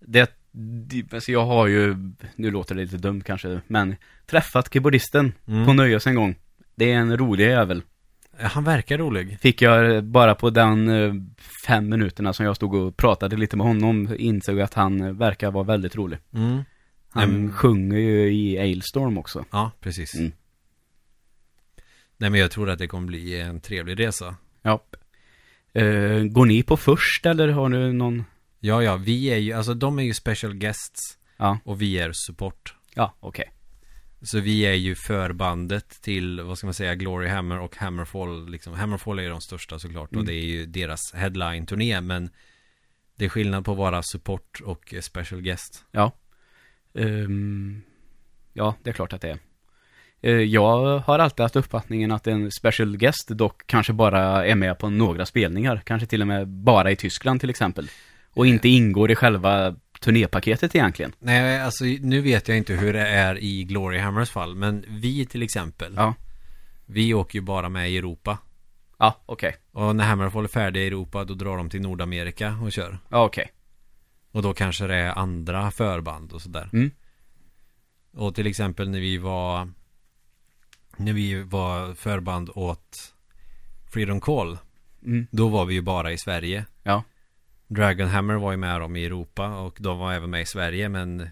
det, 0.00 0.30
det, 0.52 1.12
alltså 1.14 1.32
jag 1.32 1.46
har 1.46 1.66
ju, 1.66 1.96
nu 2.36 2.50
låter 2.50 2.74
det 2.74 2.80
lite 2.80 2.96
dumt 2.96 3.22
kanske, 3.26 3.60
men 3.66 3.96
träffat 4.26 4.72
keyboardisten 4.72 5.32
Mm. 5.46 5.66
på 5.66 5.72
Nöjes 5.72 6.06
en 6.06 6.14
gång. 6.14 6.36
Det 6.74 6.92
är 6.92 6.96
en 6.96 7.16
rolig 7.16 7.44
jävel. 7.44 7.82
Han 8.40 8.64
verkar 8.64 8.98
rolig. 8.98 9.40
Fick 9.40 9.62
jag 9.62 10.04
bara 10.04 10.34
på 10.34 10.50
den 10.50 10.88
eh, 10.88 11.14
fem 11.66 11.88
minuterna 11.88 12.32
som 12.32 12.46
jag 12.46 12.56
stod 12.56 12.74
och 12.74 12.96
pratade 12.96 13.36
lite 13.36 13.56
med 13.56 13.66
honom 13.66 14.14
insåg 14.18 14.60
att 14.60 14.74
han 14.74 15.00
eh, 15.00 15.12
verkar 15.12 15.50
vara 15.50 15.64
väldigt 15.64 15.96
rolig. 15.96 16.18
Mm. 16.34 16.62
Han 17.10 17.24
Mm. 17.30 17.52
sjunger 17.52 17.98
ju 17.98 18.32
i 18.32 18.58
Ailstorm 18.58 19.18
också. 19.18 19.44
Ja, 19.50 19.70
precis. 19.80 20.14
Mm. 20.14 20.32
Nej, 22.16 22.30
men 22.30 22.40
jag 22.40 22.50
tror 22.50 22.70
att 22.70 22.78
det 22.78 22.86
kommer 22.86 23.06
bli 23.06 23.40
en 23.40 23.60
trevlig 23.60 23.98
resa. 24.00 24.36
Ja. 24.62 24.84
Eh, 25.72 26.22
går 26.24 26.46
ni 26.46 26.62
på 26.62 26.76
först 26.76 27.26
eller 27.26 27.48
har 27.48 27.68
du 27.68 27.92
någon? 27.92 28.24
Ja, 28.60 28.82
ja, 28.82 28.96
vi 28.96 29.26
är 29.26 29.36
ju, 29.36 29.52
alltså 29.52 29.74
de 29.74 29.98
är 29.98 30.02
ju 30.02 30.14
special 30.14 30.54
guests 30.54 31.18
Ja, 31.36 31.58
och 31.64 31.82
vi 31.82 31.98
är 31.98 32.10
support. 32.12 32.74
ja, 32.94 33.14
okej. 33.20 33.50
Så 34.26 34.40
vi 34.40 34.62
är 34.66 34.74
ju 34.74 34.94
förbandet 34.94 36.02
till, 36.02 36.40
vad 36.40 36.58
ska 36.58 36.66
man 36.66 36.74
säga, 36.74 36.94
Glory 36.94 37.28
Hammer 37.28 37.60
och 37.60 37.76
Hammerfall 37.76 38.48
liksom. 38.50 38.72
Hammerfall 38.74 39.18
är 39.18 39.22
ju 39.22 39.28
de 39.28 39.40
största 39.40 39.78
såklart 39.78 40.12
Mm. 40.12 40.20
och 40.20 40.26
det 40.26 40.34
är 40.34 40.44
ju 40.44 40.66
deras 40.66 41.00
headline-turné 41.14 42.00
men 42.00 42.30
det 43.16 43.24
är 43.24 43.28
skillnad 43.28 43.64
på 43.64 43.72
att 43.72 43.78
vara 43.78 44.02
support 44.02 44.60
och 44.64 44.94
eh, 44.94 45.00
special 45.00 45.40
guest. 45.42 45.84
Ja. 45.92 46.12
Ehm, 46.94 47.82
ja, 48.52 48.74
det 48.82 48.90
är 48.90 48.94
klart 48.94 49.12
att 49.12 49.20
det 49.20 49.30
är. 49.30 49.38
Eh, 50.20 50.32
jag 50.32 50.98
har 50.98 51.18
alltid 51.18 51.42
haft 51.42 51.56
uppfattningen 51.56 52.12
att 52.12 52.26
en 52.26 52.50
special 52.50 52.96
guest 52.96 53.28
dock 53.28 53.66
kanske 53.66 53.92
bara 53.92 54.46
är 54.46 54.54
med 54.54 54.78
på 54.78 54.90
några 54.90 55.26
spelningar. 55.26 55.82
Kanske 55.84 56.06
till 56.06 56.20
och 56.20 56.28
med 56.28 56.48
bara 56.48 56.90
i 56.90 56.96
Tyskland 56.96 57.40
till 57.40 57.50
exempel. 57.50 57.88
Och 58.32 58.46
inte 58.46 58.68
ingår 58.68 59.10
i 59.10 59.14
själva 59.14 59.76
turnépaketet 60.00 60.74
egentligen. 60.74 61.12
Nej, 61.18 61.60
alltså 61.60 61.84
nu 61.84 62.20
vet 62.20 62.48
jag 62.48 62.56
inte 62.56 62.74
hur 62.74 62.92
det 62.92 63.08
är 63.08 63.38
i 63.38 63.64
Glory 63.64 63.98
Hammers 63.98 64.30
fall 64.30 64.54
men 64.54 64.84
vi 64.88 65.26
till 65.26 65.42
exempel, 65.42 65.94
Ja. 65.96 66.14
vi 66.86 67.14
åker 67.14 67.38
ju 67.38 67.42
bara 67.42 67.68
med 67.68 67.90
i 67.90 67.96
Europa. 67.96 68.38
Ja, 68.98 69.22
okej. 69.26 69.56
Och 69.72 69.96
när 69.96 70.04
Hammerfall 70.04 70.44
är 70.44 70.48
färdiga 70.48 70.84
i 70.84 70.86
Europa 70.86 71.24
då 71.24 71.34
drar 71.34 71.56
de 71.56 71.70
till 71.70 71.80
Nordamerika 71.80 72.58
och 72.62 72.72
kör. 72.72 72.98
Ja, 73.08 73.24
okej. 73.24 73.52
Och 74.30 74.42
då 74.42 74.54
kanske 74.54 74.86
det 74.86 74.94
är 74.94 75.18
andra 75.18 75.70
förband 75.70 76.32
och 76.32 76.42
sådär. 76.42 76.70
Mm. 76.72 76.90
Och 78.12 78.34
till 78.34 78.46
exempel 78.46 78.90
när 78.90 79.00
vi 79.00 79.18
var 79.18 79.68
När 80.96 81.12
vi 81.12 81.42
var 81.42 81.94
förband 81.94 82.50
åt 82.54 83.14
Freedom 83.92 84.20
Call 84.20 84.58
Mm. 85.06 85.26
Då 85.30 85.48
var 85.48 85.64
vi 85.64 85.74
ju 85.74 85.82
bara 85.82 86.12
i 86.12 86.18
Sverige. 86.18 86.64
Dragonhammer 87.68 88.34
var 88.34 88.50
ju 88.50 88.56
med 88.56 88.80
dem 88.80 88.96
i 88.96 89.04
Europa 89.04 89.58
och 89.58 89.76
de 89.80 89.98
var 89.98 90.12
även 90.12 90.30
med 90.30 90.42
i 90.42 90.46
Sverige 90.46 90.88
men 90.88 91.28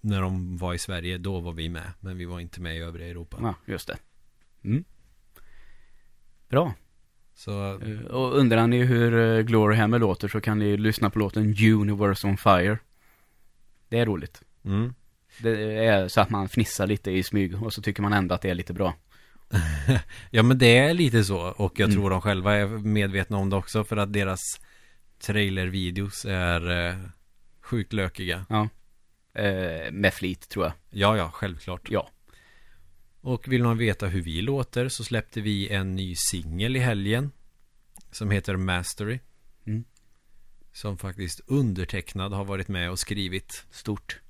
När 0.00 0.20
de 0.20 0.56
var 0.56 0.74
i 0.74 0.78
Sverige 0.78 1.18
då 1.18 1.40
var 1.40 1.52
vi 1.52 1.68
med 1.68 1.92
Men 2.00 2.18
vi 2.18 2.24
var 2.24 2.40
inte 2.40 2.60
med 2.60 2.76
i 2.76 2.80
övriga 2.80 3.08
Europa 3.10 3.36
Ja, 3.40 3.54
just 3.66 3.86
det. 3.88 3.96
Mm. 4.64 4.84
Bra. 6.48 6.74
Så 7.34 7.80
Eh, 7.82 8.00
Och 8.06 8.36
undrar 8.38 8.66
ni 8.66 8.82
hur 8.84 9.14
eh, 9.38 9.42
Gloryhammer 9.42 9.98
låter 9.98 10.28
så 10.28 10.40
kan 10.40 10.58
ni 10.58 10.76
lyssna 10.76 11.10
på 11.10 11.18
låten 11.18 11.42
Universe 11.80 12.26
on 12.26 12.36
Fire. 12.36 12.78
Det 13.88 13.98
är 13.98 14.06
roligt. 14.06 14.42
mm. 14.64 14.94
Det 15.42 15.84
är 15.86 16.08
så 16.08 16.20
att 16.20 16.30
man 16.30 16.48
fnissar 16.48 16.86
lite 16.86 17.10
i 17.10 17.22
smyg 17.22 17.62
och 17.62 17.72
så 17.72 17.82
tycker 17.82 18.02
man 18.02 18.12
ändå 18.12 18.34
att 18.34 18.42
det 18.42 18.50
är 18.50 18.54
lite 18.54 18.72
bra. 18.72 18.94
Ja 20.30 20.42
men 20.42 20.58
det 20.58 20.78
är 20.78 20.94
lite 20.94 21.24
så 21.24 21.38
och 21.56 21.80
jag 21.80 21.88
Mm. 21.90 21.96
tror 22.00 22.10
de 22.10 22.20
själva 22.20 22.54
är 22.54 22.66
medvetna 22.66 23.36
om 23.36 23.50
det 23.50 23.56
också 23.56 23.84
för 23.84 23.96
att 23.96 24.12
deras 24.12 24.40
Trailervideos 25.18 26.24
är 26.24 26.88
eh, 26.88 26.96
Sjukt 27.60 27.92
lökiga 27.92 28.46
Eh, 29.34 29.92
med 29.92 30.14
flit 30.14 30.48
tror 30.48 30.64
jag. 30.64 30.72
Ja 30.90 31.16
ja, 31.16 31.30
självklart 31.30 31.90
Ja. 31.90 32.10
Och 33.20 33.48
vill 33.48 33.62
man 33.62 33.78
veta 33.78 34.06
hur 34.06 34.22
vi 34.22 34.42
låter 34.42 34.88
så 34.88 35.04
släppte 35.04 35.40
vi 35.40 35.68
en 35.68 35.96
ny 35.96 36.14
singel 36.16 36.76
i 36.76 36.78
helgen 36.78 37.30
Som 38.10 38.30
heter 38.30 38.56
Mastery 38.56 39.18
Mm. 39.66 39.84
Som 40.72 40.98
faktiskt 40.98 41.40
undertecknad 41.46 42.32
har 42.32 42.44
varit 42.44 42.68
med 42.68 42.90
och 42.90 42.98
skrivit 42.98 43.66
Stort. 43.70 44.20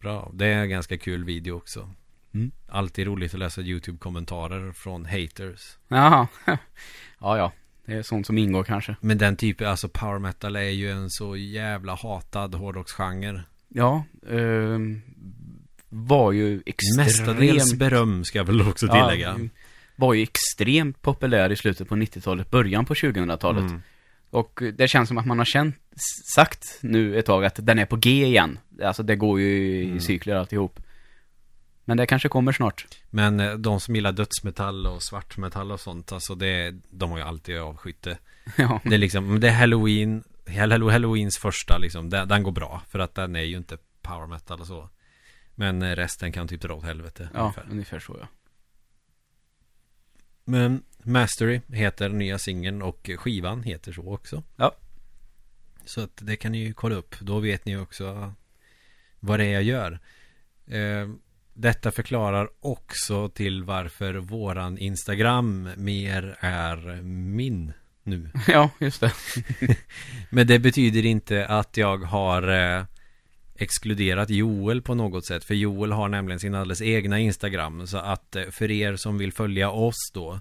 Bra, 0.00 0.30
det 0.34 0.46
är 0.46 0.62
en 0.62 0.70
ganska 0.70 0.98
kul 0.98 1.24
video 1.24 1.56
också 1.56 1.90
Mm. 2.36 2.50
Alltid 2.68 3.06
roligt 3.06 3.34
att 3.34 3.40
läsa 3.40 3.60
YouTube-kommentarer 3.60 4.72
från 4.72 5.06
haters 5.06 5.76
Jaha. 5.88 6.28
ja, 6.46 6.58
ja. 7.38 7.52
Det 7.86 7.92
är 7.94 8.02
sånt 8.02 8.26
som 8.26 8.38
ingår 8.38 8.64
kanske. 8.64 8.96
Men 9.00 9.18
den 9.18 9.36
typen, 9.36 9.68
alltså 9.68 9.88
power 9.88 10.18
metal 10.18 10.56
är 10.56 10.60
ju 10.70 10.90
en 10.90 11.10
så 11.10 11.36
jävla 11.36 11.94
hatad 11.94 12.54
hårdrocksgenre 12.54 13.42
Ja. 13.68 14.04
ehm, 14.30 15.02
var 15.88 16.32
ju 16.32 16.62
Mestadels 16.96 17.56
extremt... 17.62 17.78
beröm 17.78 18.24
ska 18.24 18.38
jag 18.38 18.44
väl 18.44 18.60
också 18.68 18.86
tillägga 18.88 19.36
Ja, 19.38 19.48
var 19.96 20.14
ju 20.14 20.22
extremt 20.22 21.02
populär 21.02 21.52
i 21.52 21.56
slutet 21.56 21.88
på 21.88 21.94
90-talet, 21.94 22.50
början 22.50 22.84
på 22.84 22.94
2000-talet. 22.94 23.62
Mm. 23.70 23.82
Och 24.30 24.62
det 24.74 24.88
känns 24.88 25.08
som 25.08 25.18
att 25.18 25.26
man 25.26 25.38
har 25.38 25.44
känt, 25.44 25.76
sagt 26.34 26.78
nu 26.80 27.18
ett 27.18 27.26
tag 27.26 27.44
att 27.44 27.66
den 27.66 27.78
är 27.78 27.86
på 27.86 27.96
G 27.96 28.10
igen. 28.26 28.58
Alltså 28.84 29.02
det 29.02 29.16
går 29.16 29.40
ju 29.40 29.46
i 29.82 29.84
Mm. 29.84 30.00
cykler 30.00 30.34
alltihop. 30.36 30.80
Men 31.88 31.96
det 31.96 32.06
kanske 32.06 32.28
kommer 32.28 32.52
snart. 32.52 32.86
Men 33.10 33.40
eh, 33.40 33.52
de 33.54 33.80
som 33.80 33.94
gillar 33.94 34.12
dödsmetall 34.12 34.86
och 34.86 35.02
svartmetall 35.02 35.72
och 35.72 35.80
sånt, 35.80 36.12
alltså 36.12 36.34
det, 36.34 36.74
de 36.90 37.10
har 37.10 37.18
ju 37.18 37.24
alltid 37.24 37.58
avskytt 37.58 38.02
det. 38.02 38.18
ja. 38.56 38.80
Det 38.84 38.94
är 38.94 38.98
liksom, 38.98 39.40
det 39.40 39.48
är 39.48 39.52
Halloween, 39.52 40.24
Hall- 40.46 40.90
Halloweens 40.90 41.38
första 41.38 41.78
liksom, 41.78 42.10
den, 42.10 42.28
den 42.28 42.42
går 42.42 42.52
bra. 42.52 42.82
För 42.88 42.98
att 42.98 43.14
den 43.14 43.36
är 43.36 43.42
ju 43.42 43.56
inte 43.56 43.78
power 44.02 44.26
metal 44.26 44.60
och 44.60 44.66
så. 44.66 44.90
Men 45.54 45.82
eh, 45.82 45.96
resten 45.96 46.32
kan 46.32 46.48
typ 46.48 46.60
dra 46.60 46.74
åt 46.74 46.84
helvete. 46.84 47.28
Ja, 47.34 47.40
ungefär. 47.40 47.66
ungefär 47.70 47.98
så 47.98 48.16
ja. 48.20 48.26
Men 50.44 50.82
Mastery 51.02 51.60
heter 51.72 52.08
nya 52.08 52.38
singeln 52.38 52.82
och 52.82 53.10
skivan 53.16 53.62
heter 53.62 53.92
så 53.92 54.12
också. 54.14 54.42
Ja. 54.56 54.72
Så 55.84 56.00
att 56.00 56.16
det 56.16 56.36
kan 56.36 56.52
ni 56.52 56.58
ju 56.58 56.74
kolla 56.74 56.94
upp. 56.94 57.14
Då 57.20 57.38
vet 57.40 57.64
ni 57.66 57.76
också 57.76 58.32
vad 59.20 59.40
det 59.40 59.44
är 59.44 59.52
jag 59.52 59.62
gör. 59.62 59.98
Eh, 60.66 61.08
detta 61.56 61.90
förklarar 61.90 62.48
också 62.60 63.28
till 63.28 63.64
varför 63.64 64.14
våran 64.14 64.78
Instagram 64.78 65.70
mer 65.76 66.36
är 66.40 67.02
min 67.02 67.72
nu. 68.02 68.30
Ja, 68.48 68.70
just 68.78 69.00
det. 69.00 69.12
Men 70.30 70.46
det 70.46 70.58
betyder 70.58 71.06
inte 71.06 71.46
att 71.46 71.76
jag 71.76 71.98
har 71.98 72.48
eh, 72.78 72.84
exkluderat 73.56 74.30
Joel 74.30 74.82
på 74.82 74.94
något 74.94 75.26
sätt. 75.26 75.44
För 75.44 75.54
Joel 75.54 75.92
har 75.92 76.08
nämligen 76.08 76.40
sin 76.40 76.54
alldeles 76.54 76.82
egna 76.82 77.18
Instagram. 77.18 77.86
Så 77.86 77.98
att 77.98 78.36
eh, 78.36 78.44
för 78.50 78.70
er 78.70 78.96
som 78.96 79.18
vill 79.18 79.32
följa 79.32 79.70
oss 79.70 80.10
då 80.14 80.40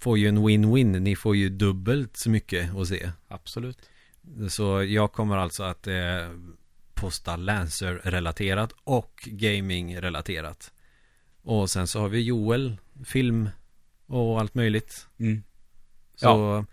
får 0.00 0.18
ju 0.18 0.28
en 0.28 0.38
win-win. 0.38 0.98
Ni 0.98 1.16
får 1.16 1.36
ju 1.36 1.48
dubbelt 1.48 2.10
så 2.14 2.30
mycket 2.30 2.76
att 2.76 2.88
se. 2.88 3.10
Absolut. 3.28 3.78
Så 4.48 4.82
jag 4.82 5.12
kommer 5.12 5.36
alltså 5.36 5.62
att 5.62 5.86
eh, 5.86 5.94
posta 7.00 7.36
Lancer-relaterat 7.36 8.72
och 8.84 9.20
gaming-relaterat. 9.26 10.72
Och 11.42 11.70
sen 11.70 11.86
så 11.86 12.00
har 12.00 12.08
vi 12.08 12.22
Joel, 12.22 12.76
film 13.04 13.48
och 14.06 14.40
allt 14.40 14.54
möjligt. 14.54 15.06
Mm. 15.18 15.42
Så 16.14 16.64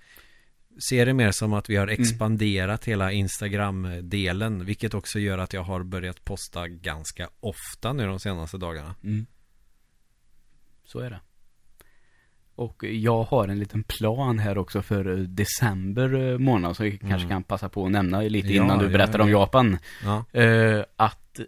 ser 0.80 1.05
det 1.05 1.13
mer 1.13 1.32
som 1.32 1.53
att 1.53 1.69
vi 1.69 1.75
har 1.75 1.88
expanderat 1.88 2.86
hela 2.86 3.11
Instagram-delen. 3.11 4.65
Vilket 4.65 4.93
också 4.93 5.19
gör 5.19 5.38
att 5.38 5.53
jag 5.53 5.63
har 5.63 5.84
börjat 5.84 6.23
posta 6.23 6.67
ganska 6.67 7.30
ofta 7.39 7.93
nu 7.93 8.07
de 8.07 8.19
senaste 8.19 8.57
dagarna. 8.57 8.95
Mm. 9.03 9.25
Så 10.86 10.99
är 10.99 11.09
det. 11.09 11.19
Och 12.58 12.84
jag 12.84 13.24
har 13.24 13.47
en 13.47 13.60
liten 13.60 13.84
plan 13.84 14.39
här 14.39 14.58
också 14.58 14.82
för 14.82 15.10
eh, 15.10 15.18
december 15.18 16.14
eh, 16.32 16.38
månad 16.38 16.76
som 16.76 16.86
vi 16.86 16.91
kanske 16.97 17.16
Mm. 17.18 17.30
kan 17.30 17.43
passa 17.43 17.70
på 17.70 17.86
att 17.86 17.91
nämna 17.91 18.22
lite 18.22 18.53
Ja, 18.53 18.64
innan 18.64 18.80
du 18.80 18.86
ja, 18.86 18.91
berättar 18.91 19.20
om 19.22 19.30
ja. 19.30 19.39
Japan. 19.39 19.78
Ja. 20.03 20.39
Eh, 20.41 20.84
att 20.95 21.39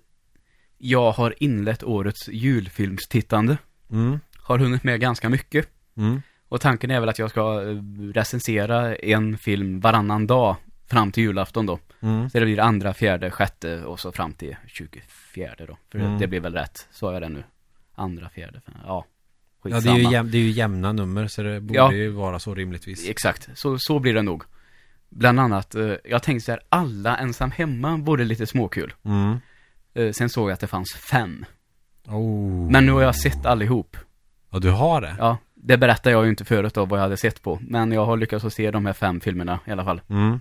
jag 0.77 1.11
har 1.11 1.43
inlett 1.43 1.83
årets 1.83 2.27
julfilmstittande. 2.27 3.57
Mm. 3.91 4.19
Har 4.37 4.57
hunnit 4.59 4.83
med 4.83 4.99
ganska 4.99 5.29
mycket. 5.29 5.69
Mm. 5.97 6.21
Och 6.49 6.61
tanken 6.61 6.91
är 6.91 6.99
väl 6.99 7.09
att 7.09 7.19
jag 7.19 7.29
ska 7.29 7.69
eh, 7.69 7.75
recensera 8.13 8.95
en 8.95 9.37
film 9.37 9.79
varannan 9.79 10.27
dag 10.27 10.55
fram 10.87 11.11
till 11.11 11.23
julafton 11.23 11.65
då. 11.65 11.79
Mm. 11.99 12.29
Så 12.29 12.39
det 12.39 12.45
blir 12.45 12.59
andra, 12.59 12.93
fjärde, 12.93 13.31
sjätte 13.31 13.83
och 13.83 13.99
så 13.99 14.11
fram 14.11 14.33
till 14.33 14.55
24 14.67 15.55
då. 15.67 15.77
För 15.91 15.99
Mm. 15.99 16.19
det 16.19 16.27
blir 16.27 16.39
väl 16.39 16.53
rätt. 16.53 16.87
Så 16.91 17.05
har 17.05 17.13
jag 17.13 17.21
det 17.21 17.29
nu. 17.29 17.43
Andra, 17.95 18.29
fjärde, 18.29 18.61
femte. 18.65 18.81
Ja. 19.63 19.69
Ja, 19.69 19.75
Skitsamma. 19.75 19.95
det 19.97 20.01
är, 20.01 20.05
ju 20.05 20.11
jäm, 20.11 20.31
det 20.31 20.37
är 20.37 20.41
ju 20.41 20.49
jämna 20.51 20.91
nummer 20.91 21.27
så 21.27 21.41
det 21.43 21.61
borde 21.61 21.77
Ja. 21.79 21.91
ju 21.93 22.09
vara 22.09 22.39
så 22.39 22.55
rimligtvis. 22.55 23.09
Exakt, 23.09 23.49
så, 23.55 23.77
så 23.79 23.99
blir 23.99 24.13
det 24.13 24.21
nog. 24.21 24.43
Bland 25.09 25.39
annat, 25.39 25.75
eh, 25.75 25.93
jag 26.03 26.23
tänkte 26.23 26.45
så 26.45 26.51
här, 26.51 26.61
alla 26.69 27.17
ensam 27.17 27.51
hemma 27.51 27.97
vore 27.97 28.23
lite 28.25 28.47
småkul. 28.47 28.93
Mm. 29.03 29.37
Eh, 29.93 30.11
sen 30.11 30.29
såg 30.29 30.49
jag 30.49 30.53
att 30.53 30.59
det 30.59 30.67
fanns 30.67 30.93
fem. 30.93 31.45
Oh. 32.07 32.71
Men 32.71 32.85
nu 32.85 32.91
har 32.91 33.01
jag 33.01 33.15
sett 33.15 33.45
allihop. 33.45 33.97
Ja, 34.49 34.59
du 34.59 34.69
har 34.71 35.01
det? 35.01 35.15
Ja, 35.19 35.37
det 35.55 35.77
berättade 35.77 36.11
jag 36.11 36.23
ju 36.23 36.29
inte 36.29 36.45
förut 36.45 36.73
då 36.73 36.85
vad 36.85 36.99
jag 36.99 37.03
hade 37.03 37.17
sett 37.17 37.41
på. 37.41 37.59
Men 37.61 37.91
jag 37.91 38.05
har 38.05 38.17
lyckats 38.17 38.45
att 38.45 38.53
se 38.53 38.71
de 38.71 38.85
här 38.85 38.93
fem 38.93 39.19
filmerna 39.21 39.59
i 39.65 39.71
alla 39.71 39.83
fall. 39.83 40.01
Mm. 40.09 40.39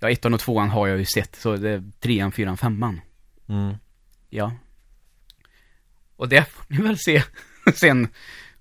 Ja, 0.00 0.10
ettan 0.10 0.34
och 0.34 0.40
tvåan 0.40 0.68
har 0.70 0.86
jag 0.86 0.98
ju 0.98 1.04
sett, 1.04 1.36
så 1.36 1.56
det 1.56 1.70
är 1.70 1.82
trean, 2.00 2.32
fyran, 2.32 2.56
femman. 2.56 3.00
Mm. 3.48 3.74
Ja. 4.30 4.52
Och 6.16 6.28
det 6.28 6.48
får 6.48 6.64
ni 6.68 6.76
väl 6.76 6.98
se 6.98 7.22
sen 7.74 8.08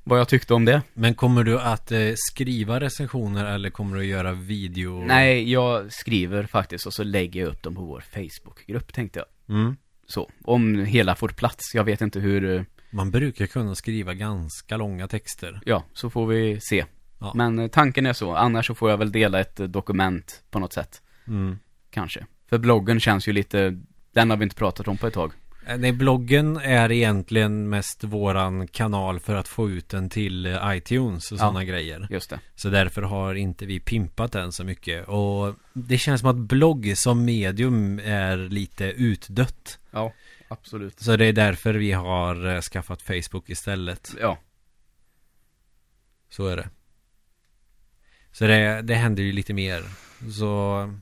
vad 0.03 0.19
jag 0.19 0.27
tyckte 0.27 0.53
om 0.53 0.65
det. 0.65 0.81
Men 0.93 1.13
kommer 1.13 1.43
du 1.43 1.59
att 1.59 1.91
eh, 1.91 1.99
skriva 2.15 2.79
recensioner 2.79 3.45
eller 3.45 3.69
kommer 3.69 3.95
du 3.95 4.01
att 4.01 4.07
göra 4.07 4.33
video? 4.33 5.03
Nej, 5.05 5.51
jag 5.51 5.93
skriver 5.93 6.43
faktiskt 6.43 6.85
och 6.85 6.93
så 6.93 7.03
lägger 7.03 7.41
jag 7.41 7.49
upp 7.49 7.63
dem 7.63 7.75
på 7.75 7.81
vår 7.81 8.03
Facebookgrupp 8.13 8.93
tänkte 8.93 9.19
jag. 9.19 9.57
Mm. 9.57 9.77
Så, 10.07 10.29
om 10.43 10.85
hela 10.85 11.15
får 11.15 11.29
plats. 11.29 11.75
Jag 11.75 11.83
vet 11.83 12.01
inte 12.01 12.19
hur, 12.19 12.55
eh, 12.55 12.63
Man 12.89 13.11
brukar 13.11 13.45
kunna 13.45 13.75
skriva 13.75 14.13
ganska 14.13 14.77
långa 14.77 15.07
texter. 15.07 15.61
ja, 15.65 15.83
så 15.93 16.09
får 16.09 16.27
vi 16.27 16.59
se. 16.61 16.85
Ja. 17.19 17.31
Men 17.35 17.59
eh, 17.59 17.67
tanken 17.67 18.05
är 18.05 18.13
så, 18.13 18.35
annars 18.35 18.67
så 18.67 18.75
får 18.75 18.89
jag 18.89 18.97
väl 18.97 19.11
dela 19.11 19.39
ett 19.39 19.59
eh, 19.59 19.67
dokument 19.67 20.43
på 20.51 20.59
något 20.59 20.73
sätt. 20.73 21.01
Mm. 21.27 21.59
Kanske. 21.89 22.25
För 22.49 22.57
bloggen 22.57 22.99
känns 22.99 23.27
ju 23.27 23.31
lite, 23.33 23.77
den 24.13 24.29
har 24.29 24.37
vi 24.37 24.43
inte 24.43 24.55
pratat 24.55 24.87
om 24.87 24.97
på 24.97 25.07
ett 25.07 25.13
tag. 25.13 25.31
Eh, 25.67 25.77
Nej, 25.77 25.91
bloggen 25.91 26.57
är 26.57 26.91
egentligen 26.91 27.69
mest 27.69 28.03
våran 28.03 28.67
kanal 28.67 29.19
för 29.19 29.35
att 29.35 29.47
få 29.47 29.69
ut 29.69 29.89
den 29.89 30.09
till 30.09 30.45
eh, 30.45 30.59
iTunes 30.77 31.31
och 31.31 31.35
Ja. 31.35 31.39
sådana 31.39 31.63
grejer. 31.65 32.07
Just 32.09 32.29
det. 32.29 32.39
Så 32.55 32.69
därför 32.69 33.01
har 33.01 33.35
inte 33.35 33.65
vi 33.65 33.79
pimpat 33.79 34.31
den 34.31 34.51
så 34.51 34.63
mycket. 34.63 35.07
Och 35.07 35.55
det 35.73 35.97
känns 35.97 36.21
som 36.21 36.29
att 36.29 36.35
blogg 36.37 36.93
som 36.97 37.25
medium 37.25 37.99
är 38.03 38.37
lite 38.37 38.85
utdött. 38.85 39.79
Ja, 39.91 40.13
absolut. 40.47 40.99
Så 40.99 41.15
det 41.17 41.25
är 41.25 41.33
därför 41.33 41.73
vi 41.73 41.91
har 41.91 42.55
eh, 42.55 42.61
skaffat 42.61 43.01
Facebook 43.01 43.49
istället. 43.49 44.13
Ja, 44.19 44.37
Så 46.29 46.47
är 46.47 46.57
det. 46.57 46.69
Så 48.31 48.47
det, 48.47 48.81
det 48.81 48.95
händer 48.95 49.23
ju 49.23 49.31
lite 49.31 49.53
mer. 49.53 49.83
Så... 50.31 50.93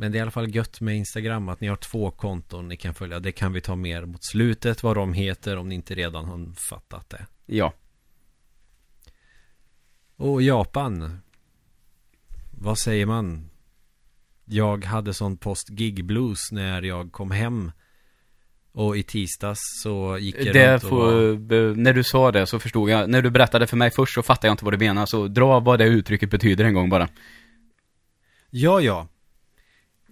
Men 0.00 0.12
det 0.12 0.16
är 0.16 0.18
i 0.18 0.22
alla 0.22 0.30
fall 0.30 0.54
gött 0.54 0.80
med 0.80 0.96
Instagram 0.96 1.48
att 1.48 1.60
ni 1.60 1.68
har 1.68 1.76
två 1.76 2.10
konton 2.10 2.68
ni 2.68 2.76
kan 2.76 2.94
följa. 2.94 3.20
Det 3.20 3.32
kan 3.32 3.52
vi 3.52 3.60
ta 3.60 3.76
mer 3.76 4.04
mot 4.04 4.24
slutet 4.24 4.82
vad 4.82 4.96
de 4.96 5.12
heter 5.12 5.56
om 5.56 5.68
ni 5.68 5.74
inte 5.74 5.94
redan 5.94 6.24
har 6.24 6.54
fattat 6.54 7.10
det. 7.10 7.26
ja. 7.46 7.72
Och 10.16 10.42
Japan. 10.42 11.18
Vad 12.50 12.78
säger 12.78 13.06
man? 13.06 13.50
Jag 14.44 14.84
hade 14.84 15.14
sån 15.14 15.36
post 15.36 15.68
gig 15.68 16.04
blues 16.04 16.52
när 16.52 16.82
jag 16.82 17.12
kom 17.12 17.30
hem. 17.30 17.72
Och 18.72 18.96
i 18.96 19.02
tisdags 19.02 19.60
så 19.82 20.18
gick 20.18 20.36
jag 20.36 20.54
Det 20.54 20.72
runt 20.72 20.84
och 20.84 20.88
får, 20.88 21.74
när 21.76 21.92
du 21.92 22.04
sa 22.04 22.32
det 22.32 22.46
så 22.46 22.58
förstod 22.58 22.90
jag, 22.90 23.10
när 23.10 23.22
du 23.22 23.30
berättade 23.30 23.66
för 23.66 23.76
mig 23.76 23.90
först 23.90 24.14
så 24.14 24.22
fattade 24.22 24.46
jag 24.46 24.52
inte 24.52 24.64
vad 24.64 24.74
du 24.74 24.78
menar, 24.78 25.06
så 25.06 25.28
dra 25.28 25.60
vad 25.60 25.78
det 25.78 25.84
uttrycket 25.86 26.30
betyder 26.30 26.64
en 26.64 26.74
gång 26.74 26.88
bara. 26.88 27.08
Ja, 28.50 28.80
ja. 28.80 29.08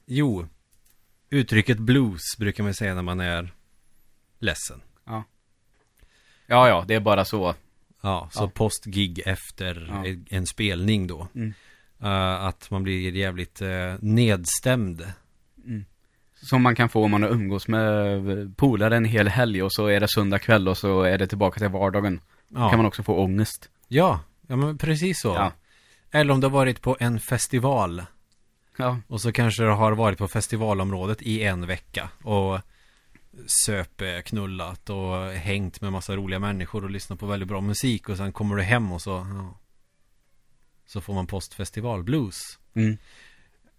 Jo. 0.07 0.47
Uttrycket 1.31 1.79
blues 1.79 2.23
brukar 2.39 2.65
man 2.65 2.75
säga 2.75 2.95
när 2.95 3.03
man 3.03 3.21
är 3.21 3.51
ledsen. 4.39 4.81
Ja, 6.49 6.69
ja, 6.69 6.85
det 6.89 6.95
är 6.95 7.01
bara 7.01 7.25
så. 7.25 7.55
Ja, 8.03 8.29
så 8.33 8.43
Ja. 8.43 8.51
postgig 8.55 9.23
efter 9.27 9.87
Ja. 10.05 10.15
en- 10.37 10.47
spelning 10.47 11.07
då. 11.07 11.29
Mm. 11.35 11.55
Eh, 12.03 12.45
att 12.45 12.71
man 12.71 12.83
blir 12.83 13.13
jävligt 13.17 13.63
uh, 13.63 13.95
nedstämd. 14.01 15.07
Som 16.35 16.63
man 16.63 16.75
kan 16.77 16.89
få 16.89 17.05
om 17.05 17.11
man 17.11 17.23
har 17.23 17.31
umgås 17.31 17.69
med 17.69 18.57
polare 18.57 18.97
en 18.97 19.05
hel 19.05 19.29
helg 19.29 19.63
och 19.63 19.73
så 19.73 19.87
är 19.87 20.01
det 20.01 20.09
söndag 20.09 20.39
kväll 20.39 20.69
och 20.69 20.79
så 20.79 21.03
är 21.03 21.19
det 21.19 21.27
tillbaka 21.27 21.61
till 21.61 21.69
vardagen. 21.69 22.21
Ja, 22.49 22.69
kan 22.71 22.79
man 22.79 22.87
också 22.87 23.03
få 23.03 23.15
ångest. 23.19 23.69
ja, 23.89 24.21
ja 24.47 24.57
men 24.57 24.79
precis 24.79 25.21
så. 25.21 25.29
Ja. 25.29 25.53
Eller 26.11 26.35
om 26.35 26.41
du 26.41 26.47
har 26.47 26.53
varit 26.53 26.83
på 26.83 26.97
en 27.01 27.21
festival. 27.21 28.03
Ja, 28.77 28.99
Och 29.09 29.21
så 29.21 29.33
kanske 29.33 29.63
du 29.63 29.71
har 29.71 29.93
varit 29.93 30.19
på 30.19 30.29
festivalområdet 30.29 31.23
i 31.23 31.43
en 31.43 31.67
vecka. 31.67 32.11
Och 32.23 32.61
söp, 33.47 34.01
eh, 34.01 34.21
knullat 34.21 34.91
och 34.91 35.27
hängt 35.27 35.81
med 35.81 35.93
massa 35.93 36.17
roliga 36.17 36.39
människor 36.39 36.85
och 36.85 36.91
lyssnat 36.91 37.19
på 37.19 37.27
väldigt 37.27 37.49
bra 37.49 37.61
musik. 37.61 38.09
Och 38.09 38.17
sen 38.17 38.33
kommer 38.33 38.57
du 38.57 38.63
hem 38.63 38.93
och 38.93 39.03
så... 39.03 39.11
Ja, 39.11 39.61
så 40.87 41.01
får 41.01 41.15
man 41.15 41.27
postfestival 41.27 42.03
blues. 42.03 42.59
mm. 42.75 42.99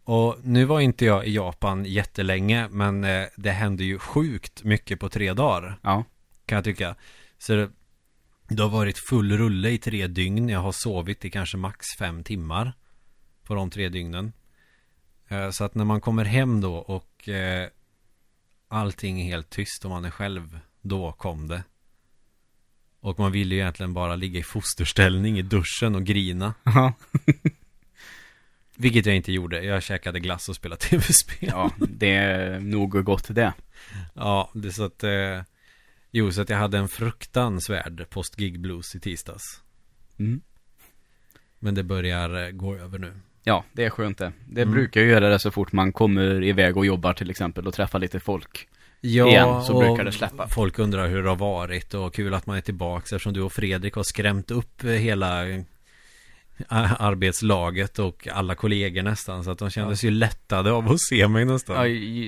Och 0.03 0.37
nu 0.43 0.65
var 0.65 0.79
inte 0.79 1.05
jag 1.05 1.27
i 1.27 1.35
Japan 1.35 1.85
jättelänge 1.85 2.67
men 2.71 3.03
eh, 3.03 3.25
det 3.35 3.51
hände 3.51 3.83
ju 3.83 3.99
sjukt 3.99 4.63
mycket 4.63 4.99
på 4.99 5.09
tre 5.09 5.33
dagar 5.33 5.79
ja, 5.81 6.03
kan 6.45 6.55
jag 6.55 6.65
tycka. 6.65 6.95
Så 7.37 7.53
det, 7.53 7.69
det 8.47 8.63
har 8.63 8.69
varit 8.69 8.97
full 9.09 9.37
rulle 9.37 9.69
i 9.69 9.77
tre 9.77 10.07
dygn. 10.07 10.49
Jag 10.49 10.59
har 10.59 10.71
sovit 10.71 11.25
i 11.25 11.29
kanske 11.29 11.57
max 11.57 11.85
fem 11.99 12.23
timmar 12.23 12.73
på 13.43 13.55
de 13.55 13.69
tre 13.69 13.89
dygnen. 13.89 14.33
Eh, 15.28 15.49
Så 15.49 15.63
att 15.63 15.75
när 15.75 15.86
man 15.86 16.01
kommer 16.01 16.25
hem 16.25 16.61
då 16.61 16.75
och 16.75 17.30
eh, 17.30 17.69
allting 18.67 19.21
är 19.21 19.25
helt 19.25 19.49
tyst 19.49 19.86
och 19.86 19.91
man 19.91 20.05
är 20.05 20.09
själv, 20.11 20.59
då 20.82 21.11
kom 21.11 21.47
det. 21.47 21.63
Och 22.99 23.19
man 23.19 23.32
vill 23.32 23.51
ju 23.51 23.57
egentligen 23.57 23.93
bara 23.93 24.15
ligga 24.15 24.39
i 24.39 24.43
fosterställning 24.43 25.38
i 25.39 25.41
duschen 25.41 25.95
och 25.95 26.03
grina. 26.03 26.53
ja. 26.63 26.93
Vilket 28.75 29.05
jag 29.05 29.15
inte 29.15 29.32
gjorde. 29.32 29.63
Jag 29.63 29.84
käkade 29.84 30.19
glass 30.19 30.49
och 30.49 30.55
spelade 30.55 30.82
tv-spel. 30.86 31.49
Ja, 31.53 31.71
det 31.78 32.09
är 32.15 32.59
nog 32.59 33.05
gott 33.05 33.28
det. 33.36 33.53
Ja, 34.13 34.51
det 34.53 34.67
är 34.67 34.71
så 34.71 34.84
att 34.84 35.03
eh, 35.03 35.41
Jo, 36.11 36.32
så 36.32 36.41
att 36.41 36.49
jag 36.49 36.57
hade 36.57 36.78
en 36.78 36.88
fruktansvärd 36.88 38.09
post-gig 38.09 38.59
blues 38.59 38.95
i 38.95 38.99
tisdags 38.99 39.61
Mm. 40.19 40.41
Men 41.59 41.75
det 41.75 41.84
börjar 41.84 42.45
eh, 42.45 42.51
gå 42.51 42.75
över 42.75 42.99
nu 42.99 43.13
Ja, 43.47 43.63
det 43.73 43.85
är 43.85 43.89
skönt 43.89 44.17
det. 44.17 44.31
Det 44.49 44.61
Mm. 44.61 44.73
brukar 44.73 45.01
ju 45.01 45.09
göra 45.09 45.29
det 45.29 45.39
så 45.39 45.51
fort 45.51 45.71
man 45.71 45.91
kommer 45.93 46.43
iväg 46.43 46.77
och 46.77 46.85
jobbar 46.85 47.13
till 47.13 47.29
exempel 47.29 47.67
och 47.67 47.73
träffar 47.73 47.99
lite 47.99 48.19
folk. 48.19 48.67
Ja, 49.01 49.27
Igen, 49.27 49.63
så 49.63 49.73
och 49.73 49.79
brukar 49.79 50.03
det 50.03 50.11
släppa. 50.11 50.47
Folk 50.47 50.79
undrar 50.79 51.07
hur 51.07 51.23
det 51.23 51.29
har 51.29 51.35
varit 51.35 51.93
och 51.93 52.13
kul 52.13 52.33
att 52.33 52.45
man 52.45 52.57
är 52.57 52.61
tillbaka 52.61 53.03
eftersom 53.03 53.33
du 53.33 53.41
och 53.41 53.53
Fredrik 53.53 53.93
har 53.93 54.03
skrämt 54.03 54.51
upp 54.51 54.83
eh, 54.83 54.89
hela 54.89 55.49
eh, 55.49 55.61
arbetslaget 56.99 57.99
och 57.99 58.27
alla 58.31 58.55
kollegor 58.55 59.01
nästan 59.03 59.43
så 59.43 59.51
att 59.51 59.59
de 59.59 59.69
kändes 59.69 60.03
ju 60.03 60.11
lättade 60.11 60.71
av 60.71 60.91
att 60.91 61.01
se 61.01 61.27
mig 61.27 61.45
nästan. 61.45 61.75
Ja, 61.75 61.83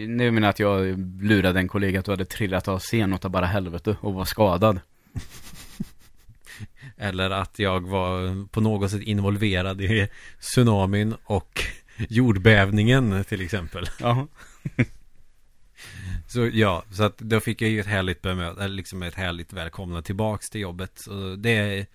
nu 0.08 0.32
menar 0.32 0.48
jag 0.48 0.50
att 0.50 0.60
jag 0.60 1.00
lurade 1.24 1.60
en 1.60 1.68
kollega 1.68 2.00
att 2.00 2.06
du 2.06 2.12
hade 2.12 2.26
trillat 2.26 2.68
av 2.68 2.80
scen 2.80 3.14
åt 3.14 3.22
bara 3.22 3.46
helvete 3.46 3.98
och 4.02 4.14
var 4.14 4.26
skadad. 4.26 4.80
Eller 7.00 7.30
att 7.30 7.60
jag 7.60 7.88
var 7.88 8.48
på 8.48 8.62
något 8.62 8.92
sätt 8.92 9.02
involverad 9.02 9.82
i 9.82 10.08
tsunamin 10.40 11.16
och 11.24 11.64
jordbävningen 12.10 13.24
till 13.24 13.42
exempel. 13.42 13.90
Ja. 14.00 14.28
Så 16.28 16.50
ja, 16.54 16.84
så 16.92 17.04
att 17.04 17.18
då 17.18 17.40
fick 17.40 17.62
jag 17.62 17.70
ju 17.70 17.80
ett 17.80 17.86
härligt 17.86 18.22
bemötande, 18.22 18.68
liksom 18.68 19.04
ett 19.04 19.16
härligt 19.16 19.54
välkomna 19.54 20.02
tillbaks 20.02 20.50
till 20.50 20.62
jobbet. 20.62 20.92
Så 20.96 21.36
det 21.36 21.88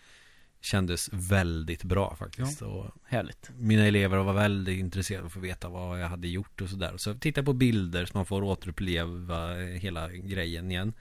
kändes 0.61 1.09
väldigt 1.13 1.83
bra 1.83 2.17
faktiskt. 2.17 2.63
Och 2.63 2.91
Härligt. 3.05 3.51
mina 3.57 3.87
elever 3.87 4.19
var 4.19 4.33
väldigt 4.33 4.79
intresserade 4.79 5.23
av 5.23 5.27
att 5.27 5.33
få 5.33 5.41
veta 5.41 5.69
vad 5.69 6.01
jag 6.01 6.09
hade 6.09 6.29
gjort 6.29 6.61
och 6.61 6.69
sådär. 6.69 6.95
Så 6.97 7.11
jag 7.11 7.21
tittade 7.21 7.45
på 7.45 7.53
bilder 7.53 8.05
så 8.05 8.19
man 8.19 8.27
får 8.27 8.43
återuppleva 8.43 9.55
hela 9.57 10.09
grejen 10.09 10.71
igen. 10.71 10.93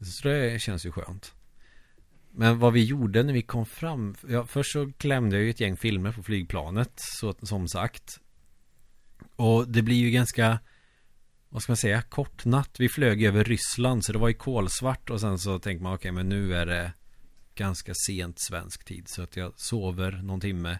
Så 0.00 0.28
det 0.28 0.62
känns 0.62 0.86
ju 0.86 0.92
skönt. 0.92 1.34
Men 2.36 2.58
vad 2.58 2.72
vi 2.72 2.84
gjorde 2.84 3.22
när 3.22 3.32
vi 3.32 3.42
kom 3.42 3.66
fram 3.66 4.16
ja, 4.28 4.46
Först 4.46 4.72
så 4.72 4.92
klämde 4.98 5.36
jag 5.36 5.44
ju 5.44 5.50
ett 5.50 5.60
gäng 5.60 5.76
filmer 5.76 6.12
på 6.12 6.22
flygplanet 6.22 6.92
så, 6.96 7.34
Som 7.42 7.68
sagt. 7.68 8.20
Och 9.36 9.68
det 9.68 9.82
blir 9.82 9.96
ju 9.96 10.10
ganska 10.10 10.58
Vad 11.48 11.62
ska 11.62 11.70
man 11.72 11.76
säga? 11.76 12.02
Kort 12.02 12.44
natt. 12.44 12.76
Vi 12.78 12.88
flög 12.88 13.24
över 13.24 13.44
Ryssland 13.44 14.04
så 14.04 14.12
det 14.12 14.18
var 14.18 14.28
ju 14.28 14.34
kolsvart. 14.34 15.10
Och 15.10 15.20
sen 15.20 15.38
så 15.38 15.58
tänkte 15.58 15.82
man 15.82 15.94
okej 15.94 16.12
men 16.12 16.28
nu 16.28 16.54
är 16.54 16.66
det 16.66 16.92
Ganska 17.54 17.92
sent 18.06 18.36
svensk 18.40 18.84
tid 18.84 19.04
Så 19.08 19.22
att 19.22 19.36
jag 19.36 19.52
sover 19.56 20.12
någon 20.12 20.40
timme. 20.40 20.78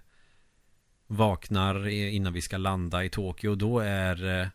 Vaknar 1.07 1.89
innan 1.89 2.33
vi 2.33 2.43
ska 2.43 2.57
landa 2.57 3.05
i 3.05 3.09
Tokyo. 3.09 3.55
Då 3.55 3.79
är 3.79 4.51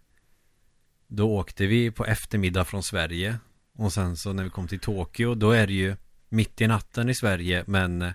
Då 1.08 1.32
åkte 1.32 1.68
vi 1.68 1.92
på 1.92 2.06
eftermiddag 2.06 2.66
från 2.66 2.84
Sverige. 2.84 3.40
Och 3.74 3.94
sen 3.94 4.18
så 4.18 4.34
när 4.34 4.44
vi 4.44 4.50
kom 4.50 4.68
till 4.68 4.80
Tokyo 4.80 5.36
Då 5.36 5.52
är 5.52 5.68
det 5.68 5.74
ju 5.74 5.96
mitt 6.30 6.62
i 6.62 6.68
natten 6.68 7.10
i 7.10 7.16
Sverige 7.16 7.64
men 7.68 8.02
eh, 8.02 8.14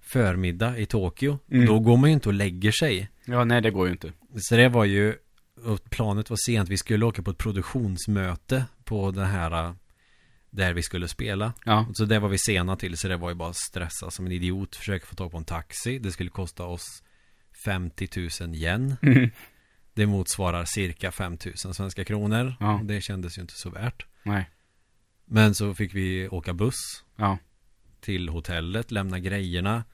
förmiddag 0.00 0.78
i 0.78 0.86
Tokyo. 0.86 1.38
Mm. 1.50 1.66
Då 1.66 1.80
går 1.80 1.96
man 1.96 2.10
ju 2.10 2.14
inte 2.14 2.28
och 2.28 2.34
lägger 2.34 2.72
sig. 2.72 3.08
Ja, 3.24 3.44
nej 3.44 3.60
det 3.60 3.70
går 3.70 3.86
ju 3.86 3.92
inte. 3.92 4.12
Så 4.36 4.56
det 4.56 4.68
var 4.68 4.84
ju, 4.84 5.14
och 5.64 5.90
planet 5.90 6.30
var 6.30 6.36
sent. 6.46 6.68
Vi 6.68 6.76
skulle 6.76 7.06
åka 7.06 7.22
på 7.22 7.30
ett 7.30 7.38
produktionsmöte 7.38 8.64
på 8.84 9.10
den 9.10 9.26
här 9.26 9.64
eh, 9.64 9.72
där 10.50 10.72
vi 10.72 10.82
skulle 10.82 11.08
spela. 11.08 11.52
Ja. 11.64 11.86
Så 11.94 12.04
det 12.04 12.18
var 12.18 12.28
vi 12.28 12.38
sena 12.38 12.76
till 12.76 12.96
så 12.96 13.08
det 13.08 13.16
var 13.16 13.28
ju 13.28 13.34
bara 13.34 13.52
stressa 13.52 14.10
som 14.10 14.26
en 14.26 14.32
idiot. 14.32 14.76
Försöka 14.76 15.06
få 15.06 15.14
tag 15.14 15.30
på 15.30 15.38
en 15.38 15.44
taxi. 15.44 15.98
Det 15.98 16.10
skulle 16.10 16.30
kosta 16.30 16.64
oss 16.64 17.02
50 17.64 18.08
000 18.40 18.54
yen. 18.54 18.96
Mm. 19.02 19.30
Det 19.94 20.06
motsvarar 20.06 20.64
cirka 20.64 21.12
5 21.12 21.38
000 21.64 21.74
svenska 21.74 22.04
kronor. 22.04 22.54
Ja. 22.60 22.80
Det 22.84 23.00
kändes 23.00 23.38
ju 23.38 23.42
inte 23.42 23.54
så 23.54 23.70
värt. 23.70 24.06
Nej. 24.22 24.50
Men 25.30 25.54
så 25.54 25.74
fick 25.74 25.94
vi 25.94 26.28
åka 26.28 26.54
buss. 26.54 27.04
Ja. 27.16 27.38
till 28.00 28.28
hotellet, 28.28 28.90
lämna 28.90 29.18
grejerna 29.18 29.84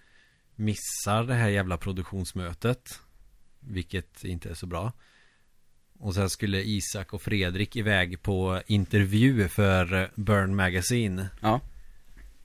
Missar 0.57 1.25
det 1.25 1.35
här 1.35 1.49
jävla 1.49 1.77
produktionsmötet 1.77 3.01
Vilket 3.61 4.25
inte 4.25 4.51
är 4.51 4.55
så 4.55 4.67
bra 4.67 4.93
Och 5.99 6.15
sen 6.15 6.31
skulle 6.31 6.63
Isak 6.63 7.13
och 7.13 7.23
Fredrik 7.23 7.77
iväg 7.77 8.23
på 8.23 8.63
intervju 8.67 9.49
för 9.49 10.03
eh, 10.03 10.09
Burn 10.15 10.57
Magazine 10.57 11.29
Ja. 11.41 11.61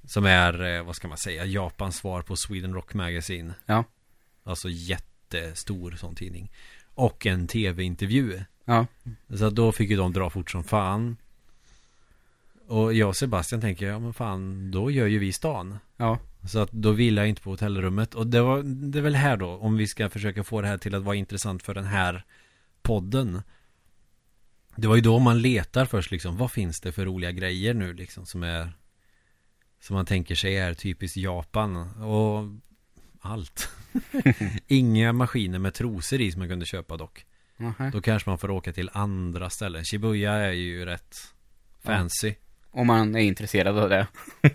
Som 0.04 0.26
är, 0.26 0.64
eh, 0.64 0.84
vad 0.84 0.96
ska 0.96 1.08
man 1.08 1.18
säga, 1.18 1.46
Japans 1.46 1.98
svar 1.98 2.22
på 2.22 2.36
Sweden 2.36 2.74
Rock 2.74 2.94
Magazine 2.94 3.54
Ja. 3.66 3.84
Alltså 4.44 4.70
jättestor 4.70 5.92
sån 5.92 6.16
tidning 6.16 6.52
Och 6.96 7.26
en 7.26 7.48
tv-intervju 7.48 8.44
Ja. 8.66 8.86
Så 9.30 9.50
då 9.50 9.72
fick 9.72 9.90
ju 9.90 9.98
de 9.98 10.14
dra 10.14 10.30
fort 10.30 10.52
som 10.52 10.64
fan 10.64 11.18
Och 12.70 12.94
jag 12.94 13.10
och 13.10 13.16
Sebastian 13.16 13.62
tänker, 13.62 13.88
ja 13.88 14.00
men 14.00 14.14
fan, 14.14 14.72
då 14.72 14.92
gör 14.92 15.08
ju 15.08 15.20
vi 15.20 15.32
stan. 15.32 15.78
Ja. 15.98 16.20
så 16.48 16.60
att 16.60 16.72
då 16.72 16.92
vill 16.92 17.18
jag 17.18 17.30
inte 17.30 17.42
på 17.42 17.50
hotellrummet. 17.50 18.16
Och 18.16 18.28
det 18.28 18.42
var 18.42 18.64
det 18.64 19.00
är 19.00 19.04
väl 19.04 19.16
här 19.16 19.38
då 19.38 19.50
Om 19.50 19.78
vi 19.78 19.88
ska 19.88 20.10
försöka 20.10 20.44
få 20.44 20.62
det 20.62 20.68
här 20.68 20.78
till 20.78 20.96
att 20.96 21.04
vara 21.04 21.16
intressant 21.16 21.64
för 21.64 21.74
den 21.74 21.86
här 21.86 22.26
podden. 22.82 23.42
Det 24.76 24.88
var 24.88 24.96
ju 24.96 25.02
då 25.02 25.20
man 25.20 25.42
letar 25.42 25.86
först 25.86 26.12
liksom 26.12 26.38
Vad 26.38 26.52
finns 26.52 26.82
det 26.82 26.92
för 26.92 27.06
roliga 27.06 27.32
grejer 27.32 27.74
nu 27.74 27.94
liksom 27.94 28.26
Som 28.26 28.44
är 28.44 28.72
Som 29.80 29.96
man 29.96 30.06
tänker 30.06 30.36
sig 30.36 30.58
är 30.58 30.74
typiskt 30.74 31.18
Japan? 31.18 31.78
Och 32.04 32.44
Allt. 33.22 33.70
Inga 34.68 35.14
maskiner 35.14 35.60
med 35.60 35.74
trosor 35.74 36.22
i 36.22 36.32
som 36.32 36.40
man 36.40 36.50
kunde 36.50 36.66
köpa 36.66 36.98
dock. 36.98 37.26
Nähä. 37.58 37.90
Då 37.90 38.02
kanske 38.02 38.30
man 38.30 38.38
får 38.38 38.52
åka 38.52 38.74
till 38.74 38.90
andra 38.94 39.50
ställen. 39.50 39.84
Shibuya 39.84 40.34
är 40.34 40.52
ju 40.52 40.86
rätt 40.86 41.16
Fancy 41.84 42.36
Om 42.72 42.88
man 42.88 43.16
är 43.16 43.20
intresserad 43.20 43.78
av 43.78 43.90
det. 43.90 44.08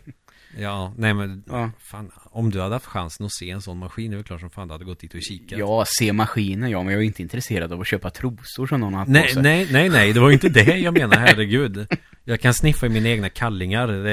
Ja, 0.59 0.95
nej 0.97 1.15
men 1.15 1.45
Ja. 1.47 1.71
Fan, 1.79 2.11
om 2.25 2.51
du 2.51 2.61
hade 2.61 2.75
haft 2.75 2.87
chansen 2.87 3.27
att 3.27 3.33
se 3.35 3.51
en 3.51 3.63
sån 3.63 3.79
maskin, 3.79 4.11
det 4.11 4.15
är 4.15 4.17
väl 4.17 4.25
klart 4.25 4.41
som 4.41 4.51
fan 4.51 4.69
du 4.69 4.75
hade 4.75 4.85
gått 4.85 4.99
dit 5.01 5.15
och 5.15 5.21
kikat. 5.23 5.59
Ja, 5.59 5.85
se 5.87 6.13
maskinen 6.13 6.71
ja, 6.71 6.83
men 6.83 6.93
jag 6.93 7.03
är 7.03 7.07
inte 7.07 7.23
intresserad 7.23 7.73
av 7.73 7.81
att 7.81 7.87
köpa 7.87 8.11
trosor 8.11 8.67
som 8.67 8.81
någon 8.81 8.95
har 8.95 9.05
på 9.05 9.11
Nej, 9.11 9.29
sig. 9.29 9.43
nej, 9.43 9.69
nej, 9.73 9.89
nej, 9.89 10.13
det 10.13 10.21
var 10.21 10.29
ju 10.29 10.35
inte 10.35 10.49
det 10.49 10.79
jag 10.79 10.95
menar, 10.99 11.17
herregud. 11.17 11.87
Jag 12.25 12.41
kan 12.41 12.55
sniffa 12.55 12.87
i 12.87 12.89
mina 12.89 13.09
egna 13.09 13.29
kallingar, 13.29 13.89
det, 13.89 14.13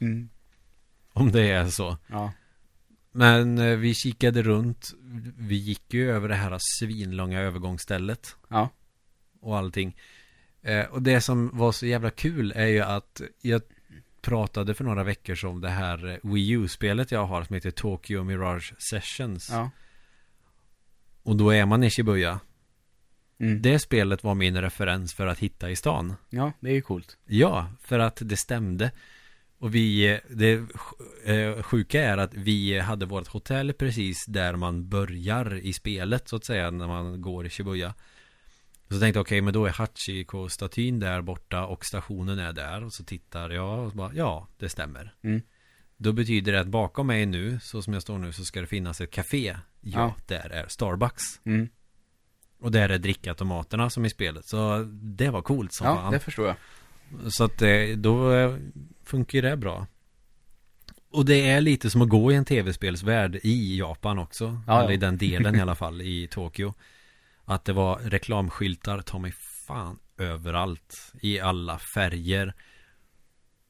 Mm. 0.00 0.28
om 1.12 1.32
det 1.32 1.50
är 1.50 1.66
så. 1.66 1.98
Ja. 2.06 2.32
Men 3.12 3.58
eh, 3.58 3.76
vi 3.76 3.94
kikade 3.94 4.42
runt, 4.42 4.90
vi 5.38 5.56
gick 5.56 5.94
ju 5.94 6.10
över 6.10 6.28
det 6.28 6.34
här 6.34 6.56
svinlånga 6.60 7.40
övergångsstället 7.40 8.36
Ja. 8.48 8.68
och 9.40 9.58
allting. 9.58 9.96
Eh, 10.62 10.84
och 10.84 11.02
det 11.02 11.20
som 11.20 11.50
var 11.52 11.72
så 11.72 11.86
jävla 11.86 12.10
kul 12.10 12.52
är 12.56 12.66
ju 12.66 12.80
att 12.80 13.20
jag 13.40 13.62
pratade 14.20 14.74
för 14.74 14.84
några 14.84 15.04
veckor 15.04 15.34
sedan 15.34 15.50
om 15.50 15.60
det 15.60 15.68
här 15.68 16.10
eh, 16.10 16.32
Wii 16.32 16.50
U-spelet 16.50 17.12
jag 17.12 17.26
har 17.26 17.44
som 17.44 17.54
heter 17.54 17.70
Tokyo 17.70 18.24
Mirage 18.24 18.74
Sessions. 18.90 19.48
Ja. 19.50 19.70
Och 21.22 21.36
då 21.36 21.50
är 21.50 21.66
man 21.66 21.84
i 21.84 21.90
Shibuya. 21.90 22.40
Mm. 23.40 23.62
Det 23.62 23.78
spelet 23.78 24.24
var 24.24 24.34
min 24.34 24.60
referens 24.60 25.14
för 25.14 25.26
att 25.26 25.38
hitta 25.38 25.70
i 25.70 25.76
stan. 25.76 26.14
Ja, 26.30 26.52
det 26.60 26.70
är 26.70 26.74
ju 26.74 26.82
coolt. 26.82 27.16
Ja, 27.26 27.66
för 27.80 27.98
att 27.98 28.18
det 28.20 28.36
stämde. 28.36 28.90
Och 29.58 29.74
vi, 29.74 30.20
det 30.28 30.52
eh, 31.24 31.62
sjuka 31.62 32.02
är 32.02 32.18
att 32.18 32.34
vi 32.34 32.78
hade 32.78 33.06
vårt 33.06 33.28
hotell 33.28 33.72
precis 33.72 34.26
där 34.26 34.56
man 34.56 34.88
börjar 34.88 35.54
i 35.54 35.72
spelet 35.72 36.28
så 36.28 36.36
att 36.36 36.44
säga 36.44 36.70
när 36.70 36.86
man 36.86 37.20
går 37.20 37.46
i 37.46 37.50
Shibuya. 37.50 37.94
Så 38.92 39.00
tänkte 39.00 39.18
jag, 39.18 39.22
okej, 39.24 39.40
men 39.40 39.52
då 39.54 39.66
är 39.66 39.70
Hachiko-statyn 39.70 41.00
där 41.00 41.22
borta 41.22 41.66
och 41.66 41.84
stationen 41.84 42.38
är 42.38 42.52
där. 42.52 42.84
Och 42.84 42.92
så 42.92 43.04
tittar 43.04 43.50
jag 43.50 43.78
och 43.86 43.92
bara, 43.92 44.14
ja, 44.14 44.48
det 44.58 44.68
stämmer. 44.68 45.14
Mm. 45.22 45.42
Då 45.96 46.12
betyder 46.12 46.52
det 46.52 46.60
att 46.60 46.66
bakom 46.66 47.06
mig 47.06 47.26
nu, 47.26 47.58
så 47.62 47.82
som 47.82 47.92
jag 47.92 48.02
står 48.02 48.18
nu, 48.18 48.32
så 48.32 48.44
ska 48.44 48.60
det 48.60 48.66
finnas 48.66 49.00
ett 49.00 49.10
café. 49.10 49.56
Ja, 49.80 49.90
Ja. 50.00 50.14
där 50.26 50.50
är 50.50 50.68
Starbucks. 50.68 51.22
Mm. 51.44 51.68
Och 52.60 52.72
där 52.72 52.88
är 52.88 52.98
drickautomaterna 52.98 53.90
som 53.90 54.04
i 54.04 54.10
spelet. 54.10 54.44
Så 54.46 54.88
det 54.92 55.30
var 55.30 55.42
coolt 55.42 55.72
som 55.72 55.86
Ja, 55.86 55.94
fan. 55.96 56.12
det 56.12 56.20
förstår 56.20 56.46
jag. 56.46 56.56
Så 57.32 57.44
att 57.44 57.62
eh, 57.62 57.70
då 57.96 58.32
eh, 58.32 58.56
funkar 59.04 59.38
ju 59.38 59.42
det 59.42 59.56
bra. 59.56 59.86
Och 61.10 61.24
det 61.24 61.50
är 61.50 61.60
lite 61.60 61.90
som 61.90 62.02
att 62.02 62.08
gå 62.08 62.32
i 62.32 62.34
en 62.34 62.44
tv-spelsvärld 62.44 63.38
i 63.42 63.78
Japan 63.78 64.18
också. 64.18 64.60
Ja, 64.66 64.82
eller 64.82 64.92
i 64.92 64.96
den 64.96 65.18
delen 65.18 65.54
i 65.56 65.60
alla 65.60 65.74
fall 65.74 66.00
i 66.02 66.26
Tokyo. 66.30 66.74
Att 67.44 67.64
det 67.64 67.72
var 67.72 67.98
reklamskyltar, 67.98 69.02
ta 69.02 69.18
mig 69.18 69.32
fan 69.66 69.98
överallt. 70.18 71.12
I 71.20 71.40
alla 71.40 71.78
färger. 71.78 72.54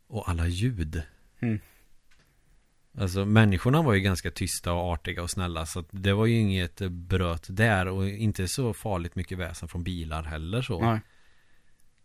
Och 0.06 0.28
alla 0.28 0.46
ljud. 0.46 1.02
Mm. 1.40 1.60
Alltså 2.98 3.24
människorna 3.24 3.82
var 3.82 3.94
ju 3.94 4.00
ganska 4.00 4.30
tysta 4.30 4.72
och 4.72 4.92
artiga 4.92 5.22
och 5.22 5.30
snälla. 5.30 5.66
Så 5.66 5.84
det 5.90 6.12
var 6.12 6.26
ju 6.26 6.38
inget 6.38 6.78
bröt 6.90 7.46
där. 7.48 7.86
Och 7.86 8.08
inte 8.08 8.48
så 8.48 8.74
farligt 8.74 9.16
mycket 9.16 9.38
väsen 9.38 9.68
från 9.68 9.84
bilar 9.84 10.22
heller 10.22 10.62
så. 10.62 10.80
Nej. 10.80 11.00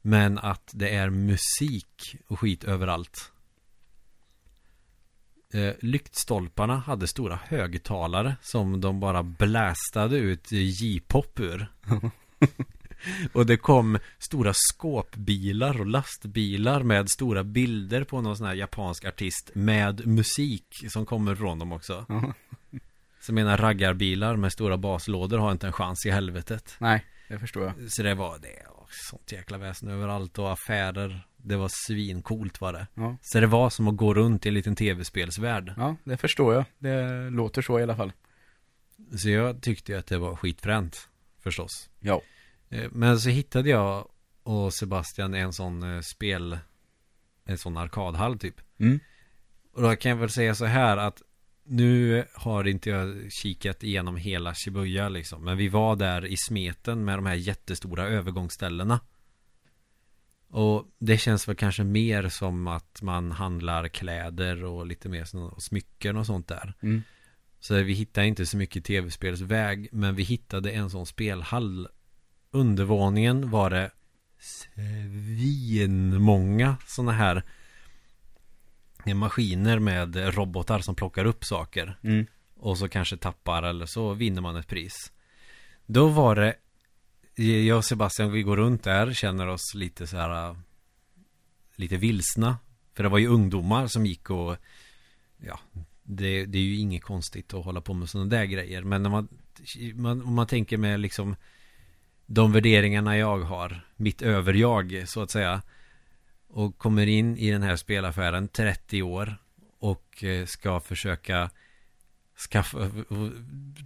Men 0.01 0.37
att 0.37 0.71
det 0.73 0.89
är 0.89 1.09
musik 1.09 2.15
och 2.27 2.39
skit 2.39 2.63
överallt. 2.63 3.31
Eh, 5.53 5.73
lyktstolparna 5.79 6.75
hade 6.75 7.07
stora 7.07 7.39
högtalare 7.43 8.35
som 8.41 8.81
de 8.81 8.99
bara 8.99 9.23
blästade 9.23 10.17
ut 10.17 10.51
J-pop 10.51 11.39
ur. 11.39 11.67
och 13.33 13.45
det 13.45 13.57
kom 13.57 13.99
stora 14.19 14.51
skåpbilar 14.53 15.79
och 15.79 15.87
lastbilar 15.87 16.83
med 16.83 17.09
stora 17.09 17.43
bilder 17.43 18.03
på 18.03 18.21
någon 18.21 18.37
sån 18.37 18.47
här 18.47 18.55
japansk 18.55 19.05
artist 19.05 19.51
med 19.53 20.07
musik 20.07 20.67
som 20.89 21.05
kommer 21.05 21.35
från 21.35 21.59
dem 21.59 21.71
också. 21.71 22.05
Så 23.21 23.33
menar 23.33 23.57
raggarbilar 23.57 24.35
med 24.35 24.51
stora 24.51 24.77
baslådor 24.77 25.37
har 25.37 25.51
inte 25.51 25.67
en 25.67 25.73
chans 25.73 26.05
i 26.05 26.11
helvetet. 26.11 26.75
Nej, 26.79 27.05
det 27.27 27.39
förstår 27.39 27.63
jag. 27.63 27.91
Så 27.91 28.03
det 28.03 28.13
var 28.13 28.39
det. 28.39 28.63
Sånt 29.09 29.31
jäkla 29.31 29.57
väsen 29.57 29.89
överallt 29.89 30.39
och 30.39 30.51
affärer. 30.51 31.27
Det 31.47 31.57
var 31.57 31.69
svincoolt 31.87 32.61
var 32.61 32.73
det. 32.73 32.87
Ja. 32.93 33.17
Så 33.21 33.39
det 33.39 33.47
var 33.47 33.69
som 33.69 33.87
att 33.87 33.97
gå 33.97 34.13
runt 34.13 34.45
i 34.45 34.49
en 34.49 34.53
liten 34.55 34.75
tv-spelsvärld. 34.75 35.73
ja, 35.77 35.95
det 36.03 36.17
förstår 36.17 36.53
jag. 36.53 36.65
Det 36.77 37.29
låter 37.29 37.61
så 37.61 37.79
i 37.79 37.83
alla 37.83 37.95
fall. 37.95 38.11
Så 39.17 39.29
jag 39.29 39.61
tyckte 39.61 39.91
ju 39.91 39.97
att 39.97 40.07
det 40.07 40.17
var 40.17 40.35
skitfränt. 40.35 41.09
Förstås. 41.39 41.89
Ja. 41.99 42.21
Eh, 42.69 42.89
Men 42.91 43.19
så 43.19 43.29
hittade 43.29 43.69
jag 43.69 44.07
och 44.43 44.73
Sebastian 44.73 45.33
en 45.33 45.53
sån 45.53 45.95
eh, 45.95 46.01
spel 46.01 46.57
En 47.45 47.57
sån 47.57 47.77
arkadhall 47.77 48.39
typ 48.39 48.55
Mm. 48.79 48.99
Och 49.73 49.81
då 49.81 49.95
kan 49.95 50.09
jag 50.09 50.17
väl 50.17 50.29
säga 50.29 50.55
så 50.55 50.65
här 50.65 50.97
att 50.97 51.21
Nu 51.63 52.23
har 52.33 52.67
inte 52.67 52.89
jag 52.89 53.31
kikat 53.31 53.83
igenom 53.83 54.15
hela 54.15 54.53
Shibuya 54.53 55.09
liksom 55.09 55.43
Men 55.43 55.57
vi 55.57 55.67
var 55.67 55.95
där 55.95 56.25
i 56.25 56.35
smeten 56.37 57.05
med 57.05 57.17
de 57.17 57.25
här 57.25 57.35
jättestora 57.35 58.07
övergångsställena 58.07 58.99
Och 60.49 60.85
det 60.99 61.17
känns 61.17 61.47
väl 61.47 61.55
kanske 61.55 61.83
mer 61.83 62.29
som 62.29 62.67
att 62.67 63.01
man 63.01 63.31
handlar 63.31 63.87
kläder 63.87 64.63
och 64.63 64.87
lite 64.87 65.09
mer 65.09 65.35
och 65.35 65.63
smycken 65.63 66.17
och 66.17 66.25
sånt 66.25 66.47
där 66.47 66.73
Mm. 66.81 67.03
så 67.59 67.75
vi 67.75 67.93
hittade 67.93 68.27
inte 68.27 68.45
så 68.45 68.57
mycket 68.57 68.85
tv-spelsväg 68.85 69.89
Men 69.91 70.15
vi 70.15 70.23
hittade 70.23 70.71
en 70.71 70.89
sån 70.89 71.05
spelhall 71.05 71.87
Undervåningen 72.51 73.49
var 73.49 73.69
det 73.69 73.91
Svinmånga 75.59 76.77
såna 76.85 77.11
här 77.11 77.43
Maskiner 79.15 79.79
med 79.79 80.35
robotar 80.35 80.79
som 80.79 80.95
plockar 80.95 81.25
upp 81.25 81.45
saker 81.45 81.99
Mm. 82.03 82.25
Och 82.59 82.77
så 82.77 82.89
kanske 82.89 83.17
tappar 83.17 83.63
eller 83.63 83.85
så 83.85 84.13
vinner 84.13 84.41
man 84.41 84.55
ett 84.55 84.67
pris 84.67 85.11
Då 85.85 86.07
var 86.07 86.35
det 86.35 86.55
jag 87.39 87.77
och 87.77 87.85
Sebastian 87.85 88.31
vi 88.31 88.43
går 88.43 88.57
runt 88.57 88.83
där 88.83 89.13
Känner 89.13 89.47
oss 89.47 89.73
lite 89.75 90.07
så 90.07 90.17
här 90.17 90.49
äh, 90.49 90.55
Lite 91.75 91.97
vilsna. 91.97 92.57
För 92.93 93.03
det 93.03 93.09
var 93.09 93.17
ju 93.17 93.27
ungdomar 93.27 93.87
som 93.87 94.05
gick 94.05 94.29
och 94.29 94.55
Ja 95.37 95.59
det, 96.03 96.45
det 96.45 96.57
är 96.57 96.61
ju 96.61 96.75
inget 96.75 97.03
konstigt 97.03 97.53
att 97.53 97.65
hålla 97.65 97.81
på 97.81 97.93
med 97.93 98.09
sådana 98.09 98.29
där 98.29 98.45
grejer. 98.45 98.83
Men 98.83 99.03
när 99.03 99.09
man, 99.09 99.27
man 99.95 100.21
Om 100.21 100.33
man 100.33 100.47
tänker 100.47 100.77
med 100.77 100.99
liksom 100.99 101.35
De 102.25 102.51
värderingarna 102.51 103.17
jag 103.17 103.39
har 103.39 103.81
Mitt 103.95 104.21
överjag 104.21 105.03
så 105.05 105.21
att 105.21 105.31
säga 105.31 105.61
Och 106.47 106.77
kommer 106.77 107.07
in 107.07 107.37
i 107.37 107.51
den 107.51 107.63
här 107.63 107.75
spelaffären 107.75 108.47
30 108.47 109.01
år 109.01 109.37
Och 109.79 110.23
eh, 110.23 110.45
ska 110.45 110.79
försöka 110.79 111.49
Skaffa 112.49 112.91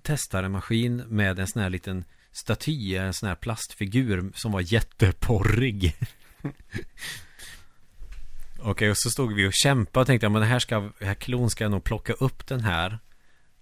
Testa 0.01 0.45
en 0.45 0.51
maskin 0.51 0.97
med 0.97 1.39
en 1.39 1.47
sån 1.47 1.61
här 1.61 1.69
liten 1.69 2.05
Staty, 2.31 2.95
en 2.95 3.13
sån 3.13 3.29
här 3.29 3.35
plastfigur 3.35 4.31
Som 4.35 4.51
var 4.51 4.73
jätteporrig. 4.73 5.95
Okej, 8.59 8.91
och 8.91 8.97
så 8.97 9.09
stod 9.09 9.33
vi 9.33 9.47
och 9.47 9.53
kämpade 9.53 10.01
och 10.01 10.07
tänkte 10.07 10.29
men 10.29 10.41
det 10.41 10.47
här 10.47 10.59
ska, 10.59 10.91
det 10.99 11.05
här 11.05 11.13
klon 11.13 11.49
ska 11.49 11.69
nog 11.69 11.83
plocka 11.83 12.13
upp 12.13 12.47
den 12.47 12.61
här. 12.61 12.99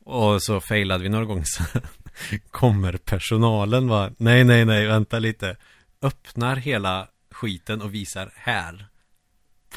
Och 0.06 0.44
så 0.44 0.62
failade 0.62 1.04
vi 1.04 1.10
några 1.10 1.26
gånger 1.26 1.44
så 1.46 1.64
Kommer 2.52 2.98
personalen 2.98 3.88
va 3.88 4.12
Nej, 4.18 4.44
nej, 4.44 4.66
nej, 4.66 4.88
vänta 4.88 5.20
lite. 5.20 5.58
Öppnar 6.02 6.56
hela 6.56 7.08
skiten 7.32 7.82
och 7.82 7.94
visar 7.94 8.32
här 8.36 8.88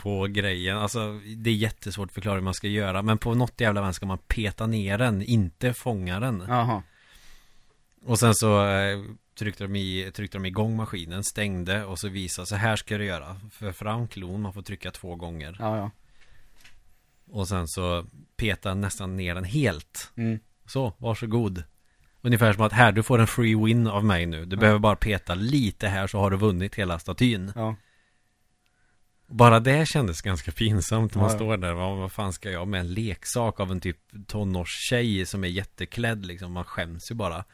På 0.02 0.26
grejen, 0.26 0.78
alltså 0.78 1.20
det 1.36 1.50
är 1.50 1.54
jättesvårt 1.54 2.08
att 2.08 2.14
förklara 2.14 2.34
hur 2.34 2.42
man 2.42 2.54
ska 2.54 2.68
göra 2.68 3.02
Men 3.02 3.18
på 3.18 3.34
något 3.34 3.60
jävla 3.60 3.80
vän 3.80 3.94
ska 3.94 4.06
man 4.06 4.18
peta 4.18 4.66
ner 4.66 4.98
den, 4.98 5.22
inte 5.22 5.74
fånga 5.74 6.20
den. 6.20 6.44
Jaha. 6.48 6.82
Och 8.04 8.18
sen 8.18 8.34
så 8.34 8.66
eh, 8.66 9.00
tryckte 9.38 9.64
de, 9.64 9.76
i, 9.76 10.10
tryckte 10.14 10.38
de 10.38 10.46
igång 10.46 10.76
maskinen, 10.76 11.24
stängde 11.24 11.84
och 11.84 11.98
så 11.98 12.08
visade 12.08 12.46
så 12.46 12.56
här 12.56 12.76
ska 12.76 12.98
du 12.98 13.04
göra. 13.04 13.40
För 13.50 13.72
fram 13.72 14.08
klon, 14.08 14.40
man 14.42 14.52
får 14.52 14.62
trycka 14.62 14.90
två 14.90 15.16
gånger. 15.16 15.56
Ja, 15.58 15.76
ja. 15.76 15.90
Och 17.30 17.48
sen 17.48 17.68
så 17.68 18.06
peta 18.36 18.74
nästan 18.74 19.16
ner 19.16 19.34
den 19.34 19.44
helt. 19.44 20.12
Mm. 20.16 20.38
Så, 20.66 20.92
varsågod. 20.98 21.64
Ungefär 22.20 22.52
som 22.52 22.62
att 22.62 22.72
här, 22.72 22.92
du 22.92 23.02
får 23.02 23.18
en 23.18 23.26
free 23.26 23.54
win 23.54 23.86
av 23.86 24.04
mig 24.04 24.26
nu. 24.26 24.44
Du 24.44 24.56
behöver 24.56 24.78
bara 24.78 24.96
peta 24.96 25.34
lite 25.34 25.88
här 25.88 26.06
så 26.06 26.18
har 26.18 26.30
du 26.30 26.36
vunnit 26.36 26.74
hela 26.74 26.98
statyn. 26.98 27.52
Ja. 27.54 27.76
Bara 29.26 29.60
det 29.60 29.88
kändes 29.88 30.22
ganska 30.22 30.52
pinsamt 30.52 31.14
när 31.14 31.22
man 31.22 31.30
Ja, 31.30 31.34
ja. 31.34 31.38
står 31.38 31.56
där. 31.56 31.72
Vad, 31.72 31.98
vad 31.98 32.12
fan 32.12 32.32
ska 32.32 32.50
jag 32.50 32.68
med 32.68 32.80
en 32.80 32.94
leksak 32.94 33.60
av 33.60 33.70
en 33.70 33.80
typ 33.80 33.98
tonårstjej 34.26 35.26
som 35.26 35.44
är 35.44 35.48
jätteklädd 35.48 36.26
liksom. 36.26 36.52
Man 36.52 36.64
skäms 36.64 37.10
ju 37.10 37.14
bara. 37.14 37.44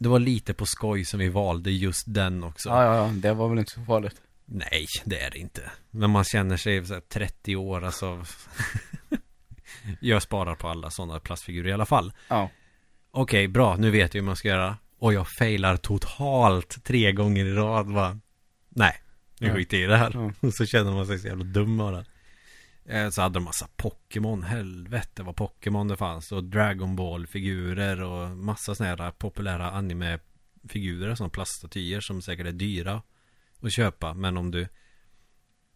Det 0.00 0.08
var 0.08 0.18
lite 0.18 0.54
på 0.54 0.66
skoj 0.66 1.04
som 1.04 1.20
vi 1.20 1.28
valde 1.28 1.70
just 1.70 2.04
den 2.06 2.44
också. 2.44 2.68
Ja, 2.68 2.84
ja, 2.84 2.96
ja. 2.96 3.12
Det 3.14 3.32
var 3.34 3.48
väl 3.48 3.58
inte 3.58 3.72
så 3.72 3.84
farligt. 3.84 4.20
Nej, 4.44 4.86
det 5.04 5.20
är 5.20 5.30
det 5.30 5.38
inte. 5.38 5.70
Men 5.90 6.10
man 6.10 6.24
känner 6.24 6.56
sig 6.56 6.86
så 6.86 6.94
här 6.94 7.00
30 7.00 7.56
år 7.56 7.84
alltså. 7.84 8.24
jag 10.00 10.22
sparar 10.22 10.54
på 10.54 10.68
alla 10.68 10.90
sådana 10.90 11.20
plastfigurer 11.20 11.68
i 11.68 11.72
alla 11.72 11.86
fall. 11.86 12.12
Ja. 12.28 12.50
Okej, 13.10 13.48
bra. 13.48 13.76
Nu 13.76 13.90
vet 13.90 14.14
jag 14.14 14.22
hur 14.22 14.26
man 14.26 14.36
ska 14.36 14.48
göra. 14.48 14.76
Och 14.98 15.12
jag 15.12 15.26
failar 15.38 15.76
totalt 15.76 16.84
tre 16.84 17.12
gånger 17.12 17.44
i 17.44 17.52
rad. 17.52 17.86
Va? 17.90 18.18
Nej, 18.68 18.92
nu 19.40 19.46
Ja. 19.48 19.54
skiter 19.54 19.76
i 19.76 19.86
det 19.86 19.96
här. 19.96 20.10
Ja. 20.14 20.32
Och 20.48 20.54
så 20.54 20.66
känner 20.66 20.92
man 20.92 21.06
sig 21.06 21.18
så 21.18 21.26
jävla 21.28 21.44
dum 21.44 21.78
bara. 21.78 22.04
Eh, 22.90 23.10
Så 23.10 23.22
hade 23.22 23.34
de 23.34 23.44
massa 23.44 23.68
Pokémon. 23.76 24.42
Helvete 24.42 25.22
vad 25.22 25.36
Pokémon 25.36 25.88
det 25.88 25.96
fanns. 25.96 26.32
Och 26.32 26.44
Dragon 26.44 26.96
Ball-figurer 26.96 28.02
och 28.02 28.30
massa 28.30 28.74
sådana 28.74 29.02
här 29.04 29.10
populära 29.10 29.70
anime-figurer. 29.70 31.14
Sådana 31.14 31.30
plaststatyer 31.30 32.00
som 32.00 32.22
säkert 32.22 32.46
är 32.46 32.52
dyra 32.52 33.02
att 33.62 33.72
köpa. 33.72 34.14
Men 34.14 34.36
om 34.36 34.50
du 34.50 34.68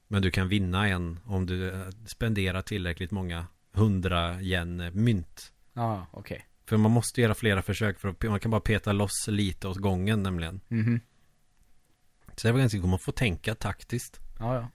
Men 0.09 0.23
du 0.23 0.31
kan 0.31 0.49
vinna 0.49 0.89
en 0.89 1.21
om 1.25 1.47
du 1.47 1.71
eh, 1.71 1.89
spenderar 2.07 2.63
tillräckligt 2.63 3.11
många 3.11 3.47
hundra 3.73 4.43
yen 4.43 4.91
mynt. 4.93 5.53
Ja, 5.73 6.07
okej. 6.11 6.47
För 6.67 6.77
man 6.77 6.91
måste 6.91 7.21
göra 7.21 7.35
flera 7.35 7.63
försök 7.63 7.99
för 8.01 8.09
att 8.09 8.23
man 8.23 8.41
kan 8.41 8.51
bara 8.51 8.61
peta 8.61 8.93
loss 8.93 9.29
lite 9.29 9.69
åt 9.69 9.77
gången 9.77 10.23
nämligen. 10.23 10.61
Mhm. 10.69 11.01
Så 12.37 12.47
det 12.49 12.53
var 12.53 12.61
ganska 12.61 12.79
man 12.79 12.99
får 12.99 13.13
tänka 13.13 13.55
taktiskt. 13.55 14.21
Ja, 14.39 14.55
ja. 14.55 14.61
Ja, 14.61 14.69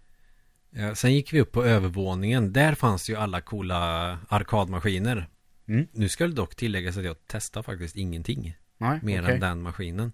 sen 0.96 1.14
gick 1.14 1.34
vi 1.34 1.42
upp 1.42 1.52
på 1.52 1.64
övervåningen. 1.64 2.54
Där 2.54 2.76
fanns 2.76 3.10
ju 3.10 3.16
alla 3.16 3.42
coola 3.42 4.20
arkadmaskiner. 4.30 5.30
Mm. 5.68 5.88
Nu 5.92 6.10
ska 6.10 6.28
det 6.28 6.34
dock 6.34 6.56
tilläggas 6.56 6.98
att 6.98 7.04
jag 7.04 7.28
testade 7.28 7.64
faktiskt 7.64 7.96
ingenting. 7.96 8.58
Nej, 8.78 9.00
Mer 9.04 9.24
okej. 9.24 9.34
än 9.34 9.40
den 9.40 9.62
maskinen. 9.62 10.12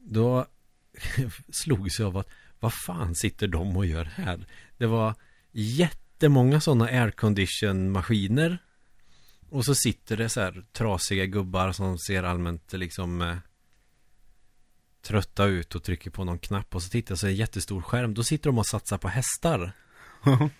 Då 0.00 0.46
slogs 1.52 1.98
jag 1.98 2.06
av 2.06 2.16
att 2.16 2.28
vad 2.60 2.72
fan 2.86 3.14
sitter 3.14 3.48
de 3.48 3.76
och 3.76 3.86
gör 3.86 4.04
här? 4.04 4.46
Det 4.78 4.86
var 4.86 5.14
jättemånga 5.52 6.60
sådana 6.60 6.84
aircondition 6.84 7.90
maskiner. 7.90 8.58
Och 9.50 9.64
så 9.64 9.74
sitter 9.74 10.16
det 10.16 10.28
så 10.28 10.40
här 10.40 10.64
trasiga 10.72 11.26
gubbar 11.26 11.72
som 11.72 11.98
ser 11.98 12.22
allmänt 12.22 12.72
liksom 12.72 13.22
eh, 13.22 13.36
trötta 15.08 15.44
ut 15.44 15.74
och 15.74 15.82
trycker 15.82 16.10
på 16.10 16.24
någon 16.24 16.38
knapp 16.38 16.74
och 16.74 16.82
så 16.82 16.90
tittar 16.90 17.12
jag 17.12 17.18
så 17.18 17.26
är 17.26 17.28
det 17.28 17.34
en 17.34 17.38
jättestor 17.38 17.82
skärm. 17.82 18.14
Då 18.14 18.22
sitter 18.24 18.50
de 18.50 18.58
och 18.58 18.66
satsar 18.66 18.98
på 18.98 19.08
hästar. 19.08 19.72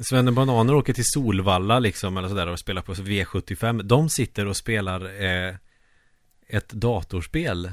Svenne 0.00 0.32
Bananer 0.32 0.74
åker 0.74 0.92
till 0.92 1.04
Solvalla 1.06 1.78
liksom 1.78 2.16
eller 2.16 2.28
sådär 2.28 2.46
och 2.46 2.58
spelar 2.58 2.82
på 2.82 2.94
V75. 2.94 3.82
De 3.82 4.08
sitter 4.08 4.46
och 4.46 4.56
spelar 4.56 5.22
eh, 5.24 5.54
ett 6.48 6.68
datorspel. 6.68 7.72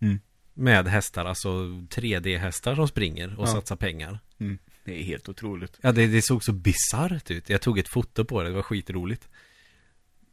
Mm. 0.00 0.20
Med 0.54 0.88
hästar, 0.88 1.24
alltså 1.24 1.48
3D-hästar 1.90 2.74
som 2.74 2.88
springer 2.88 3.38
och 3.38 3.48
Ja. 3.48 3.52
satsar 3.52 3.76
pengar. 3.76 4.18
Mm. 4.40 4.58
Det 4.84 5.00
är 5.00 5.04
helt 5.04 5.28
otroligt. 5.28 5.78
Ja, 5.80 5.92
det, 5.92 6.06
det 6.06 6.22
såg 6.22 6.44
så 6.44 6.52
bisarrt 6.52 7.30
ut. 7.30 7.48
Jag 7.50 7.60
tog 7.62 7.78
ett 7.78 7.88
foto 7.88 8.24
på 8.24 8.42
det, 8.42 8.48
det 8.48 8.54
var 8.54 8.62
skitroligt. 8.62 9.28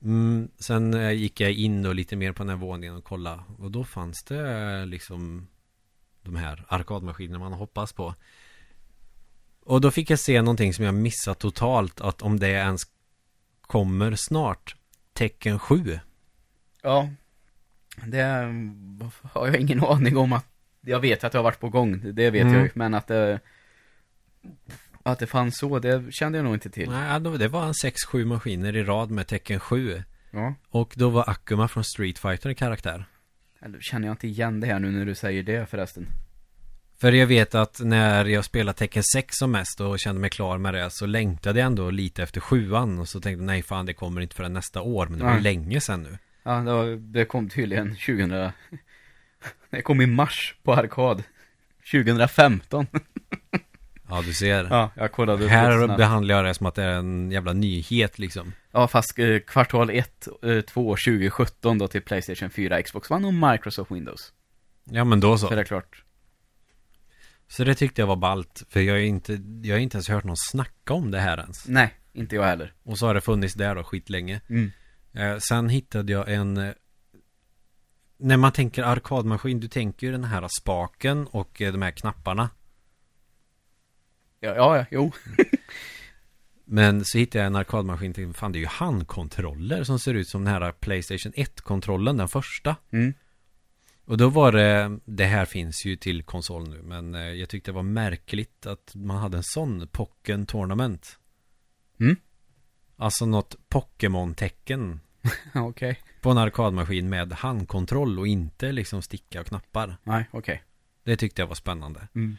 Mm, 0.01 0.49
sen 0.59 0.93
eh, 0.93 1.11
gick 1.11 1.39
jag 1.39 1.51
in 1.51 1.81
då 1.83 1.93
lite 1.93 2.15
mer 2.15 2.31
på 2.31 2.43
den 2.43 2.49
här 2.49 2.55
våningen 2.55 2.95
och 2.95 3.03
kolla 3.03 3.43
Och 3.57 3.71
då 3.71 3.83
fanns 3.83 4.23
det 4.23 4.49
eh, 4.79 4.85
liksom 4.85 5.47
De 6.23 6.35
här 6.35 6.65
arkadmaskinerna 6.67 7.39
man 7.39 7.53
hoppas 7.53 7.93
på 7.93 8.15
Och 9.65 9.81
då 9.81 9.91
fick 9.91 10.09
jag 10.09 10.19
se 10.19 10.41
någonting 10.41 10.73
som 10.73 10.85
jag 10.85 10.93
missat 10.93 11.39
totalt 11.39 12.01
Att 12.01 12.21
om 12.21 12.39
det 12.39 12.47
ens 12.49 12.81
kommer 13.61 14.15
snart 14.15 14.75
Tecken 15.13 15.59
7 15.59 15.99
Ja. 16.81 17.09
Det 18.07 18.21
har 19.23 19.47
jag 19.47 19.55
ingen 19.55 19.83
aning 19.83 20.17
om 20.17 20.33
att 20.33 20.45
Jag 20.81 20.99
vet 20.99 21.23
att 21.23 21.31
det 21.31 21.37
har 21.37 21.43
varit 21.43 21.59
på 21.59 21.69
gång, 21.69 22.13
det 22.13 22.29
vet 22.29 22.41
Mm. 22.41 22.53
jag 22.53 22.63
ju, 22.63 22.69
men 22.73 22.93
att 22.93 23.07
det 23.07 23.39
Att 25.03 25.19
det 25.19 25.27
fanns 25.27 25.57
så, 25.57 25.79
det 25.79 26.13
kände 26.13 26.37
jag 26.37 26.45
nog 26.45 26.53
inte 26.53 26.69
till. 26.69 26.89
Nej, 26.89 27.19
det 27.19 27.47
var 27.47 27.65
en 27.65 27.73
6-7 27.73 28.25
maskiner 28.25 28.75
i 28.75 28.83
rad 28.83 29.11
med 29.11 29.27
tecken 29.27 29.59
7. 29.59 30.03
Ja. 30.31 30.53
Och 30.69 30.93
då 30.95 31.09
var 31.09 31.29
Akuma 31.29 31.67
från 31.67 31.83
Street 31.83 32.19
Fighter 32.19 32.49
en 32.49 32.55
karaktär. 32.55 33.05
Eller 33.61 33.79
känner 33.81 34.07
jag 34.07 34.13
inte 34.13 34.27
igen 34.27 34.59
det 34.59 34.67
här 34.67 34.79
nu 34.79 34.91
när 34.91 35.05
du 35.05 35.15
säger 35.15 35.43
det 35.43 35.69
förresten. 35.69 36.07
För 37.01 37.11
jag 37.11 37.27
vet 37.27 37.55
att 37.55 37.79
när 37.79 38.25
jag 38.25 38.45
spelade 38.45 38.77
tecken 38.77 39.03
6 39.03 39.35
som 39.35 39.51
mest 39.51 39.81
och 39.81 39.99
kände 39.99 40.21
mig 40.21 40.29
klar 40.29 40.57
med 40.57 40.73
det 40.73 40.89
så 40.89 41.05
längtade 41.05 41.59
jag 41.59 41.65
ändå 41.65 41.89
lite 41.89 42.23
efter 42.23 42.41
sjuan 42.41 42.99
och 42.99 43.07
så 43.09 43.21
tänkte 43.21 43.43
nej 43.43 43.63
fan 43.63 43.85
det 43.85 43.93
kommer 43.93 44.21
inte 44.21 44.35
förrän 44.35 44.53
nästa 44.53 44.81
år 44.81 45.07
men 45.07 45.19
det 45.19 45.25
var 45.25 45.33
Nej. 45.33 45.41
länge 45.41 45.81
sedan 45.81 46.03
nu. 46.03 46.17
Ja, 46.43 46.51
det, 46.51 46.73
var, 46.73 46.85
det 46.85 47.25
kom 47.25 47.49
tydligen 47.49 47.89
2000... 47.89 48.31
Det 49.69 49.81
kom 49.81 50.01
i 50.01 50.05
mars 50.05 50.55
på 50.63 50.73
arkad. 50.73 51.23
2015. 51.91 52.87
Ja 54.09 54.21
du 54.25 54.33
ser. 54.33 54.67
Ja, 54.69 54.91
jag 54.95 55.11
kollade 55.11 55.43
upp 55.43 55.49
Här 55.51 55.85
snabbt. 55.85 55.97
behandlar 55.97 56.35
jag 56.35 56.45
det 56.45 56.53
som 56.53 56.65
att 56.65 56.75
det 56.75 56.83
är 56.83 56.89
en 56.97 57.31
jävla 57.31 57.53
nyhet 57.53 58.19
liksom. 58.19 58.53
Ja, 58.71 58.87
fast 58.87 59.19
eh, 59.19 59.39
kvartal 59.39 59.89
1, 59.89 60.27
eh, 60.43 60.61
2, 60.61 60.95
2017 60.95 61.77
då 61.77 61.87
till 61.87 62.01
Playstation 62.01 62.49
4, 62.49 62.81
Xbox 62.83 63.11
One 63.11 63.27
och 63.27 63.33
Microsoft 63.33 63.91
Windows. 63.91 64.33
Ja 64.83 65.03
men 65.03 65.19
då 65.19 65.37
Så 65.37 65.47
så. 65.47 65.55
det 65.55 65.61
är 65.61 65.65
klart. 65.65 66.03
Så 67.47 67.63
det 67.63 67.75
tyckte 67.75 68.01
jag 68.01 68.07
var 68.07 68.15
ballt. 68.15 68.63
För 68.69 68.79
jag 68.79 68.93
har 68.93 68.99
inte, 68.99 69.39
jag 69.63 69.75
har 69.75 69.79
inte 69.79 69.97
ens 69.97 70.09
hört 70.09 70.23
någon 70.23 70.37
snacka 70.37 70.93
om 70.93 71.11
det 71.11 71.19
här 71.19 71.37
ens. 71.37 71.67
Nej, 71.67 71.93
inte 72.13 72.35
jag 72.35 72.43
heller. 72.43 72.73
Och 72.83 72.97
så 72.97 73.07
har 73.07 73.13
det 73.13 73.21
funnits 73.21 73.53
där 73.53 73.75
då 73.75 73.83
skitlänge. 73.83 74.41
Mm. 74.49 74.71
Eh, 75.13 75.37
sen 75.37 75.69
hittade 75.69 76.11
jag 76.11 76.29
en 76.33 76.57
eh, 76.57 76.73
När 78.17 78.37
man 78.37 78.51
tänker 78.51 78.83
arkadmaskin, 78.83 79.59
du 79.59 79.67
tänker 79.67 80.07
ju 80.07 80.11
den 80.11 80.23
här 80.23 80.47
spaken 80.61 81.27
och 81.27 81.61
eh, 81.61 81.71
de 81.71 81.81
här 81.81 81.91
knapparna 81.91 82.49
Ja, 84.39 84.55
ja, 84.55 84.77
ja, 84.77 84.85
jo. 84.91 85.11
Men 86.65 87.05
så 87.05 87.17
hittade 87.17 87.39
jag 87.39 87.47
en 87.47 87.55
arkadmaskin 87.55 88.13
till, 88.13 88.33
fan 88.33 88.51
det 88.51 88.57
är 88.57 88.61
ju 88.61 88.67
handkontroller 88.67 89.83
som 89.83 89.99
ser 89.99 90.13
ut 90.13 90.29
som 90.29 90.43
den 90.43 90.53
här 90.53 90.71
Playstation 90.71 91.33
1-kontrollen, 91.33 92.17
den 92.17 92.27
första 92.27 92.75
Mm. 92.91 93.13
Och 94.05 94.17
då 94.17 94.29
var 94.29 94.51
det, 94.51 94.99
det 95.05 95.25
här 95.25 95.45
finns 95.45 95.85
ju 95.85 95.95
till 95.95 96.23
konsol 96.23 96.69
nu 96.69 96.81
Men 96.81 97.15
eh, 97.15 97.21
jag 97.21 97.49
tyckte 97.49 97.71
det 97.71 97.75
var 97.75 97.83
märkligt 97.83 98.65
att 98.65 98.91
man 98.95 99.17
hade 99.17 99.37
en 99.37 99.43
sån 99.43 99.87
Pocken 99.87 100.45
Tournament 100.45 101.19
Mm. 101.99 102.15
Alltså 102.95 103.25
något 103.25 103.55
Pokémon-tecken 103.69 104.99
Okej. 105.55 105.99
På 106.21 106.31
en 106.31 106.37
arkadmaskin 106.37 107.09
med 107.09 107.33
handkontroll 107.33 108.19
och 108.19 108.27
inte 108.27 108.71
liksom 108.71 109.01
sticka 109.01 109.41
och 109.41 109.47
knappar 109.47 109.97
Nej, 110.03 110.25
okej. 110.31 110.63
Det 111.03 111.17
tyckte 111.17 111.41
jag 111.41 111.47
var 111.47 111.55
spännande 111.55 112.07
Mm. 112.15 112.37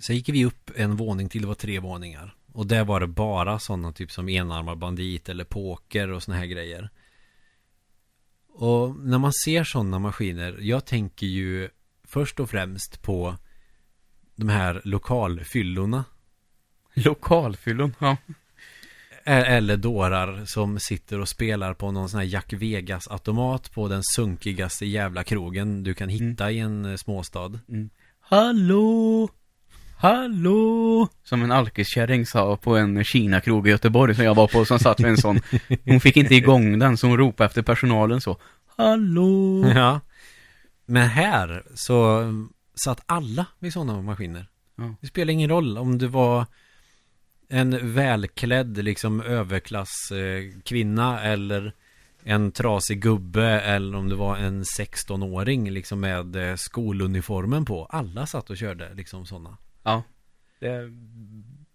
Sen 0.00 0.16
gick 0.16 0.28
vi 0.28 0.44
upp 0.44 0.70
en 0.76 0.96
våning 0.96 1.28
till, 1.28 1.40
det 1.42 1.48
var 1.48 1.54
tre 1.54 1.80
våningar 1.80 2.34
Och 2.52 2.66
där 2.66 2.84
var 2.84 3.00
det 3.00 3.06
bara 3.06 3.58
sådana 3.58 3.92
typ 3.92 4.12
som 4.12 4.28
enarmad 4.28 4.78
bandit 4.78 5.28
eller 5.28 5.44
poker 5.44 6.08
och 6.10 6.22
såna 6.22 6.36
här 6.36 6.46
grejer 6.46 6.90
Och 8.48 8.96
när 8.96 9.18
man 9.18 9.32
ser 9.32 9.64
sådana 9.64 9.98
maskiner, 9.98 10.58
jag 10.60 10.84
tänker 10.84 11.26
ju 11.26 11.68
först 12.04 12.40
och 12.40 12.50
främst 12.50 13.02
på 13.02 13.36
de 14.36 14.48
här 14.48 14.80
lokalfyllorna 14.84 16.04
Lokalfyllon, 16.94 17.94
ja. 17.98 18.16
Eller 19.26 19.76
dårar 19.76 20.44
som 20.44 20.78
sitter 20.78 21.20
och 21.20 21.28
spelar 21.28 21.74
på 21.74 21.90
någon 21.90 22.08
sån 22.08 22.20
här 22.20 22.26
Jack 22.26 22.52
Vegas-automat 22.52 23.72
på 23.72 23.88
den 23.88 24.02
sunkigaste 24.16 24.86
jävla 24.86 25.24
krogen 25.24 25.82
du 25.82 25.94
kan 25.94 26.08
hitta 26.08 26.50
i 26.50 26.58
en 26.58 26.84
eh, 26.84 26.96
småstad. 26.96 27.60
Hallå! 28.20 29.28
Hallå! 30.04 31.08
Som 31.22 31.42
en 31.42 31.52
alkiskärring 31.52 32.26
sa 32.26 32.56
på 32.56 32.76
en 32.76 33.04
Kina-krog 33.04 33.68
i 33.68 33.70
Göteborg 33.70 34.14
som 34.14 34.24
jag 34.24 34.34
var 34.34 34.48
på 34.48 34.64
som 34.64 34.78
satt 34.78 34.98
med 34.98 35.10
en 35.10 35.16
sån. 35.16 35.40
Hon 35.84 36.00
fick 36.00 36.16
inte 36.16 36.34
igång 36.34 36.78
den 36.78 36.96
så 36.96 37.06
hon 37.06 37.16
ropade 37.16 37.46
efter 37.46 37.62
personalen 37.62 38.20
så. 38.20 38.36
Hallå! 38.76 39.64
Ja. 39.74 40.00
Men 40.86 41.08
här 41.08 41.64
så 41.74 42.18
mm, 42.18 42.48
satt 42.84 43.02
alla 43.06 43.46
vid 43.58 43.72
sådana 43.72 44.02
maskiner. 44.02 44.48
Ja. 44.76 44.94
Det 45.00 45.06
spelar 45.06 45.32
ingen 45.32 45.50
roll 45.50 45.78
om 45.78 45.98
du 45.98 46.06
var 46.06 46.46
en 47.48 47.94
välklädd 47.94 48.84
liksom 48.84 49.20
överklass 49.20 50.10
eh, 50.12 50.60
kvinna 50.64 51.22
eller 51.22 51.72
en 52.22 52.52
trasig 52.52 53.02
gubbe 53.02 53.60
eller 53.60 53.98
om 53.98 54.08
du 54.08 54.16
var 54.16 54.36
en 54.36 54.62
16-åring 54.62 55.70
liksom 55.70 56.00
med 56.00 56.36
eh, 56.36 56.56
skoluniformen 56.56 57.64
på. 57.64 57.84
Alla 57.84 58.26
satt 58.26 58.50
och 58.50 58.56
körde 58.56 58.94
liksom 58.94 59.26
sådana. 59.26 59.56
Ja. 59.84 60.02
Det 60.58 60.68
är 60.68 60.92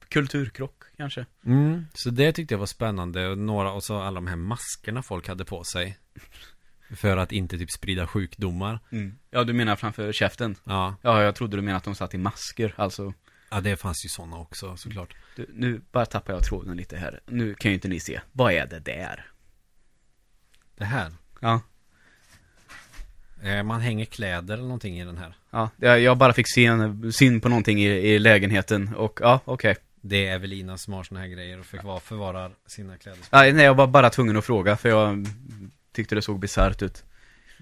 kulturkrock 0.10 0.84
kanske. 0.98 1.26
Mm, 1.46 1.86
så 1.94 2.10
det 2.10 2.32
tyckte 2.34 2.54
jag 2.54 2.60
var 2.60 2.66
spännande. 2.66 3.28
Och 3.28 3.38
några, 3.38 3.72
och 3.72 3.84
så 3.84 4.00
alla 4.02 4.16
de 4.16 4.28
här 4.28 4.36
maskerna 4.36 5.04
folk 5.04 5.28
hade 5.28 5.46
på 5.46 5.64
sig. 5.64 5.98
För 6.96 7.18
att 7.18 7.32
inte 7.32 7.58
typ 7.58 7.72
sprida 7.72 8.08
sjukdomar. 8.08 8.80
Ja, 9.30 9.44
du 9.44 9.54
menar 9.54 9.76
framför 9.76 10.12
käften? 10.12 10.56
Ja, 10.64 10.96
Ja, 11.02 11.24
jag 11.24 11.36
trodde 11.36 11.58
du 11.58 11.62
menade 11.62 11.78
att 11.78 11.84
de 11.84 11.96
satt 11.96 12.14
i 12.14 12.18
masker, 12.18 12.74
alltså. 12.78 13.14
ja 13.52 13.62
det 13.62 13.78
fanns 13.78 14.06
ju 14.06 14.10
sådana 14.10 14.38
också 14.38 14.78
såklart. 14.78 15.16
Du, 15.36 15.46
nu 15.54 15.82
bara 15.92 16.06
tappar 16.06 16.34
jag 16.34 16.44
tråden 16.44 16.78
lite 16.78 16.98
här. 16.98 17.20
Nu 17.26 17.54
kan 17.56 17.72
ju 17.72 17.76
inte 17.76 17.88
ni 17.88 18.00
se. 18.00 18.22
Vad 18.32 18.54
är 18.54 18.68
det 18.68 18.80
där? 18.80 19.32
Det 20.76 20.86
här. 20.86 21.12
Ja. 21.40 21.62
Eh, 23.44 23.64
man 23.64 23.82
hänger 23.82 24.06
kläder 24.06 24.54
eller 24.54 24.64
någonting 24.64 25.00
i 25.00 25.06
den 25.06 25.18
här. 25.18 25.36
Ja, 25.52 25.70
jag 25.98 26.18
bara 26.18 26.34
fick 26.34 26.54
se 26.54 26.66
en 26.66 27.14
syn 27.14 27.42
på 27.42 27.50
någonting 27.50 27.80
i, 27.82 27.88
i 27.88 28.20
lägenheten 28.20 28.96
och 28.96 29.20
ja, 29.22 29.40
okej. 29.46 29.76
Det 30.02 30.28
är 30.28 30.36
Evelina 30.36 30.78
som 30.78 30.94
har 30.94 31.04
såna 31.04 31.20
här 31.20 31.28
grejer 31.28 31.60
och 31.60 31.66
förvar, 31.66 32.00
förvarar 32.00 32.52
sina 32.68 32.98
kläder. 32.98 33.20
Nej, 33.32 33.54
nej, 33.54 33.66
jag 33.66 33.76
var 33.76 33.88
bara 33.88 34.10
tvungen 34.10 34.38
att 34.38 34.46
fråga 34.46 34.78
för 34.78 34.90
jag 34.90 35.28
tyckte 35.94 36.16
det 36.16 36.22
såg 36.22 36.40
bisarrt 36.40 36.82
ut. 36.82 37.04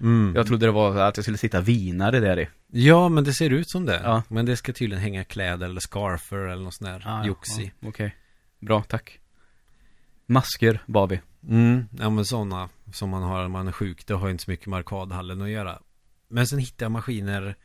Mm. 0.00 0.32
Jag 0.36 0.46
trodde 0.46 0.66
det 0.66 0.72
var 0.72 0.96
att 0.96 1.16
jag 1.16 1.24
skulle 1.24 1.38
sitta 1.38 1.60
vinare 1.60 2.20
där 2.20 2.38
i. 2.38 2.48
Ja, 2.66 3.08
men 3.08 3.24
det 3.24 3.32
ser 3.32 3.50
ut 3.50 3.70
som 3.70 3.86
det. 3.86 4.00
Ja. 4.04 4.22
Men 4.28 4.46
det 4.46 4.56
ska 4.56 4.72
tydligen 4.72 5.02
hänga 5.02 5.24
kläder 5.24 5.66
eller 5.66 5.80
scarfer 5.80 6.36
eller 6.36 6.64
något 6.64 6.74
sånt 6.74 7.02
där 7.02 7.24
jox 7.24 7.58
i. 7.58 7.72
ja, 7.80 7.88
Okej. 7.88 8.16
Bra, 8.60 8.82
tack. 8.82 9.18
Masker 10.26 10.82
var 10.86 11.06
vi. 11.06 11.20
Mm, 11.48 11.88
ja 11.98 12.10
men 12.10 12.24
sådana 12.24 12.68
som 12.92 13.10
man 13.10 13.22
har 13.22 13.40
när 13.40 13.48
man 13.48 13.68
är 13.68 13.72
sjuk. 13.72 14.06
Det 14.06 14.14
har 14.14 14.26
ju 14.26 14.32
inte 14.32 14.44
så 14.44 14.50
mycket 14.50 14.66
med 14.66 14.78
arkadhallen 14.78 15.42
att 15.42 15.50
göra. 15.50 15.78
Men 16.28 16.46
sen 16.46 16.58
hittade 16.58 16.84
jag 16.84 16.92
maskiner 16.92 17.56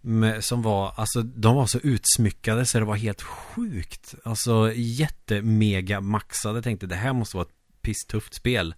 med, 0.00 0.44
som 0.44 0.62
var, 0.62 0.92
alltså 0.96 1.22
de 1.22 1.56
var 1.56 1.66
så 1.66 1.78
utsmyckade 1.78 2.66
så 2.66 2.78
det 2.78 2.84
var 2.84 2.96
helt 2.96 3.22
sjukt. 3.22 4.14
Alltså 4.24 4.72
jättemega 4.74 6.00
maxade. 6.00 6.62
Tänkte 6.62 6.86
det 6.86 6.94
här 6.96 7.12
måste 7.12 7.36
vara 7.36 7.46
ett 7.46 7.82
pisstufft 7.82 8.34
spel. 8.34 8.74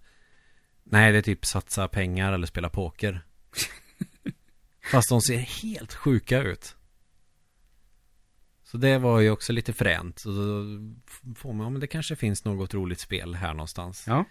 Nej, 0.85 1.13
det 1.13 1.19
är 1.19 1.23
typ 1.23 1.47
satsa 1.47 1.89
pengar 1.89 2.33
eller 2.33 2.47
spela 2.47 2.69
poker. 2.69 3.25
Fast 4.93 5.09
de 5.09 5.21
ser 5.21 5.39
helt 5.39 5.95
sjuka 5.95 6.43
ut. 6.43 6.77
Så 8.65 8.79
det 8.79 8.99
var 8.99 9.21
ju 9.21 9.31
också 9.31 9.53
lite 9.53 9.73
fränt. 9.73 10.19
Så 10.19 10.31
får 11.37 11.53
man, 11.53 11.65
ja 11.65 11.71
men 11.71 11.81
det 11.81 11.87
kanske 11.87 12.17
finns 12.17 12.45
något 12.45 12.75
roligt 12.75 13.01
spel 13.01 13.35
här 13.35 13.55
någonstans. 13.55 14.05
Ja. 14.07 14.25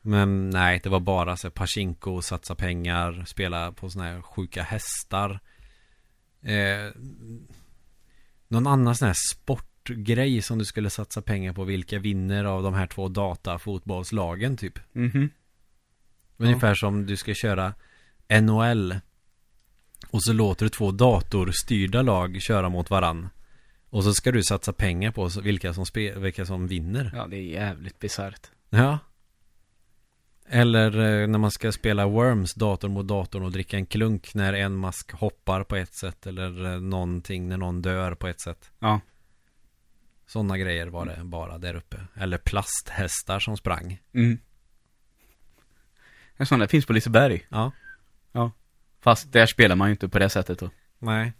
Men 0.00 0.50
nej, 0.50 0.80
det 0.82 0.88
var 0.88 1.00
bara 1.00 1.36
så 1.36 1.46
här, 1.46 1.52
Pachinko, 1.52 2.22
satsa 2.22 2.54
pengar, 2.54 3.24
spela 3.26 3.72
på 3.72 3.90
såna 3.90 4.04
här 4.04 4.22
sjuka 4.22 4.62
hästar. 4.62 5.40
Eh, 6.42 6.90
någon 8.48 8.66
annan 8.66 8.94
sån 8.94 9.06
här 9.06 9.16
sportgrej 9.32 10.42
som 10.42 10.58
du 10.58 10.64
skulle 10.64 10.90
satsa 10.90 11.22
pengar 11.22 11.52
på. 11.52 11.64
Vilka 11.64 11.98
vinner 11.98 12.44
av 12.44 12.62
de 12.62 12.74
här 12.74 12.86
två 12.86 13.08
datafotbollslagen 13.08 14.56
typ. 14.56 14.78
Mhm. 14.92 15.30
Ungefär 16.36 16.74
som 16.74 17.06
du 17.06 17.16
ska 17.16 17.34
köra 17.34 17.74
NHL. 18.40 18.96
Och 20.10 20.22
så 20.22 20.32
låter 20.32 20.66
du 20.66 20.70
två 20.70 20.90
datorstyrda 20.90 22.02
lag 22.02 22.42
köra 22.42 22.68
mot 22.68 22.90
varann. 22.90 23.28
Och 23.90 24.04
så 24.04 24.14
ska 24.14 24.32
du 24.32 24.42
satsa 24.42 24.72
pengar 24.72 25.10
på 25.10 25.30
vilka 25.42 25.74
som, 25.74 25.84
vilka 26.16 26.46
som 26.46 26.66
vinner. 26.66 27.12
Ja, 27.14 27.26
det 27.26 27.36
är 27.36 27.42
jävligt 27.42 27.98
bisarrt. 27.98 28.50
Ja. 28.70 28.98
Eller 30.46 30.98
eh, 30.98 31.28
när 31.28 31.38
man 31.38 31.50
ska 31.50 31.72
spela 31.72 32.06
Worms 32.06 32.54
dator 32.54 32.88
mot 32.88 33.08
datorn 33.08 33.42
och 33.42 33.52
dricka 33.52 33.76
en 33.76 33.86
klunk 33.86 34.34
när 34.34 34.52
en 34.52 34.76
mask 34.76 35.12
hoppar 35.12 35.64
på 35.64 35.76
ett 35.76 35.94
sätt 35.94 36.26
eller 36.26 36.72
eh, 36.72 36.80
någonting 36.80 37.48
när 37.48 37.56
någon 37.56 37.82
dör 37.82 38.14
på 38.14 38.28
ett 38.28 38.40
sätt. 38.40 38.70
Ja. 38.78 39.00
Sådana 40.26 40.58
grejer 40.58 40.86
var 40.86 41.06
det 41.06 41.24
bara 41.24 41.58
där 41.58 41.74
uppe. 41.74 42.00
Eller 42.14 42.38
plasthästar 42.38 43.40
som 43.40 43.56
sprang. 43.56 44.00
Mm. 44.12 44.38
En 46.36 46.46
sån 46.46 46.58
där 46.58 46.66
finns 46.66 46.86
på 46.86 46.92
Liseberg. 46.92 47.46
Ja. 47.48 47.72
Fast 49.02 49.32
där 49.32 49.46
spelar 49.46 49.76
man 49.76 49.88
ju 49.88 49.92
inte 49.92 50.08
på 50.08 50.18
det 50.18 50.28
sättet 50.28 50.58
då. 50.58 50.70
Nej. 50.98 51.32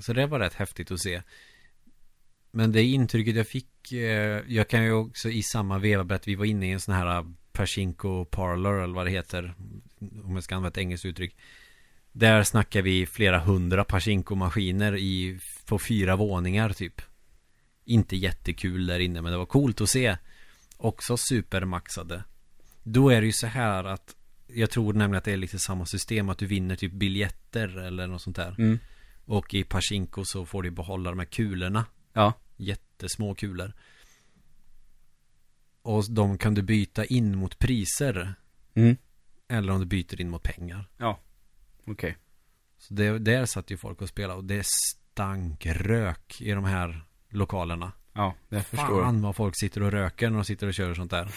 Så 0.00 0.12
det 0.12 0.26
var 0.26 0.38
rätt 0.38 0.54
häftigt 0.54 0.90
att 0.90 1.00
se. 1.00 1.22
Men 2.50 2.72
det 2.72 2.82
intrycket 2.82 3.36
jag 3.36 3.46
fick, 3.46 3.92
eh, 3.92 4.42
jag 4.46 4.68
kan 4.68 4.84
ju 4.84 4.92
också 4.92 5.30
i 5.30 5.42
samma 5.42 5.78
veva 5.78 6.14
att 6.14 6.28
vi 6.28 6.34
var 6.34 6.44
inne 6.44 6.66
i 6.66 6.72
en 6.72 6.80
sån 6.80 6.94
här 6.94 7.34
Pachinko 7.54 8.24
Parlor 8.24 8.82
eller 8.82 8.94
vad 8.94 9.06
det 9.06 9.10
heter. 9.10 9.54
Om 10.24 10.34
jag 10.34 10.44
ska 10.44 10.54
använda 10.54 10.72
ett 10.72 10.78
engelskt 10.78 11.06
uttryck. 11.06 11.36
Där 12.12 12.42
snackar 12.42 12.82
vi 12.82 13.06
flera 13.06 13.38
hundra 13.38 13.84
Pachinko-maskiner 13.84 14.96
i, 14.96 15.38
på 15.66 15.78
fyra 15.78 16.16
våningar 16.16 16.72
typ. 16.72 17.02
Inte 17.84 18.16
jättekul 18.16 18.86
där 18.86 18.98
inne 18.98 19.22
men 19.22 19.32
det 19.32 19.38
var 19.38 19.46
coolt 19.46 19.80
att 19.80 19.88
se 19.88 20.16
Också 20.76 21.16
supermaxade 21.16 22.24
Då 22.82 23.08
är 23.08 23.20
det 23.20 23.26
ju 23.26 23.32
så 23.32 23.46
här 23.46 23.84
att 23.84 24.16
Jag 24.46 24.70
tror 24.70 24.92
nämligen 24.92 25.18
att 25.18 25.24
det 25.24 25.32
är 25.32 25.36
lite 25.36 25.58
samma 25.58 25.86
system 25.86 26.28
Att 26.28 26.38
du 26.38 26.46
vinner 26.46 26.76
typ 26.76 26.92
biljetter 26.92 27.78
eller 27.78 28.06
något 28.06 28.22
sånt 28.22 28.36
där 28.36 28.54
Mm. 28.58 28.78
Och 29.26 29.54
i 29.54 29.64
Pachinko 29.64 30.24
så 30.24 30.46
får 30.46 30.62
du 30.62 30.70
behålla 30.70 31.10
de 31.10 31.18
här 31.18 31.26
kulorna 31.26 31.84
Ja. 32.12 32.32
Jättesmå 32.56 33.34
kulor 33.34 33.72
Och 35.84 36.04
de 36.10 36.38
kan 36.38 36.54
du 36.54 36.62
byta 36.62 37.04
in 37.04 37.38
mot 37.38 37.58
priser 37.58 38.34
Mm. 38.76 38.96
Eller 39.48 39.72
om 39.72 39.80
du 39.80 39.86
byter 39.86 40.20
in 40.20 40.30
mot 40.30 40.42
pengar 40.42 40.88
Okej. 41.86 42.16
Så 42.78 42.94
det, 42.94 43.18
där 43.18 43.46
satt 43.46 43.70
ju 43.70 43.76
folk 43.76 44.02
och 44.02 44.08
spelade 44.08 44.34
och 44.34 44.44
det 44.44 44.66
stank 44.66 45.66
rök 45.66 46.40
i 46.40 46.50
de 46.50 46.64
här 46.64 47.04
lokalerna 47.28 47.92
Ja, 48.12 48.34
det 48.48 48.62
förstår 48.62 48.90
jag. 48.90 49.04
Fan 49.04 49.22
vad 49.22 49.36
folk 49.36 49.54
sitter 49.60 49.82
och 49.82 49.92
röker 49.92 50.30
när 50.30 50.36
de 50.36 50.44
sitter 50.44 50.66
och 50.66 50.74
kör 50.74 50.94
sånt 50.94 51.10
där 51.10 51.34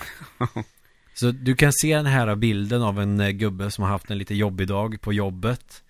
Så 1.14 1.32
du 1.32 1.56
kan 1.56 1.74
se 1.74 1.96
den 1.96 2.06
här 2.06 2.36
bilden 2.36 2.82
av 2.82 3.00
en 3.00 3.20
eh, 3.20 3.30
gubbe 3.30 3.72
som 3.72 3.84
har 3.84 3.92
haft 3.92 4.12
en 4.12 4.18
lite 4.18 4.36
jobbig 4.36 4.68
dag 4.68 5.02
på 5.02 5.14
jobbet 5.14 5.84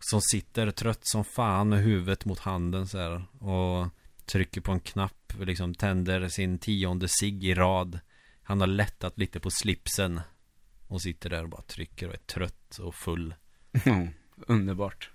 Som 0.00 0.20
sitter 0.20 0.70
trött 0.70 1.06
som 1.06 1.24
fan 1.24 1.68
med 1.68 1.78
huvudet 1.78 2.24
mot 2.24 2.38
handen 2.38 2.88
så 2.88 2.98
här 2.98 3.24
Och 3.38 3.88
trycker 4.26 4.60
på 4.60 4.72
en 4.72 4.80
knapp 4.80 5.32
liksom 5.38 5.74
tänder 5.74 6.28
sin 6.28 6.58
tionde 6.58 7.08
cigg 7.08 7.44
i 7.44 7.54
rad 7.54 8.00
Han 8.42 8.60
har 8.60 8.66
lättat 8.66 9.18
lite 9.18 9.40
på 9.40 9.50
slipsen 9.50 10.20
Och 10.88 11.02
sitter 11.02 11.30
där 11.30 11.42
och 11.42 11.48
bara 11.48 11.62
trycker 11.62 12.08
och 12.08 12.14
är 12.14 12.18
trött 12.18 12.78
och 12.78 12.94
full 12.94 13.34
Mm. 13.86 14.08
Underbart. 14.36 15.10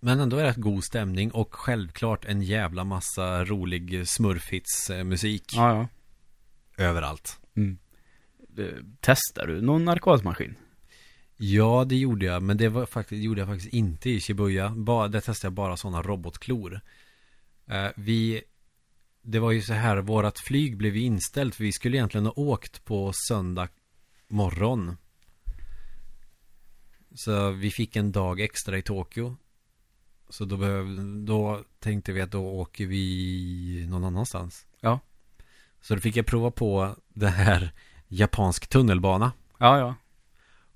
Men 0.00 0.20
ändå 0.20 0.36
är 0.36 0.42
det 0.42 0.48
rätt 0.50 0.56
god 0.56 0.84
stämning 0.84 1.30
och 1.30 1.54
självklart 1.54 2.24
en 2.24 2.42
jävla 2.42 2.84
massa 2.84 3.44
rolig 3.44 4.08
smurfhits-musik 4.08 5.52
Ja, 5.56 5.76
ja. 5.76 5.88
överallt. 6.84 7.40
Mm. 7.56 7.78
Eh, 8.58 8.64
Testar 9.00 9.46
du 9.46 9.60
någon 9.62 9.88
arkadmaskin? 9.88 10.54
Ja, 11.36 11.84
det 11.84 11.96
gjorde 11.96 12.26
jag, 12.26 12.42
men 12.42 12.56
det 12.56 12.68
var 12.68 12.86
faktiskt, 12.86 13.22
gjorde 13.22 13.40
jag 13.40 13.48
faktiskt 13.48 13.74
inte 13.74 14.10
i 14.10 14.20
Shibuya. 14.20 14.70
Bara, 14.70 15.08
där 15.08 15.20
testade 15.20 15.46
jag 15.46 15.52
bara 15.52 15.76
sådana 15.76 16.02
robotklor. 16.02 16.80
Eh, 17.66 17.88
vi, 17.96 18.42
det 19.22 19.38
var 19.38 19.52
ju 19.52 19.62
så 19.62 19.72
här, 19.72 19.96
vårat 19.96 20.38
flyg 20.38 20.76
blev 20.76 20.96
inställt, 20.96 21.54
för 21.54 21.64
vi 21.64 21.72
skulle 21.72 21.96
egentligen 21.96 22.26
ha 22.26 22.32
åkt 22.36 22.84
på 22.84 23.12
söndag 23.28 23.68
morgon. 24.28 24.96
Så 27.14 27.50
vi 27.50 27.70
fick 27.70 27.96
en 27.96 28.12
dag 28.12 28.40
extra 28.40 28.78
i 28.78 28.82
Tokyo. 28.82 29.36
Så 30.28 30.44
då, 30.44 30.56
behöv, 30.56 30.86
då 31.24 31.64
tänkte 31.78 32.12
vi 32.12 32.20
att 32.20 32.30
då 32.30 32.46
åker 32.46 32.86
vi 32.86 33.86
någon 33.88 34.04
annanstans. 34.04 34.66
Ja. 34.80 35.00
Så 35.80 35.94
då 35.94 36.00
fick 36.00 36.16
jag 36.16 36.26
prova 36.26 36.50
på 36.50 36.96
det 37.08 37.28
här 37.28 37.72
japansk 38.08 38.66
tunnelbana. 38.68 39.32
Ja, 39.58 39.78
ja. 39.78 39.94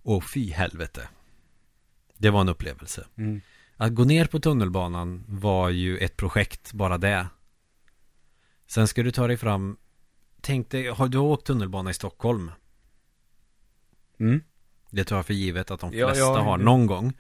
Och 0.03 0.25
fy 0.35 0.51
helvete. 0.51 1.09
Det 2.17 2.31
var 2.31 2.41
en 2.41 2.49
upplevelse. 2.49 3.07
Mm. 3.17 3.41
Att 3.77 3.95
gå 3.95 4.05
ner 4.05 4.25
på 4.25 4.41
tunnelbanan 4.41 5.25
var 5.29 5.71
ju 5.71 5.99
ett 5.99 6.17
projekt, 6.17 6.73
bara 6.73 6.99
det. 6.99 7.27
Sen 8.67 8.89
ska 8.89 9.03
du 9.03 9.11
ta 9.11 9.27
dig 9.27 9.37
fram. 9.37 9.77
Tänk 10.41 10.71
dig, 10.71 10.89
har 10.89 11.09
du 11.09 11.19
åkt 11.19 11.47
tunnelbana 11.47 11.91
i 11.91 11.95
Stockholm? 11.95 12.51
Mm. 14.21 14.41
Det 14.91 15.05
tar 15.05 15.17
jag 15.17 15.27
för 15.27 15.35
givet 15.35 15.71
att 15.71 15.81
de 15.81 15.93
Ja, 15.95 16.09
flesta 16.09 16.25
ja. 16.25 16.41
har 16.41 16.59
någon 16.59 16.87
gång. 16.87 17.13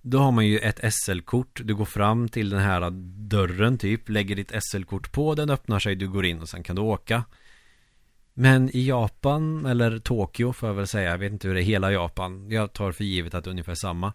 Då 0.00 0.18
har 0.18 0.32
man 0.32 0.46
ju 0.46 0.58
ett 0.58 0.94
SL-kort. 0.94 1.60
Du 1.64 1.74
går 1.74 1.84
fram 1.84 2.28
till 2.28 2.50
den 2.50 2.60
här 2.60 2.90
dörren 3.28 3.78
typ. 3.78 4.08
Lägger 4.08 4.36
ditt 4.36 4.52
SL-kort 4.62 5.12
på. 5.12 5.34
Den 5.34 5.50
öppnar 5.50 5.78
sig. 5.78 5.94
Du 5.96 6.08
går 6.08 6.24
in 6.26 6.40
och 6.40 6.48
sen 6.48 6.62
kan 6.62 6.76
du 6.76 6.82
åka. 6.82 7.24
Men 8.34 8.76
i 8.76 8.86
Japan, 8.86 9.66
eller 9.66 9.98
Tokyo 9.98 10.52
får 10.52 10.68
jag 10.68 10.74
väl 10.74 10.86
säga. 10.86 11.10
Jag 11.10 11.18
vet 11.18 11.32
inte 11.32 11.48
hur 11.48 11.54
det 11.54 11.62
är 11.62 11.64
hela 11.64 11.92
Japan. 11.92 12.50
Jag 12.50 12.72
tar 12.72 12.92
för 12.92 13.04
givet 13.04 13.34
att 13.34 13.44
det 13.44 13.48
är 13.48 13.52
ungefär 13.52 13.74
samma. 13.74 14.12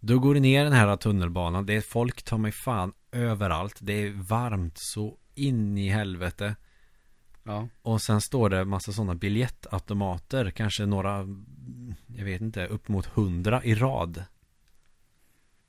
Då 0.00 0.18
går 0.18 0.34
du 0.34 0.40
ner 0.40 0.64
den 0.64 0.72
här 0.72 0.96
tunnelbanan. 0.96 1.66
Det 1.66 1.74
är 1.74 1.80
folk 1.80 2.22
tar 2.22 2.38
mig 2.38 2.52
fan 2.52 2.92
överallt. 3.12 3.76
Det 3.80 3.92
är 3.92 4.10
varmt 4.10 4.78
så 4.78 5.18
in 5.34 5.78
i 5.78 5.88
helvete. 5.88 6.56
Ja. 7.42 7.68
Och 7.82 8.02
sen 8.02 8.20
står 8.20 8.50
det 8.50 8.64
massa 8.64 8.92
sådana 8.92 9.14
biljettautomater. 9.14 10.50
Kanske 10.50 10.86
några, 10.86 11.26
jag 12.06 12.24
vet 12.24 12.40
inte, 12.40 12.66
upp 12.66 12.88
mot 12.88 13.06
hundra 13.06 13.64
i 13.64 13.74
rad. 13.74 14.24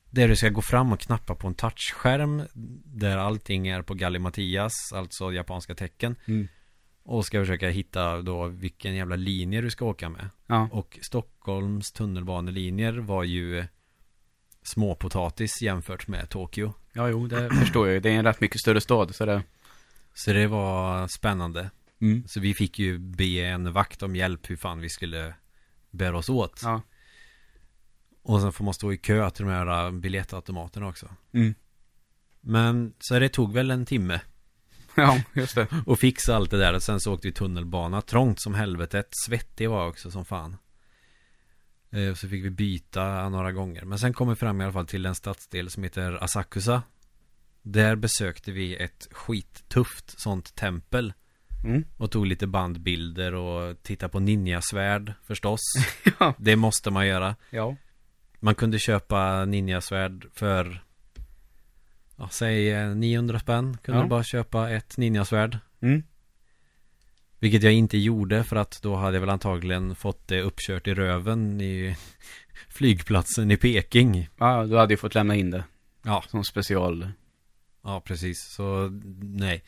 Där 0.10 0.28
du 0.28 0.36
ska 0.36 0.50
gå 0.50 0.62
fram 0.62 0.92
och 0.92 1.00
knappa 1.00 1.36
på 1.36 1.48
en 1.48 1.54
touchskärm. 1.54 2.44
Där 2.86 3.18
allting 3.18 3.68
är 3.68 3.82
på 3.82 3.94
gallimatias, 3.94 4.74
alltså 4.94 5.32
japanska 5.32 5.76
tecken. 5.76 6.16
Mm. 6.26 6.48
Och 7.12 7.26
ska 7.26 7.42
försöka 7.42 7.70
hitta 7.70 8.22
då 8.22 8.48
vilken 8.48 8.96
jävla 8.96 9.16
linje 9.16 9.62
du 9.62 9.70
ska 9.70 9.86
åka 9.86 10.10
med. 10.10 10.30
Ja. 10.48 10.70
Och 10.72 11.00
Stockholms 11.02 11.92
tunnelbanelinjer 11.92 12.94
var 12.94 13.24
ju 13.24 13.66
småpotatis 14.64 15.62
jämfört 15.62 16.08
med 16.08 16.30
Tokyo. 16.30 16.74
Ja, 16.94 17.10
jo, 17.10 17.28
det 17.28 17.50
förstår 17.50 17.88
jag. 17.88 18.04
Det 18.04 18.10
är 18.10 18.14
en 18.14 18.26
rätt 18.26 18.42
mycket 18.42 18.62
större 18.62 18.82
stad, 18.82 19.16
så 19.16 19.26
det... 19.26 19.44
Så 20.14 20.34
det 20.34 20.48
var 20.48 21.08
spännande. 21.08 21.70
Mm. 22.02 22.24
Så 22.28 22.40
vi 22.40 22.54
fick 22.54 22.80
ju 22.80 22.98
be 22.98 23.40
en 23.40 23.74
vakt 23.74 24.04
om 24.04 24.16
hjälp 24.16 24.50
hur 24.50 24.58
fan 24.58 24.80
vi 24.80 24.90
skulle 24.90 25.34
bära 25.90 26.18
oss 26.18 26.30
åt. 26.30 26.60
Ja. 26.64 26.82
Och 28.24 28.42
sen 28.42 28.52
får 28.52 28.66
man 28.66 28.74
stå 28.74 28.94
i 28.94 28.98
kö 28.98 29.30
till 29.30 29.46
de 29.46 29.52
här 29.52 29.86
äh, 29.86 29.92
biljettautomaterna 29.92 30.88
också. 30.88 31.10
Mm. 31.32 31.54
Men 32.42 32.94
så 33.00 33.20
det 33.20 33.30
tog 33.30 33.54
väl 33.54 33.72
en 33.72 33.86
timme 33.86 34.22
Ja, 34.96 35.22
just 35.34 35.56
det. 35.56 35.68
och 35.86 36.00
fixa 36.00 36.36
allt 36.36 36.52
det 36.52 36.58
där. 36.58 36.74
Och 36.74 36.84
sen 36.84 37.00
så 37.00 37.14
åkte 37.14 37.28
vi 37.28 37.32
tunnelbana. 37.32 38.02
Trångt 38.02 38.42
som 38.42 38.54
helvetet. 38.54 39.08
Svettig 39.26 39.70
var 39.70 39.80
jag 39.80 39.90
också 39.90 40.12
som 40.12 40.26
fan. 40.26 40.58
Eh, 41.92 42.14
Så 42.14 42.28
fick 42.30 42.46
vi 42.46 42.50
byta 42.50 43.30
några 43.30 43.52
gånger. 43.52 43.86
Men 43.86 44.00
sen 44.00 44.14
kom 44.14 44.30
vi 44.30 44.36
fram 44.36 44.62
i 44.62 44.64
alla 44.64 44.74
fall 44.74 44.88
till 44.88 45.06
en 45.06 45.16
stadsdel 45.16 45.70
som 45.70 45.84
heter 45.84 46.24
Asakusa. 46.24 46.84
Där 47.62 47.96
besökte 47.96 48.52
vi 48.52 48.76
ett 48.76 49.08
skittufft 49.12 50.20
sånt 50.20 50.56
tempel. 50.56 51.14
Mm. 51.64 51.84
Och 51.98 52.12
tog 52.12 52.26
lite 52.26 52.48
bandbilder 52.48 53.34
och 53.36 53.84
tittade 53.84 54.12
på 54.12 54.20
ninjasvärd 54.20 55.14
förstås. 55.24 55.60
Ja. 56.20 56.34
Det 56.38 56.56
måste 56.56 56.92
man 56.92 57.08
göra. 57.08 57.36
Ja. 57.50 57.76
Man 58.40 58.56
kunde 58.56 58.80
köpa 58.80 59.46
ninjasvärd 59.46 60.26
för 60.34 60.84
ja, 62.22 62.30
Säg 62.30 62.72
eh, 62.72 62.96
900 62.96 63.40
spänn 63.40 63.78
Kunde 63.78 64.00
Ja. 64.00 64.04
du 64.04 64.10
bara 64.10 64.24
köpa 64.24 64.70
ett 64.70 64.98
ninjasvärd 64.98 65.58
Mm. 65.82 66.04
Vilket 67.40 67.64
jag 67.64 67.74
inte 67.74 67.98
gjorde 67.98 68.44
för 68.44 68.56
att 68.56 68.82
då 68.82 68.96
hade 68.96 69.16
jag 69.16 69.22
väl 69.22 69.30
antagligen 69.30 69.96
fått 69.96 70.28
det 70.28 70.42
uppkört 70.42 70.88
i 70.88 70.94
röven 70.94 71.62
i 71.62 71.98
flygplatsen 72.70 73.52
i 73.52 73.58
Peking 73.58 74.30
Ja, 74.40 74.66
du 74.66 74.78
hade 74.78 74.94
ju 74.94 74.98
fått 74.98 75.16
lämna 75.16 75.36
in 75.36 75.52
det. 75.52 75.64
Ja. 76.04 76.24
Som 76.28 76.44
special. 76.44 77.12
Ja 77.84 78.02
precis 78.02 78.44
så 78.56 78.90
nej 79.22 79.64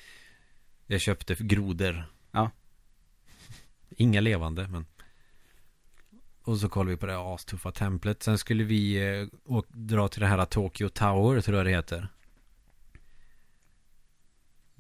Jag 0.88 1.02
köpte 1.02 1.36
grodor 1.40 2.04
Ja. 2.32 2.52
Inga 3.98 4.22
levande 4.22 4.68
men 4.68 4.86
Och 6.44 6.58
så 6.58 6.70
kollade 6.70 6.92
vi 6.92 6.98
på 6.98 7.06
det 7.06 7.18
astuffa 7.18 7.72
templet 7.72 8.24
Sen 8.24 8.38
skulle 8.38 8.64
vi 8.64 8.96
eh, 9.20 9.28
dra 9.70 10.08
till 10.08 10.22
det 10.22 10.28
här 10.28 10.46
Tokyo 10.46 10.90
Tower 10.90 11.42
tror 11.42 11.58
jag 11.58 11.66
det 11.66 11.72
heter 11.72 12.08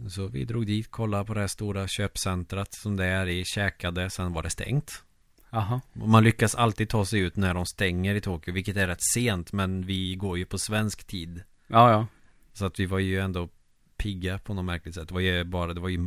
Så 0.10 0.28
vi 0.28 0.46
drog 0.46 0.66
dit, 0.66 0.92
kollade 0.92 1.26
på 1.26 1.34
det 1.34 1.40
här 1.40 1.48
stora 1.48 1.88
köpcentrat 1.88 2.74
som 2.74 2.96
det 2.96 3.06
är 3.06 3.28
i, 3.28 3.46
käkade, 3.46 4.10
sen 4.10 4.34
var 4.34 4.44
det 4.44 4.50
stängt 4.50 5.04
Jaha. 5.50 5.82
Och 6.02 6.10
Man 6.10 6.24
lyckas 6.24 6.56
alltid 6.56 6.90
ta 6.90 7.06
sig 7.06 7.20
ut 7.20 7.36
när 7.36 7.54
de 7.54 7.66
stänger 7.66 8.16
i 8.16 8.22
Tokyo, 8.22 8.54
vilket 8.54 8.78
är 8.78 8.88
rätt 8.88 9.04
sent 9.14 9.54
men 9.54 9.86
vi 9.86 10.16
går 10.16 10.38
ju 10.38 10.46
på 10.46 10.58
svensk 10.58 11.04
tid 11.08 11.44
Ja, 11.68 11.92
ja. 11.92 12.08
Så 12.54 12.66
att 12.66 12.80
vi 12.80 12.86
var 12.86 13.00
ju 13.00 13.20
ändå 13.20 13.50
pigga 13.98 14.40
på 14.40 14.54
något 14.54 14.66
märkligt 14.66 14.96
sätt 14.96 15.08
Det 15.08 15.14
var 15.14 15.22
ju 15.22 15.44
bara, 15.44 15.74
det 15.74 15.80
var 15.80 15.90
ju 15.90 16.00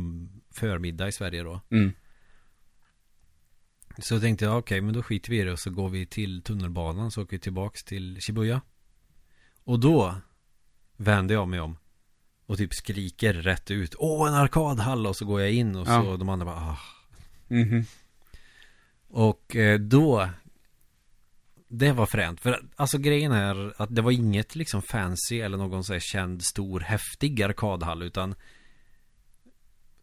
förmiddag 0.51 1.07
i 1.07 1.11
Sverige 1.11 1.43
då 1.43 1.61
Mm. 1.71 1.93
Så 3.97 4.19
tänkte 4.19 4.45
jag, 4.45 4.57
okej 4.57 4.81
men 4.81 4.93
då 4.93 5.03
skiter 5.03 5.29
vi 5.29 5.39
i 5.39 5.43
det 5.43 5.51
och 5.51 5.59
så 5.59 5.69
går 5.69 5.89
vi 5.89 6.05
till 6.05 6.41
tunnelbanan 6.41 7.11
så 7.11 7.21
åker 7.21 7.31
vi 7.31 7.39
tillbaks 7.39 7.83
till 7.83 8.21
Shibuya 8.21 8.61
Och 9.63 9.79
då 9.79 10.15
vände 10.97 11.33
jag 11.33 11.47
mig 11.47 11.59
om 11.59 11.77
Och 12.47 12.57
typ 12.57 12.73
skriker 12.73 13.33
rätt 13.33 13.71
ut 13.71 13.95
Åh 13.97 14.27
en 14.27 14.33
arkadhall 14.33 15.07
och 15.07 15.15
så 15.15 15.25
går 15.25 15.41
jag 15.41 15.51
in 15.51 15.75
och 15.75 15.87
Ja. 15.87 16.01
så 16.03 16.17
de 16.17 16.29
andra 16.29 16.45
bara 16.45 16.55
ah. 16.55 16.77
Mhm. 17.47 17.85
Och 19.09 19.55
eh, 19.55 19.79
då 19.79 20.29
Det 21.67 21.91
var 21.91 22.05
fränt 22.05 22.41
För 22.41 22.61
alltså 22.75 22.97
grejen 22.97 23.31
är 23.31 23.73
att 23.81 23.95
det 23.95 24.01
var 24.01 24.11
inget 24.11 24.55
liksom 24.55 24.81
fancy 24.81 25.39
eller 25.39 25.57
någon 25.57 25.83
så 25.83 25.93
här 25.93 25.99
känd 25.99 26.43
stor 26.43 26.79
häftig 26.79 27.41
arkadhall 27.43 28.01
utan 28.03 28.35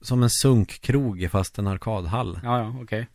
Som 0.01 0.23
en 0.23 0.31
sunkkrog 0.31 1.29
fast 1.31 1.59
en 1.59 1.67
arkadhall 1.67 2.41
Ja, 2.43 2.59
ja, 2.59 2.77
okej. 2.83 3.09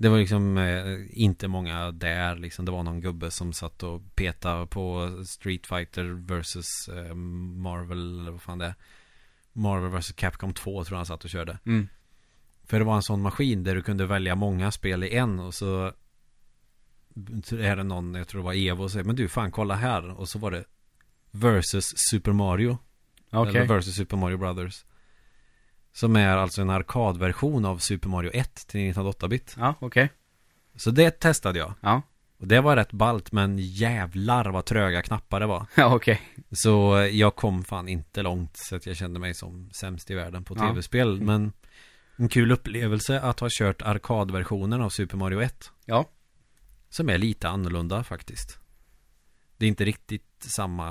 Det 0.00 0.08
var 0.08 0.18
liksom 0.18 0.58
eh, 0.58 0.98
inte 1.10 1.48
många 1.48 1.90
där 1.90 2.36
liksom. 2.36 2.64
Det 2.64 2.72
var 2.72 2.82
någon 2.82 3.00
gubbe 3.00 3.30
som 3.30 3.52
satt 3.52 3.82
och 3.82 4.02
petade 4.14 4.66
på 4.66 5.12
Street 5.26 5.66
Fighter 5.66 6.04
versus 6.04 6.88
eh, 6.88 7.14
Marvel 7.14 8.20
eller 8.20 8.30
vad 8.30 8.42
fan 8.42 8.58
det 8.58 8.66
är. 8.66 8.74
Marvel 9.52 9.90
vs 9.90 10.12
Capcom 10.12 10.54
2 10.54 10.84
tror 10.84 10.94
jag 10.94 10.98
han 10.98 11.06
satt 11.06 11.24
och 11.24 11.30
körde. 11.30 11.58
Mm. 11.66 11.88
För 12.64 12.78
det 12.78 12.84
var 12.84 12.96
en 12.96 13.02
sån 13.02 13.22
maskin 13.22 13.64
där 13.64 13.74
du 13.74 13.82
kunde 13.82 14.06
välja 14.06 14.34
många 14.34 14.70
spel 14.70 15.04
i 15.04 15.14
en 15.14 15.40
och 15.40 15.54
så 15.54 15.92
är 17.50 17.76
det 17.76 17.82
någon, 17.82 18.14
jag 18.14 18.28
tror 18.28 18.40
det 18.40 18.44
var 18.44 18.54
Evo 18.54 18.82
och 18.82 18.90
säger 18.90 19.04
men 19.04 19.16
du 19.16 19.28
fan 19.28 19.50
kolla 19.50 19.74
här 19.74 20.10
och 20.10 20.28
så 20.28 20.38
var 20.38 20.50
det 20.50 20.64
versus 21.30 21.92
Super 22.10 22.32
Mario. 22.32 22.78
Okej. 23.30 23.56
Eller 23.56 23.68
versus 23.68 23.94
Super 23.94 24.16
Mario 24.16 24.36
Brothers. 24.36 24.84
Som 25.92 26.16
är 26.16 26.36
alltså 26.36 26.62
en 26.62 26.70
arkadversion 26.70 27.64
av 27.64 27.78
Super 27.78 28.08
Mario 28.08 28.30
1 28.34 28.54
till 28.66 28.80
1908-bit. 28.80 29.54
Ja, 29.58 29.74
okej. 29.80 30.10
Så 30.76 30.90
det 30.90 31.10
testade 31.10 31.58
jag. 31.58 31.74
Ja. 31.80 32.02
Och 32.38 32.46
det 32.48 32.60
var 32.60 32.76
rätt 32.76 32.92
ballt 32.92 33.32
men 33.32 33.58
jävlar 33.58 34.44
vad 34.50 34.64
tröga 34.64 35.02
knappar 35.02 35.40
det 35.40 35.46
var. 35.46 35.66
Ja, 35.76 35.94
okej. 35.94 36.20
Så 36.52 37.08
jag 37.12 37.36
kom 37.36 37.64
fan 37.64 37.88
inte 37.88 38.22
långt 38.22 38.56
så 38.56 38.76
att 38.76 38.86
jag 38.86 38.96
kände 38.96 39.20
mig 39.20 39.34
som 39.34 39.70
sämst 39.70 40.10
i 40.10 40.14
världen 40.14 40.44
på 40.44 40.56
Ja. 40.56 40.68
tv-spel. 40.68 41.20
Men 41.22 41.52
en 42.16 42.28
kul 42.28 42.52
upplevelse 42.52 43.20
att 43.20 43.40
ha 43.40 43.48
kört 43.50 43.82
arkadversionen 43.82 44.80
av 44.82 44.88
Super 44.90 45.16
Mario 45.16 45.40
1. 45.40 45.72
Ja. 45.84 46.04
Som 46.88 47.08
är 47.08 47.18
lite 47.18 47.48
annorlunda 47.48 48.04
faktiskt. 48.04 48.58
Det 49.56 49.64
är 49.64 49.68
inte 49.68 49.84
riktigt 49.84 50.36
samma 50.38 50.88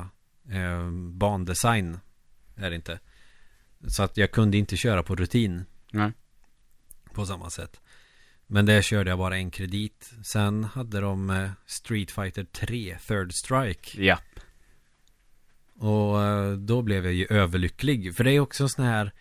eh, 0.51 0.89
bandesign. 1.11 1.99
Är 2.55 2.69
det 2.69 2.75
inte. 2.75 2.99
Så 3.87 4.03
att 4.03 4.17
jag 4.17 4.31
kunde 4.31 4.57
inte 4.57 4.77
köra 4.77 5.03
på 5.03 5.15
rutin 5.15 5.65
Nej. 5.91 6.11
på 7.13 7.25
samma 7.25 7.49
sätt. 7.49 7.81
Men 8.47 8.65
där 8.65 8.81
körde 8.81 9.09
jag 9.09 9.19
bara 9.19 9.37
en 9.37 9.51
kredit. 9.51 10.13
Sen 10.23 10.63
hade 10.63 10.99
de 10.99 11.29
eh, 11.29 11.49
Street 11.65 12.11
Fighter 12.11 12.43
3 12.43 12.97
Third 13.07 13.33
Strike. 13.33 14.03
Ja. 14.03 14.19
Och 15.79 16.23
eh, 16.23 16.51
då 16.51 16.81
blev 16.81 17.05
jag 17.05 17.13
ju 17.13 17.27
överlycklig. 17.29 18.15
För 18.15 18.23
det 18.23 18.31
är 18.31 18.39
också 18.39 18.63
en 18.63 18.69
sån 18.69 18.85
här 18.85 19.11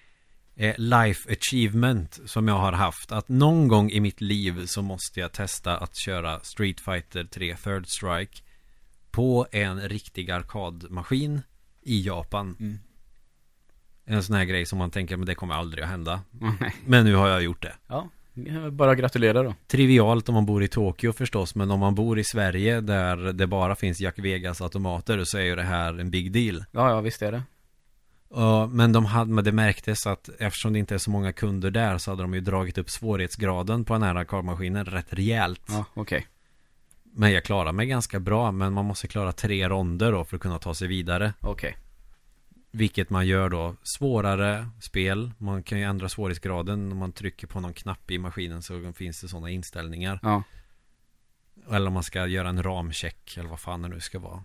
eh, 0.57 0.74
life 0.78 1.32
achievement 1.32 2.20
som 2.24 2.48
jag 2.48 2.59
har 2.59 2.72
haft. 2.72 3.12
Att 3.12 3.28
någon 3.28 3.68
gång 3.68 3.90
i 3.90 4.00
mitt 4.00 4.20
liv 4.20 4.66
så 4.66 4.82
måste 4.82 5.20
jag 5.20 5.32
testa 5.32 5.76
att 5.76 5.96
köra 5.96 6.40
Street 6.40 6.80
Fighter 6.80 7.24
3 7.24 7.57
Third 7.57 7.86
Strike 7.86 8.42
på 9.11 9.46
en 9.52 9.88
riktig 9.88 10.30
arkadmaskin 10.30 11.42
i 11.82 12.07
Japan. 12.07 12.57
Mm. 12.61 12.78
En 14.07 14.22
sån 14.22 14.36
här 14.36 14.44
grej 14.44 14.66
som 14.66 14.78
man 14.78 14.90
tänker, 14.90 15.16
men 15.16 15.26
det 15.26 15.34
kommer 15.34 15.54
aldrig 15.54 15.84
att 15.84 15.90
hända. 15.90 16.20
Nej. 16.61 16.74
Men 16.86 17.04
nu 17.04 17.14
har 17.14 17.28
jag 17.28 17.42
gjort 17.42 17.62
det. 17.62 17.72
Ja. 17.86 18.09
Bara 18.72 18.94
gratulera 18.94 19.42
då. 19.42 19.54
Trivialt 19.66 20.28
om 20.28 20.34
man 20.34 20.46
bor 20.46 20.62
i 20.62 20.68
Tokyo 20.68 21.12
förstås, 21.12 21.54
men 21.54 21.70
om 21.70 21.80
man 21.80 21.94
bor 21.94 22.18
i 22.18 22.24
Sverige 22.24 22.80
där 22.80 23.16
det 23.32 23.46
bara 23.46 23.74
finns 23.74 24.00
Jack 24.00 24.18
Vegas 24.18 24.61
automater 24.61 25.24
så 25.24 25.38
är 25.38 25.42
ju 25.42 25.57
det 25.57 25.62
här 25.62 26.00
en 26.00 26.11
big 26.11 26.32
deal. 26.32 26.64
Ja, 26.70 26.90
ja, 26.90 27.00
visst 27.00 27.22
är 27.22 27.32
det. 27.32 27.42
Ja, 28.34 28.66
men 28.66 28.92
de 28.92 29.04
hade, 29.04 29.32
men 29.32 29.44
det 29.44 29.52
märktes 29.52 30.07
att 30.07 30.28
eftersom 30.38 30.72
det 30.72 30.78
inte 30.78 30.94
är 30.94 30.98
så 30.98 31.11
många 31.11 31.32
kunder 31.32 31.70
där 31.70 31.98
så 31.98 32.11
hade 32.11 32.22
de 32.22 32.34
ju 32.34 32.40
dragit 32.40 32.78
upp 32.78 32.90
svårighetsgraden 32.90 33.84
på 33.84 33.92
den 33.92 34.02
här 34.02 34.14
arkadmaskinen 34.14 34.84
rätt 34.84 35.12
rejält. 35.14 35.62
Ja, 35.68 35.84
okej. 35.94 36.26
Men 37.02 37.32
jag 37.32 37.44
klarar 37.44 37.72
mig 37.72 37.86
ganska 37.86 38.20
bra, 38.20 38.52
men 38.52 38.72
man 38.72 38.84
måste 38.84 39.09
klara 39.09 39.32
tre 39.32 39.68
ronder 39.68 40.12
då 40.12 40.24
för 40.24 40.36
att 40.36 40.42
kunna 40.42 40.59
ta 40.59 40.74
sig 40.74 40.88
vidare. 40.88 41.32
Okej. 41.40 41.76
Vilket 42.77 43.11
man 43.11 43.27
gör 43.27 43.49
då 43.49 43.77
svårare 43.83 44.68
spel. 44.81 45.33
Man 45.39 45.62
kan 45.62 45.79
ju 45.79 45.85
ändra 45.85 46.09
svårighetsgraden 46.09 46.93
om 46.93 46.99
man 46.99 47.12
trycker 47.12 47.47
på 47.47 47.61
någon 47.61 47.72
knapp 47.72 48.11
i 48.11 48.18
maskinen 48.18 48.62
så 48.62 48.93
finns 48.93 49.20
det 49.20 49.29
sådana 49.29 49.51
inställningar. 49.51 50.20
Ja. 50.22 50.43
Eller 51.70 51.87
om 51.87 51.93
man 51.93 52.03
ska 52.03 52.27
göra 52.27 52.49
en 52.49 52.62
ramcheck 52.62 53.37
eller 53.37 53.49
vad 53.49 53.61
fan 53.61 53.83
det 53.83 53.89
nu 53.89 54.01
ska 54.01 54.18
vara. 54.18 54.45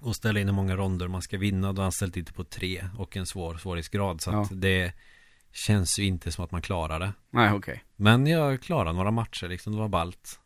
Och 0.00 0.16
ställa 0.16 0.40
in 0.40 0.48
hur 0.48 0.54
många 0.54 0.76
ronder 0.76 1.08
man 1.08 1.22
ska 1.22 1.38
vinna. 1.38 1.72
Då 1.72 1.80
har 1.80 1.84
han 1.84 1.92
ställt 1.92 2.16
in 2.16 2.24
på 2.24 2.44
tre 2.44 2.88
och 2.98 3.16
en 3.16 3.26
svår 3.26 3.56
svårighetsgrad. 3.56 4.20
Så 4.20 4.30
att 4.30 4.50
Ja. 4.50 4.56
det 4.56 4.92
känns 5.52 5.98
ju 5.98 6.04
inte 6.04 6.32
som 6.32 6.44
att 6.44 6.50
man 6.50 6.62
klarar 6.62 7.00
det. 7.00 7.12
Nej, 7.30 7.52
okej. 7.52 7.84
Men 7.96 8.26
jag 8.26 8.60
klarade 8.62 8.92
några 8.96 9.10
matcher 9.10 9.48
liksom. 9.48 9.72
Det 9.72 9.78
var 9.78 9.88
ballt 9.88 10.40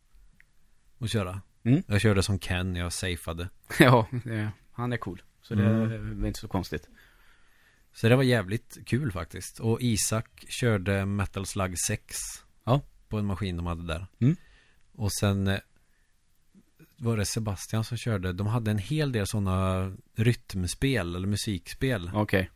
att 1.01 1.11
köra. 1.11 1.41
Mm. 1.63 1.83
Jag 1.87 2.01
körde 2.01 2.23
som 2.23 2.39
Ken, 2.39 2.77
jag 2.77 2.93
safeade. 2.93 3.49
Ja, 3.79 4.07
han 4.73 4.93
är 4.93 4.97
cool. 4.97 5.23
Så 5.51 5.55
det 5.57 5.67
Mm. 5.67 6.25
är 6.25 6.27
inte 6.29 6.41
så 6.41 6.49
konstigt. 6.49 6.89
Så 7.93 8.09
det 8.09 8.17
var 8.17 8.23
jävligt 8.23 8.79
kul 8.87 9.13
faktiskt. 9.13 9.61
Och 9.61 9.79
Isak 9.81 10.45
körde 10.49 11.07
Metal 11.07 11.47
Slug 11.47 11.79
6. 11.87 12.17
Ja. 12.65 12.81
På 13.09 13.19
en 13.19 13.27
maskin 13.27 13.57
de 13.57 13.67
hade 13.67 13.87
där. 13.87 14.07
Mm. 14.21 14.37
Och 14.93 15.13
sen 15.13 15.47
eh, 15.49 15.59
var 16.97 17.17
det 17.17 17.25
Sebastian 17.25 17.85
som 17.85 17.97
körde. 17.97 18.33
De 18.33 18.47
hade 18.47 18.71
en 18.71 18.79
hel 18.79 19.13
del 19.13 19.27
sådana 19.27 19.93
rytmspel 20.17 21.15
eller 21.17 21.29
musikspel. 21.29 22.11
Okej. 22.15 22.51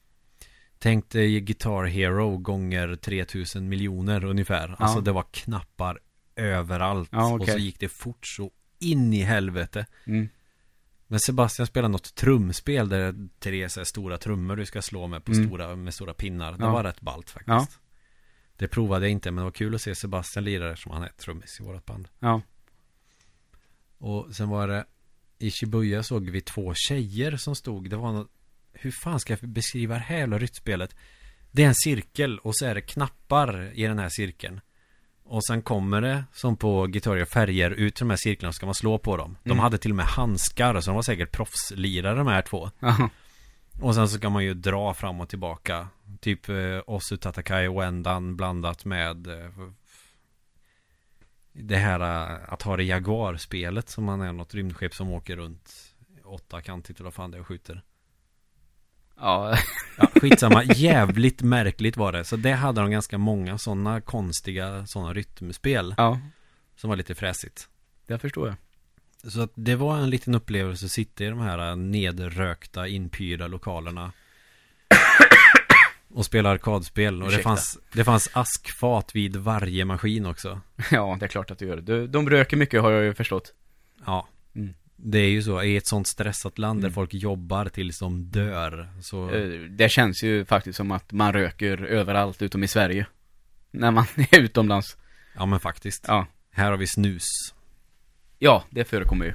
Tänk 0.78 1.11
dig 1.11 1.40
Guitar 1.40 1.84
Hero 1.84 2.36
gånger 2.38 2.97
3000 2.97 3.68
miljoner 3.68 4.24
ungefär. 4.24 4.74
Alltså 4.78 5.01
det 5.01 5.12
var 5.12 5.24
knappar 5.30 5.99
överallt. 6.36 7.09
Ja, 7.12 7.32
Och 7.34 7.49
så 7.49 7.59
gick 7.59 7.80
det 7.80 7.88
fort 7.88 8.26
så 8.26 8.51
in 8.78 9.12
i 9.12 9.20
helvete. 9.22 9.86
Mm. 10.05 10.28
Men 11.15 11.21
Sebastian 11.21 11.67
spelade 11.67 11.93
något 11.93 12.15
trumspel 12.15 12.89
där 12.89 13.15
det 13.39 13.62
är 13.62 13.85
stora 13.85 14.19
trummor 14.19 14.57
du 14.57 14.67
ska 14.67 14.83
slå 14.83 15.07
med 15.07 15.25
på 15.25 15.33
Mm. 15.33 15.47
stora, 15.47 15.77
med 15.77 15.95
stora 15.95 16.15
pinnar. 16.15 16.53
Det 16.53 16.65
Ja. 16.65 16.73
var 16.73 16.85
rätt 16.85 17.01
ballt 17.01 17.31
faktiskt. 17.31 17.49
Ja. 17.49 17.67
Det 18.57 18.69
provade 18.69 19.05
jag 19.05 19.12
inte 19.12 19.31
men 19.31 19.37
det 19.37 19.45
var 19.45 19.51
kul 19.51 19.75
att 19.75 19.81
se 19.81 19.95
Sebastian 19.95 20.45
lira 20.45 20.71
eftersom 20.73 20.93
han 20.93 21.03
är 21.03 21.09
trummis 21.09 21.61
i 21.61 21.62
vårt 21.62 21.87
band. 21.87 22.09
Ja. 22.19 22.43
Och 23.99 24.35
sen 24.35 24.49
var 24.49 24.69
det 24.69 24.85
i 25.39 25.51
Shibuya 25.51 26.03
såg 26.03 26.31
vi 26.31 26.41
två 26.41 26.73
tjejer 26.75 27.37
som 27.37 27.55
stod. 27.57 27.91
Det 27.91 27.97
var 27.97 28.12
något, 28.12 28.31
hur 28.73 28.91
fan 28.91 29.21
ska 29.21 29.33
jag 29.41 29.49
beskriva 29.49 29.95
det 29.95 30.01
här 30.01 30.17
jävla 30.19 30.39
rytmspelet? 30.39 30.97
Det 31.51 31.63
är 31.63 31.68
en 31.68 31.75
cirkel 31.75 32.38
och 32.38 32.57
så 32.57 32.67
är 32.67 32.75
det 32.75 32.80
knappar 32.80 33.72
i 33.79 33.83
den 33.83 33.99
här 33.99 34.09
cirkeln. 34.09 34.61
Och 35.26 35.45
sen 35.45 35.63
kommer 35.63 36.01
det, 36.01 36.25
som 36.33 36.57
på 36.57 36.87
Guitar 36.87 37.14
Hero, 37.17 37.26
färger 37.26 37.71
ut 37.71 37.95
till 37.95 38.05
de 38.05 38.11
här 38.11 38.17
cirklarna 38.17 38.53
så 38.53 38.57
ska 38.57 38.67
man 38.67 38.75
slå 38.75 38.99
på 38.99 39.17
dem. 39.17 39.37
De 39.45 39.51
Mm. 39.51 39.63
hade 39.63 39.79
till 39.79 39.91
och 39.91 39.96
med 39.96 40.07
handskar, 40.07 40.80
så 40.80 40.91
de 40.91 40.95
var 40.95 41.03
säkert 41.03 41.33
proffslirare 41.33 42.14
de 42.18 42.26
här 42.26 42.42
två. 42.42 42.71
Och 43.83 43.95
sen 43.95 44.09
så 44.09 44.17
ska 44.17 44.30
man 44.30 44.45
ju 44.45 44.55
dra 44.55 44.95
fram 44.95 45.21
och 45.21 45.29
tillbaka. 45.29 45.88
Typ 46.21 46.49
eh, 46.49 46.80
Osu 46.87 47.17
Tatakai 47.17 47.68
och 47.68 47.80
Wendan 47.83 48.37
blandat 48.37 48.84
med 48.84 49.26
eh, 49.26 49.51
det 51.53 51.76
här 51.76 52.01
eh, 52.71 52.76
det 52.76 52.84
Jaguar-spelet 52.84 53.88
som 53.88 54.05
man 54.05 54.21
är 54.21 54.33
något 54.33 54.55
rymdskepp 54.55 54.95
som 54.95 55.11
åker 55.11 55.37
runt 55.37 55.72
åttakantigt 56.25 57.01
eller 57.01 57.05
vad 57.07 57.14
fan 57.14 57.30
det 57.30 57.37
är 57.37 57.41
och 57.41 57.46
skjuter. 57.46 57.83
Ja. 59.20 59.58
Ja, 59.99 60.08
skitsamma. 60.20 60.64
Jävligt 60.64 61.42
märkligt 61.42 61.96
var 61.96 62.12
det. 62.12 62.24
Så 62.24 62.36
det 62.36 62.53
hade 62.53 62.80
de 62.80 62.91
ganska 62.91 63.18
många 63.18 63.58
sådana 63.58 64.00
konstiga 64.00 64.86
sådana 64.86 65.12
rytmspel 65.14 65.95
Ja. 65.96 66.20
som 66.76 66.91
var 66.91 66.96
lite 66.96 67.14
fräsigt. 67.14 67.68
Det 68.07 68.18
förstår 68.18 68.49
jag. 68.49 68.57
Så 69.32 69.41
att 69.41 69.53
det 69.54 69.76
var 69.76 69.96
en 69.96 70.11
liten 70.11 70.34
upplevelse 70.34 70.86
att 70.86 70.91
sitta 70.92 71.24
i 71.24 71.26
de 71.26 71.41
här 71.41 71.76
nedrökta, 71.76 72.88
inpyrda 72.88 73.46
lokalerna 73.46 74.12
och 76.14 76.24
spela 76.26 76.50
arkadspel. 76.50 77.22
Och 77.22 77.30
det 77.30 77.38
fanns, 77.38 77.78
det 77.92 78.04
fanns 78.04 78.30
askfat 78.32 79.14
vid 79.16 79.36
varje 79.36 79.84
maskin 79.84 80.26
också. 80.26 80.61
Ja, 80.91 81.16
det 81.20 81.26
är 81.26 81.28
klart 81.28 81.50
att 81.50 81.58
du 81.58 81.66
gör 81.66 81.76
det. 81.76 82.07
De 82.07 82.30
röker 82.30 82.57
mycket 82.57 82.82
har 82.82 82.91
jag 82.91 83.04
ju 83.04 83.14
förstått. 83.14 83.53
Ja. 84.07 84.28
Mm. 84.54 84.74
Det 84.96 85.18
är 85.18 85.29
ju 85.30 85.42
så, 85.42 85.62
i 85.62 85.76
ett 85.76 85.87
sånt 85.87 86.07
stressat 86.07 86.58
land 86.58 86.80
där 86.80 86.87
Mm. 86.88 86.95
folk 86.95 87.14
jobbar 87.14 87.68
tills 87.68 87.99
de 87.99 88.30
dör. 88.30 88.88
Så, 89.03 89.30
Eh, 89.30 89.61
Det 89.71 89.88
känns 89.88 90.22
ju 90.22 90.45
faktiskt 90.45 90.76
som 90.76 90.91
att 90.91 91.12
man 91.12 91.33
röker 91.33 91.83
överallt 91.84 92.42
utom 92.42 92.64
i 92.64 92.68
Sverige. 92.68 93.07
När 93.71 93.91
man 93.91 94.07
är 94.30 94.41
utomlands. 94.41 94.96
ja 95.37 95.46
men 95.46 95.61
faktiskt. 95.61 96.04
Ja. 96.08 96.26
Här 96.50 96.71
har 96.71 96.76
vi 96.79 96.87
snus. 96.87 97.25
Ja, 98.38 98.64
det 98.71 98.84
förekommer 98.84 99.25
ju. 99.26 99.34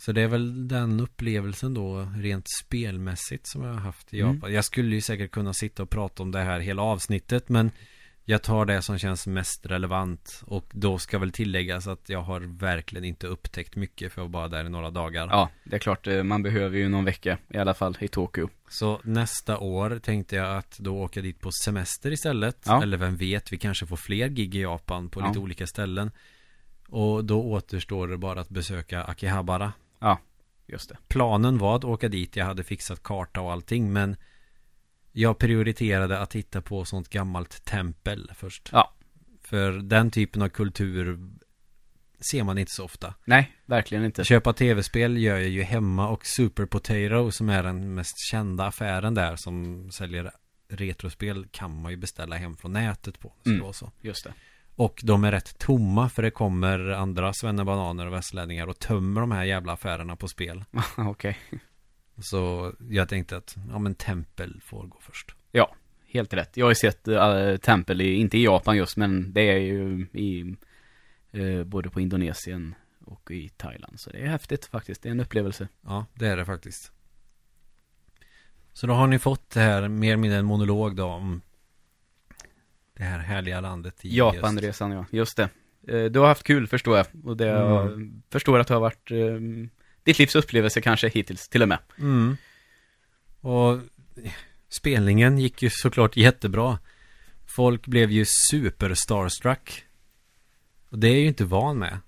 Så 0.00 0.12
det 0.12 0.20
är 0.22 0.28
väl 0.28 0.68
den 0.68 1.00
upplevelsen 1.00 1.74
då 1.74 2.08
rent 2.16 2.46
spelmässigt 2.64 3.46
som 3.46 3.62
jag 3.62 3.72
har 3.72 3.80
haft 3.80 4.14
i 4.14 4.20
Mm. 4.20 4.34
Japan. 4.34 4.52
Jag 4.52 4.64
skulle 4.64 4.94
ju 4.94 5.00
säkert 5.00 5.30
kunna 5.30 5.52
sitta 5.54 5.82
och 5.82 5.90
prata 5.90 6.22
om 6.22 6.30
det 6.30 6.40
här 6.40 6.60
hela 6.60 6.82
avsnittet 6.82 7.48
men 7.48 7.70
jag 8.24 8.42
tar 8.42 8.64
det 8.64 8.82
som 8.82 8.98
känns 8.98 9.26
mest 9.26 9.66
relevant 9.66 10.42
och 10.46 10.64
då 10.72 10.98
ska 10.98 11.18
väl 11.18 11.32
tilläggas 11.32 11.86
att 11.86 12.08
jag 12.08 12.22
har 12.22 12.40
verkligen 12.40 13.04
inte 13.04 13.26
upptäckt 13.26 13.76
mycket 13.76 14.12
för 14.12 14.24
att 14.24 14.30
vara 14.30 14.48
där 14.48 14.64
i 14.64 14.68
några 14.68 14.90
dagar. 14.90 15.28
Ja, 15.30 15.48
det 15.64 15.76
är 15.76 15.80
klart. 15.80 16.06
eh, 16.06 16.22
Man 16.22 16.42
behöver 16.42 16.78
ju 16.78 16.88
någon 16.88 17.04
vecka 17.04 17.38
i 17.48 17.58
alla 17.58 17.74
fall 17.74 17.96
i 18.00 18.08
Tokyo. 18.08 18.48
Så 18.68 19.00
nästa 19.04 19.58
år 19.58 19.98
tänkte 19.98 20.36
jag 20.36 20.56
att 20.56 20.78
då 20.78 20.96
åka 21.02 21.20
dit 21.20 21.40
på 21.40 21.50
semester 21.64 22.10
istället. 22.12 22.58
Ja. 22.66 22.82
Eller 22.82 22.96
vem 22.96 23.16
vet, 23.16 23.52
vi 23.52 23.58
kanske 23.58 23.86
får 23.86 23.96
fler 23.96 24.28
gig 24.28 24.54
i 24.54 24.60
Japan 24.62 25.08
på 25.08 25.20
Ja. 25.20 25.26
lite 25.26 25.38
olika 25.38 25.66
ställen. 25.66 26.10
Och 26.88 27.24
då 27.24 27.42
återstår 27.42 28.08
det 28.08 28.16
bara 28.18 28.40
att 28.40 28.48
besöka 28.48 29.04
Akihabara. 29.04 29.72
Just 30.66 30.88
det. 30.88 30.96
planen 31.08 31.58
var 31.58 31.76
att 31.76 31.84
åka 31.84 32.08
dit, 32.08 32.36
jag 32.36 32.44
hade 32.44 32.64
fixat 32.64 33.02
karta 33.02 33.40
och 33.40 33.52
allting 33.52 33.92
men 33.92 34.16
Jag 35.16 35.38
prioriterade 35.38 36.18
att 36.18 36.30
titta 36.30 36.60
på 36.62 36.84
sånt 36.84 37.08
gammalt 37.08 37.64
tempel 37.64 38.30
först 38.34 38.68
Ja. 38.72 38.94
För 39.42 39.72
den 39.72 40.10
typen 40.10 40.42
av 40.42 40.48
kultur 40.48 41.18
ser 42.30 42.44
man 42.44 42.58
inte 42.58 42.72
så 42.72 42.84
ofta. 42.84 43.14
Nej, 43.24 43.52
verkligen 43.66 44.04
inte. 44.04 44.24
Köpa 44.24 44.52
tv-spel 44.52 45.16
gör 45.18 45.36
jag 45.38 45.48
ju 45.48 45.62
hemma 45.62 46.08
och 46.08 46.26
Super 46.26 46.66
Potato 46.66 47.30
som 47.30 47.48
är 47.48 47.62
den 47.62 47.94
mest 47.94 48.18
kända 48.30 48.66
affären 48.66 49.14
där 49.14 49.36
som 49.36 49.90
säljer 49.90 50.30
retrospel 50.68 51.46
kan 51.50 51.80
man 51.82 51.90
ju 51.90 51.96
beställa 51.96 52.36
hem 52.36 52.56
från 52.56 52.72
nätet 52.72 53.20
på. 53.20 53.32
Så 53.44 53.50
Mm. 53.50 53.72
så. 53.72 53.92
Just 54.00 54.24
det. 54.24 54.32
Och 54.76 55.00
de 55.04 55.24
är 55.24 55.32
rätt 55.32 55.58
tomma 55.58 56.08
för 56.08 56.22
det 56.22 56.30
kommer 56.30 56.88
andra 56.88 57.32
svennebananer 57.32 58.06
och 58.06 58.12
västlänningar 58.12 58.66
och 58.66 58.78
tömmer 58.78 59.20
de 59.20 59.30
här 59.30 59.44
jävla 59.44 59.72
affärerna 59.72 60.16
på 60.16 60.28
spel. 60.28 60.64
Okej. 60.96 61.38
Så 62.18 62.72
jag 62.90 63.08
tänkte 63.08 63.36
att, 63.36 63.56
ja 63.70 63.78
men 63.78 63.94
Tempel 63.94 64.60
får 64.64 64.86
gå 64.86 64.98
först. 65.00 65.34
Ja, 65.52 65.74
helt 66.06 66.32
rätt. 66.34 66.56
Jag 66.56 66.64
har 66.64 66.70
ju 66.70 66.74
sett 66.74 67.08
äh, 67.08 67.56
tempel, 67.56 68.00
i, 68.00 68.14
inte 68.14 68.38
i 68.38 68.44
Japan 68.44 68.76
just, 68.76 68.96
men 68.96 69.32
det 69.32 69.40
är 69.40 69.58
ju 69.58 70.06
i 70.12 70.56
eh, 71.32 71.64
både 71.64 71.90
på 71.90 72.00
Indonesien 72.00 72.74
och 73.04 73.30
i 73.30 73.48
Thailand. 73.48 74.00
Så 74.00 74.10
det 74.10 74.18
är 74.18 74.26
häftigt 74.26 74.64
faktiskt. 74.66 75.02
Det 75.02 75.08
är 75.08 75.10
en 75.10 75.20
upplevelse. 75.20 75.68
Ja, 75.82 76.06
det 76.14 76.26
är 76.26 76.36
det 76.36 76.44
faktiskt. 76.44 76.92
Så 78.72 78.86
då 78.86 78.94
har 78.94 79.06
ni 79.06 79.18
fått 79.18 79.50
det 79.50 79.60
här 79.60 79.88
mer 79.88 80.08
eller 80.08 80.16
mindre 80.16 80.38
en 80.38 80.44
monolog 80.44 80.96
då 80.96 81.04
om 81.04 81.40
det 82.96 83.02
här 83.02 83.18
härliga 83.18 83.60
landet 83.60 84.04
i 84.04 84.16
Japanresan, 84.16 84.90
ja. 84.90 85.06
Just 85.10 85.36
det. 85.36 85.48
Eh, 85.88 86.04
du 86.04 86.18
har 86.18 86.26
haft 86.26 86.42
kul, 86.42 86.66
förstår 86.66 86.96
jag. 86.96 87.06
Och 87.24 87.36
det 87.36 87.50
Mm. 87.50 87.72
jag 87.72 88.12
förstår 88.30 88.58
att 88.58 88.66
det 88.68 88.74
har 88.74 88.80
varit 88.80 89.10
eh, 89.10 89.16
ditt 90.04 90.18
livs 90.18 90.34
upplevelse 90.34 90.80
kanske 90.80 91.08
hittills, 91.08 91.48
till 91.48 91.62
och 91.62 91.68
med. 91.68 91.78
Mm. 91.98 92.36
Och 93.40 93.80
spelningen 94.68 95.38
gick 95.38 95.62
ju 95.62 95.70
såklart 95.70 96.16
jättebra. 96.16 96.78
Folk 97.46 97.86
blev 97.86 98.10
ju 98.10 98.24
super 98.50 98.94
starstruck. 98.94 99.84
Och 100.88 100.98
det 100.98 101.08
är 101.08 101.20
ju 101.20 101.26
inte 101.26 101.44
van 101.44 101.78
med. 101.78 101.98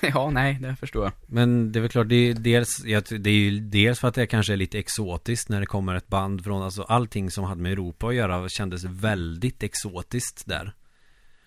ja, 0.02 0.30
nej, 0.30 0.58
det 0.60 0.76
förstår 0.76 1.04
jag. 1.04 1.12
Men 1.26 1.72
det 1.72 1.78
är 1.78 1.80
väl 1.80 1.90
klart, 1.90 2.08
det 2.08 2.14
är 2.14 2.34
dels, 2.34 2.76
det 3.08 3.30
är 3.30 3.34
ju 3.34 3.60
dels 3.60 4.00
för 4.00 4.08
att 4.08 4.14
det 4.14 4.26
kanske 4.26 4.52
är 4.52 4.56
lite 4.56 4.78
exotiskt 4.78 5.48
när 5.48 5.60
det 5.60 5.66
kommer 5.66 5.94
ett 5.94 6.08
band 6.08 6.44
från, 6.44 6.62
alltså 6.62 6.82
allting 6.82 7.30
som 7.30 7.44
hade 7.44 7.62
med 7.62 7.72
Europa 7.72 8.06
att 8.06 8.14
göra 8.14 8.48
kändes 8.48 8.84
väldigt 8.84 9.62
exotiskt 9.62 10.46
där. 10.46 10.74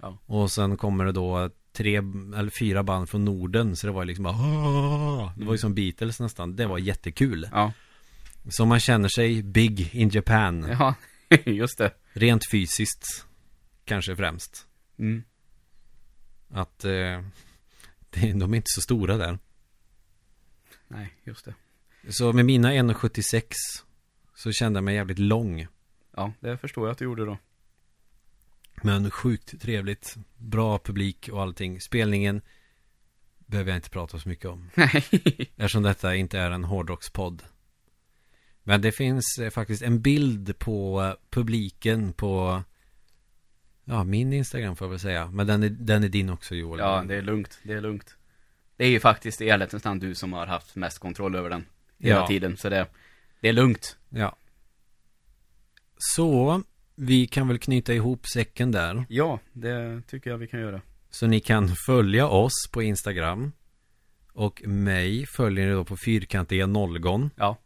Ja. 0.01 0.17
Och 0.25 0.51
sen 0.51 0.77
kommer 0.77 1.05
det 1.05 1.11
då 1.11 1.49
tre 1.77 1.95
eller 1.97 2.49
fyra 2.59 2.83
band 2.83 3.09
från 3.09 3.25
Norden, 3.25 3.75
så 3.75 3.87
det 3.87 3.93
var 3.93 4.05
liksom 4.05 4.23
bara 4.23 4.33
"Åh!" 4.35 5.31
Det 5.37 5.45
var 5.45 5.53
ju 5.53 5.57
som 5.57 5.75
Beatles 5.75 6.19
nästan, 6.19 6.55
det 6.55 6.65
var 6.65 6.77
jättekul. 6.77 7.49
Ja, 7.51 7.73
Så 8.49 8.65
man 8.65 8.79
känner 8.79 9.09
sig 9.09 9.43
big 9.43 9.95
in 9.95 10.09
Japan, 10.09 10.67
ja, 10.79 10.95
just 11.45 11.77
det. 11.77 11.91
rent 12.13 12.49
fysiskt 12.51 13.25
kanske 13.85 14.15
främst. 14.15 14.67
Mm. 14.99 15.23
Att 16.49 16.85
eh, 16.85 17.21
de 18.11 18.53
är 18.53 18.55
inte 18.55 18.63
så 18.65 18.81
stora 18.81 19.17
där. 19.17 19.39
Nej, 20.87 21.13
just 21.23 21.45
det. 21.45 21.53
Så 22.09 22.33
med 22.33 22.45
mina 22.45 22.71
1,76 22.71 23.43
så 24.35 24.51
kände 24.51 24.77
jag 24.77 24.83
mig 24.83 24.95
jävligt 24.95 25.19
lång. 25.19 25.67
Ja, 26.15 26.33
det 26.39 26.57
förstår 26.57 26.87
jag 26.87 26.91
att 26.91 26.97
du 26.97 27.05
gjorde 27.05 27.25
då. 27.25 27.37
Men 28.81 29.11
sjukt 29.11 29.61
trevligt. 29.61 30.15
Bra 30.37 30.79
publik 30.79 31.29
och 31.33 31.41
allting. 31.41 31.81
Spelningen 31.81 32.41
behöver 33.45 33.71
jag 33.71 33.77
inte 33.77 33.89
prata 33.89 34.19
så 34.19 34.29
mycket 34.29 34.45
om. 34.45 34.69
Nej. 34.75 35.03
Eftersom 35.55 35.83
detta 35.83 36.15
inte 36.15 36.39
är 36.39 36.51
en 36.51 36.63
hårdrockspodd. 36.63 37.43
Men 38.63 38.81
det 38.81 38.91
finns 38.91 39.37
eh, 39.41 39.49
faktiskt 39.49 39.81
en 39.81 40.01
bild 40.01 40.59
på 40.59 41.03
eh, 41.03 41.13
publiken 41.29 42.13
på 42.13 42.63
Ja, 43.89 44.03
min 44.03 44.33
Instagram 44.33 44.75
får 44.75 44.85
jag 44.85 44.89
väl 44.89 44.99
säga. 44.99 45.31
Men 45.31 45.47
den 45.47 45.63
är, 45.63 45.69
den 45.69 46.03
är 46.03 46.09
din 46.09 46.29
också 46.29 46.55
Joel. 46.55 46.79
Ja, 46.79 47.03
det 47.07 47.15
är 47.15 47.21
lugnt. 47.21 47.59
Det 47.63 47.73
är 47.73 47.81
lugnt. 47.81 48.15
Det 48.77 48.85
är 48.85 48.89
ju 48.89 48.99
faktiskt 48.99 49.41
i 49.41 49.49
ärlighetens 49.49 49.83
namn 49.83 49.99
du 49.99 50.15
som 50.15 50.33
har 50.33 50.45
haft 50.47 50.75
mest 50.75 50.99
kontroll 50.99 51.35
över 51.35 51.49
den 51.49 51.65
hela 51.99 52.19
Ja. 52.19 52.27
tiden. 52.27 52.57
Så 52.57 52.69
det, 52.69 52.87
det 53.41 53.49
är 53.49 53.53
lugnt. 53.53 53.97
Ja. 54.09 54.35
Så, 55.97 56.63
vi 56.97 57.27
kan 57.27 57.47
väl 57.47 57.57
knyta 57.59 57.93
ihop 57.93 58.27
säcken 58.27 58.71
där. 58.71 59.05
Ja, 59.09 59.39
det 59.53 60.01
tycker 60.07 60.29
jag 60.29 60.37
vi 60.37 60.47
kan 60.47 60.59
göra. 60.59 60.81
Så 61.09 61.27
ni 61.27 61.39
kan 61.39 61.69
följa 61.85 62.27
oss 62.27 62.69
på 62.71 62.83
Instagram. 62.83 63.51
Och 64.33 64.61
mig 64.67 65.25
följer 65.25 65.65
ni 65.67 65.71
då 65.73 65.85
på 65.85 65.97
fyrkantiga 65.97 66.67
nollgon. 66.67 67.29
Ja. 67.35 67.57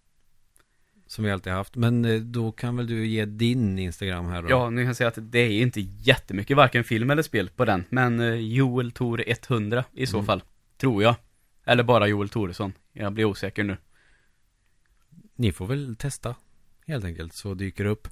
Som 1.08 1.26
vi 1.26 1.32
alltid 1.32 1.54
haft. 1.54 1.76
Men 1.76 2.06
eh, 2.06 2.20
då 2.22 2.52
kan 2.52 2.78
väl 2.78 2.88
du 2.88 3.08
ge 3.08 3.26
din 3.26 3.80
Instagram 3.80 4.26
här 4.26 4.42
då? 4.42 4.50
Ja, 4.50 4.70
nu 4.70 4.82
kan 4.82 4.88
jag 4.88 4.96
säga 4.96 5.08
att 5.08 5.18
det 5.32 5.40
är 5.40 5.62
inte 5.62 5.82
jättemycket, 5.82 6.58
varken 6.58 6.84
film 6.84 7.10
eller 7.10 7.24
spel 7.24 7.50
på 7.50 7.66
den. 7.66 7.84
Men 7.90 8.20
eh, 8.20 8.34
Joel 8.36 8.92
Tor 8.92 9.24
100 9.28 9.84
i 9.94 10.06
så 10.08 10.18
Mm. 10.18 10.26
fall. 10.26 10.44
Tror 10.78 11.04
jag. 11.04 11.16
Eller 11.66 11.84
bara 11.84 12.08
Joel 12.08 12.30
Toresson. 12.30 12.74
Jag 12.94 13.14
blir 13.14 13.26
osäker 13.26 13.64
nu. 13.64 13.78
Ni 15.36 15.52
får 15.52 15.68
väl 15.68 15.96
testa. 15.96 16.36
Helt 16.88 17.06
enkelt. 17.06 17.34
Så 17.36 17.54
dyker 17.54 17.84
det 17.84 17.90
upp. 17.90 18.08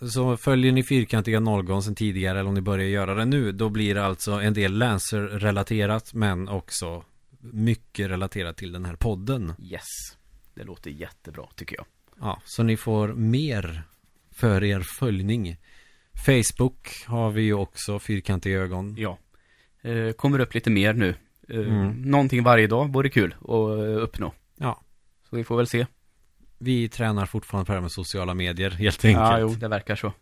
Så 0.00 0.36
följer 0.36 0.72
ni 0.72 0.82
fyrkantiga 0.82 1.40
nollgon 1.40 1.82
sen 1.82 1.94
tidigare. 1.94 2.38
Eller 2.38 2.48
om 2.48 2.54
ni 2.54 2.60
börjar 2.60 2.86
göra 2.88 3.14
det 3.14 3.24
nu. 3.24 3.52
Då 3.52 3.68
blir 3.68 3.94
det 3.94 4.04
alltså 4.04 4.32
en 4.32 4.54
del 4.54 4.72
Lancer-relaterat. 4.78 6.14
Men 6.14 6.48
också 6.48 7.04
mycket 7.40 8.10
relaterat 8.10 8.56
till 8.56 8.72
den 8.72 8.84
här 8.84 8.96
podden. 8.96 9.52
Yes. 9.62 9.82
Det 10.54 10.64
låter 10.64 10.90
jättebra, 10.90 11.44
tycker 11.56 11.76
jag. 11.76 11.86
Ja, 12.20 12.40
så 12.44 12.62
ni 12.62 12.76
får 12.76 13.08
mer 13.08 13.82
för 14.30 14.64
er 14.64 14.80
följning. 14.98 15.56
Facebook 16.26 16.88
har 17.06 17.30
vi 17.30 17.42
ju 17.42 17.54
också, 17.54 17.98
fyrkantiga 17.98 18.58
ögon. 18.58 18.94
Ja. 18.98 19.18
Eh, 19.82 20.12
kommer 20.12 20.38
upp 20.38 20.54
lite 20.54 20.70
mer 20.70 20.92
nu. 20.92 21.08
Eh, 21.48 21.58
Mm. 21.58 22.02
Någonting 22.02 22.42
varje 22.42 22.66
dag 22.66 22.92
vore 22.92 23.08
kul 23.10 23.34
att 23.40 23.48
eh, 23.48 24.02
uppnå. 24.02 24.32
Ja. 24.56 24.82
Så 25.30 25.36
vi 25.36 25.44
får 25.44 25.56
väl 25.56 25.66
se. 25.66 25.86
Vi 26.58 26.88
tränar 26.88 27.26
fortfarande 27.26 27.66
på 27.66 27.72
det 27.72 27.76
här 27.76 27.82
med 27.82 27.92
sociala 27.92 28.34
medier, 28.34 28.70
helt 28.70 29.04
enkelt. 29.04 29.22
Ja, 29.22 29.38
jo, 29.38 29.48
det 29.54 29.68
verkar 29.68 29.96
så. 29.96 30.12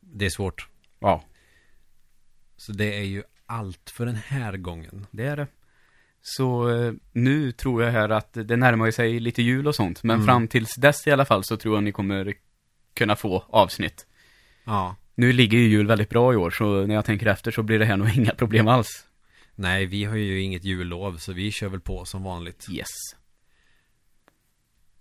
Det 0.00 0.26
är 0.26 0.30
svårt. 0.30 0.68
Ja. 0.98 1.24
Så 2.56 2.72
det 2.72 2.98
är 2.98 3.04
ju 3.04 3.22
allt 3.46 3.90
för 3.90 4.06
den 4.06 4.14
här 4.14 4.56
gången. 4.56 5.06
Det 5.10 5.24
är 5.24 5.36
det. 5.36 5.46
Så 6.20 6.70
eh, 6.70 6.92
nu 7.12 7.52
tror 7.52 7.82
jag 7.82 7.92
här 7.92 8.08
att 8.08 8.32
det 8.32 8.56
närmar 8.56 8.90
sig 8.90 9.20
lite 9.20 9.42
jul 9.42 9.66
och 9.68 9.74
sånt. 9.74 10.02
Men 10.02 10.14
Mm. 10.14 10.26
fram 10.26 10.48
tills 10.48 10.74
dess 10.74 11.06
i 11.06 11.10
alla 11.10 11.24
fall 11.24 11.44
så 11.44 11.56
tror 11.56 11.76
jag 11.76 11.82
ni 11.84 11.92
kommer 11.92 12.34
kunna 12.94 13.16
få 13.16 13.44
avsnitt. 13.48 14.06
Ja. 14.64 14.96
Nu 15.14 15.32
ligger 15.32 15.58
ju 15.58 15.68
jul 15.68 15.86
väldigt 15.86 16.08
bra 16.10 16.32
i 16.32 16.36
år, 16.36 16.50
så 16.50 16.86
när 16.86 16.94
jag 16.94 17.04
tänker 17.04 17.26
efter 17.26 17.50
så 17.50 17.62
blir 17.62 17.78
det 17.78 17.84
här 17.84 17.96
nog 17.96 18.08
inga 18.16 18.34
problem 18.34 18.68
alls. 18.68 19.04
Nej, 19.54 19.86
vi 19.86 20.04
har 20.04 20.16
ju 20.16 20.40
inget 20.40 20.64
jullov, 20.64 21.16
så 21.16 21.32
vi 21.32 21.50
kör 21.50 21.68
väl 21.68 21.80
på 21.80 22.04
som 22.04 22.22
vanligt. 22.22 22.66
Yes. 22.70 22.86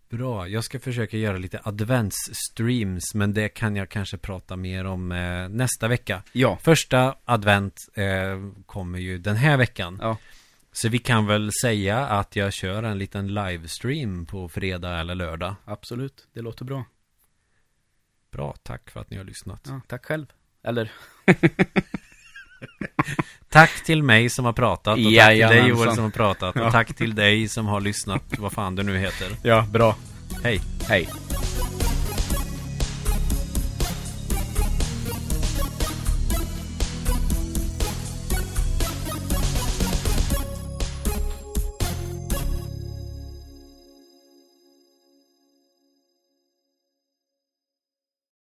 Bra, 0.09 0.47
jag 0.47 0.63
ska 0.63 0.79
försöka 0.79 1.17
göra 1.17 1.38
lite 1.38 1.59
adventsstreams, 1.63 3.13
men 3.13 3.34
det 3.34 3.49
kan 3.49 3.75
jag 3.75 3.89
kanske 3.89 4.17
prata 4.17 4.55
mer 4.55 4.85
om 4.85 5.11
eh, 5.11 5.49
nästa 5.49 5.88
vecka. 5.88 6.23
Ja. 6.31 6.57
Första 6.61 7.15
advent 7.25 7.75
eh, 7.93 8.05
kommer 8.65 8.99
ju 8.99 9.17
den 9.17 9.35
här 9.35 9.57
veckan. 9.57 9.99
Ja. 10.01 10.17
Så 10.71 10.89
vi 10.89 10.99
kan 10.99 11.27
väl 11.27 11.51
säga 11.61 12.07
att 12.07 12.35
jag 12.35 12.53
kör 12.53 12.84
en 12.84 12.97
liten 12.97 13.34
livestream 13.34 14.25
på 14.25 14.49
fredag 14.49 14.99
eller 14.99 15.15
lördag. 15.15 15.55
Absolut, 15.65 16.27
det 16.34 16.41
låter 16.41 16.65
bra. 16.65 16.85
Bra, 18.31 18.55
tack 18.63 18.89
för 18.89 18.99
att 18.99 19.09
ni 19.09 19.17
har 19.17 19.23
lyssnat. 19.23 19.61
Ja, 19.67 19.81
tack 19.88 20.05
själv. 20.05 20.25
Eller? 20.63 20.91
Tack 23.49 23.84
till 23.85 24.03
mig 24.03 24.29
som 24.29 24.45
har 24.45 24.53
pratat 24.53 24.97
och 24.97 25.03
tack 25.03 25.29
till 25.31 25.47
dig. 25.47 25.67
Joel 25.67 25.95
som 25.95 26.03
har 26.03 26.11
pratat 26.11 26.55
och 26.55 26.61
Ja. 26.61 26.71
tack 26.71 26.93
till 26.95 27.15
dig 27.15 27.47
som 27.47 27.65
har 27.65 27.81
lyssnat, 27.81 28.23
vad 28.38 28.51
fan 28.51 28.75
du 28.75 28.84
nu 28.84 28.97
heter. 28.97 29.27
Ja, 29.43 29.65
bra. 29.71 29.95
Hej! 30.43 30.61
Hej. 30.89 31.09